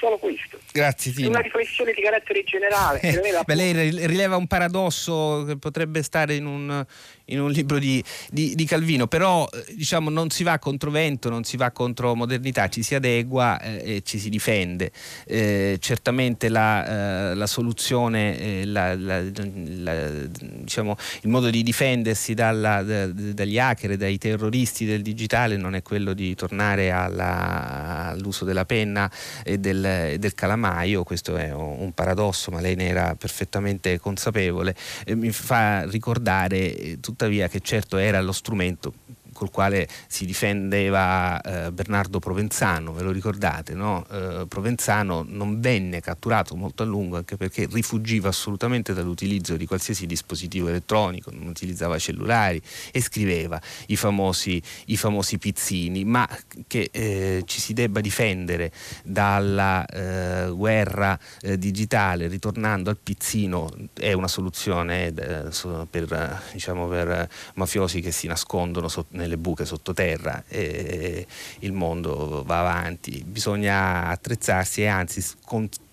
Solo 0.00 0.16
questo. 0.16 0.58
Grazie 0.72 1.12
Tino. 1.12 1.28
Una 1.28 1.40
riflessione 1.40 1.92
di 1.92 2.00
carattere 2.00 2.42
generale. 2.42 3.00
Eh, 3.00 3.20
beh, 3.44 3.54
lei 3.54 4.06
rileva 4.06 4.36
un 4.36 4.46
paradosso 4.46 5.44
che 5.46 5.58
potrebbe 5.58 6.02
stare 6.02 6.36
in 6.36 6.46
un, 6.46 6.86
in 7.26 7.38
un 7.38 7.50
libro 7.50 7.78
di, 7.78 8.02
di, 8.30 8.54
di, 8.54 8.64
Calvino, 8.64 9.06
però 9.06 9.46
eh, 9.52 9.74
diciamo, 9.74 10.08
non 10.08 10.30
si 10.30 10.42
va 10.42 10.58
contro 10.58 10.90
vento, 10.90 11.28
non 11.28 11.44
si 11.44 11.58
va 11.58 11.70
contro 11.70 12.14
modernità, 12.14 12.68
ci 12.68 12.82
si 12.82 12.94
adegua 12.94 13.60
eh, 13.60 13.96
e 13.96 14.02
ci 14.02 14.18
si 14.18 14.30
difende. 14.30 14.90
Eh, 15.26 15.76
certamente 15.80 16.48
la, 16.48 17.32
eh, 17.32 17.34
la 17.34 17.46
soluzione, 17.46 18.38
eh, 18.38 18.64
la, 18.64 18.94
la, 18.96 19.20
diciamo, 19.20 20.96
il 21.20 21.28
modo 21.28 21.50
di 21.50 21.62
difendersi 21.62 22.32
dalla, 22.32 22.82
da, 22.82 23.06
dagli 23.06 23.58
hacker 23.58 23.98
dai 23.98 24.16
terroristi 24.16 24.86
del 24.86 25.02
digitale 25.02 25.58
non 25.58 25.74
è 25.74 25.82
quello 25.82 26.14
di 26.14 26.34
tornare 26.34 26.90
alla, 26.90 28.08
all'uso 28.08 28.46
della 28.46 28.64
penna 28.64 29.10
e 29.44 29.58
del, 29.58 29.88
del, 30.18 30.34
calamaio, 30.34 31.04
questo 31.04 31.36
è 31.36 31.52
un 31.52 31.92
paradosso, 31.92 32.50
ma 32.50 32.60
lei 32.60 32.74
ne 32.74 32.88
era 32.88 33.14
perfettamente 33.14 34.00
consapevole. 34.00 34.74
mi 35.14 35.30
fa 35.30 35.84
ricordare 35.84 36.98
tutto 37.00 37.20
tuttavia 37.20 37.48
che 37.48 37.60
certo 37.60 37.98
era 37.98 38.20
lo 38.22 38.32
strumento 38.32 38.94
col 39.40 39.50
quale 39.50 39.88
si 40.06 40.26
difendeva 40.26 41.40
eh, 41.40 41.72
Bernardo 41.72 42.18
Provenzano, 42.18 42.92
ve 42.92 43.00
lo 43.00 43.10
ricordate? 43.10 43.72
No? 43.72 44.04
Eh, 44.10 44.44
Provenzano 44.46 45.24
non 45.26 45.60
venne 45.60 46.02
catturato 46.02 46.54
molto 46.56 46.82
a 46.82 46.86
lungo 46.86 47.16
anche 47.16 47.38
perché 47.38 47.66
rifugiva 47.72 48.28
assolutamente 48.28 48.92
dall'utilizzo 48.92 49.56
di 49.56 49.64
qualsiasi 49.64 50.04
dispositivo 50.04 50.68
elettronico, 50.68 51.30
non 51.32 51.46
utilizzava 51.46 51.98
cellulari 51.98 52.60
e 52.92 53.00
scriveva 53.00 53.58
i 53.86 53.96
famosi, 53.96 54.60
i 54.86 54.98
famosi 54.98 55.38
pizzini, 55.38 56.04
ma 56.04 56.28
che 56.66 56.90
eh, 56.92 57.42
ci 57.46 57.60
si 57.60 57.72
debba 57.72 58.00
difendere 58.00 58.70
dalla 59.02 59.86
eh, 59.86 60.50
guerra 60.50 61.18
eh, 61.40 61.56
digitale 61.56 62.28
ritornando 62.28 62.90
al 62.90 62.98
pizzino 63.02 63.72
è 63.94 64.12
una 64.12 64.28
soluzione 64.28 65.06
eh, 65.06 65.48
per, 65.88 66.42
diciamo, 66.52 66.88
per 66.88 67.28
mafiosi 67.54 68.02
che 68.02 68.10
si 68.10 68.26
nascondono 68.26 68.88
nel 69.10 69.29
nelle 69.30 69.38
buche 69.38 69.64
sottoterra 69.64 70.42
e 70.48 71.24
il 71.60 71.72
mondo 71.72 72.42
va 72.44 72.60
avanti, 72.60 73.22
bisogna 73.24 74.08
attrezzarsi 74.08 74.82
e 74.82 74.86
anzi 74.86 75.24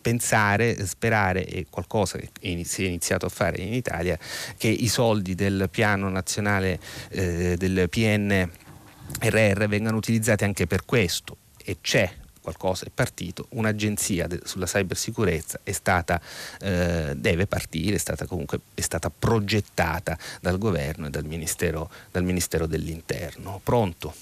pensare, 0.02 0.86
sperare 0.86 1.46
e 1.46 1.68
qualcosa 1.70 2.18
che 2.18 2.64
si 2.64 2.84
è 2.84 2.88
iniziato 2.88 3.28
a 3.28 3.30
fare 3.30 3.62
in 3.62 3.74
Italia 3.74 4.18
che 4.58 4.68
i 4.68 4.88
soldi 4.88 5.36
del 5.36 5.68
piano 5.70 6.10
nazionale 6.10 6.80
eh, 7.10 7.56
del 7.58 7.88
PNRR 7.90 9.66
vengano 9.68 9.98
utilizzati 9.98 10.44
anche 10.44 10.66
per 10.66 10.86
questo. 10.86 11.38
E 11.64 11.78
c'è 11.82 12.10
qualcosa 12.48 12.86
è 12.86 12.90
partito, 12.94 13.48
un'agenzia 13.50 14.26
de- 14.26 14.40
sulla 14.46 14.66
cybersicurezza 14.66 15.60
è 15.64 15.74
stata, 15.74 16.22
eh, 16.62 17.14
deve 17.16 17.46
partire, 17.46 17.96
è 17.96 18.00
stata 18.00 18.26
comunque 18.26 18.62
è 18.74 18.80
stata 18.80 19.10
progettata 19.10 20.18
dal 20.40 20.58
governo 20.58 21.08
e 21.08 21.10
dal 21.10 21.26
Ministero, 21.26 21.90
dal 22.10 22.24
Ministero 22.24 22.66
dell'Interno. 22.66 23.60
Pronto? 23.62 24.14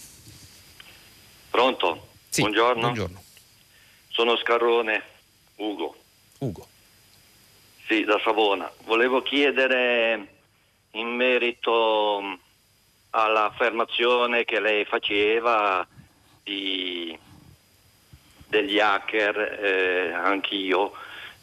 Pronto? 1.52 2.08
Sì, 2.30 2.42
buongiorno. 2.42 2.82
buongiorno. 2.82 3.24
Sono 4.10 4.36
Scarrone, 4.38 5.04
Ugo. 5.58 5.96
Ugo. 6.40 6.68
Sì, 7.88 8.04
da 8.06 8.20
Savona. 8.24 8.72
Volevo 8.86 9.22
chiedere 9.22 10.28
in 10.92 11.08
merito 11.10 12.40
all'affermazione 13.12 14.46
che 14.46 14.60
lei 14.60 14.84
faceva 14.86 15.86
di 16.44 17.18
degli 18.48 18.80
hacker, 18.80 19.38
eh, 19.38 20.12
anch'io, 20.14 20.94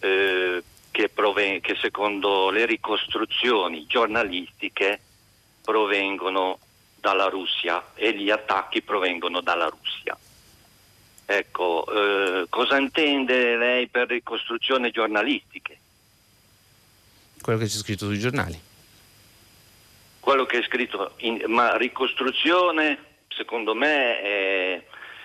eh, 0.01 0.63
che, 0.91 1.09
proven- 1.09 1.61
che 1.61 1.77
secondo 1.81 2.51
le 2.51 2.67
ricostruzioni 2.67 3.87
giornalistiche 3.87 5.01
provengono 5.63 6.59
dalla 6.97 7.27
Russia 7.27 7.93
e 7.95 8.15
gli 8.15 8.31
attacchi 8.31 8.83
provengono 8.83 9.41
dalla 9.41 9.67
Russia. 9.67 10.17
Ecco, 11.25 11.87
eh, 11.89 12.47
cosa 12.49 12.79
intende 12.79 13.57
lei 13.57 13.89
per 13.89 14.09
ricostruzioni 14.09 14.91
giornalistiche? 14.91 15.79
Quello 17.41 17.59
che 17.59 17.65
c'è 17.65 17.77
scritto 17.77 18.07
sui 18.07 18.19
giornali. 18.19 18.61
Quello 20.21 20.45
che 20.45 20.59
è 20.59 20.63
scritto, 20.63 21.15
in, 21.19 21.43
ma 21.47 21.77
ricostruzione 21.77 22.99
secondo 23.29 23.75
me 23.75 24.21
è 24.21 24.85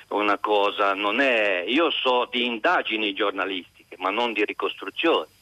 una 0.09 0.38
cosa, 0.38 0.93
non 0.93 1.19
è, 1.19 1.63
io 1.67 1.89
so 1.91 2.27
di 2.31 2.45
indagini 2.45 3.13
giornalistiche, 3.13 3.95
ma 3.97 4.09
non 4.09 4.34
di 4.34 4.45
ricostruzioni. 4.45 5.35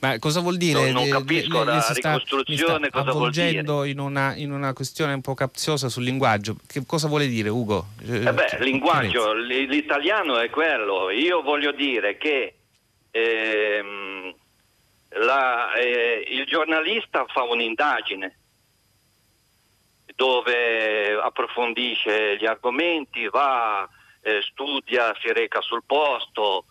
Ma 0.00 0.18
cosa 0.18 0.40
vuol 0.40 0.56
dire? 0.56 0.90
Non, 0.90 1.02
non 1.02 1.10
capisco 1.10 1.58
le, 1.58 1.72
le, 1.72 1.76
la 1.76 1.92
ricostruzione 1.92 2.88
sta 2.88 3.02
cosa 3.02 3.12
vuol 3.12 3.30
dire. 3.30 3.60
In 3.86 3.98
una, 3.98 4.34
in 4.34 4.50
una 4.50 4.72
questione 4.72 5.12
un 5.12 5.20
po' 5.20 5.34
capziosa 5.34 5.90
sul 5.90 6.04
linguaggio. 6.04 6.56
Che 6.66 6.84
cosa 6.86 7.06
vuole 7.06 7.26
dire 7.26 7.50
Ugo? 7.50 7.88
Eh 8.02 8.32
beh, 8.32 8.58
linguaggio, 8.60 9.34
l'italiano 9.34 10.38
è 10.38 10.48
quello. 10.48 11.10
Io 11.10 11.42
voglio 11.42 11.72
dire 11.72 12.16
che 12.16 12.54
ehm, 13.10 14.34
la, 15.08 15.74
eh, 15.74 16.24
il 16.30 16.46
giornalista 16.46 17.26
fa 17.28 17.42
un'indagine 17.42 18.36
dove 20.20 21.14
approfondisce 21.14 22.36
gli 22.36 22.44
argomenti, 22.44 23.26
va, 23.28 23.88
eh, 24.20 24.42
studia, 24.42 25.16
si 25.18 25.32
reca 25.32 25.62
sul 25.62 25.82
posto 25.86 26.66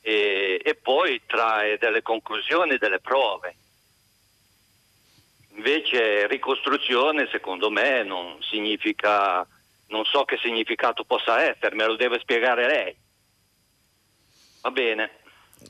e, 0.00 0.58
e 0.64 0.74
poi 0.76 1.20
trae 1.26 1.76
delle 1.76 2.00
conclusioni, 2.00 2.78
delle 2.78 3.00
prove. 3.00 3.54
Invece 5.56 6.26
ricostruzione 6.26 7.28
secondo 7.30 7.68
me 7.68 8.02
non 8.02 8.38
significa, 8.40 9.46
non 9.88 10.06
so 10.06 10.24
che 10.24 10.38
significato 10.38 11.04
possa 11.04 11.42
essere, 11.42 11.74
me 11.74 11.84
lo 11.84 11.96
deve 11.96 12.18
spiegare 12.20 12.66
lei. 12.66 12.96
Va 14.62 14.70
bene. 14.70 15.10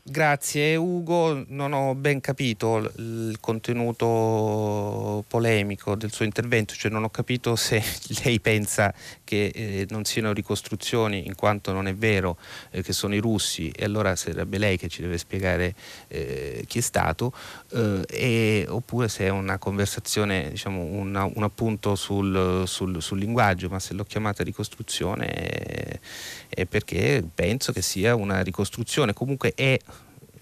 Grazie 0.02 0.77
Ugo, 0.77 1.44
non 1.48 1.73
ho 1.73 1.94
ben 1.94 2.20
capito 2.20 2.78
il 2.97 3.36
contenuto 3.40 5.24
polemico 5.28 5.94
del 5.94 6.12
suo 6.12 6.24
intervento, 6.24 6.74
cioè 6.74 6.90
non 6.90 7.05
ho 7.05 7.10
capito 7.10 7.56
se 7.56 7.82
lei 8.24 8.40
pensa 8.40 8.93
che 9.26 9.46
eh, 9.46 9.86
non 9.90 10.04
siano 10.04 10.32
ricostruzioni 10.32 11.26
in 11.26 11.34
quanto 11.34 11.72
non 11.72 11.88
è 11.88 11.94
vero 11.94 12.38
eh, 12.70 12.80
che 12.82 12.92
sono 12.92 13.14
i 13.14 13.18
russi 13.18 13.70
e 13.70 13.84
allora 13.84 14.14
sarebbe 14.14 14.56
lei 14.56 14.78
che 14.78 14.88
ci 14.88 15.02
deve 15.02 15.18
spiegare 15.18 15.74
eh, 16.06 16.62
chi 16.68 16.78
è 16.78 16.80
stato, 16.80 17.32
eh, 17.72 18.04
e, 18.08 18.66
oppure 18.68 19.08
se 19.08 19.24
è 19.24 19.28
una 19.28 19.58
conversazione, 19.58 20.50
diciamo, 20.50 20.80
una, 20.80 21.24
un 21.24 21.42
appunto 21.42 21.96
sul, 21.96 22.62
sul, 22.66 23.02
sul, 23.02 23.18
linguaggio, 23.18 23.68
ma 23.68 23.80
se 23.80 23.94
l'ho 23.94 24.04
chiamata 24.04 24.44
ricostruzione 24.44 25.26
è, 25.26 26.00
è 26.48 26.64
perché 26.66 27.24
penso 27.34 27.72
che 27.72 27.82
sia 27.82 28.14
una 28.14 28.42
ricostruzione, 28.42 29.12
comunque 29.12 29.52
è 29.56 29.76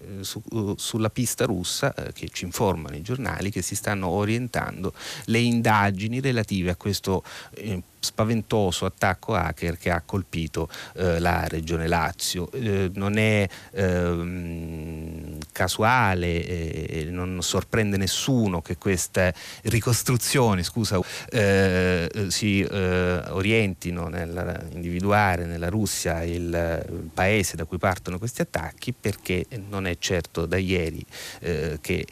eh, 0.05 0.23
su, 0.23 0.41
sulla 0.77 1.09
pista 1.09 1.45
russa 1.45 1.93
eh, 1.93 2.13
che 2.13 2.29
ci 2.29 2.45
informano 2.45 2.95
i 2.95 3.01
giornali 3.01 3.49
che 3.49 3.61
si 3.61 3.75
stanno 3.75 4.07
orientando 4.07 4.93
le 5.25 5.39
indagini 5.39 6.19
relative 6.19 6.71
a 6.71 6.75
questo 6.75 7.23
eh, 7.55 7.81
spaventoso 8.05 8.85
attacco 8.85 9.35
hacker 9.35 9.77
che 9.77 9.89
ha 9.89 10.01
colpito 10.05 10.69
eh, 10.95 11.19
la 11.19 11.45
regione 11.47 11.87
Lazio. 11.87 12.49
Eh, 12.51 12.91
non 12.93 13.17
è 13.17 13.47
ehm, 13.71 15.37
casuale, 15.51 16.45
eh, 16.45 17.07
non 17.09 17.41
sorprende 17.41 17.97
nessuno 17.97 18.61
che 18.61 18.77
queste 18.77 19.33
ricostruzioni 19.63 20.63
scusa, 20.63 20.99
eh, 21.29 22.27
si 22.27 22.61
eh, 22.61 23.21
orientino 23.29 24.07
nell'individuare 24.07 25.45
nella 25.45 25.69
Russia 25.69 26.23
il, 26.23 27.09
paese 27.13 27.55
da 27.55 27.65
cui 27.65 27.77
partono 27.77 28.17
questi 28.17 28.41
attacchi 28.41 28.93
perché 28.93 29.45
non 29.69 29.87
è 29.87 29.97
certo 29.97 30.45
da 30.45 30.57
ieri 30.57 31.05
eh, 31.39 31.77
che 31.81 32.05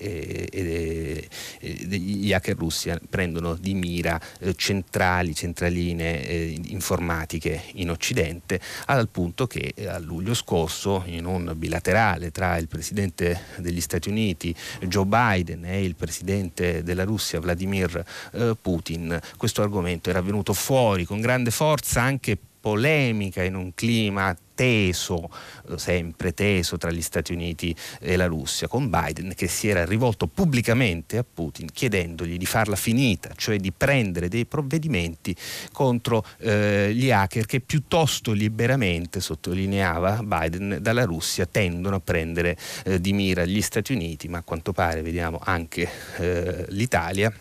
gli 1.59 2.33
hacker 2.33 2.55
russi 2.55 2.91
prendono 3.09 3.55
di 3.55 3.73
mira 3.73 4.19
centrali, 4.55 5.35
centralini 5.35 5.82
linee 5.83 6.27
eh, 6.27 6.59
informatiche 6.67 7.63
in 7.73 7.89
Occidente, 7.89 8.59
al 8.85 9.09
punto 9.09 9.47
che 9.47 9.73
eh, 9.75 9.87
a 9.87 9.99
luglio 9.99 10.33
scorso 10.33 11.03
in 11.05 11.25
un 11.25 11.53
bilaterale 11.55 12.31
tra 12.31 12.57
il 12.57 12.67
Presidente 12.67 13.41
degli 13.57 13.81
Stati 13.81 14.09
Uniti 14.09 14.55
Joe 14.81 15.05
Biden 15.05 15.65
e 15.65 15.83
il 15.83 15.95
Presidente 15.95 16.83
della 16.83 17.03
Russia 17.03 17.39
Vladimir 17.39 18.03
eh, 18.33 18.55
Putin 18.59 19.19
questo 19.37 19.61
argomento 19.61 20.09
era 20.09 20.21
venuto 20.21 20.53
fuori 20.53 21.05
con 21.05 21.19
grande 21.19 21.51
forza 21.51 22.01
anche 22.01 22.37
polemica, 22.63 23.43
in 23.43 23.55
un 23.55 23.73
clima 23.75 24.33
teso, 24.55 25.29
eh, 25.69 25.77
sempre 25.77 26.33
teso 26.33 26.77
tra 26.77 26.91
gli 26.91 27.01
Stati 27.01 27.33
Uniti 27.33 27.75
e 27.99 28.15
la 28.15 28.25
Russia, 28.25 28.69
con 28.69 28.89
Biden 28.89 29.33
che 29.35 29.49
si 29.49 29.67
era 29.67 29.83
rivolto 29.83 30.27
pubblicamente 30.27 31.17
a 31.17 31.25
Putin 31.25 31.67
chiedendogli 31.73 32.37
di 32.37 32.45
farla 32.45 32.77
finita, 32.77 33.31
cioè 33.35 33.57
di 33.57 33.73
prendere 33.73 34.29
dei 34.29 34.45
provvedimenti 34.45 35.35
contro 35.73 36.25
eh, 36.37 36.93
gli 36.93 37.11
hacker 37.11 37.45
che 37.45 37.59
piuttosto 37.59 38.31
liberamente, 38.31 39.19
sottolineava 39.19 40.23
Biden, 40.23 40.77
dalla 40.79 41.03
Russia 41.03 41.45
tendono 41.45 41.97
a 41.97 41.99
prendere 41.99 42.57
eh, 42.85 43.01
di 43.01 43.11
mira 43.11 43.43
gli 43.43 43.61
Stati 43.61 43.91
Uniti, 43.91 44.29
ma 44.29 44.37
a 44.37 44.43
quanto 44.43 44.71
pare 44.71 45.01
vediamo 45.01 45.41
anche 45.43 45.89
eh, 46.15 46.65
l'Italia 46.69 47.33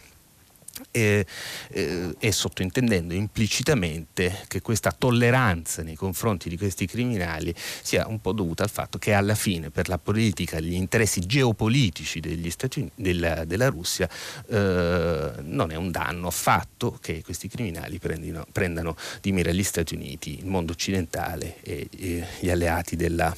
e, 0.91 1.27
eh, 1.71 2.15
e, 2.19 2.33
sottointendendo 2.33 3.15
implicitamente 3.15 4.45
che 4.49 4.61
questa 4.63 4.91
tolleranza 4.93 5.83
nei 5.83 5.95
confronti 5.95 6.49
di 6.49 6.57
questi 6.57 6.87
criminali 6.87 7.55
sia 7.83 8.07
un 8.09 8.21
po' 8.21 8.33
dovuta 8.33 8.63
al 8.63 8.71
fatto 8.71 8.99
che 8.99 9.13
alla 9.13 9.35
fine 9.35 9.71
per 9.71 9.89
la 9.89 9.99
politica, 9.99 10.61
gli 10.61 10.75
interessi 10.75 11.21
geopolitici 11.21 12.21
Stati 12.51 12.91
della, 12.95 13.45
della 13.45 13.69
Russia 13.69 14.09
eh, 14.49 15.33
non 15.43 15.71
è 15.71 15.75
un 15.75 15.91
danno 15.91 16.29
affatto 16.29 16.99
che 17.01 17.23
questi 17.23 17.49
criminali 17.49 17.99
prendino, 17.99 18.47
prendano 18.51 18.97
di 19.21 19.33
mira 19.33 19.53
gli 19.53 19.63
Stati 19.63 19.95
Uniti, 19.95 20.39
il 20.39 20.47
mondo 20.47 20.73
occidentale 20.73 21.57
e, 21.63 21.89
e 21.99 22.27
gli 22.41 22.51
alleati 22.51 22.97
della, 22.97 23.35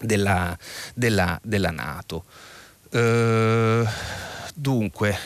della, 0.00 0.56
della, 0.94 1.38
della 1.42 1.70
Nato. 1.70 2.24
Uh, 2.90 3.84
dunque, 4.54 5.18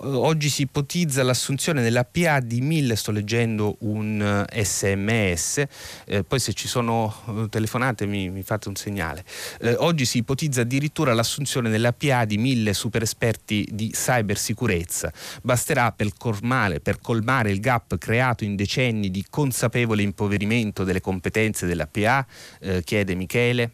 Oggi 0.00 0.48
si 0.48 0.62
ipotizza 0.62 1.22
l'assunzione 1.22 1.80
nella 1.80 2.04
PA 2.04 2.40
di 2.40 2.60
mille, 2.60 2.96
sto 2.96 3.12
leggendo 3.12 3.76
un 3.80 4.44
sms, 4.52 5.58
eh, 5.58 5.68
eh, 6.06 6.24
poi 6.24 6.38
se 6.38 6.52
ci 6.52 6.68
sono 6.68 7.14
eh, 7.28 7.48
telefonate 7.48 8.06
mi, 8.06 8.28
mi 8.30 8.42
fate 8.42 8.68
un 8.68 8.74
segnale. 8.74 9.24
Eh, 9.60 9.74
oggi 9.78 10.04
si 10.04 10.18
ipotizza 10.18 10.62
addirittura 10.62 11.14
l'assunzione 11.14 11.68
nella 11.68 11.92
PA 11.92 12.24
di 12.24 12.36
mille 12.36 12.74
super 12.74 13.02
esperti 13.02 13.66
di 13.70 13.90
cybersicurezza. 13.90 15.12
Basterà 15.42 15.92
per 15.92 16.12
colmare, 16.16 16.80
per 16.80 17.00
colmare 17.00 17.50
il 17.50 17.60
gap 17.60 17.96
creato 17.98 18.44
in 18.44 18.56
decenni 18.56 19.10
di 19.10 19.24
consapevole 19.28 20.02
impoverimento 20.02 20.84
delle 20.84 21.00
competenze 21.00 21.66
della 21.66 21.86
PA, 21.86 22.26
eh, 22.60 22.82
chiede 22.82 23.14
Michele. 23.14 23.70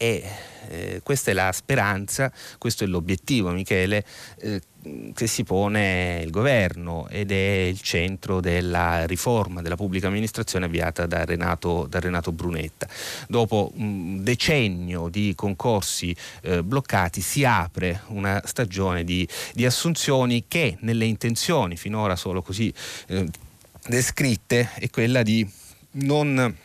E 0.00 0.24
eh, 0.68 1.00
questa 1.02 1.32
è 1.32 1.34
la 1.34 1.50
speranza, 1.52 2.32
questo 2.56 2.84
è 2.84 2.86
l'obiettivo, 2.86 3.50
Michele, 3.50 4.04
eh, 4.38 4.60
che 5.12 5.26
si 5.26 5.42
pone 5.42 6.20
il 6.22 6.30
governo 6.30 7.08
ed 7.08 7.32
è 7.32 7.66
il 7.66 7.80
centro 7.80 8.40
della 8.40 9.04
riforma 9.06 9.60
della 9.60 9.74
pubblica 9.76 10.06
amministrazione 10.06 10.66
avviata 10.66 11.06
da 11.06 11.24
Renato, 11.24 11.86
da 11.88 11.98
Renato 11.98 12.32
Brunetta. 12.32 12.86
Dopo 13.26 13.72
un 13.74 14.22
decennio 14.22 15.08
di 15.08 15.32
concorsi 15.34 16.14
eh, 16.42 16.62
bloccati 16.62 17.20
si 17.20 17.44
apre 17.44 18.02
una 18.08 18.40
stagione 18.44 19.02
di, 19.04 19.26
di, 19.52 19.66
assunzioni 19.66 20.44
che 20.46 20.76
nelle 20.80 21.06
intenzioni 21.06 21.76
finora 21.76 22.14
solo 22.14 22.40
così 22.40 22.72
eh, 23.08 23.26
descritte 23.88 24.70
è 24.74 24.88
quella 24.90 25.22
di 25.22 25.46
non 25.90 26.56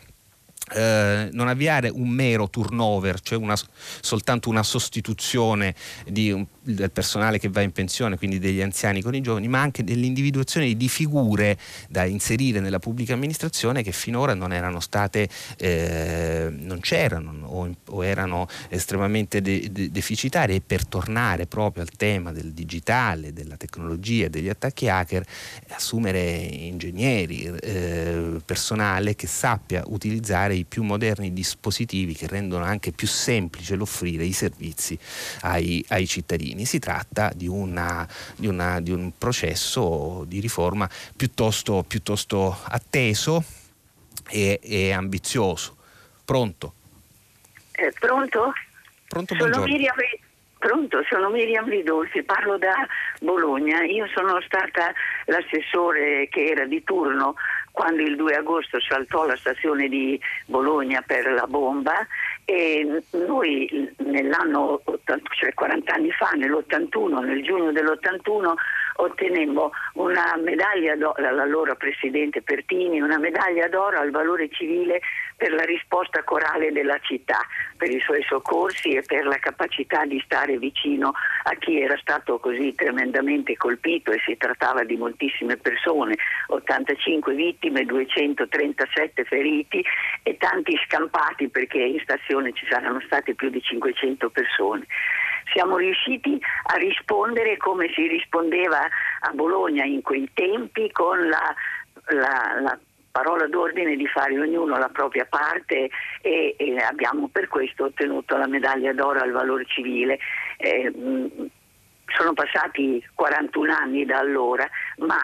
eh, 0.72 1.28
non 1.32 1.48
avviare 1.48 1.90
un 1.90 2.08
mero 2.08 2.48
turnover, 2.48 3.20
cioè 3.20 3.36
una, 3.36 3.54
soltanto 4.00 4.48
una 4.48 4.62
sostituzione 4.62 5.74
un, 6.06 6.46
del 6.62 6.90
personale 6.90 7.38
che 7.38 7.50
va 7.50 7.60
in 7.60 7.72
pensione, 7.72 8.16
quindi 8.16 8.38
degli 8.38 8.62
anziani 8.62 9.02
con 9.02 9.14
i 9.14 9.20
giovani, 9.20 9.46
ma 9.46 9.60
anche 9.60 9.84
dell'individuazione 9.84 10.74
di 10.74 10.88
figure 10.88 11.58
da 11.88 12.04
inserire 12.04 12.60
nella 12.60 12.78
pubblica 12.78 13.12
amministrazione 13.12 13.82
che 13.82 13.92
finora 13.92 14.32
non 14.32 14.54
erano 14.54 14.80
state, 14.80 15.28
eh, 15.58 16.48
non 16.50 16.80
c'erano 16.80 17.46
o, 17.46 17.70
o, 17.88 18.04
erano 18.04 18.48
estremamente 18.70 19.42
de, 19.42 19.68
de, 19.70 19.90
deficitarie. 19.90 20.56
E 20.56 20.62
per 20.64 20.86
tornare 20.86 21.46
proprio 21.46 21.82
al 21.82 21.90
tema 21.90 22.32
del 22.32 22.52
digitale, 22.52 23.34
della 23.34 23.56
tecnologia, 23.56 24.28
degli 24.28 24.48
attacchi 24.48 24.88
hacker, 24.88 25.24
assumere 25.68 26.20
ingegneri, 26.20 27.52
eh, 27.60 28.40
personale 28.44 29.14
che 29.14 29.26
sappia 29.26 29.82
utilizzare 29.86 30.53
i 30.54 30.64
più 30.64 30.82
moderni 30.82 31.32
dispositivi 31.32 32.14
che 32.14 32.26
rendono 32.26 32.64
anche 32.64 32.92
più 32.92 33.06
semplice 33.06 33.76
l'offrire 33.76 34.24
i 34.24 34.32
servizi 34.32 34.98
ai, 35.42 35.84
ai 35.88 36.06
cittadini. 36.06 36.64
Si 36.64 36.78
tratta 36.78 37.30
di, 37.34 37.46
una, 37.46 38.06
di, 38.36 38.46
una, 38.46 38.80
di, 38.80 38.90
un 38.90 39.12
processo 39.16 40.24
di 40.26 40.40
riforma 40.40 40.88
piuttosto, 41.16 41.84
piuttosto 41.86 42.56
atteso 42.68 43.42
e, 44.30 44.60
e, 44.62 44.92
ambizioso. 44.92 45.76
Pronto? 46.24 46.74
Eh, 47.72 47.92
pronto? 47.98 48.52
Pronto, 49.06 49.34
Sono 49.36 49.64
Miriam, 49.64 49.94
Pronto, 50.64 51.04
sono 51.10 51.28
Miriam 51.28 51.68
Ridolfi, 51.68 52.22
parlo 52.22 52.56
da 52.56 52.72
Bologna. 53.20 53.82
Io 53.82 54.06
sono 54.14 54.40
stata 54.40 54.94
l'assessore 55.26 56.26
che 56.30 56.46
era 56.46 56.64
di 56.64 56.82
turno 56.82 57.34
quando 57.74 58.02
il 58.02 58.14
2 58.14 58.36
agosto 58.36 58.78
saltò 58.80 59.26
la 59.26 59.34
stazione 59.34 59.88
di 59.88 60.18
Bologna 60.46 61.02
per 61.04 61.28
la 61.32 61.44
bomba 61.48 62.06
e 62.44 63.02
noi 63.10 63.92
nell'anno, 63.96 64.80
cioè 65.36 65.52
40 65.52 65.92
anni 65.92 66.12
fa, 66.12 66.30
nell'81, 66.36 67.24
nel 67.24 67.42
giugno 67.42 67.72
dell'81, 67.72 68.52
ottenemmo 68.96 69.70
una 69.94 70.36
medaglia 70.36 70.96
d'oro, 70.96 71.20
l'allora 71.20 71.74
presidente 71.74 72.42
Pertini, 72.42 73.00
una 73.00 73.18
medaglia 73.18 73.68
d'oro 73.68 73.98
al 73.98 74.10
valore 74.10 74.48
civile 74.50 75.00
per 75.36 75.52
la 75.52 75.64
risposta 75.64 76.22
corale 76.22 76.70
della 76.72 76.98
città, 77.00 77.40
per 77.76 77.90
i 77.90 78.00
suoi 78.00 78.22
soccorsi 78.22 78.90
e 78.90 79.02
per 79.02 79.26
la 79.26 79.38
capacità 79.38 80.04
di 80.04 80.20
stare 80.24 80.58
vicino 80.58 81.12
a 81.44 81.54
chi 81.56 81.80
era 81.80 81.96
stato 81.98 82.38
così 82.38 82.74
tremendamente 82.74 83.56
colpito 83.56 84.12
e 84.12 84.20
si 84.24 84.36
trattava 84.36 84.84
di 84.84 84.96
moltissime 84.96 85.56
persone, 85.56 86.16
85 86.48 87.34
vittime, 87.34 87.84
237 87.84 89.24
feriti 89.24 89.84
e 90.22 90.36
tanti 90.36 90.78
scampati 90.86 91.48
perché 91.48 91.78
in 91.78 92.00
stazione 92.00 92.52
ci 92.52 92.66
saranno 92.68 93.00
state 93.00 93.34
più 93.34 93.50
di 93.50 93.60
500 93.60 94.30
persone 94.30 94.86
siamo 95.52 95.76
riusciti 95.76 96.38
a 96.72 96.76
rispondere 96.76 97.56
come 97.56 97.90
si 97.94 98.06
rispondeva 98.06 98.78
a 99.20 99.30
Bologna 99.32 99.84
in 99.84 100.02
quei 100.02 100.28
tempi 100.34 100.90
con 100.92 101.28
la, 101.28 101.54
la, 102.08 102.60
la 102.60 102.78
parola 103.10 103.46
d'ordine 103.46 103.94
di 103.94 104.08
fare 104.08 104.38
ognuno 104.38 104.76
la 104.76 104.88
propria 104.88 105.24
parte 105.24 105.88
e, 106.20 106.54
e, 106.58 106.76
abbiamo 106.78 107.28
per 107.28 107.46
questo 107.46 107.84
ottenuto 107.84 108.36
la 108.36 108.48
medaglia 108.48 108.92
d'oro 108.92 109.20
al 109.20 109.30
valore 109.30 109.64
civile. 109.66 110.18
Eh, 110.56 110.92
sono 112.06 112.32
passati 112.32 113.04
41 113.14 113.72
anni 113.72 114.04
da 114.04 114.18
allora, 114.18 114.68
ma 114.98 115.18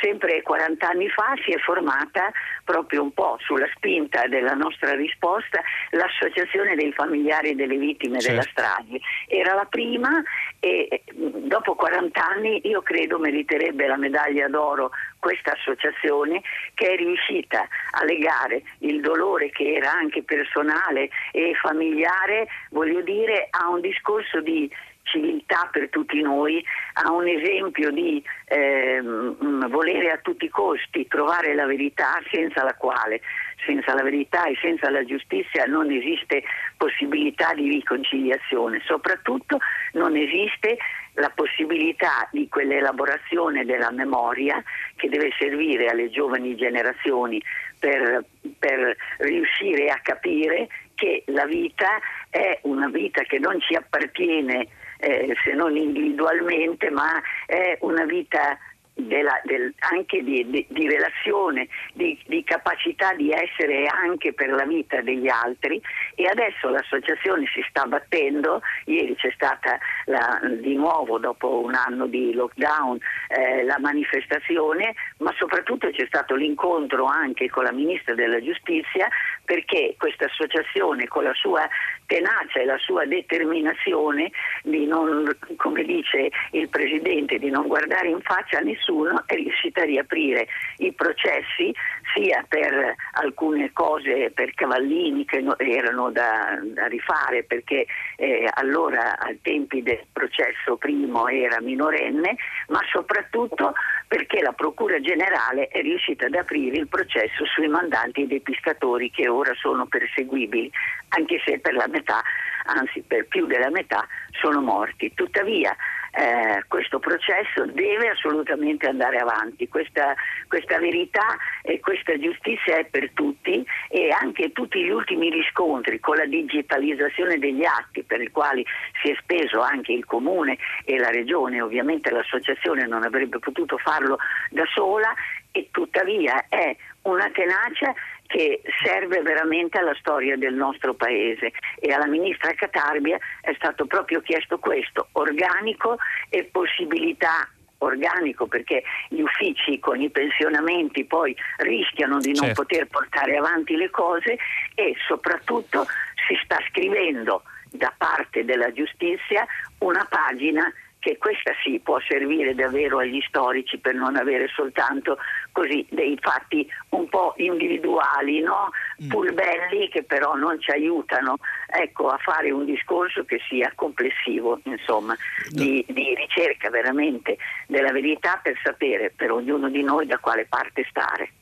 sempre 0.00 0.42
40 0.42 0.88
anni 0.88 1.08
fa 1.08 1.34
si 1.44 1.52
è 1.52 1.58
formata 1.58 2.30
proprio 2.64 3.02
un 3.02 3.12
po' 3.12 3.36
sulla 3.40 3.68
spinta 3.74 4.26
della 4.26 4.54
nostra 4.54 4.94
risposta 4.94 5.62
l'associazione 5.90 6.74
dei 6.74 6.92
familiari 6.92 7.54
delle 7.54 7.76
vittime 7.76 8.20
certo. 8.20 8.28
della 8.28 8.50
strage. 8.50 9.00
Era 9.26 9.54
la 9.54 9.66
prima 9.66 10.22
e 10.60 11.02
dopo 11.12 11.74
40 11.74 12.26
anni 12.26 12.60
io 12.68 12.82
credo 12.82 13.18
meriterebbe 13.18 13.86
la 13.86 13.96
medaglia 13.96 14.48
d'oro 14.48 14.90
questa 15.18 15.52
associazione 15.52 16.42
che 16.74 16.90
è 16.90 16.96
riuscita 16.96 17.66
a 17.92 18.04
legare 18.04 18.62
il 18.80 19.00
dolore 19.00 19.48
che 19.50 19.72
era 19.72 19.90
anche 19.90 20.22
personale 20.22 21.08
e 21.32 21.54
familiare, 21.54 22.46
voglio 22.70 23.00
dire, 23.00 23.48
a 23.50 23.68
un 23.68 23.80
discorso 23.80 24.40
di 24.40 24.70
civiltà 25.04 25.68
per 25.70 25.88
tutti 25.90 26.20
noi, 26.20 26.64
a 26.94 27.12
un 27.12 27.26
esempio 27.28 27.90
di 27.90 28.22
eh, 28.46 29.00
volere 29.00 30.10
a 30.10 30.18
tutti 30.18 30.46
i 30.46 30.50
costi 30.50 31.06
trovare 31.06 31.54
la 31.54 31.66
verità 31.66 32.20
senza 32.30 32.64
la 32.64 32.74
quale, 32.74 33.20
senza 33.64 33.94
la 33.94 34.02
verità 34.02 34.44
e 34.44 34.56
senza 34.60 34.90
la 34.90 35.04
giustizia 35.04 35.64
non 35.64 35.90
esiste 35.90 36.42
possibilità 36.76 37.54
di 37.54 37.68
riconciliazione, 37.68 38.82
soprattutto 38.84 39.58
non 39.92 40.16
esiste 40.16 40.76
la 41.14 41.30
possibilità 41.30 42.28
di 42.32 42.48
quell'elaborazione 42.48 43.64
della 43.64 43.90
memoria 43.90 44.62
che 44.96 45.08
deve 45.08 45.30
servire 45.38 45.86
alle 45.86 46.10
giovani 46.10 46.56
generazioni 46.56 47.40
per, 47.78 48.24
per 48.58 48.96
riuscire 49.18 49.90
a 49.90 50.00
capire 50.02 50.68
che 50.94 51.22
la 51.26 51.44
vita 51.46 51.98
è 52.30 52.58
una 52.62 52.88
vita 52.88 53.22
che 53.22 53.38
non 53.38 53.60
ci 53.60 53.74
appartiene 53.74 54.66
eh, 55.04 55.34
se 55.44 55.52
non 55.52 55.76
individualmente, 55.76 56.90
ma 56.90 57.20
è 57.46 57.76
una 57.80 58.04
vita 58.04 58.58
della, 58.94 59.40
del, 59.44 59.74
anche 59.90 60.22
di, 60.22 60.48
di, 60.48 60.64
di 60.68 60.88
relazione, 60.88 61.68
di, 61.92 62.18
di, 62.26 62.44
capacità 62.44 63.12
di 63.14 63.32
essere 63.32 63.86
anche 63.86 64.32
per 64.32 64.50
la 64.50 64.64
vita 64.64 65.00
degli 65.00 65.28
altri. 65.28 65.80
E 66.14 66.26
adesso 66.26 66.68
l'associazione 66.68 67.46
si 67.52 67.64
sta 67.68 67.84
battendo, 67.86 68.62
ieri 68.86 69.14
c'è 69.16 69.30
stata 69.34 69.78
la, 70.06 70.40
di 70.60 70.74
nuovo 70.76 71.18
dopo 71.18 71.60
un 71.60 71.74
anno 71.74 72.06
di 72.06 72.32
lockdown 72.32 72.98
eh, 73.28 73.64
la 73.64 73.78
manifestazione, 73.80 74.94
ma 75.18 75.32
soprattutto 75.36 75.90
c'è 75.90 76.06
stato 76.06 76.34
l'incontro 76.36 77.04
anche 77.06 77.50
con 77.50 77.64
la 77.64 77.72
Ministra 77.72 78.14
della 78.14 78.40
Giustizia 78.40 79.08
perché 79.44 79.94
questa 79.98 80.26
associazione 80.26 81.06
con 81.06 81.24
la 81.24 81.34
sua 81.34 81.68
tenacia 82.06 82.60
e 82.60 82.64
la 82.64 82.78
sua 82.78 83.04
determinazione 83.04 84.30
di 84.62 84.86
non, 84.86 85.36
come 85.56 85.84
dice 85.84 86.30
il 86.52 86.68
Presidente, 86.68 87.38
di 87.38 87.50
non 87.50 87.66
guardare 87.66 88.08
in 88.08 88.20
faccia 88.20 88.58
a 88.58 88.62
nessuno 88.62 89.22
è 89.26 89.34
riuscita 89.34 89.82
a 89.82 89.84
riaprire 89.84 90.46
i 90.78 90.92
processi 90.92 91.74
sia 92.14 92.44
per 92.48 92.94
alcune 93.12 93.72
cose 93.72 94.30
per 94.30 94.54
Cavallini 94.54 95.24
che 95.24 95.42
erano 95.58 96.10
da, 96.10 96.58
da 96.62 96.86
rifare 96.86 97.44
perché 97.44 97.86
eh, 98.16 98.48
allora 98.54 99.18
ai 99.18 99.38
tempi 99.42 99.82
del 99.82 100.04
processo 100.12 100.76
primo 100.76 101.28
era 101.28 101.60
minorenne, 101.60 102.36
ma 102.68 102.80
soprattutto 102.90 103.72
perché 104.06 104.40
la 104.40 104.52
Procura 104.52 105.00
Generale 105.00 105.68
è 105.68 105.80
riuscita 105.80 106.26
ad 106.26 106.34
aprire 106.34 106.76
il 106.76 106.88
processo 106.88 107.44
sui 107.46 107.68
mandanti 107.68 108.26
dei 108.26 108.40
pescatori 108.40 109.10
che 109.10 109.28
ora 109.28 109.52
sono 109.54 109.86
perseguibili, 109.86 110.70
anche 111.10 111.40
se 111.44 111.58
per 111.58 111.74
la 111.74 111.88
metà, 111.88 112.22
anzi 112.66 113.02
per 113.02 113.26
più 113.26 113.46
della 113.46 113.70
metà, 113.70 114.06
sono 114.40 114.60
morti. 114.60 115.12
Tuttavia 115.14 115.74
eh, 116.16 116.64
questo 116.68 116.98
processo 116.98 117.66
deve 117.66 118.08
assolutamente 118.08 118.86
andare 118.88 119.18
avanti, 119.18 119.68
questa, 119.68 120.14
questa, 120.48 120.78
verità 120.78 121.36
e 121.62 121.80
questa 121.80 122.18
giustizia 122.18 122.78
è 122.78 122.84
per 122.84 123.10
tutti 123.12 123.64
e 123.88 124.10
anche 124.10 124.52
tutti 124.52 124.82
gli 124.82 124.90
ultimi 124.90 125.30
riscontri 125.30 125.98
con 125.98 126.16
la 126.16 126.26
digitalizzazione 126.26 127.38
degli 127.38 127.64
atti 127.64 128.02
per 128.04 128.20
i 128.20 128.30
quali 128.30 128.64
si 129.02 129.10
è 129.10 129.16
speso 129.20 129.60
anche 129.60 129.92
il 129.92 130.04
comune 130.04 130.56
e 130.84 130.98
la 130.98 131.10
regione, 131.10 131.60
ovviamente 131.60 132.10
l'associazione 132.10 132.86
non 132.86 133.02
avrebbe 133.02 133.38
potuto 133.38 133.76
farlo 133.78 134.18
da 134.50 134.64
sola 134.72 135.12
e 135.50 135.68
tuttavia 135.70 136.46
è 136.48 136.76
una 137.02 137.30
tenacia 137.30 137.92
che 138.26 138.62
serve 138.82 139.22
veramente 139.22 139.78
alla 139.78 139.94
storia 139.94 140.36
del 140.36 140.54
nostro 140.54 140.94
paese 140.94 141.52
e 141.78 141.92
alla 141.92 142.06
ministra 142.06 142.52
Catarbia 142.54 143.18
è 143.40 143.52
stato 143.54 143.86
proprio 143.86 144.20
chiesto 144.20 144.58
questo, 144.58 145.08
organico 145.12 145.96
e 146.28 146.44
possibilità 146.44 147.48
organico 147.78 148.46
perché 148.46 148.82
gli 149.08 149.20
uffici 149.20 149.78
con 149.78 150.00
i 150.00 150.10
pensionamenti 150.10 151.04
poi 151.04 151.36
rischiano 151.58 152.18
di 152.18 152.32
non 152.32 152.46
certo. 152.46 152.62
poter 152.62 152.86
portare 152.86 153.36
avanti 153.36 153.76
le 153.76 153.90
cose 153.90 154.38
e 154.74 154.94
soprattutto 155.06 155.86
si 156.26 156.38
sta 156.42 156.58
scrivendo 156.70 157.42
da 157.70 157.92
parte 157.96 158.44
della 158.44 158.72
giustizia 158.72 159.46
una 159.78 160.06
pagina 160.08 160.72
che 161.04 161.18
questa 161.18 161.52
sì 161.62 161.80
può 161.80 162.00
servire 162.08 162.54
davvero 162.54 162.98
agli 162.98 163.20
storici 163.28 163.76
per 163.76 163.94
non 163.94 164.16
avere 164.16 164.48
soltanto 164.48 165.18
così 165.52 165.86
dei 165.90 166.16
fatti 166.18 166.66
un 166.90 167.10
po' 167.10 167.34
individuali, 167.36 168.40
no? 168.40 168.70
mm. 169.02 169.10
pur 169.10 169.34
belli 169.34 169.90
che 169.90 170.04
però 170.04 170.34
non 170.34 170.58
ci 170.62 170.70
aiutano 170.70 171.36
ecco, 171.66 172.08
a 172.08 172.16
fare 172.16 172.50
un 172.50 172.64
discorso 172.64 173.26
che 173.26 173.38
sia 173.50 173.70
complessivo, 173.74 174.60
insomma, 174.62 175.14
di, 175.50 175.84
di, 175.86 176.14
ricerca 176.14 176.70
veramente 176.70 177.36
della 177.66 177.92
verità 177.92 178.40
per 178.42 178.58
sapere 178.64 179.12
per 179.14 179.30
ognuno 179.30 179.68
di 179.68 179.82
noi 179.82 180.06
da 180.06 180.16
quale 180.16 180.46
parte 180.46 180.86
stare. 180.88 181.32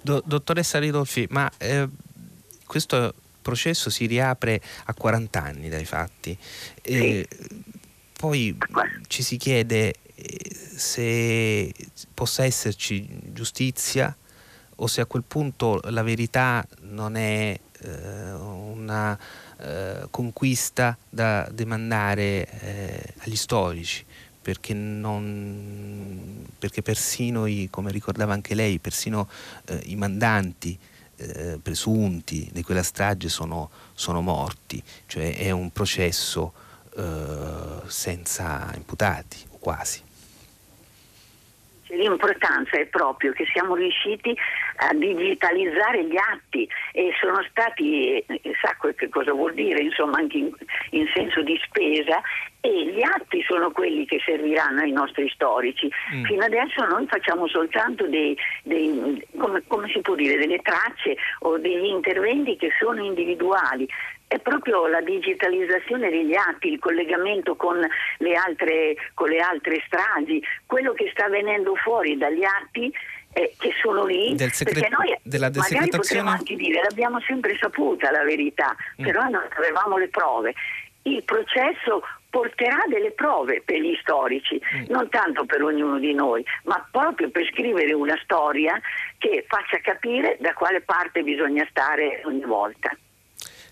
Do, 0.00 0.22
dottoressa 0.24 0.78
Ridolfi, 0.78 1.26
ma 1.28 1.50
eh, 1.58 1.86
questo 2.64 3.12
processo 3.42 3.90
si 3.90 4.06
riapre 4.06 4.58
a 4.86 4.94
40 4.94 5.42
anni 5.42 5.68
dai 5.68 5.84
fatti. 5.84 6.34
Sì. 6.82 7.26
Poi 8.18 8.56
ci 9.06 9.22
si 9.22 9.36
chiede 9.36 9.94
eh, 10.16 10.50
se 10.52 11.72
possa 12.12 12.42
esserci 12.42 13.08
giustizia 13.32 14.12
o 14.74 14.88
se 14.88 15.00
a 15.00 15.06
quel 15.06 15.22
punto 15.22 15.78
la 15.84 16.02
verità 16.02 16.66
non 16.80 17.14
è 17.14 17.56
eh, 17.78 18.32
una 18.32 19.16
eh, 19.60 20.08
conquista 20.10 20.98
da 21.08 21.48
demandare 21.52 22.48
eh, 22.60 23.14
agli 23.18 23.36
storici. 23.36 24.04
Perché, 24.42 24.74
non, 24.74 26.44
perché, 26.58 26.82
persino, 26.82 27.46
i, 27.46 27.68
come 27.70 27.92
ricordava 27.92 28.32
anche 28.32 28.56
lei, 28.56 28.80
persino 28.80 29.28
eh, 29.66 29.80
i 29.84 29.94
mandanti 29.94 30.76
eh, 31.16 31.60
presunti 31.62 32.48
di 32.52 32.64
quella 32.64 32.82
strage 32.82 33.28
sono, 33.28 33.70
sono 33.94 34.22
morti, 34.22 34.82
cioè 35.06 35.36
è 35.36 35.52
un 35.52 35.70
processo 35.70 36.66
eh, 36.98 37.88
senza 37.88 38.70
imputati 38.74 39.46
o 39.52 39.58
quasi. 39.58 40.02
L'importanza 41.90 42.76
è 42.76 42.86
proprio 42.86 43.32
che 43.32 43.46
siamo 43.52 43.74
riusciti 43.74 44.36
a 44.76 44.92
digitalizzare 44.92 46.04
gli 46.04 46.16
atti 46.16 46.68
e 46.92 47.12
sono 47.18 47.42
stati, 47.48 48.18
eh, 48.18 48.40
sa 48.60 48.76
che 48.94 49.08
cosa 49.08 49.32
vuol 49.32 49.54
dire, 49.54 49.80
insomma 49.80 50.18
anche 50.18 50.38
in, 50.38 50.52
in, 50.90 51.06
senso 51.14 51.42
di 51.42 51.58
spesa 51.64 52.20
e 52.60 52.92
gli 52.92 53.02
atti 53.02 53.42
sono 53.46 53.70
quelli 53.70 54.04
che 54.04 54.20
serviranno 54.24 54.80
ai 54.80 54.92
nostri 54.92 55.30
storici. 55.30 55.90
Mm. 56.14 56.24
Fino 56.24 56.44
adesso 56.44 56.84
noi 56.84 57.06
facciamo 57.06 57.48
soltanto 57.48 58.06
dei, 58.06 58.36
dei 58.64 59.26
come, 59.38 59.62
come 59.66 59.88
si 59.88 60.00
può 60.00 60.14
dire, 60.14 60.36
delle 60.36 60.58
tracce 60.58 61.16
o 61.40 61.58
degli 61.58 61.86
interventi 61.86 62.56
che 62.56 62.70
sono 62.78 63.02
individuali, 63.02 63.88
è 64.28 64.38
proprio 64.40 64.86
la 64.86 65.00
digitalizzazione 65.00 66.10
degli 66.10 66.34
atti, 66.34 66.72
il 66.72 66.78
collegamento 66.78 67.56
con 67.56 67.80
le 68.18 68.34
altre, 68.34 68.94
con 69.14 69.30
le 69.30 69.38
altre 69.38 69.82
stragi, 69.86 70.42
quello 70.66 70.92
che 70.92 71.08
sta 71.12 71.28
venendo 71.28 71.74
fuori 71.74 72.16
dagli 72.18 72.44
atti 72.44 72.92
eh, 73.32 73.54
che 73.58 73.72
sono 73.80 74.04
lì, 74.04 74.34
Del 74.34 74.52
secret- 74.52 74.80
perché 74.80 74.94
noi 74.94 75.16
della 75.22 75.50
magari 75.54 75.88
potremmo 75.88 76.30
anche 76.30 76.56
dire 76.56 76.82
l'abbiamo 76.82 77.20
sempre 77.20 77.56
saputa 77.58 78.10
la 78.10 78.22
verità, 78.22 78.76
mm. 79.00 79.04
però 79.04 79.22
non 79.22 79.46
avevamo 79.56 79.96
le 79.96 80.08
prove. 80.08 80.54
Il 81.02 81.22
processo 81.24 82.02
porterà 82.28 82.82
delle 82.88 83.12
prove 83.12 83.62
per 83.64 83.80
gli 83.80 83.96
storici, 84.02 84.60
mm. 84.60 84.84
non 84.88 85.08
tanto 85.08 85.46
per 85.46 85.62
ognuno 85.62 85.98
di 85.98 86.12
noi, 86.12 86.44
ma 86.64 86.86
proprio 86.90 87.30
per 87.30 87.46
scrivere 87.46 87.94
una 87.94 88.18
storia 88.22 88.78
che 89.16 89.46
faccia 89.48 89.78
capire 89.78 90.36
da 90.38 90.52
quale 90.52 90.82
parte 90.82 91.22
bisogna 91.22 91.66
stare 91.70 92.20
ogni 92.24 92.44
volta. 92.44 92.94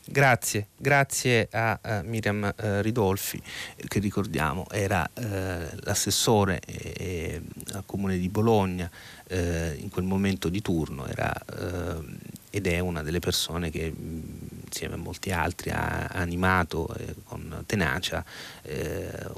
Grazie, 0.08 0.68
grazie 0.76 1.48
a, 1.50 1.80
a 1.82 2.02
Miriam 2.02 2.44
eh, 2.56 2.80
Ridolfi 2.80 3.42
che 3.88 3.98
ricordiamo 3.98 4.64
era 4.70 5.08
eh, 5.14 5.68
l'assessore 5.80 6.60
eh, 6.64 7.42
al 7.72 7.82
comune 7.84 8.16
di 8.16 8.28
Bologna 8.28 8.88
eh, 9.26 9.76
in 9.80 9.88
quel 9.88 10.04
momento 10.04 10.48
di 10.48 10.62
turno 10.62 11.06
era, 11.06 11.34
eh, 11.34 12.04
ed 12.50 12.66
è 12.66 12.78
una 12.78 13.02
delle 13.02 13.18
persone 13.18 13.70
che 13.70 13.92
insieme 13.96 14.94
a 14.94 14.98
molti 14.98 15.30
altri 15.32 15.70
ha 15.70 16.06
animato 16.06 16.92
eh, 16.94 17.14
con 17.24 17.62
tenacia 17.66 18.24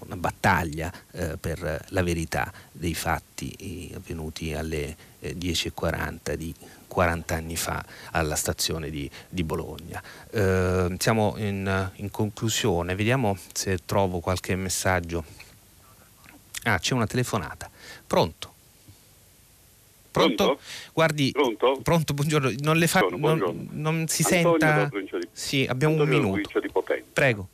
una 0.04 0.16
battaglia 0.16 0.92
per 1.38 1.84
la 1.88 2.02
verità 2.02 2.50
dei 2.72 2.94
fatti 2.94 3.92
avvenuti 3.94 4.54
alle 4.54 4.96
10.40 5.20 6.34
di 6.34 6.54
40 6.88 7.34
anni 7.34 7.56
fa 7.56 7.84
alla 8.10 8.34
stazione 8.34 8.90
di, 8.90 9.08
di 9.28 9.44
Bologna. 9.44 10.02
Eh, 10.30 10.96
siamo 10.98 11.34
in, 11.36 11.90
in, 11.96 12.10
conclusione, 12.10 12.96
vediamo 12.96 13.36
se 13.52 13.78
trovo 13.84 14.18
qualche 14.18 14.56
messaggio. 14.56 15.24
Ah, 16.64 16.78
c'è 16.78 16.94
una 16.94 17.06
telefonata. 17.06 17.70
Pronto? 18.06 18.54
Pronto? 20.18 20.44
Pronto? 20.44 20.60
Guardi, 20.92 21.30
pronto? 21.30 21.80
pronto, 21.82 22.14
buongiorno. 22.14 22.50
Non 22.60 22.76
le 22.76 22.86
fa. 22.86 23.06
Non, 23.10 23.68
non, 23.70 24.08
si 24.08 24.22
Antonio 24.22 24.58
senta. 24.58 24.90
Di, 24.90 25.28
sì, 25.32 25.66
abbiamo 25.68 25.94
Antonio 25.94 26.18
un 26.18 26.30
minuto. 26.32 26.60
Di 26.60 26.70
Prego. 27.12 27.48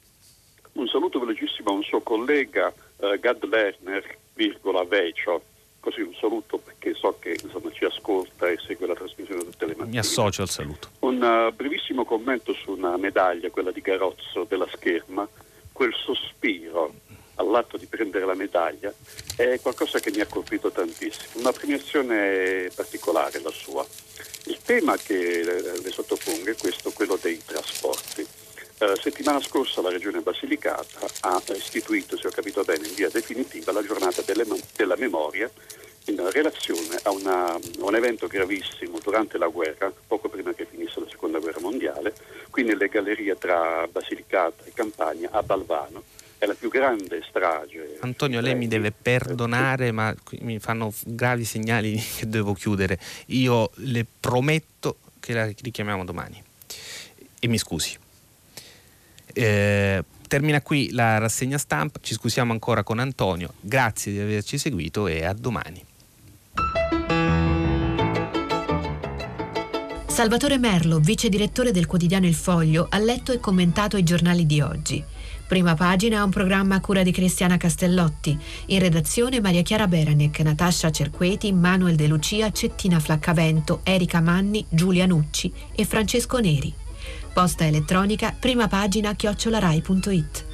Un 0.72 0.88
saluto 0.88 1.20
velocissimo 1.20 1.70
a 1.70 1.72
un 1.72 1.82
suo 1.82 2.00
collega, 2.00 2.72
uh, 2.96 3.18
Gad 3.20 3.44
Lerner, 3.44 4.18
virgola 4.34 4.84
Vecio 4.84 5.42
così 5.84 6.00
un 6.00 6.14
saluto 6.18 6.56
perché 6.56 6.94
so 6.94 7.14
che 7.20 7.36
insomma, 7.42 7.70
ci 7.70 7.84
ascolta 7.84 8.48
e 8.48 8.56
segue 8.66 8.86
la 8.86 8.94
trasmissione 8.94 9.44
tutte 9.44 9.66
le 9.66 9.72
mattine. 9.72 9.90
Mi 9.90 9.98
associo 9.98 10.40
al 10.40 10.48
saluto. 10.48 10.88
Un 11.00 11.20
uh, 11.20 11.54
brevissimo 11.54 12.06
commento 12.06 12.54
su 12.54 12.70
una 12.70 12.96
medaglia, 12.96 13.50
quella 13.50 13.70
di 13.70 13.82
Garozzo 13.82 14.46
della 14.48 14.66
scherma, 14.72 15.28
quel 15.72 15.92
sospiro 15.92 16.94
all'atto 17.36 17.76
di 17.76 17.86
prendere 17.86 18.24
la 18.24 18.34
medaglia 18.34 18.92
è 19.36 19.58
qualcosa 19.60 19.98
che 19.98 20.10
mi 20.10 20.20
ha 20.20 20.26
colpito 20.26 20.70
tantissimo, 20.70 21.40
una 21.40 21.52
premiazione 21.52 22.70
particolare 22.74 23.40
la 23.40 23.50
sua. 23.50 23.86
Il 24.46 24.58
tema 24.62 24.96
che 24.96 25.42
le 25.42 25.90
sottopongo 25.90 26.50
è 26.50 26.56
questo, 26.56 26.90
quello 26.90 27.18
dei 27.20 27.40
trasporti. 27.44 28.26
Eh, 28.78 28.96
settimana 29.00 29.40
scorsa 29.40 29.80
la 29.80 29.90
Regione 29.90 30.20
Basilicata 30.20 31.06
ha 31.20 31.42
istituito, 31.54 32.16
se 32.16 32.26
ho 32.26 32.30
capito 32.30 32.62
bene, 32.64 32.88
in 32.88 32.94
via 32.94 33.08
definitiva 33.08 33.72
la 33.72 33.84
giornata 33.84 34.22
della 34.22 34.96
memoria 34.96 35.50
in 36.06 36.30
relazione 36.30 36.98
a, 37.02 37.10
una, 37.10 37.54
a, 37.54 37.60
un 37.78 37.94
evento 37.94 38.26
gravissimo 38.26 38.98
durante 38.98 39.38
la 39.38 39.46
guerra, 39.46 39.92
poco 40.06 40.28
prima 40.28 40.52
che 40.52 40.66
finisse 40.66 41.00
la 41.00 41.08
seconda 41.08 41.38
guerra 41.38 41.60
mondiale, 41.60 42.14
qui 42.50 42.62
nelle 42.62 42.88
gallerie 42.88 43.38
tra 43.38 43.86
Basilicata 43.90 44.64
e 44.64 44.72
Campania 44.74 45.30
a 45.32 45.42
Balvano. 45.42 46.02
È 46.38 46.46
la 46.46 46.54
più 46.54 46.68
grande 46.68 47.22
strage. 47.28 47.98
Antonio, 48.00 48.40
lei 48.40 48.54
mi 48.54 48.68
deve 48.68 48.92
perdonare, 48.92 49.92
ma 49.92 50.14
mi 50.40 50.58
fanno 50.58 50.92
gravi 51.04 51.44
segnali 51.44 51.94
che 52.18 52.28
devo 52.28 52.52
chiudere. 52.54 52.98
Io 53.26 53.70
le 53.76 54.06
prometto 54.20 54.98
che 55.20 55.32
la 55.32 55.46
richiamiamo 55.46 56.04
domani. 56.04 56.42
E 57.38 57.48
mi 57.48 57.58
scusi. 57.58 57.96
Eh, 59.32 60.04
termina 60.28 60.60
qui 60.60 60.90
la 60.92 61.18
rassegna 61.18 61.58
stampa, 61.58 61.98
ci 62.02 62.14
scusiamo 62.14 62.52
ancora 62.52 62.82
con 62.82 62.98
Antonio, 62.98 63.54
grazie 63.60 64.12
di 64.12 64.18
averci 64.20 64.58
seguito 64.58 65.06
e 65.06 65.24
a 65.24 65.32
domani. 65.32 65.84
Salvatore 70.06 70.58
Merlo, 70.58 71.00
vice 71.00 71.28
direttore 71.28 71.72
del 71.72 71.86
quotidiano 71.86 72.26
Il 72.26 72.36
Foglio, 72.36 72.86
ha 72.88 72.98
letto 72.98 73.32
e 73.32 73.40
commentato 73.40 73.96
i 73.96 74.04
giornali 74.04 74.46
di 74.46 74.60
oggi. 74.60 75.04
Prima 75.46 75.74
pagina 75.74 76.24
un 76.24 76.30
programma 76.30 76.76
a 76.76 76.80
cura 76.80 77.02
di 77.02 77.12
Cristiana 77.12 77.56
Castellotti. 77.56 78.38
In 78.66 78.78
redazione 78.78 79.40
Maria 79.40 79.62
Chiara 79.62 79.86
Beranec, 79.86 80.40
Natascia 80.40 80.90
Cerqueti, 80.90 81.52
Manuel 81.52 81.96
De 81.96 82.06
Lucia, 82.06 82.50
Cettina 82.50 82.98
Flaccavento, 82.98 83.80
Erika 83.82 84.20
Manni, 84.20 84.64
Giulia 84.68 85.06
Nucci 85.06 85.52
e 85.74 85.84
Francesco 85.84 86.38
Neri. 86.38 86.72
Posta 87.32 87.66
elettronica, 87.66 88.34
prima 88.38 88.68
pagina 88.68 89.14
chiocciolarai.it. 89.14 90.44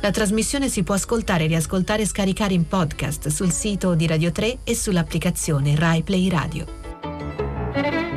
La 0.00 0.10
trasmissione 0.10 0.68
si 0.68 0.82
può 0.82 0.94
ascoltare, 0.94 1.46
riascoltare 1.46 2.02
e 2.02 2.06
scaricare 2.06 2.54
in 2.54 2.66
podcast 2.66 3.28
sul 3.28 3.52
sito 3.52 3.94
di 3.94 4.06
Radio 4.06 4.32
3 4.32 4.60
e 4.64 4.74
sull'applicazione 4.74 5.76
Rai 5.76 6.02
Play 6.02 6.28
Radio. 6.28 8.09